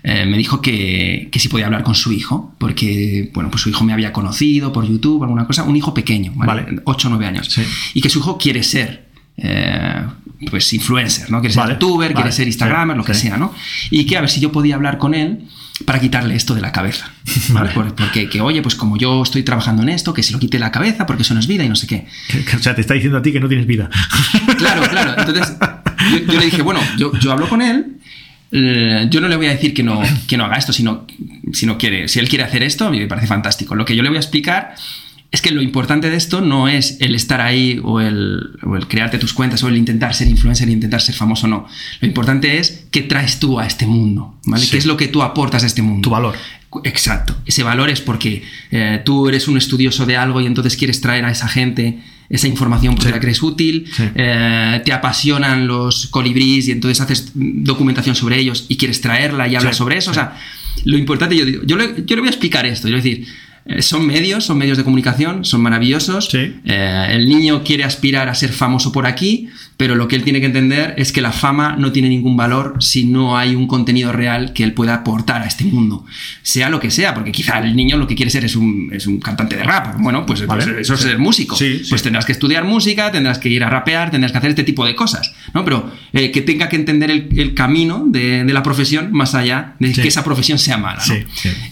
Eh, 0.02 0.26
me 0.26 0.36
dijo 0.38 0.60
que, 0.60 1.28
que 1.30 1.38
sí 1.38 1.48
podía 1.48 1.66
hablar 1.66 1.82
con 1.82 1.94
su 1.94 2.12
hijo, 2.12 2.54
porque 2.58 3.30
bueno, 3.34 3.50
pues 3.50 3.62
su 3.62 3.68
hijo 3.68 3.84
me 3.84 3.92
había 3.92 4.12
conocido 4.12 4.72
por 4.72 4.86
YouTube, 4.88 5.22
alguna 5.22 5.46
cosa, 5.46 5.64
un 5.64 5.76
hijo 5.76 5.92
pequeño, 5.94 6.32
¿vale? 6.36 6.80
8 6.84 7.08
o 7.08 7.10
9 7.10 7.26
años. 7.26 7.58
Y 7.94 8.00
que 8.00 8.08
su 8.08 8.20
hijo 8.20 8.38
quiere 8.38 8.62
ser. 8.62 9.04
Eh, 9.36 10.02
pues 10.50 10.72
influencer, 10.72 11.30
¿no? 11.30 11.40
Quiere 11.40 11.54
ser 11.54 11.68
youtuber, 11.70 12.12
quiere 12.12 12.30
ser 12.30 12.46
instagramer, 12.46 12.96
lo 12.96 13.04
que 13.04 13.14
sea, 13.14 13.36
¿no? 13.36 13.52
Y 13.90 14.04
que 14.04 14.16
a 14.16 14.20
ver 14.20 14.30
si 14.30 14.40
yo 14.40 14.52
podía 14.52 14.74
hablar 14.74 14.98
con 14.98 15.14
él 15.14 15.46
para 15.84 16.00
quitarle 16.00 16.36
esto 16.36 16.54
de 16.54 16.60
la 16.60 16.72
cabeza. 16.72 17.10
Porque, 17.74 18.28
que, 18.28 18.40
oye, 18.40 18.62
pues 18.62 18.74
como 18.74 18.96
yo 18.96 19.22
estoy 19.22 19.42
trabajando 19.42 19.82
en 19.82 19.88
esto, 19.88 20.14
que 20.14 20.22
se 20.22 20.32
lo 20.32 20.38
quite 20.38 20.58
la 20.58 20.70
cabeza 20.70 21.06
porque 21.06 21.22
eso 21.22 21.34
no 21.34 21.40
es 21.40 21.46
vida 21.46 21.64
y 21.64 21.68
no 21.68 21.76
sé 21.76 21.86
qué. 21.86 22.06
O 22.56 22.58
sea, 22.60 22.74
te 22.74 22.80
está 22.80 22.94
diciendo 22.94 23.18
a 23.18 23.22
ti 23.22 23.32
que 23.32 23.40
no 23.40 23.48
tienes 23.48 23.66
vida. 23.66 23.90
Claro, 24.58 24.82
claro. 24.88 25.14
Entonces, 25.18 25.56
yo, 26.28 26.38
le 26.38 26.44
dije, 26.46 26.62
bueno, 26.62 26.80
yo, 26.96 27.32
hablo 27.32 27.48
con 27.48 27.60
él. 27.60 27.96
Eh, 28.52 29.08
yo 29.10 29.20
no 29.20 29.26
le 29.26 29.36
voy 29.36 29.46
a 29.46 29.50
decir 29.50 29.74
que 29.74 29.82
no, 29.82 30.00
que 30.28 30.36
no 30.36 30.44
haga 30.44 30.56
esto, 30.56 30.72
sino, 30.72 31.06
si, 31.52 31.66
no 31.66 31.76
quiere, 31.76 32.06
si 32.08 32.20
él 32.20 32.28
quiere 32.28 32.44
hacer 32.44 32.62
esto, 32.62 32.86
a 32.86 32.90
mí 32.90 33.00
me 33.00 33.08
parece 33.08 33.26
fantástico. 33.26 33.74
Lo 33.74 33.84
que 33.84 33.96
yo 33.96 34.02
le 34.02 34.10
voy 34.10 34.16
a 34.16 34.20
explicar 34.20 34.74
es 35.34 35.42
que 35.42 35.50
lo 35.50 35.62
importante 35.62 36.10
de 36.10 36.16
esto 36.16 36.40
no 36.40 36.68
es 36.68 36.96
el 37.00 37.16
estar 37.16 37.40
ahí 37.40 37.80
o 37.82 38.00
el, 38.00 38.56
crearte 38.88 39.18
tus 39.18 39.32
cuentas 39.32 39.64
o 39.64 39.68
el 39.68 39.76
intentar 39.76 40.14
ser 40.14 40.28
influencer, 40.28 40.68
intentar 40.68 41.00
ser 41.00 41.16
famoso, 41.16 41.48
no. 41.48 41.66
Lo 42.00 42.06
importante 42.06 42.58
es 42.58 42.84
qué 42.92 43.02
traes 43.02 43.40
tú 43.40 43.58
a 43.58 43.66
este 43.66 43.84
mundo, 43.84 44.38
¿vale? 44.44 44.64
¿Qué 44.70 44.78
es 44.78 44.86
lo 44.86 44.96
que 44.96 45.08
tú 45.08 45.22
aportas 45.22 45.64
a 45.64 45.66
este 45.66 45.82
mundo? 45.82 46.02
Tu 46.02 46.10
valor. 46.10 46.36
Exacto. 46.84 47.34
Ese 47.46 47.64
valor 47.64 47.90
es 47.90 48.00
porque 48.00 48.44
eh, 48.70 49.02
tú 49.04 49.28
eres 49.28 49.48
un 49.48 49.58
estudioso 49.58 50.06
de 50.06 50.16
algo 50.16 50.40
y 50.40 50.46
entonces 50.46 50.76
quieres 50.76 51.00
traer 51.00 51.24
a 51.24 51.32
esa 51.32 51.48
gente 51.48 51.98
esa 52.30 52.46
información 52.46 52.94
porque 52.94 53.10
la 53.10 53.20
crees 53.20 53.42
útil, 53.42 53.86
eh, 54.14 54.82
te 54.84 54.92
apasionan 54.92 55.66
los 55.66 56.06
colibríes 56.06 56.68
y 56.68 56.70
entonces 56.70 57.00
haces 57.00 57.32
documentación 57.34 58.14
sobre 58.14 58.38
ellos 58.38 58.66
y 58.68 58.76
quieres 58.76 59.00
traerla 59.00 59.48
y 59.48 59.56
hablas 59.56 59.76
sobre 59.76 59.98
eso. 59.98 60.12
O 60.12 60.14
sea, 60.14 60.36
lo 60.84 60.96
importante, 60.96 61.36
yo 61.36 61.44
digo, 61.44 61.62
yo 61.64 61.76
le, 61.76 62.04
yo 62.06 62.14
le 62.14 62.22
voy 62.22 62.28
a 62.28 62.30
explicar 62.30 62.66
esto, 62.66 62.88
yo 62.88 62.92
voy 62.92 63.00
a 63.00 63.02
decir, 63.02 63.26
eh, 63.66 63.82
son 63.82 64.06
medios, 64.06 64.44
son 64.44 64.58
medios 64.58 64.76
de 64.76 64.84
comunicación, 64.84 65.44
son 65.44 65.62
maravillosos. 65.62 66.28
Eh, 66.34 67.08
el 67.10 67.28
niño 67.28 67.62
quiere 67.64 67.84
aspirar 67.84 68.28
a 68.28 68.34
ser 68.34 68.52
famoso 68.52 68.92
por 68.92 69.06
aquí, 69.06 69.48
pero 69.76 69.94
lo 69.94 70.08
que 70.08 70.16
él 70.16 70.24
tiene 70.24 70.40
que 70.40 70.46
entender 70.46 70.94
es 70.96 71.12
que 71.12 71.20
la 71.20 71.32
fama 71.32 71.76
no 71.78 71.92
tiene 71.92 72.08
ningún 72.08 72.36
valor 72.36 72.76
si 72.80 73.04
no 73.04 73.36
hay 73.36 73.54
un 73.54 73.66
contenido 73.66 74.12
real 74.12 74.52
que 74.52 74.64
él 74.64 74.72
pueda 74.72 74.94
aportar 74.94 75.42
a 75.42 75.46
este 75.46 75.64
mundo, 75.64 76.04
sea 76.42 76.68
lo 76.70 76.80
que 76.80 76.90
sea, 76.90 77.14
porque 77.14 77.32
quizá 77.32 77.58
el 77.58 77.74
niño 77.74 77.96
lo 77.96 78.06
que 78.06 78.14
quiere 78.14 78.30
ser 78.30 78.44
es 78.44 78.56
un, 78.56 78.90
es 78.92 79.06
un 79.06 79.18
cantante 79.20 79.56
de 79.56 79.64
rap. 79.64 79.96
Bueno, 79.98 80.24
pues, 80.26 80.42
pues 80.42 80.66
eso 80.66 80.94
es 80.94 81.00
ser 81.00 81.18
músico. 81.18 81.56
Sí, 81.56 81.78
sí. 81.80 81.86
Pues 81.90 82.02
tendrás 82.02 82.24
que 82.24 82.32
estudiar 82.32 82.64
música, 82.64 83.10
tendrás 83.10 83.38
que 83.38 83.48
ir 83.48 83.64
a 83.64 83.70
rapear, 83.70 84.10
tendrás 84.10 84.32
que 84.32 84.38
hacer 84.38 84.50
este 84.50 84.64
tipo 84.64 84.84
de 84.84 84.94
cosas, 84.94 85.34
¿no? 85.54 85.64
Pero 85.64 85.90
eh, 86.12 86.30
que 86.30 86.40
tenga 86.42 86.68
que 86.68 86.76
entender 86.76 87.10
el, 87.10 87.28
el 87.36 87.54
camino 87.54 88.04
de, 88.06 88.44
de 88.44 88.52
la 88.52 88.62
profesión 88.62 89.10
más 89.12 89.34
allá 89.34 89.74
de 89.80 89.94
Sí. 89.94 90.02
que 90.02 90.08
esa 90.08 90.24
profesión 90.24 90.58
sea 90.58 90.76
mala. 90.78 91.02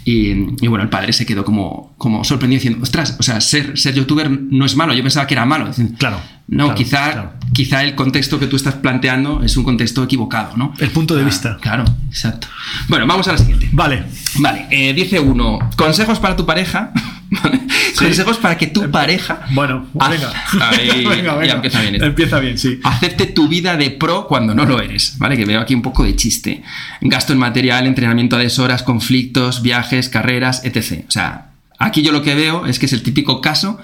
Y, 0.04 0.30
y 0.60 0.66
bueno, 0.68 0.82
el 0.82 0.88
padre 0.90 1.12
se 1.12 1.26
quedó 1.26 1.44
como, 1.44 1.94
como 1.98 2.24
sorprendido 2.24 2.58
diciendo, 2.60 2.80
ostras, 2.82 3.16
o 3.18 3.22
sea, 3.22 3.40
ser, 3.40 3.76
ser 3.78 3.94
youtuber 3.94 4.30
no 4.30 4.64
es 4.64 4.76
malo, 4.76 4.94
yo 4.94 5.02
pensaba 5.02 5.26
que 5.26 5.34
era 5.34 5.44
malo. 5.44 5.70
Claro, 5.98 6.20
No, 6.48 6.64
claro, 6.66 6.74
quizá, 6.76 7.12
claro. 7.12 7.32
quizá 7.54 7.82
el 7.84 7.94
contexto 7.94 8.38
que 8.38 8.46
tú 8.46 8.56
estás 8.56 8.74
planteando 8.74 9.42
es 9.42 9.56
un 9.56 9.64
contexto 9.64 10.02
equivocado, 10.04 10.56
¿no? 10.56 10.74
El 10.78 10.90
punto 10.90 11.14
de 11.14 11.22
Ah, 11.22 11.24
vista. 11.24 11.58
Claro, 11.60 11.84
exacto. 12.08 12.48
Bueno, 12.88 13.06
vamos 13.06 13.26
a 13.28 13.32
la 13.32 13.38
siguiente. 13.38 13.68
Vale. 13.72 14.04
Vale, 14.36 14.66
eh, 14.70 14.92
dice 14.92 15.18
uno, 15.20 15.58
consejos 15.76 16.18
para 16.18 16.36
tu 16.36 16.44
pareja. 16.44 16.92
consejos 17.98 18.36
para 18.38 18.58
que 18.58 18.66
tu 18.66 18.90
pareja... 18.90 19.46
Bueno, 19.52 19.86
Ah, 19.98 20.08
venga. 20.10 20.32
ahí, 20.70 21.04
venga, 21.08 21.32
ya 21.32 21.34
venga. 21.38 21.54
empieza 21.54 21.80
bien 21.80 21.94
esto. 21.94 22.06
Empieza 22.06 22.40
bien, 22.40 22.58
sí. 22.58 22.80
Acepte 22.82 23.26
tu 23.26 23.48
vida 23.48 23.76
de 23.76 23.90
pro 23.90 24.26
cuando 24.26 24.54
no 24.54 24.64
lo 24.64 24.80
eres, 24.80 25.16
¿vale? 25.18 25.36
Que 25.36 25.44
veo 25.44 25.60
aquí 25.60 25.74
un 25.74 25.82
poco 25.82 26.04
de 26.04 26.14
chiste. 26.16 26.62
Gasto 27.00 27.32
en 27.32 27.38
material, 27.38 27.86
entrenamiento 27.86 28.36
a 28.36 28.38
deshoras, 28.40 28.82
conflictos, 28.82 29.62
viajes, 29.62 30.08
carreras, 30.08 30.62
etc. 30.64 31.04
O 31.08 31.10
sea, 31.10 31.50
aquí 31.78 32.02
yo 32.02 32.12
lo 32.12 32.22
que 32.22 32.34
veo 32.34 32.66
es 32.66 32.78
que 32.78 32.86
es 32.86 32.92
el 32.92 33.02
típico 33.02 33.40
caso, 33.40 33.78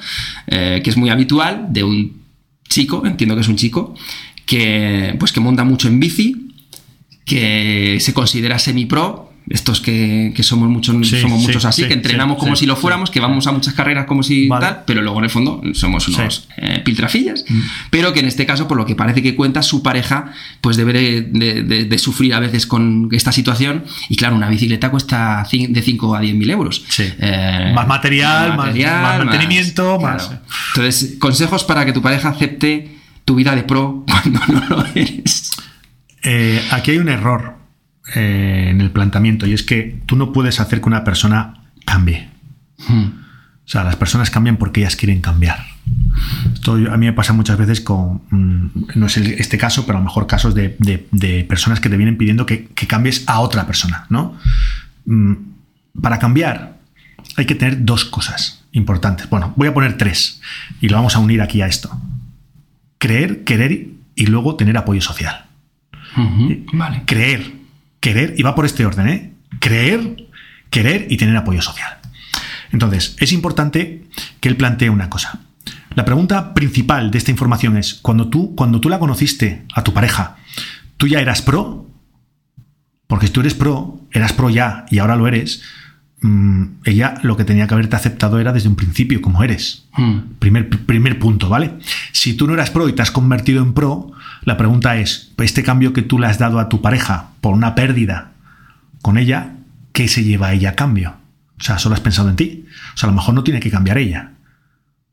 eh, 0.47 0.81
que 0.85 0.91
es 0.91 0.97
muy 0.97 1.09
habitual, 1.11 1.67
de 1.71 1.85
un 1.85 2.18
chico, 2.69 3.03
entiendo 3.05 3.35
que 3.35 3.41
es 3.43 3.49
un 3.49 3.57
chico, 3.57 3.95
que 4.47 5.15
pues 5.19 5.33
que 5.33 5.41
monta 5.41 5.65
mucho 5.65 5.89
en 5.89 6.01
bici, 6.01 6.53
que 7.25 7.99
se 8.01 8.15
considera 8.15 8.59
semi-pro, 8.59 9.28
estos 9.51 9.81
que, 9.81 10.33
que 10.35 10.43
somos, 10.43 10.69
muchos 10.69 10.95
Sí, 11.09 11.21
somos 11.21 11.41
sí, 11.41 11.47
muchos 11.47 11.65
así, 11.65 11.83
sí, 11.83 11.89
que 11.89 11.95
entrenamos 11.95 12.39
como 12.39 12.55
si 12.57 12.67
lo 12.67 12.77
fuéramos, 12.77 13.11
que 13.11 13.21
vamos 13.21 13.47
a 13.47 13.53
muchas 13.53 13.75
carreras 13.75 14.07
como 14.07 14.23
si 14.23 14.47
Vale. 14.49 14.67
tal, 14.67 14.83
pero 14.87 15.01
luego 15.03 15.19
en 15.19 15.25
el 15.25 15.31
fondo 15.31 15.63
somos 15.75 16.07
unos 16.09 16.49
eh, 16.57 16.81
piltrafillas, 16.85 17.45
Mm. 17.49 17.61
pero 17.91 18.13
que 18.13 18.21
en 18.21 18.27
este 18.27 18.45
caso, 18.47 18.69
por 18.69 18.77
lo 18.77 18.85
que 18.87 18.95
parece 18.95 19.23
que 19.23 19.35
cuenta, 19.35 19.63
su 19.63 19.83
pareja 19.83 20.33
pues 20.61 20.77
debe 20.77 20.93
de, 20.93 21.23
de- 21.23 21.63
de- 21.63 21.85
de 21.85 21.99
sufrir 21.99 22.35
a 22.35 22.41
veces 22.41 22.67
con 22.67 23.09
esta 23.13 23.33
situación 23.33 23.85
y 24.09 24.17
claro, 24.17 24.37
una 24.37 24.49
bicicleta 24.49 24.91
cuesta 24.91 25.47
de 25.51 25.83
5 25.83 26.15
a 26.15 26.21
10 26.21 26.35
mil 26.35 26.51
euros. 26.51 26.85
Eh, 26.99 27.73
Más 27.75 27.87
material, 27.87 28.57
más- 28.57 28.75
más 28.75 29.19
mantenimiento, 29.25 29.99
más- 30.01 30.31
Entonces, 30.75 31.17
consejos 31.19 31.65
para 31.65 31.85
que 31.87 31.93
tu 31.93 32.03
pareja 32.03 32.29
acepte 32.31 32.97
tu 33.25 33.35
vida 33.35 33.55
de 33.55 33.63
pro 33.63 34.05
cuando 34.07 34.41
no 34.49 34.77
lo 34.77 34.87
eres. 34.95 35.53
Eh, 36.23 36.61
aquí 36.71 36.91
hay 36.93 36.99
un 36.99 37.09
error 37.09 37.58
eh, 38.15 38.69
en 38.71 38.81
el 38.81 38.91
planteamiento 38.91 39.47
y 39.47 39.53
es 39.53 39.63
que 39.63 40.01
tú 40.07 40.17
no 40.17 40.33
puedes 40.33 40.61
hacer 40.61 40.81
que 40.81 40.89
una 40.89 41.05
persona 41.05 41.65
cambie. 41.85 42.29
Hmm. 42.89 43.05
O 43.65 43.71
sea, 43.71 43.85
las 43.85 43.97
personas 43.97 44.31
cambian 44.31 44.57
porque 44.57 44.81
ellas 44.81 44.97
quieren 44.97 45.21
cambiar. 45.21 45.59
Esto 46.55 46.73
a 46.75 46.97
mí 46.97 47.07
me 47.07 47.13
pasa 47.13 47.33
muchas 47.35 47.59
veces 47.59 47.81
con, 47.83 48.23
mm, 48.31 48.71
no 48.95 49.07
es 49.07 49.17
este 49.19 49.59
caso, 49.59 49.85
pero 49.87 49.99
a 49.99 50.01
lo 50.01 50.07
mejor 50.07 50.27
casos 50.27 50.55
de, 50.55 50.77
de- 50.79 51.07
de 51.13 51.45
personas 51.45 51.79
que 51.81 51.89
te 51.91 51.97
vienen 51.97 52.17
pidiendo 52.17 52.47
que, 52.47 52.65
que 52.69 52.87
cambies 52.87 53.25
a 53.29 53.41
otra 53.41 53.67
persona, 53.67 54.07
¿no? 54.09 54.37
Mm, 55.07 55.35
Para 56.01 56.19
cambiar 56.19 56.79
hay 57.37 57.45
que 57.47 57.55
tener 57.55 57.85
dos 57.85 58.05
cosas 58.07 58.65
importantes. 58.73 59.29
Bueno, 59.29 59.53
voy 59.57 59.69
a 59.69 59.75
poner 59.75 59.99
tres 59.99 60.41
y 60.81 60.89
lo 60.89 60.97
vamos 60.97 61.15
a 61.17 61.19
unir 61.19 61.43
aquí 61.43 61.61
a 61.63 61.67
esto. 61.67 61.91
Creer, 62.99 63.45
querer 63.45 63.89
y 64.15 64.27
luego 64.27 64.57
tener 64.57 64.77
apoyo 64.77 65.01
social 65.01 65.45
Ujú. 66.17 66.65
Vale. 66.73 67.03
creer, 67.07 67.53
querer, 68.01 68.35
y 68.37 68.43
va 68.43 68.55
por 68.55 68.67
este 68.67 68.87
orden, 68.87 69.09
¿eh? 69.09 69.33
Creer, 69.61 70.29
querer 70.71 71.07
y 71.11 71.17
tener 71.17 71.37
apoyo 71.37 71.63
social. 71.63 71.99
Entonces, 72.73 73.17
es 73.19 73.33
importante 73.33 74.05
que 74.41 74.49
él 74.49 74.57
plantee 74.57 74.91
una 74.91 75.09
cosa. 75.09 75.41
La 75.95 76.05
pregunta 76.05 76.55
principal 76.55 77.11
de 77.11 77.19
esta 77.19 77.31
información 77.31 77.77
es, 77.77 77.95
cuando 77.95 78.29
tú, 78.29 78.55
cuando 78.55 78.81
tú 78.81 78.89
la 78.89 78.99
conociste 78.99 79.65
a 79.75 79.83
tu 79.83 79.93
pareja, 79.93 80.37
¿tú 80.97 81.09
ya 81.09 81.21
eras 81.21 81.43
pro? 81.43 81.91
Porque 83.07 83.27
si 83.27 83.33
tú 83.33 83.41
eres 83.41 83.55
pro, 83.55 84.01
eras 84.13 84.33
pro 84.33 84.51
ya 84.51 84.85
y 84.91 84.99
ahora 84.99 85.17
lo 85.17 85.27
eres, 85.27 85.63
mm, 86.21 86.65
ella 86.85 87.15
lo 87.23 87.37
que 87.37 87.45
tenía 87.45 87.67
que 87.67 87.75
haberte 87.75 87.97
aceptado 87.97 88.39
era 88.39 88.53
desde 88.53 88.69
un 88.69 88.77
principio 88.77 89.21
como 89.21 89.43
eres. 89.43 89.87
Hmm. 89.97 90.19
Primer, 90.39 90.69
primer 90.69 91.19
punto, 91.19 91.49
¿vale? 91.49 91.75
Si 92.13 92.35
tú 92.35 92.47
no 92.47 92.55
eras 92.55 92.71
pro 92.71 92.89
y 92.89 92.93
te 92.93 93.03
has 93.03 93.11
convertido 93.11 93.63
en 93.63 93.73
pro, 93.75 94.13
la 94.43 94.57
pregunta 94.57 94.97
es, 94.97 95.33
este 95.39 95.63
cambio 95.63 95.93
que 95.93 96.03
tú 96.03 96.19
le 96.19 96.27
has 96.27 96.39
dado 96.39 96.59
a 96.59 96.69
tu 96.69 96.81
pareja 96.81 97.31
por 97.41 97.55
una 97.55 97.75
pérdida 97.75 98.33
con 99.03 99.19
ella, 99.19 99.57
¿qué 99.93 100.09
se 100.09 100.25
lleva 100.25 100.53
ella 100.53 100.71
a 100.71 100.75
cambio? 100.75 101.17
O 101.59 101.63
sea, 101.63 101.79
solo 101.79 101.95
has 101.95 102.01
pensado 102.01 102.29
en 102.29 102.37
ti. 102.37 102.67
O 102.95 102.97
sea, 102.97 103.09
a 103.09 103.13
lo 103.13 103.17
mejor 103.17 103.35
no 103.35 103.45
tiene 103.45 103.61
que 103.61 103.71
cambiar 103.71 103.99
ella, 103.99 104.33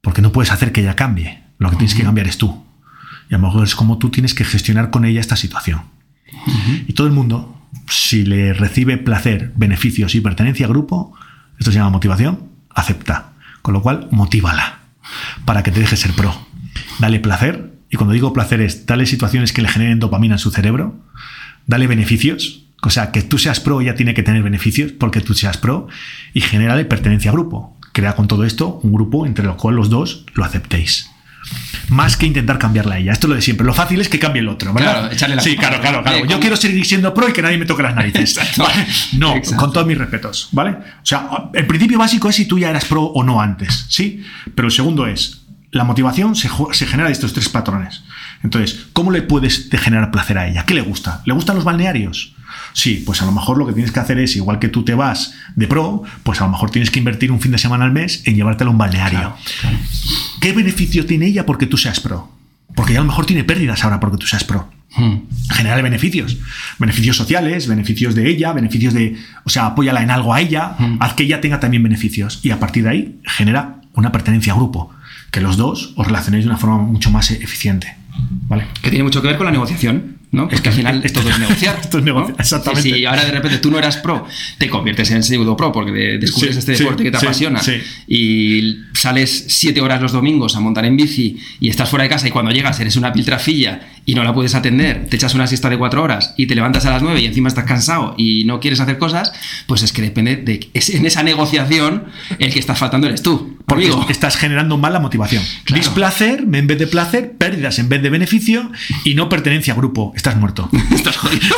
porque 0.02 0.22
no 0.22 0.32
puedes 0.32 0.52
hacer 0.52 0.72
que 0.72 0.82
ella 0.82 0.96
cambie. 0.96 1.44
Lo 1.58 1.70
que 1.70 1.78
tienes 1.78 1.96
que 1.96 2.04
cambiar 2.04 2.28
es 2.28 2.38
tú. 2.38 2.64
Y 3.30 3.34
a 3.34 3.38
lo 3.38 3.48
mejor 3.48 3.64
es 3.64 3.76
como 3.76 3.98
tú 3.98 4.10
tienes 4.10 4.34
que 4.34 4.44
gestionar 4.44 4.92
con 4.92 5.06
ella 5.06 5.20
esta 5.20 5.36
situación. 5.36 5.82
Y 6.88 6.94
todo 6.94 7.08
el 7.08 7.14
mundo, 7.14 7.55
si 7.90 8.24
le 8.24 8.54
recibe 8.54 8.98
placer, 8.98 9.52
beneficios 9.56 10.16
y 10.16 10.22
pertenencia 10.22 10.66
a 10.66 10.70
grupo, 10.70 11.14
esto 11.60 11.72
se 11.72 11.78
llama 11.78 11.92
motivación, 11.92 12.50
acepta. 12.70 13.34
Con 13.62 13.74
lo 13.74 13.82
cual, 13.82 14.08
motívala 14.12 14.80
para 15.46 15.64
que 15.64 15.72
te 15.72 15.80
deje 15.80 15.96
ser 15.96 16.14
pro. 16.14 16.36
Dale 17.00 17.20
placer, 17.20 17.74
y 17.90 17.98
cuando 17.98 18.14
digo 18.14 18.34
placer 18.34 18.62
es, 18.62 18.86
dale 18.86 19.06
situaciones 19.06 19.54
que 19.54 19.62
le 19.62 19.68
generen 19.68 20.00
dopamina 20.00 20.36
en 20.36 20.40
su 20.40 20.52
cerebro, 20.52 20.96
dale 21.68 21.88
beneficios, 21.88 22.66
o 22.82 22.90
sea, 22.90 23.12
que 23.12 23.22
tú 23.22 23.38
seas 23.38 23.60
pro 23.60 23.82
ya 23.82 23.96
tiene 23.96 24.14
que 24.14 24.24
tener 24.24 24.44
beneficios 24.44 24.92
porque 24.92 25.22
tú 25.22 25.34
seas 25.34 25.58
pro, 25.58 25.88
y 26.34 26.42
genérale 26.42 26.86
pertenencia 26.86 27.32
a 27.32 27.34
grupo. 27.34 27.78
Crea 27.94 28.16
con 28.16 28.28
todo 28.28 28.44
esto 28.44 28.80
un 28.84 28.94
grupo 28.94 29.26
entre 29.26 29.46
los 29.46 29.56
cuales 29.56 29.78
los 29.78 29.90
dos 29.90 30.26
lo 30.34 30.44
aceptéis. 30.44 31.10
Más 31.90 32.18
que 32.18 32.26
intentar 32.26 32.58
cambiarla 32.58 32.96
a 32.96 32.98
ella. 32.98 33.12
Esto 33.12 33.28
es 33.28 33.30
lo 33.30 33.36
de 33.36 33.42
siempre. 33.42 33.66
Lo 33.66 33.74
fácil 33.74 34.02
es 34.02 34.10
que 34.10 34.18
cambie 34.20 34.42
el 34.42 34.48
otro, 34.48 34.74
¿verdad? 34.74 34.94
Claro, 35.00 35.12
echarle 35.14 35.36
la 35.36 35.42
Sí, 35.42 35.56
claro, 35.56 35.80
claro, 35.80 36.02
claro. 36.02 36.20
Yo 36.20 36.26
¿cómo? 36.28 36.40
quiero 36.40 36.56
seguir 36.56 36.86
siendo 36.86 37.14
pro 37.14 37.30
y 37.30 37.34
que 37.34 37.42
nadie 37.42 37.58
me 37.58 37.66
toque 37.66 37.84
las 37.84 37.96
narices. 37.96 38.40
No, 39.14 39.36
Exacto. 39.36 39.58
con 39.58 39.74
todos 39.74 39.86
mis 39.88 39.98
respetos, 39.98 40.50
¿vale? 40.52 40.72
O 40.72 41.06
sea, 41.06 41.28
el 41.54 41.68
principio 41.68 41.98
básico 42.00 42.28
es 42.30 42.36
si 42.36 42.46
tú 42.46 42.58
ya 42.60 42.70
eras 42.70 42.86
pro 42.86 43.04
o 43.04 43.24
no 43.24 43.40
antes, 43.42 43.86
¿sí? 43.90 44.24
Pero 44.56 44.68
el 44.68 44.72
segundo 44.72 45.06
es, 45.08 45.42
la 45.72 45.84
motivación 45.84 46.36
se, 46.36 46.50
se 46.72 46.88
genera 46.88 47.08
de 47.10 47.14
estos 47.14 47.34
tres 47.34 47.50
patrones. 47.50 48.04
Entonces, 48.44 48.88
¿cómo 48.94 49.12
le 49.12 49.22
puedes 49.22 49.70
de 49.70 49.78
generar 49.78 50.12
placer 50.12 50.38
a 50.38 50.48
ella? 50.48 50.66
¿Qué 50.66 50.74
le 50.74 50.82
gusta? 50.82 51.22
¿Le 51.26 51.34
gustan 51.34 51.56
los 51.56 51.66
balnearios? 51.66 52.35
Sí, 52.78 53.02
pues 53.06 53.22
a 53.22 53.26
lo 53.26 53.32
mejor 53.32 53.58
lo 53.58 53.66
que 53.66 53.72
tienes 53.72 53.92
que 53.94 54.00
hacer 54.02 54.20
es, 54.20 54.36
igual 54.36 54.60
que 54.60 54.68
tú 54.68 54.84
te 54.84 54.94
vas 54.96 55.34
de 55.56 55.66
pro, 55.66 56.04
pues 56.24 56.42
a 56.42 56.44
lo 56.46 56.52
mejor 56.52 56.72
tienes 56.72 56.92
que 56.92 57.00
invertir 57.00 57.32
un 57.32 57.40
fin 57.40 57.54
de 57.54 57.58
semana 57.58 57.86
al 57.86 57.94
mes 57.94 58.22
en 58.26 58.36
llevártela 58.36 58.68
a 58.68 58.72
un 58.74 58.78
balneario. 58.78 59.18
Claro, 59.20 59.38
claro. 59.62 59.78
¿Qué 60.42 60.52
beneficio 60.52 61.06
tiene 61.06 61.28
ella 61.28 61.46
porque 61.46 61.68
tú 61.68 61.78
seas 61.78 62.02
pro? 62.02 62.30
Porque 62.76 62.92
ella 62.92 63.00
a 63.00 63.04
lo 63.04 63.08
mejor 63.08 63.26
tiene 63.26 63.46
pérdidas 63.46 63.84
ahora 63.86 64.00
porque 64.02 64.18
tú 64.18 64.28
seas 64.28 64.44
pro 64.44 64.70
Hmm. 64.98 65.24
generar 65.52 65.82
beneficios. 65.84 66.38
Beneficios 66.80 67.18
sociales, 67.18 67.68
beneficios 67.68 68.16
de 68.16 68.30
ella, 68.30 68.54
beneficios 68.54 68.94
de. 68.94 69.18
O 69.44 69.50
sea, 69.50 69.66
apóyala 69.68 70.02
en 70.04 70.10
algo 70.12 70.34
a 70.34 70.40
ella, 70.40 70.76
Mm. 70.80 70.98
haz 71.02 71.14
que 71.16 71.24
ella 71.24 71.42
tenga 71.42 71.60
también 71.60 71.84
beneficios. 71.84 72.40
Y 72.44 72.52
a 72.52 72.60
partir 72.60 72.84
de 72.84 72.90
ahí 72.90 73.20
genera 73.26 73.82
una 73.94 74.12
pertenencia 74.14 74.54
a 74.54 74.56
grupo. 74.56 74.92
Que 75.32 75.42
los 75.42 75.58
dos 75.58 75.92
os 75.98 76.06
relacionéis 76.08 76.46
de 76.46 76.50
una 76.50 76.58
forma 76.58 76.78
mucho 76.78 77.12
más 77.12 77.30
eficiente. 77.32 77.94
¿Vale? 78.48 78.68
Que 78.82 78.90
tiene 78.90 79.04
mucho 79.04 79.22
que 79.22 79.28
ver 79.28 79.36
con 79.38 79.46
la 79.46 79.52
negociación, 79.52 80.15
¿no? 80.32 80.50
Es 80.52 80.62
que 80.62 80.70
al 80.70 80.76
final 80.76 81.02
esto- 81.04 81.22
es 81.28 81.40
negociar. 81.40 81.78
esto 81.82 81.98
es 82.00 82.04
negociar, 82.04 82.32
¿no? 82.38 82.42
exactamente. 82.42 82.90
Si 82.90 83.06
ahora 83.06 83.24
de 83.26 83.32
repente 83.32 83.58
tú 83.60 83.72
no 83.72 83.78
eras 83.80 83.98
pro, 83.98 84.28
te 84.58 84.70
conviertes 84.70 85.10
en 85.12 85.24
pseudo 85.24 85.56
pro 85.56 85.72
porque 85.72 85.92
de- 85.92 86.18
descubres 86.18 86.54
Sí, 86.54 86.60
este 86.60 86.76
sí, 86.76 86.84
deporte 86.84 87.04
que 87.04 87.12
te 87.12 87.20
sí, 87.20 87.26
apasiona 87.26 87.62
y 88.08 88.78
sales 88.94 89.46
siete 89.50 89.82
horas 89.82 90.02
los 90.02 90.12
domingos 90.12 90.56
a 90.56 90.60
montar 90.60 90.86
en 90.86 90.98
bici 90.98 91.38
y 91.60 91.70
estás 91.70 91.90
fuera 91.90 92.04
de 92.04 92.10
casa 92.10 92.28
y 92.28 92.32
cuando 92.32 92.52
llegas 92.52 92.80
eres 92.80 92.96
una 92.96 93.12
piltrafilla 93.14 93.80
y 94.06 94.14
no 94.14 94.24
la 94.24 94.34
puedes 94.34 94.54
atender, 94.54 95.08
te 95.10 95.16
echas 95.16 95.34
una 95.34 95.48
siesta 95.48 95.70
de 95.70 95.78
cuatro 95.78 96.04
horas 96.04 96.34
y 96.38 96.46
te 96.46 96.56
levantas 96.56 96.86
a 96.86 96.92
las 96.92 97.02
nueve 97.02 97.22
y 97.22 97.26
encima 97.26 97.48
estás 97.48 97.66
cansado 97.66 98.14
y 98.18 98.46
no 98.46 98.60
quieres 98.60 98.80
hacer 98.80 98.98
cosas, 98.98 99.34
pues 99.66 99.82
es 99.82 99.92
que 99.92 100.02
depende 100.02 100.38
de 100.38 100.70
es 100.74 100.90
en 100.92 101.06
esa 101.06 101.24
negociación 101.24 102.06
el 102.40 102.54
que 102.54 102.60
está 102.60 102.76
faltando 102.76 103.08
eres 103.08 103.24
tú. 103.24 103.58
Porque 103.66 103.86
Amigo. 103.86 104.06
estás 104.10 104.38
generando 104.38 104.78
mal 104.78 104.94
la 104.94 105.00
motivación. 105.00 105.44
Claro. 105.64 105.82
Displacer 105.82 106.42
en 106.42 106.68
vez 106.68 106.78
de 106.78 106.86
placer, 106.86 107.34
pérdidas 107.38 107.80
en 107.80 107.90
vez 107.90 108.02
de 108.02 108.12
beneficio 108.12 108.72
y 109.04 109.16
no 109.16 109.28
pertenencia 109.28 109.74
a 109.74 109.76
grupo. 109.76 110.14
Estás 110.16 110.36
muerto. 110.36 110.70
Estás 110.94 111.18
jodido. 111.18 111.56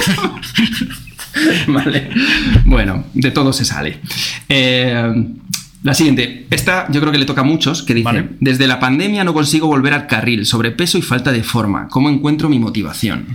vale. 1.68 2.10
Bueno, 2.64 3.06
de 3.14 3.32
todo 3.32 3.52
se 3.52 3.66
sale. 3.66 4.00
Eh, 4.48 5.26
la 5.84 5.94
siguiente. 5.94 6.48
Esta 6.50 6.88
yo 6.92 7.00
creo 7.00 7.12
que 7.12 7.18
le 7.20 7.26
toca 7.26 7.42
a 7.42 7.44
muchos, 7.46 7.84
que 7.84 7.94
dice, 7.94 8.04
Vale. 8.06 8.30
desde 8.40 8.68
la 8.68 8.80
pandemia 8.80 9.24
no 9.24 9.34
consigo 9.34 9.68
volver 9.68 9.94
al 9.94 10.08
carril, 10.08 10.46
sobrepeso 10.46 10.98
y 10.98 11.02
falta 11.02 11.32
de 11.32 11.44
forma. 11.44 11.88
¿Cómo 11.90 12.10
encuentro 12.10 12.50
mi 12.50 12.60
motivación? 12.60 13.28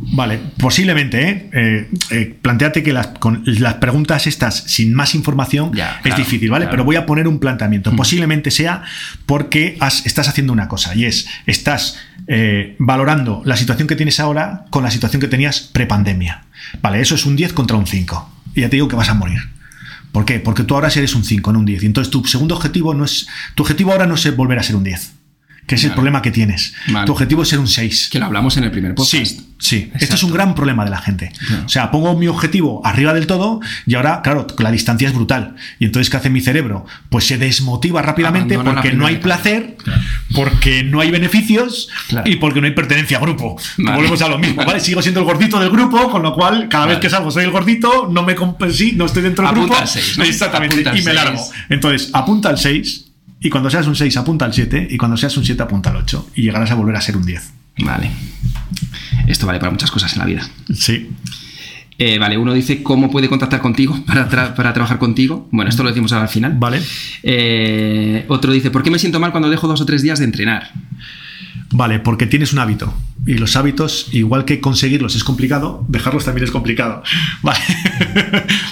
Vale, 0.00 0.38
posiblemente, 0.58 1.28
¿eh? 1.28 1.50
Eh, 1.52 1.90
eh, 2.10 2.38
planteate 2.40 2.84
que 2.84 2.92
las, 2.92 3.08
con 3.18 3.42
las 3.44 3.74
preguntas 3.74 4.28
estas 4.28 4.54
sin 4.56 4.94
más 4.94 5.16
información 5.16 5.72
Ya, 5.74 5.96
es 5.96 6.02
claro, 6.02 6.18
difícil, 6.18 6.50
¿vale? 6.50 6.66
claro. 6.66 6.70
Pero 6.76 6.84
voy 6.84 6.94
a 6.94 7.04
poner 7.04 7.26
un 7.26 7.40
planteamiento. 7.40 7.90
Posiblemente 7.96 8.52
sea 8.52 8.82
porque 9.26 9.76
has- 9.80 10.06
estás 10.06 10.28
haciendo 10.28 10.52
una 10.52 10.68
cosa 10.68 10.94
y 10.94 11.04
es, 11.04 11.26
estás 11.46 11.98
eh, 12.28 12.76
valorando 12.78 13.42
la 13.44 13.56
situación 13.56 13.88
que 13.88 13.96
tienes 13.96 14.20
ahora 14.20 14.66
con 14.70 14.84
la 14.84 14.92
situación 14.92 15.20
que 15.20 15.26
tenías 15.26 15.62
prepandemia. 15.62 16.44
Vale, 16.80 17.00
eso 17.00 17.16
es 17.16 17.26
un 17.26 17.34
10 17.34 17.52
contra 17.52 17.76
un 17.76 17.88
5. 17.88 18.30
Y 18.54 18.60
ya 18.60 18.70
te 18.70 18.76
digo 18.76 18.86
que 18.86 18.94
vas 18.96 19.08
a 19.08 19.14
morir. 19.14 19.38
¿Por 20.12 20.24
qué? 20.24 20.40
Porque 20.40 20.64
tú 20.64 20.74
ahora 20.74 20.88
eres 20.88 21.14
un 21.14 21.24
5, 21.24 21.52
no 21.52 21.58
un 21.60 21.64
10. 21.64 21.82
Y 21.82 21.86
entonces 21.86 22.10
tu 22.10 22.24
segundo 22.24 22.54
objetivo 22.54 22.94
no 22.94 23.04
es. 23.04 23.26
Tu 23.54 23.62
objetivo 23.62 23.92
ahora 23.92 24.06
no 24.06 24.14
es 24.14 24.36
volver 24.36 24.58
a 24.58 24.62
ser 24.62 24.76
un 24.76 24.84
10 24.84 25.17
que 25.68 25.76
es 25.76 25.84
el 25.84 25.92
problema 25.92 26.20
que 26.22 26.32
tienes. 26.32 26.74
Vale. 26.88 27.06
Tu 27.06 27.12
objetivo 27.12 27.42
es 27.42 27.48
ser 27.48 27.60
un 27.60 27.68
6. 27.68 28.08
Que 28.10 28.18
lo 28.18 28.26
hablamos 28.26 28.56
en 28.56 28.64
el 28.64 28.70
primer 28.72 28.94
podcast. 28.96 29.10
Sí, 29.26 29.46
sí. 29.58 29.92
Este 30.00 30.14
es 30.16 30.22
un 30.24 30.32
gran 30.32 30.54
problema 30.56 30.84
de 30.84 30.90
la 30.90 30.98
gente. 30.98 31.30
O 31.64 31.68
sea, 31.68 31.90
pongo 31.92 32.16
mi 32.18 32.26
objetivo 32.26 32.80
arriba 32.84 33.12
del 33.14 33.26
todo 33.28 33.60
y 33.86 33.94
ahora, 33.94 34.22
claro, 34.22 34.46
la 34.58 34.70
distancia 34.72 35.06
es 35.06 35.14
brutal. 35.14 35.54
Y 35.78 35.84
entonces, 35.84 36.10
¿qué 36.10 36.16
hace 36.16 36.30
mi 36.30 36.40
cerebro? 36.40 36.86
Pues 37.10 37.26
se 37.26 37.38
desmotiva 37.38 38.02
rápidamente 38.02 38.54
Abandona 38.54 38.80
porque 38.82 38.96
no 38.96 39.06
hay 39.06 39.18
placer, 39.18 39.76
Claro. 39.84 40.02
porque 40.34 40.82
no 40.84 41.00
hay 41.00 41.10
beneficios 41.10 41.88
Claro. 42.08 42.28
y 42.30 42.36
porque 42.36 42.60
no 42.60 42.66
hay 42.66 42.72
pertenencia 42.72 43.18
a 43.18 43.20
grupo. 43.20 43.56
Vale. 43.76 43.96
Volvemos 43.96 44.22
a 44.22 44.28
lo 44.28 44.38
mismo, 44.38 44.64
¿vale? 44.64 44.80
Sigo 44.80 45.02
siendo 45.02 45.20
el 45.20 45.26
gordito 45.26 45.60
del 45.60 45.70
grupo, 45.70 46.10
con 46.10 46.22
lo 46.22 46.32
cual, 46.34 46.68
cada 46.68 46.86
vez 46.86 46.98
que 46.98 47.10
salgo 47.10 47.30
soy 47.30 47.44
el 47.44 47.50
gordito, 47.50 48.08
no 48.10 48.22
me 48.22 48.34
comp- 48.36 48.70
sí, 48.72 48.92
no 48.96 49.04
estoy 49.06 49.22
dentro 49.22 49.44
del 49.44 49.50
Apunta 49.52 49.74
grupo. 49.74 49.82
al 49.82 49.88
seis, 49.88 50.16
¿no? 50.18 50.24
Exactamente, 50.24 50.74
Apunta 50.80 50.98
y 50.98 51.02
me 51.02 51.12
largo. 51.12 51.44
Entonces, 51.68 52.10
apunta 52.14 52.48
al 52.48 52.58
6 52.58 53.04
y 53.40 53.50
cuando 53.50 53.70
seas 53.70 53.86
un 53.86 53.94
6 53.96 54.16
apunta 54.16 54.44
al 54.44 54.52
7 54.54 54.88
y 54.90 54.96
cuando 54.96 55.16
seas 55.16 55.36
un 55.36 55.44
7 55.44 55.62
apunta 55.62 55.90
al 55.90 55.96
8 55.96 56.30
y 56.36 56.42
llegarás 56.42 56.70
a 56.70 56.74
volver 56.74 56.96
a 56.96 57.00
ser 57.00 57.16
un 57.16 57.24
10. 57.24 57.52
Vale. 57.80 58.10
Esto 59.26 59.46
vale 59.46 59.58
para 59.60 59.70
muchas 59.70 59.90
cosas 59.90 60.12
en 60.14 60.18
la 60.18 60.24
vida. 60.24 60.48
Sí. 60.74 61.10
Eh, 62.00 62.18
vale, 62.18 62.38
uno 62.38 62.52
dice 62.54 62.82
cómo 62.82 63.10
puede 63.10 63.28
contactar 63.28 63.60
contigo 63.60 63.98
para, 64.06 64.28
tra- 64.30 64.54
para 64.54 64.72
trabajar 64.72 64.98
contigo. 64.98 65.48
Bueno, 65.50 65.68
esto 65.68 65.82
lo 65.82 65.88
decimos 65.88 66.12
ahora 66.12 66.24
al 66.24 66.30
final. 66.30 66.54
Vale. 66.58 66.80
Eh, 67.22 68.24
otro 68.28 68.52
dice, 68.52 68.70
¿por 68.70 68.82
qué 68.82 68.90
me 68.90 68.98
siento 68.98 69.20
mal 69.20 69.30
cuando 69.32 69.50
dejo 69.50 69.66
dos 69.68 69.80
o 69.80 69.86
tres 69.86 70.02
días 70.02 70.18
de 70.18 70.24
entrenar? 70.24 70.70
Vale, 71.70 71.98
porque 71.98 72.26
tienes 72.26 72.52
un 72.52 72.60
hábito. 72.60 72.94
Y 73.26 73.34
los 73.34 73.56
hábitos, 73.56 74.08
igual 74.12 74.44
que 74.44 74.60
conseguirlos 74.60 75.14
es 75.16 75.24
complicado, 75.24 75.84
dejarlos 75.88 76.24
también 76.24 76.44
es 76.44 76.50
complicado. 76.50 77.02
Vale. 77.42 77.60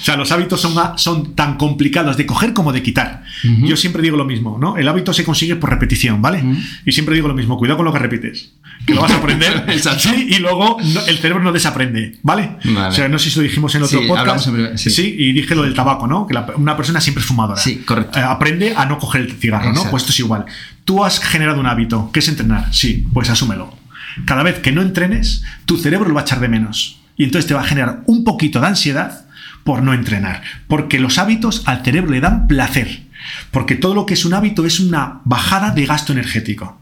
o 0.01 0.05
sea, 0.05 0.17
los 0.17 0.33
hábitos 0.33 0.61
son, 0.61 0.75
son 0.97 1.35
tan 1.35 1.57
complicados 1.57 2.17
de 2.17 2.25
coger 2.25 2.55
como 2.55 2.73
de 2.73 2.83
quitar. 2.83 3.25
Yo 3.63 3.77
siempre 3.77 4.03
digo 4.03 4.17
lo 4.17 4.25
mismo, 4.25 4.59
¿no? 4.59 4.77
El 4.77 4.89
hábito 4.89 5.13
se 5.13 5.25
consigue 5.25 5.57
por 5.57 5.71
repetición, 5.71 6.23
¿vale? 6.23 6.43
Y 6.85 6.93
siempre 6.93 7.15
digo 7.15 7.29
lo 7.29 7.35
mismo, 7.35 7.59
cuidado 7.59 7.77
con 7.77 7.87
lo 7.87 7.93
que 7.93 7.99
repites. 7.99 8.53
Que 8.85 8.95
lo 8.95 9.01
vas 9.03 9.13
a 9.13 9.17
aprender. 9.17 9.65
Sí, 9.99 10.27
y 10.31 10.39
luego 10.39 10.77
no- 10.83 11.01
el 11.07 11.19
cerebro 11.19 11.43
no 11.43 11.53
desaprende, 11.53 12.19
¿vale? 12.23 12.57
Vale. 12.65 12.89
O 12.89 12.93
sea, 12.93 13.09
no 13.09 13.19
sé 13.19 13.31
si 13.31 13.37
lo 13.37 13.43
dijimos 13.43 13.75
en 13.75 13.83
otro 13.83 14.01
Sí, 14.01 14.07
podcast. 14.07 14.49
en 14.49 14.79
sí. 14.79 15.15
y 15.19 15.33
dije 15.33 15.55
lo 15.55 15.63
del 15.63 15.75
tabaco, 15.75 16.07
¿no? 16.07 16.27
Que 16.27 16.35
la- 16.35 16.47
una 16.57 16.77
persona 16.77 17.01
siempre 17.01 17.21
es 17.23 17.27
fumadora. 17.27 17.61
Sí, 17.61 17.79
correcto. 17.79 18.19
Eh, 18.19 18.23
aprende 18.23 18.75
a 18.77 18.87
no 18.87 18.99
coger 18.99 19.23
el 19.23 19.33
cigarro, 19.33 19.73
¿no? 19.73 19.83
Pues 19.91 20.03
esto 20.03 20.13
es 20.13 20.19
igual. 20.21 20.45
Tú 20.85 21.05
has 21.05 21.19
generado 21.21 21.59
un 21.61 21.67
hábito, 21.67 22.11
que 22.13 22.21
es 22.21 22.29
entrenar, 22.29 22.73
sí, 22.75 23.07
pues 23.13 23.31
asúmelo. 23.31 23.77
Cada 24.25 24.43
vez 24.43 24.61
que 24.61 24.73
no 24.73 24.83
entrenes, 24.83 25.43
tu 25.65 25.77
cerebro 25.77 26.09
lo 26.09 26.15
va 26.15 26.21
a 26.23 26.25
echar 26.25 26.41
de 26.41 26.49
menos. 26.49 27.01
Y 27.17 27.25
entonces 27.25 27.47
te 27.49 27.55
va 27.55 27.63
a 27.63 27.65
generar 27.65 28.03
un 28.07 28.25
poquito 28.25 28.61
de 28.61 28.67
ansiedad 28.69 29.27
por 29.65 29.83
no 29.83 29.95
entrenar. 29.95 30.43
Porque 30.69 30.99
los 31.01 31.19
hábitos 31.19 31.63
al 31.67 31.83
cerebro 31.85 32.13
le 32.13 32.21
dan 32.21 32.47
placer. 32.47 33.03
Porque 33.51 33.75
todo 33.75 33.95
lo 33.95 34.07
que 34.07 34.15
es 34.15 34.25
un 34.25 34.35
hábito 34.35 34.65
es 34.65 34.79
una 34.81 35.21
bajada 35.25 35.71
de 35.73 35.87
gasto 35.87 36.13
energético. 36.13 36.81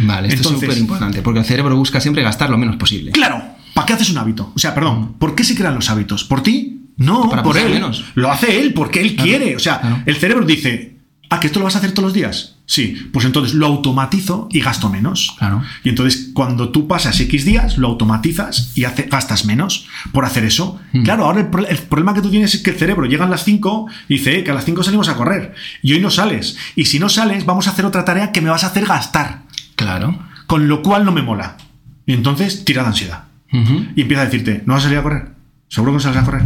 Vale, 0.00 0.28
esto 0.28 0.38
Entonces- 0.40 0.62
es 0.62 0.74
súper 0.74 0.78
importante, 0.78 1.22
porque 1.22 1.40
el 1.40 1.46
cerebro 1.46 1.76
busca 1.76 2.00
siempre 2.00 2.22
gastar 2.22 2.50
lo 2.50 2.58
menos 2.58 2.76
posible. 2.76 3.12
Claro, 3.12 3.42
¿para 3.74 3.86
qué 3.86 3.92
haces 3.94 4.10
un 4.10 4.18
hábito? 4.18 4.52
O 4.54 4.58
sea, 4.58 4.74
perdón, 4.74 5.14
¿por 5.18 5.34
qué 5.34 5.44
se 5.44 5.54
crean 5.54 5.74
los 5.74 5.88
hábitos? 5.90 6.24
¿Por 6.24 6.42
ti? 6.42 6.74
No, 6.96 7.28
Para 7.30 7.42
por 7.42 7.56
él. 7.56 7.70
menos. 7.72 8.04
Lo 8.14 8.30
hace 8.30 8.60
él 8.60 8.74
porque 8.74 9.00
él 9.00 9.14
Claro, 9.14 9.24
quiere. 9.28 9.56
O 9.56 9.60
sea, 9.60 9.80
claro. 9.80 10.02
el 10.04 10.16
cerebro 10.16 10.44
dice, 10.44 10.96
¿ah, 11.30 11.38
que 11.38 11.46
esto 11.46 11.60
lo 11.60 11.64
vas 11.66 11.76
a 11.76 11.78
hacer 11.78 11.92
todos 11.92 12.06
los 12.06 12.12
días? 12.14 12.56
Sí, 12.66 13.08
pues 13.12 13.24
entonces 13.24 13.54
lo 13.54 13.66
automatizo 13.66 14.48
y 14.50 14.60
gasto 14.60 14.90
menos. 14.90 15.34
Claro. 15.38 15.62
Y 15.84 15.88
entonces 15.90 16.30
cuando 16.34 16.70
tú 16.70 16.86
pasas 16.88 17.18
X 17.20 17.44
días, 17.46 17.78
lo 17.78 17.86
automatizas 17.88 18.72
y 18.76 18.84
hace- 18.84 19.04
gastas 19.04 19.44
menos 19.46 19.86
por 20.12 20.24
hacer 20.26 20.44
eso. 20.44 20.78
Mm. 20.92 21.02
Claro, 21.04 21.24
ahora 21.24 21.40
el 21.40 21.78
problema 21.78 22.12
que 22.14 22.20
tú 22.20 22.30
tienes 22.30 22.54
es 22.54 22.62
que 22.62 22.70
el 22.70 22.76
cerebro 22.76 23.06
llega 23.06 23.24
a 23.24 23.28
las 23.28 23.44
5 23.44 23.86
y 24.08 24.14
dice, 24.18 24.40
eh, 24.40 24.44
que 24.44 24.50
a 24.50 24.54
las 24.54 24.64
5 24.66 24.82
salimos 24.82 25.08
a 25.08 25.14
correr. 25.16 25.54
Y 25.82 25.92
hoy 25.94 26.00
no 26.00 26.10
sales. 26.10 26.56
Y 26.76 26.84
si 26.86 26.98
no 26.98 27.08
sales, 27.08 27.46
vamos 27.46 27.68
a 27.68 27.70
hacer 27.70 27.86
otra 27.86 28.04
tarea 28.04 28.32
que 28.32 28.40
me 28.42 28.50
vas 28.50 28.64
a 28.64 28.66
hacer 28.66 28.84
gastar. 28.84 29.44
Claro. 29.78 30.18
Con 30.46 30.68
lo 30.68 30.82
cual 30.82 31.04
no 31.04 31.12
me 31.12 31.22
mola. 31.22 31.56
Y 32.04 32.12
entonces 32.12 32.64
tira 32.64 32.82
de 32.82 32.88
ansiedad 32.88 33.24
y 33.50 34.02
empieza 34.02 34.22
a 34.22 34.26
decirte, 34.26 34.62
¿no 34.66 34.74
vas 34.74 34.82
a 34.82 34.84
salir 34.84 34.98
a 34.98 35.02
correr? 35.02 35.28
¿Seguro 35.68 35.92
que 35.92 35.94
no 35.94 36.00
sales 36.00 36.18
a 36.18 36.24
correr? 36.24 36.42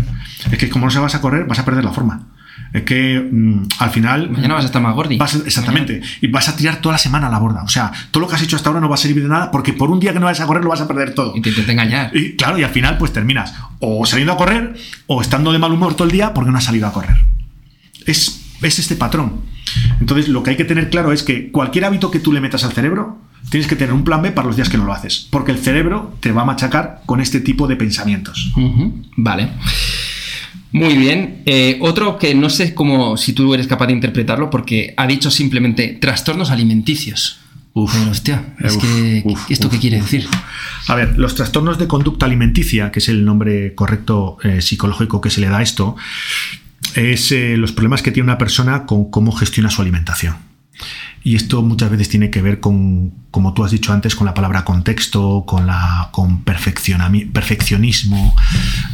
Es 0.51 0.59
que 0.59 0.69
como 0.69 0.87
no 0.87 0.91
se 0.91 0.99
vas 0.99 1.15
a 1.15 1.21
correr, 1.21 1.47
vas 1.47 1.59
a 1.59 1.65
perder 1.65 1.85
la 1.85 1.93
forma. 1.93 2.29
Es 2.73 2.83
que 2.83 3.19
mm, 3.19 3.69
al 3.79 3.91
final... 3.91 4.31
Mañana 4.31 4.55
vas 4.55 4.65
a 4.65 4.67
estar 4.67 4.83
más 4.83 4.95
gordi. 4.95 5.17
vas 5.17 5.35
exactamente. 5.35 6.01
Y 6.21 6.29
vas 6.29 6.49
a 6.49 6.57
tirar 6.57 6.77
toda 6.77 6.95
la 6.95 6.99
semana 6.99 7.27
a 7.27 7.31
la 7.31 7.39
borda. 7.39 7.63
O 7.63 7.69
sea, 7.69 7.91
todo 8.11 8.23
lo 8.23 8.29
que 8.29 8.37
has 8.37 8.43
hecho 8.43 8.57
hasta 8.57 8.69
ahora 8.69 8.81
no 8.81 8.89
va 8.89 8.95
a 8.95 8.99
servir 8.99 9.23
de 9.23 9.29
nada 9.29 9.51
porque 9.51 9.73
por 9.73 9.91
un 9.91 10.01
día 10.01 10.13
que 10.13 10.21
no 10.21 10.27
vayas 10.27 10.41
a 10.41 10.47
correr 10.47 10.63
lo 10.63 10.71
vas 10.71 10.81
a 10.81 10.89
perder 10.89 11.15
todo. 11.15 11.33
Y 11.35 11.41
te 11.41 11.51
intenta 11.51 11.73
engañar. 11.73 12.17
Y 12.17 12.37
claro, 12.37 12.59
y 12.59 12.63
al 12.63 12.71
final 12.71 12.99
pues 12.99 13.13
terminas 13.13 13.55
o 13.81 14.07
saliendo 14.07 14.33
a 14.33 14.37
correr 14.37 14.75
o 15.07 15.21
estando 15.21 15.53
de 15.53 15.59
mal 15.59 15.73
humor 15.73 15.95
todo 15.95 16.05
el 16.05 16.13
día 16.13 16.35
porque 16.35 16.51
no 16.51 16.59
has 16.59 16.65
salido 16.65 16.87
a 16.87 16.93
correr. 16.93 17.17
Es, 18.07 18.43
es 18.63 18.79
este 18.79 18.97
patrón. 18.97 19.52
Entonces 20.01 20.29
lo 20.29 20.43
que 20.43 20.51
hay 20.51 20.57
que 20.57 20.65
tener 20.65 20.91
claro 20.91 21.13
es 21.13 21.23
que 21.23 21.51
cualquier 21.51 21.85
hábito 21.85 22.11
que 22.11 22.19
tú 22.19 22.33
le 22.33 22.41
metas 22.41 22.65
al 22.65 22.73
cerebro, 22.73 23.19
tienes 23.51 23.69
que 23.69 23.77
tener 23.77 23.93
un 23.93 24.05
plan 24.05 24.23
B 24.23 24.33
para 24.33 24.47
los 24.47 24.57
días 24.57 24.69
que 24.69 24.79
no 24.79 24.85
lo 24.85 24.93
haces. 24.93 25.29
Porque 25.31 25.53
el 25.53 25.59
cerebro 25.59 26.15
te 26.21 26.33
va 26.33 26.43
a 26.43 26.45
machacar 26.45 27.03
con 27.07 27.21
este 27.21 27.41
tipo 27.41 27.67
de 27.67 27.77
pensamientos. 27.77 28.53
Vale. 29.17 29.51
Muy 30.73 30.97
bien. 30.97 31.43
Eh, 31.45 31.79
otro 31.83 32.19
que 32.19 32.35
no 32.35 32.49
sé 32.49 32.75
cómo 32.75 33.17
si 33.17 33.35
tú 33.35 33.53
eres 33.53 33.67
capaz 33.67 33.87
de 33.87 33.93
interpretarlo, 33.93 34.49
porque 34.49 34.95
ha 34.97 35.07
dicho 35.07 35.31
simplemente 35.31 35.99
trastornos 36.01 36.51
alimenticios. 36.51 37.39
Uf. 37.75 37.93
Pero, 37.95 38.11
hostia, 38.11 38.55
es 38.61 38.77
Uf, 38.77 38.83
que, 38.83 39.23
uf, 39.25 39.51
¿esto 39.51 39.69
uf, 39.69 39.73
qué 39.73 39.79
quiere 39.79 40.01
decir? 40.01 40.27
A 40.89 40.95
ver, 40.95 41.19
los 41.19 41.35
trastornos 41.35 41.79
de 41.79 41.87
conducta 41.87 42.27
alimenticia, 42.27 42.91
que 42.91 42.99
es 42.99 43.09
el 43.09 43.25
nombre 43.25 43.75
correcto 43.75 44.37
eh, 44.43 44.61
psicológico 44.61 45.21
que 45.23 45.31
se 45.31 45.41
le 45.41 45.49
da 45.49 45.59
a 45.59 45.63
esto, 45.63 45.97
es 46.97 47.33
eh, 47.33 47.57
los 47.57 47.73
problemas 47.73 48.03
que 48.03 48.11
tiene 48.11 48.25
una 48.29 48.39
persona 48.39 48.85
con 48.87 49.11
cómo 49.11 49.33
gestiona 49.33 49.71
su 49.71 49.83
alimentación. 49.83 50.37
Y 51.25 51.37
esto 51.37 51.63
muchas 51.63 51.89
veces 51.89 52.09
tiene 52.09 52.31
que 52.31 52.43
ver 52.43 52.59
con, 52.59 53.13
como 53.31 53.55
tú 53.55 53.65
has 53.65 53.71
dicho 53.71 53.93
antes, 53.93 54.17
con 54.17 54.27
la 54.27 54.35
palabra 54.35 54.65
contexto, 54.65 55.45
con, 55.47 55.69
la, 55.69 56.09
con 56.11 56.43
perfeccionismo. 56.43 58.35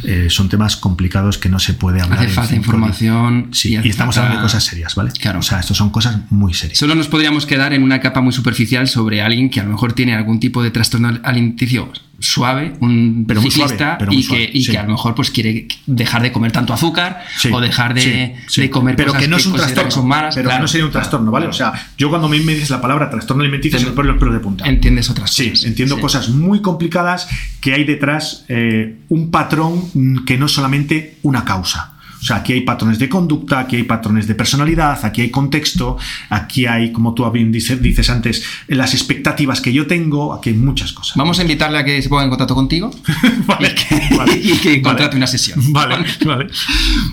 Eh, 0.03 0.27
son 0.29 0.47
temas 0.47 0.75
complicados 0.77 1.39
que 1.39 1.49
no 1.49 1.57
se 1.57 1.73
puede 1.73 2.01
hablar. 2.01 2.19
Hace 2.19 2.29
falta 2.29 2.55
información. 2.55 3.47
Sí, 3.51 3.69
y, 3.83 3.89
estamos 3.89 4.13
falta- 4.15 4.27
hablando 4.27 4.41
de 4.41 4.45
cosas 4.45 4.63
serias, 4.63 4.93
¿vale? 4.93 5.11
Claro. 5.19 5.39
O 5.39 5.41
sea, 5.41 5.59
esto 5.59 5.73
son 5.73 5.89
cosas 5.89 6.19
muy 6.29 6.53
serias. 6.53 6.77
Solo 6.77 6.93
nos 6.93 7.07
podríamos 7.07 7.47
quedar 7.47 7.73
en 7.73 7.81
una 7.81 7.99
capa 7.99 8.21
muy 8.21 8.31
superficial 8.33 8.87
sobre 8.87 9.23
alguien 9.23 9.49
que 9.49 9.59
a 9.59 9.63
lo 9.63 9.71
mejor 9.71 9.93
tiene 9.93 10.13
algún 10.13 10.39
tipo 10.39 10.61
de 10.61 10.69
trastorno 10.69 11.19
alimenticio 11.23 11.91
suave, 12.19 12.73
un 12.81 13.25
Pero 13.27 13.41
muy 13.41 13.49
ciclista, 13.51 13.77
suave, 13.77 13.95
pero 13.99 14.11
muy 14.11 14.19
y, 14.19 14.23
suave, 14.23 14.51
que, 14.51 14.57
y 14.57 14.63
sí. 14.63 14.71
que 14.71 14.77
a 14.77 14.83
lo 14.83 14.89
mejor 14.91 15.15
pues 15.15 15.31
quiere 15.31 15.67
dejar 15.87 16.21
de 16.21 16.31
comer 16.31 16.51
tanto 16.51 16.73
azúcar 16.73 17.23
Sí, 17.37 17.49
o 17.51 17.59
dejar 17.59 17.93
de, 17.93 18.01
sí, 18.01 18.43
sí. 18.47 18.61
de 18.61 18.69
comer 18.69 18.95
pero 18.95 19.09
cosas 19.13 19.21
que 19.23 19.27
no 19.29 19.37
es 19.37 19.45
un 19.45 19.53
trastorno 19.55 19.91
son 19.91 20.07
malas. 20.07 20.35
pero 20.35 20.49
que 20.49 20.59
no 20.59 20.67
sería 20.67 20.85
un 20.85 20.91
claro. 20.91 21.03
trastorno 21.03 21.31
vale 21.31 21.47
o 21.47 21.53
sea 21.53 21.73
yo 21.97 22.09
cuando 22.09 22.27
a 22.27 22.29
mí 22.29 22.39
me 22.41 22.53
dices 22.53 22.69
la 22.69 22.81
palabra 22.81 23.09
trastorno 23.09 23.41
alimenticio 23.43 23.79
se 23.79 23.85
me 23.85 23.91
ponen 23.91 24.11
los 24.11 24.19
pelos 24.19 24.33
de 24.33 24.39
punta 24.41 24.65
Entiendes 24.67 25.09
otras 25.09 25.31
Sí, 25.33 25.49
cosas. 25.49 25.65
entiendo 25.65 25.95
Sí. 25.95 26.01
cosas 26.01 26.29
muy 26.29 26.61
complicadas 26.61 27.27
que 27.61 27.73
hay 27.73 27.83
detrás 27.85 28.45
eh, 28.49 28.97
un 29.09 29.31
patrón 29.31 30.25
que 30.25 30.37
no 30.37 30.45
es 30.47 30.51
solamente 30.51 31.17
una 31.23 31.45
causa. 31.45 31.93
O 32.21 32.23
sea, 32.23 32.37
aquí 32.37 32.53
hay 32.53 32.61
patrones 32.61 32.99
de 32.99 33.07
conducta, 33.07 33.59
aquí 33.59 33.77
hay 33.77 33.83
patrones 33.83 34.27
de 34.27 34.35
personalidad, 34.35 35.03
aquí 35.05 35.21
hay 35.21 35.29
contexto, 35.29 35.97
aquí 36.29 36.65
hay, 36.65 36.91
como 36.91 37.13
tú 37.13 37.29
bien 37.31 37.51
dices, 37.51 37.81
dices 37.81 38.09
antes, 38.09 38.43
las 38.67 38.93
expectativas 38.93 39.61
que 39.61 39.71
yo 39.71 39.87
tengo, 39.87 40.33
aquí 40.33 40.49
hay 40.49 40.55
muchas 40.55 40.91
cosas. 40.91 41.15
Vamos 41.15 41.39
a 41.39 41.43
invitarle 41.43 41.77
a 41.77 41.85
que 41.85 42.01
se 42.01 42.09
ponga 42.09 42.23
en 42.23 42.29
contacto 42.29 42.55
contigo 42.55 42.91
Vale, 43.45 43.69
y 43.69 43.75
que, 43.75 44.15
vale, 44.17 44.33
y 44.35 44.57
que 44.57 44.69
vale. 44.69 44.81
contrate 44.81 45.17
una 45.17 45.27
sesión. 45.27 45.71
Vale, 45.71 46.05
vale. 46.25 46.47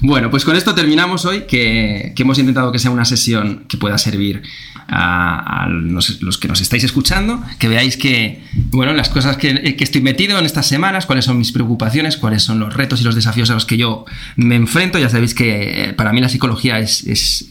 Bueno, 0.03 0.31
pues 0.31 0.45
con 0.45 0.57
esto 0.57 0.75
terminamos 0.75 1.25
hoy, 1.25 1.43
que, 1.49 2.13
que 2.17 2.23
hemos 2.23 2.39
intentado 2.39 2.73
que 2.73 2.79
sea 2.79 2.91
una 2.91 3.05
sesión 3.05 3.65
que 3.69 3.77
pueda 3.77 3.99
servir 3.99 4.43
a, 4.89 5.65
a 5.65 5.69
los, 5.69 6.23
los 6.23 6.39
que 6.39 6.49
nos 6.49 6.61
estáis 6.61 6.85
escuchando, 6.85 7.43
que 7.59 7.69
veáis 7.69 7.97
que, 7.97 8.43
bueno, 8.71 8.93
las 8.93 9.09
cosas 9.09 9.37
que, 9.37 9.77
que 9.77 9.85
estoy 9.85 10.01
metido 10.01 10.39
en 10.39 10.47
estas 10.47 10.67
semanas, 10.67 11.07
cuáles 11.07 11.25
son 11.25 11.39
mis 11.39 11.53
preocupaciones, 11.53 12.17
cuáles 12.17 12.43
son 12.43 12.59
los 12.59 12.75
retos 12.75 13.01
y 13.01 13.05
los 13.05 13.15
desafíos 13.15 13.51
a 13.51 13.55
los 13.55 13.67
que 13.67 13.77
yo 13.77 14.05
me 14.37 14.57
enfrento. 14.57 14.96
Ya 14.99 15.09
sabéis 15.09 15.35
que 15.35 15.89
eh, 15.89 15.93
para 15.93 16.13
mí 16.13 16.21
la 16.21 16.29
psicología 16.29 16.79
es 16.79 17.51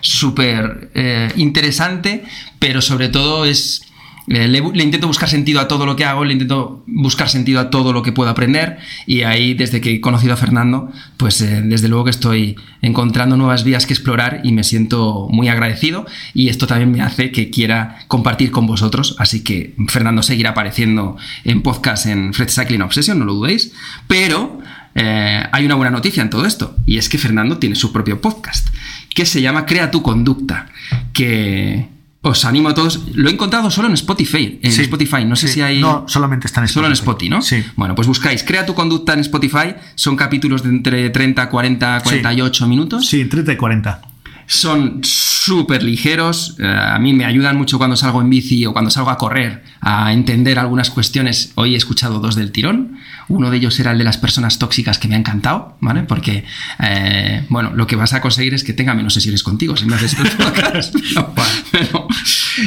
súper 0.00 0.90
eh, 0.94 1.30
interesante, 1.36 2.24
pero 2.58 2.80
sobre 2.80 3.08
todo 3.08 3.44
es... 3.44 3.82
Eh, 4.28 4.48
Le, 4.48 4.58
intento 4.82 5.06
buscar 5.06 5.28
sentido 5.28 5.60
a 5.60 5.68
todo 5.68 5.86
lo 5.86 5.94
que 5.94 6.04
hago, 6.04 6.24
le 6.24 6.32
intento 6.32 6.82
buscar 6.88 7.28
sentido 7.28 7.60
a 7.60 7.70
todo 7.70 7.92
lo 7.92 8.02
que 8.02 8.10
puedo 8.10 8.28
aprender 8.28 8.78
y 9.06 9.22
ahí 9.22 9.54
desde 9.54 9.80
que 9.80 9.94
he 9.94 10.00
conocido 10.00 10.34
a 10.34 10.36
Fernando, 10.36 10.90
pues 11.16 11.38
desde 11.38 11.86
luego 11.86 12.06
que 12.06 12.10
estoy 12.10 12.56
encontrando 12.82 13.36
nuevas 13.36 13.62
vías 13.62 13.86
que 13.86 13.94
explorar 13.94 14.40
y 14.42 14.50
me 14.50 14.64
siento 14.64 15.28
muy 15.30 15.46
agradecido 15.46 16.06
y 16.34 16.48
esto 16.48 16.66
también 16.66 16.90
me 16.90 17.02
hace 17.02 17.30
que 17.30 17.50
quiera 17.50 17.98
compartir 18.08 18.50
con 18.50 18.66
vosotros, 18.66 19.14
así 19.20 19.44
que 19.44 19.76
Fernando 19.86 20.24
seguirá 20.24 20.50
apareciendo 20.50 21.16
en 21.44 21.62
podcast 21.62 22.06
en 22.06 22.34
Fred 22.34 22.48
Cycling 22.48 22.82
Obsession, 22.82 23.20
no 23.20 23.26
lo 23.26 23.34
dudéis, 23.34 23.74
pero 24.08 24.58
eh, 24.96 25.44
hay 25.52 25.64
una 25.64 25.74
buena 25.76 25.90
noticia 25.92 26.22
en 26.22 26.30
todo 26.30 26.44
esto 26.46 26.74
y 26.86 26.96
es 26.98 27.08
que 27.08 27.18
Fernando 27.18 27.58
tiene 27.58 27.76
su 27.76 27.92
propio 27.92 28.20
podcast 28.20 28.68
que 29.14 29.24
se 29.26 29.40
llama 29.40 29.64
Crea 29.66 29.90
tu 29.90 30.02
conducta, 30.02 30.66
que 31.12 31.88
os 32.22 32.44
animo 32.44 32.68
a 32.70 32.74
todos. 32.74 33.00
Lo 33.14 33.28
he 33.30 33.32
encontrado 33.32 33.70
solo 33.70 33.88
en 33.88 33.94
Spotify. 33.94 34.58
En 34.62 34.72
Sí, 34.72 34.82
Spotify. 34.82 35.24
No 35.24 35.36
sé 35.36 35.46
sí. 35.48 35.54
si 35.54 35.60
hay. 35.62 35.80
No, 35.80 36.04
solamente 36.08 36.46
está 36.48 36.60
en 36.60 36.68
Solo 36.68 36.86
en 36.88 36.92
Spotify. 36.92 37.26
Spotify, 37.26 37.30
¿no? 37.30 37.64
Sí. 37.64 37.72
Bueno, 37.76 37.94
pues 37.94 38.08
buscáis 38.08 38.42
Crea 38.42 38.66
tu 38.66 38.74
conducta 38.74 39.12
en 39.14 39.20
Spotify. 39.20 39.74
Son 39.94 40.16
capítulos 40.16 40.62
de 40.64 40.68
entre 40.70 41.08
30, 41.10 41.48
40, 41.48 42.00
48 42.02 42.66
minutos. 42.68 43.06
Sí, 43.06 43.24
30 43.24 43.52
y 43.52 43.56
40. 43.56 44.02
Son 44.48 45.00
súper 45.02 45.82
ligeros. 45.82 46.56
eh, 46.58 46.66
a 46.66 46.98
mí 46.98 47.12
me 47.14 47.24
ayudan 47.24 47.56
mucho 47.56 47.78
cuando 47.78 47.96
salgo 47.96 48.20
en 48.20 48.28
bici 48.30 48.66
o 48.66 48.72
cuando 48.72 48.90
salgo 48.90 49.10
a 49.10 49.16
correr 49.18 49.62
a 49.88 50.12
entender 50.12 50.58
algunas 50.58 50.90
cuestiones. 50.90 51.52
Hoy 51.54 51.74
he 51.74 51.76
escuchado 51.76 52.18
dos 52.18 52.34
del 52.34 52.50
tirón. 52.50 52.98
Uno 53.28 53.52
de 53.52 53.58
ellos 53.58 53.78
era 53.78 53.92
el 53.92 53.98
de 53.98 54.02
las 54.02 54.18
personas 54.18 54.58
tóxicas 54.58 54.98
que 54.98 55.06
me 55.06 55.14
ha 55.14 55.18
encantado, 55.18 55.76
¿vale? 55.80 56.02
Porque, 56.02 56.44
eh, 56.80 57.44
bueno, 57.50 57.70
lo 57.72 57.86
que 57.86 57.94
vas 57.94 58.12
a 58.12 58.20
conseguir 58.20 58.52
es 58.52 58.64
que 58.64 58.72
tenga 58.72 58.94
menos 58.94 59.14
sesiones 59.14 59.44
contigo 59.44 59.76
si 59.76 59.86
me 59.86 59.94
haces. 59.94 60.16
Pero, 60.16 61.34
pero 61.70 62.08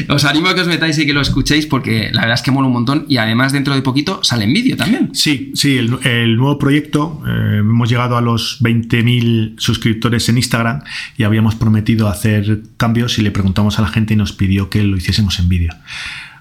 os 0.07 0.23
animo 0.23 0.47
a 0.47 0.55
que 0.55 0.61
os 0.61 0.67
metáis 0.67 0.97
y 0.97 1.05
que 1.05 1.11
lo 1.11 1.19
escuchéis 1.19 1.65
porque 1.65 2.09
la 2.13 2.21
verdad 2.21 2.35
es 2.35 2.41
que 2.41 2.51
mola 2.51 2.67
un 2.67 2.73
montón 2.73 3.05
y 3.09 3.17
además 3.17 3.51
dentro 3.51 3.75
de 3.75 3.81
poquito 3.81 4.23
sale 4.23 4.45
en 4.45 4.53
vídeo 4.53 4.77
también. 4.77 5.09
Sí, 5.13 5.51
sí, 5.55 5.77
el, 5.77 5.99
el 6.05 6.37
nuevo 6.37 6.57
proyecto, 6.57 7.21
eh, 7.27 7.57
hemos 7.59 7.89
llegado 7.89 8.15
a 8.15 8.21
los 8.21 8.63
20.000 8.63 9.55
suscriptores 9.57 10.29
en 10.29 10.37
Instagram 10.37 10.83
y 11.17 11.23
habíamos 11.23 11.55
prometido 11.55 12.07
hacer 12.07 12.61
cambios 12.77 13.19
y 13.19 13.23
le 13.23 13.31
preguntamos 13.31 13.77
a 13.77 13.81
la 13.81 13.89
gente 13.89 14.13
y 14.13 14.17
nos 14.17 14.31
pidió 14.31 14.69
que 14.69 14.83
lo 14.83 14.95
hiciésemos 14.95 15.37
en 15.39 15.49
vídeo. 15.49 15.73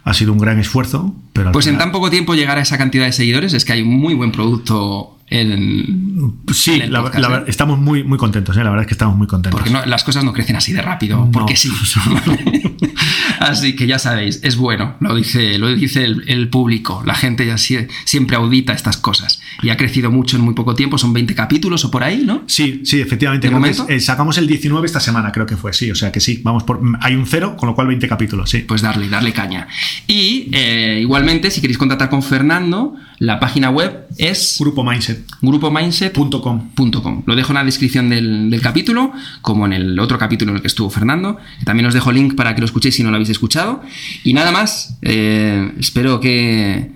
Ha 0.05 0.15
sido 0.15 0.33
un 0.33 0.39
gran 0.39 0.59
esfuerzo, 0.59 1.15
pero 1.33 1.53
Pues 1.53 1.67
en 1.67 1.77
tan 1.79 1.93
poco 1.93 2.09
tiempo 2.11 2.35
llegar 2.35 2.57
a 2.59 2.63
esa 2.63 2.79
cantidad 2.79 3.05
de 3.05 3.13
seguidores 3.13 3.53
es 3.53 3.65
que 3.65 3.73
hay 3.75 3.83
un 3.83 3.99
muy 3.99 4.15
buen 4.15 4.33
producto 4.33 5.19
en, 5.29 6.35
Sí, 6.53 6.75
en 6.75 6.83
el 6.83 6.93
la- 6.93 7.03
podcast, 7.03 7.29
la 7.29 7.37
¿eh? 7.39 7.45
estamos 7.49 7.79
muy, 7.79 8.03
muy 8.05 8.17
contentos, 8.17 8.57
¿eh? 8.57 8.65
la 8.65 8.71
verdad 8.71 8.83
es 8.85 8.87
que 8.89 8.95
estamos 8.95 9.17
muy 9.17 9.27
contentos. 9.27 9.59
Porque 9.61 9.71
no- 9.73 9.85
las 9.85 10.05
cosas 10.05 10.25
no 10.25 10.33
crecen 10.33 10.57
así 10.57 10.73
de 10.73 10.81
rápido, 10.81 11.19
No. 11.27 11.31
porque 11.31 11.57
sí. 11.57 11.71
así 13.41 13.75
que 13.77 13.87
ya 13.87 13.99
sabéis, 13.99 14.41
es 14.43 14.57
bueno, 14.57 14.97
lo 15.01 15.15
dice, 15.15 15.59
lo 15.59 15.69
dice 15.75 16.05
el, 16.05 16.25
el 16.29 16.49
público. 16.49 17.03
La 17.07 17.15
gente 17.15 17.47
ya 17.47 17.55
sie- 17.57 17.89
siempre 18.05 18.37
audita 18.37 18.73
estas 18.73 18.97
cosas. 18.97 19.41
Y 19.63 19.71
ha 19.71 19.77
crecido 19.77 20.11
mucho 20.11 20.37
en 20.37 20.43
muy 20.43 20.55
poco 20.55 20.75
tiempo, 20.75 20.99
son 20.99 21.13
20 21.13 21.35
capítulos 21.35 21.85
o 21.85 21.91
por 21.91 22.03
ahí, 22.05 22.23
¿no? 22.25 22.43
Sí, 22.47 22.83
sí, 22.85 23.01
efectivamente. 23.01 23.47
¿De 23.47 23.51
creo 23.51 23.63
que 23.63 23.69
momento? 23.71 23.87
es- 23.93 24.03
eh, 24.03 24.07
sacamos 24.07 24.39
el 24.39 24.47
19 24.47 24.87
esta 24.87 25.01
semana, 25.01 25.33
creo 25.33 25.47
que 25.47 25.57
fue, 25.57 25.73
sí. 25.73 25.91
O 25.91 25.95
sea 25.95 26.13
que 26.13 26.21
sí, 26.21 26.41
vamos 26.45 26.63
por. 26.65 26.81
Hay 27.01 27.15
un 27.15 27.27
cero, 27.27 27.57
con 27.57 27.69
lo 27.69 27.75
cual 27.75 27.87
20 27.89 28.09
capítulos, 28.09 28.51
sí. 28.51 28.59
Pues 28.61 28.83
darle, 28.83 29.09
darle 29.09 29.33
caña. 29.33 29.67
Y 30.07 30.49
eh, 30.53 30.99
igualmente, 31.03 31.51
si 31.51 31.61
queréis 31.61 31.79
contactar 31.79 32.09
con 32.11 32.23
Fernando, 32.23 32.95
la 33.19 33.41
página 33.41 33.71
web 33.71 34.07
es 34.17 34.57
Grupo 34.61 34.85
Mindset. 34.85 35.25
grupomindset.com. 35.43 36.71
Com. 37.03 37.23
Lo 37.27 37.35
dejo 37.37 37.53
en 37.53 37.55
la 37.57 37.65
descripción 37.65 38.09
del, 38.09 38.51
del 38.51 38.61
capítulo, 38.61 39.13
como 39.41 39.67
en 39.67 39.73
el 39.73 39.99
otro 39.99 40.19
capítulo 40.19 40.51
en 40.53 40.57
el 40.57 40.63
que 40.63 40.69
estuvo 40.69 40.91
Fernando. 40.91 41.39
También 41.65 41.87
os 41.87 41.95
dejo 41.95 42.13
link 42.13 42.35
para 42.35 42.55
que 42.55 42.61
lo 42.61 42.65
escuchéis 42.67 42.95
si 42.95 43.03
no 43.03 43.11
lo 43.11 43.17
habéis 43.17 43.28
escuchado. 43.33 43.83
Y 44.25 44.33
nada 44.33 44.53
más, 44.53 44.99
eh, 45.03 45.73
espero 45.79 46.21
que, 46.21 46.91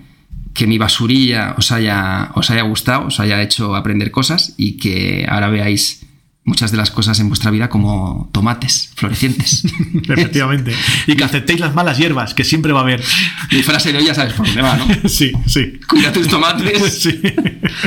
que 0.53 0.67
mi 0.67 0.77
basurilla 0.77 1.55
os 1.57 1.71
haya, 1.71 2.31
os 2.35 2.49
haya 2.49 2.61
gustado, 2.63 3.07
os 3.07 3.19
haya 3.19 3.41
hecho 3.41 3.75
aprender 3.75 4.11
cosas 4.11 4.53
y 4.57 4.77
que 4.77 5.25
ahora 5.29 5.49
veáis 5.49 6.01
muchas 6.45 6.71
de 6.71 6.77
las 6.77 6.91
cosas 6.91 7.19
en 7.21 7.29
vuestra 7.29 7.51
vida 7.51 7.69
como 7.69 8.29
tomates 8.33 8.91
florecientes. 8.95 9.63
Efectivamente. 10.09 10.75
y 11.07 11.15
que 11.15 11.23
aceptéis 11.23 11.59
las 11.59 11.73
malas 11.73 11.97
hierbas, 11.97 12.33
que 12.33 12.43
siempre 12.43 12.73
va 12.73 12.79
a 12.79 12.83
haber. 12.83 13.01
mi 13.51 13.63
frase 13.63 13.93
de 13.93 13.99
hoy 13.99 14.05
ya 14.05 14.13
sabes 14.13 14.33
por 14.33 14.45
dónde 14.45 14.61
va, 14.61 14.75
¿no? 14.75 14.85
sí, 15.09 15.31
sí. 15.47 15.79
Cuida 15.87 16.11
tus 16.11 16.27
tomates 16.27 17.01
Sí. 17.01 17.21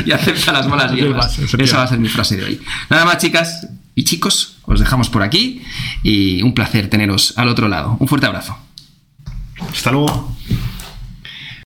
y 0.07 0.11
acepta 0.13 0.53
las 0.53 0.67
malas 0.69 0.93
hierbas. 0.93 1.39
Esa 1.39 1.77
va 1.77 1.83
a 1.85 1.89
ser 1.89 1.99
mi 1.99 2.09
frase 2.09 2.37
de 2.37 2.45
hoy. 2.45 2.61
Nada 2.89 3.05
más, 3.05 3.19
chicas 3.19 3.67
y 3.97 4.05
chicos, 4.05 4.59
os 4.65 4.79
dejamos 4.79 5.09
por 5.09 5.23
aquí 5.23 5.63
y 6.03 6.43
un 6.43 6.53
placer 6.53 6.89
teneros 6.89 7.33
al 7.37 7.49
otro 7.49 7.67
lado. 7.67 7.97
Un 7.99 8.07
fuerte 8.07 8.27
abrazo. 8.27 8.57
Hasta 9.73 9.91
luego. 9.91 10.37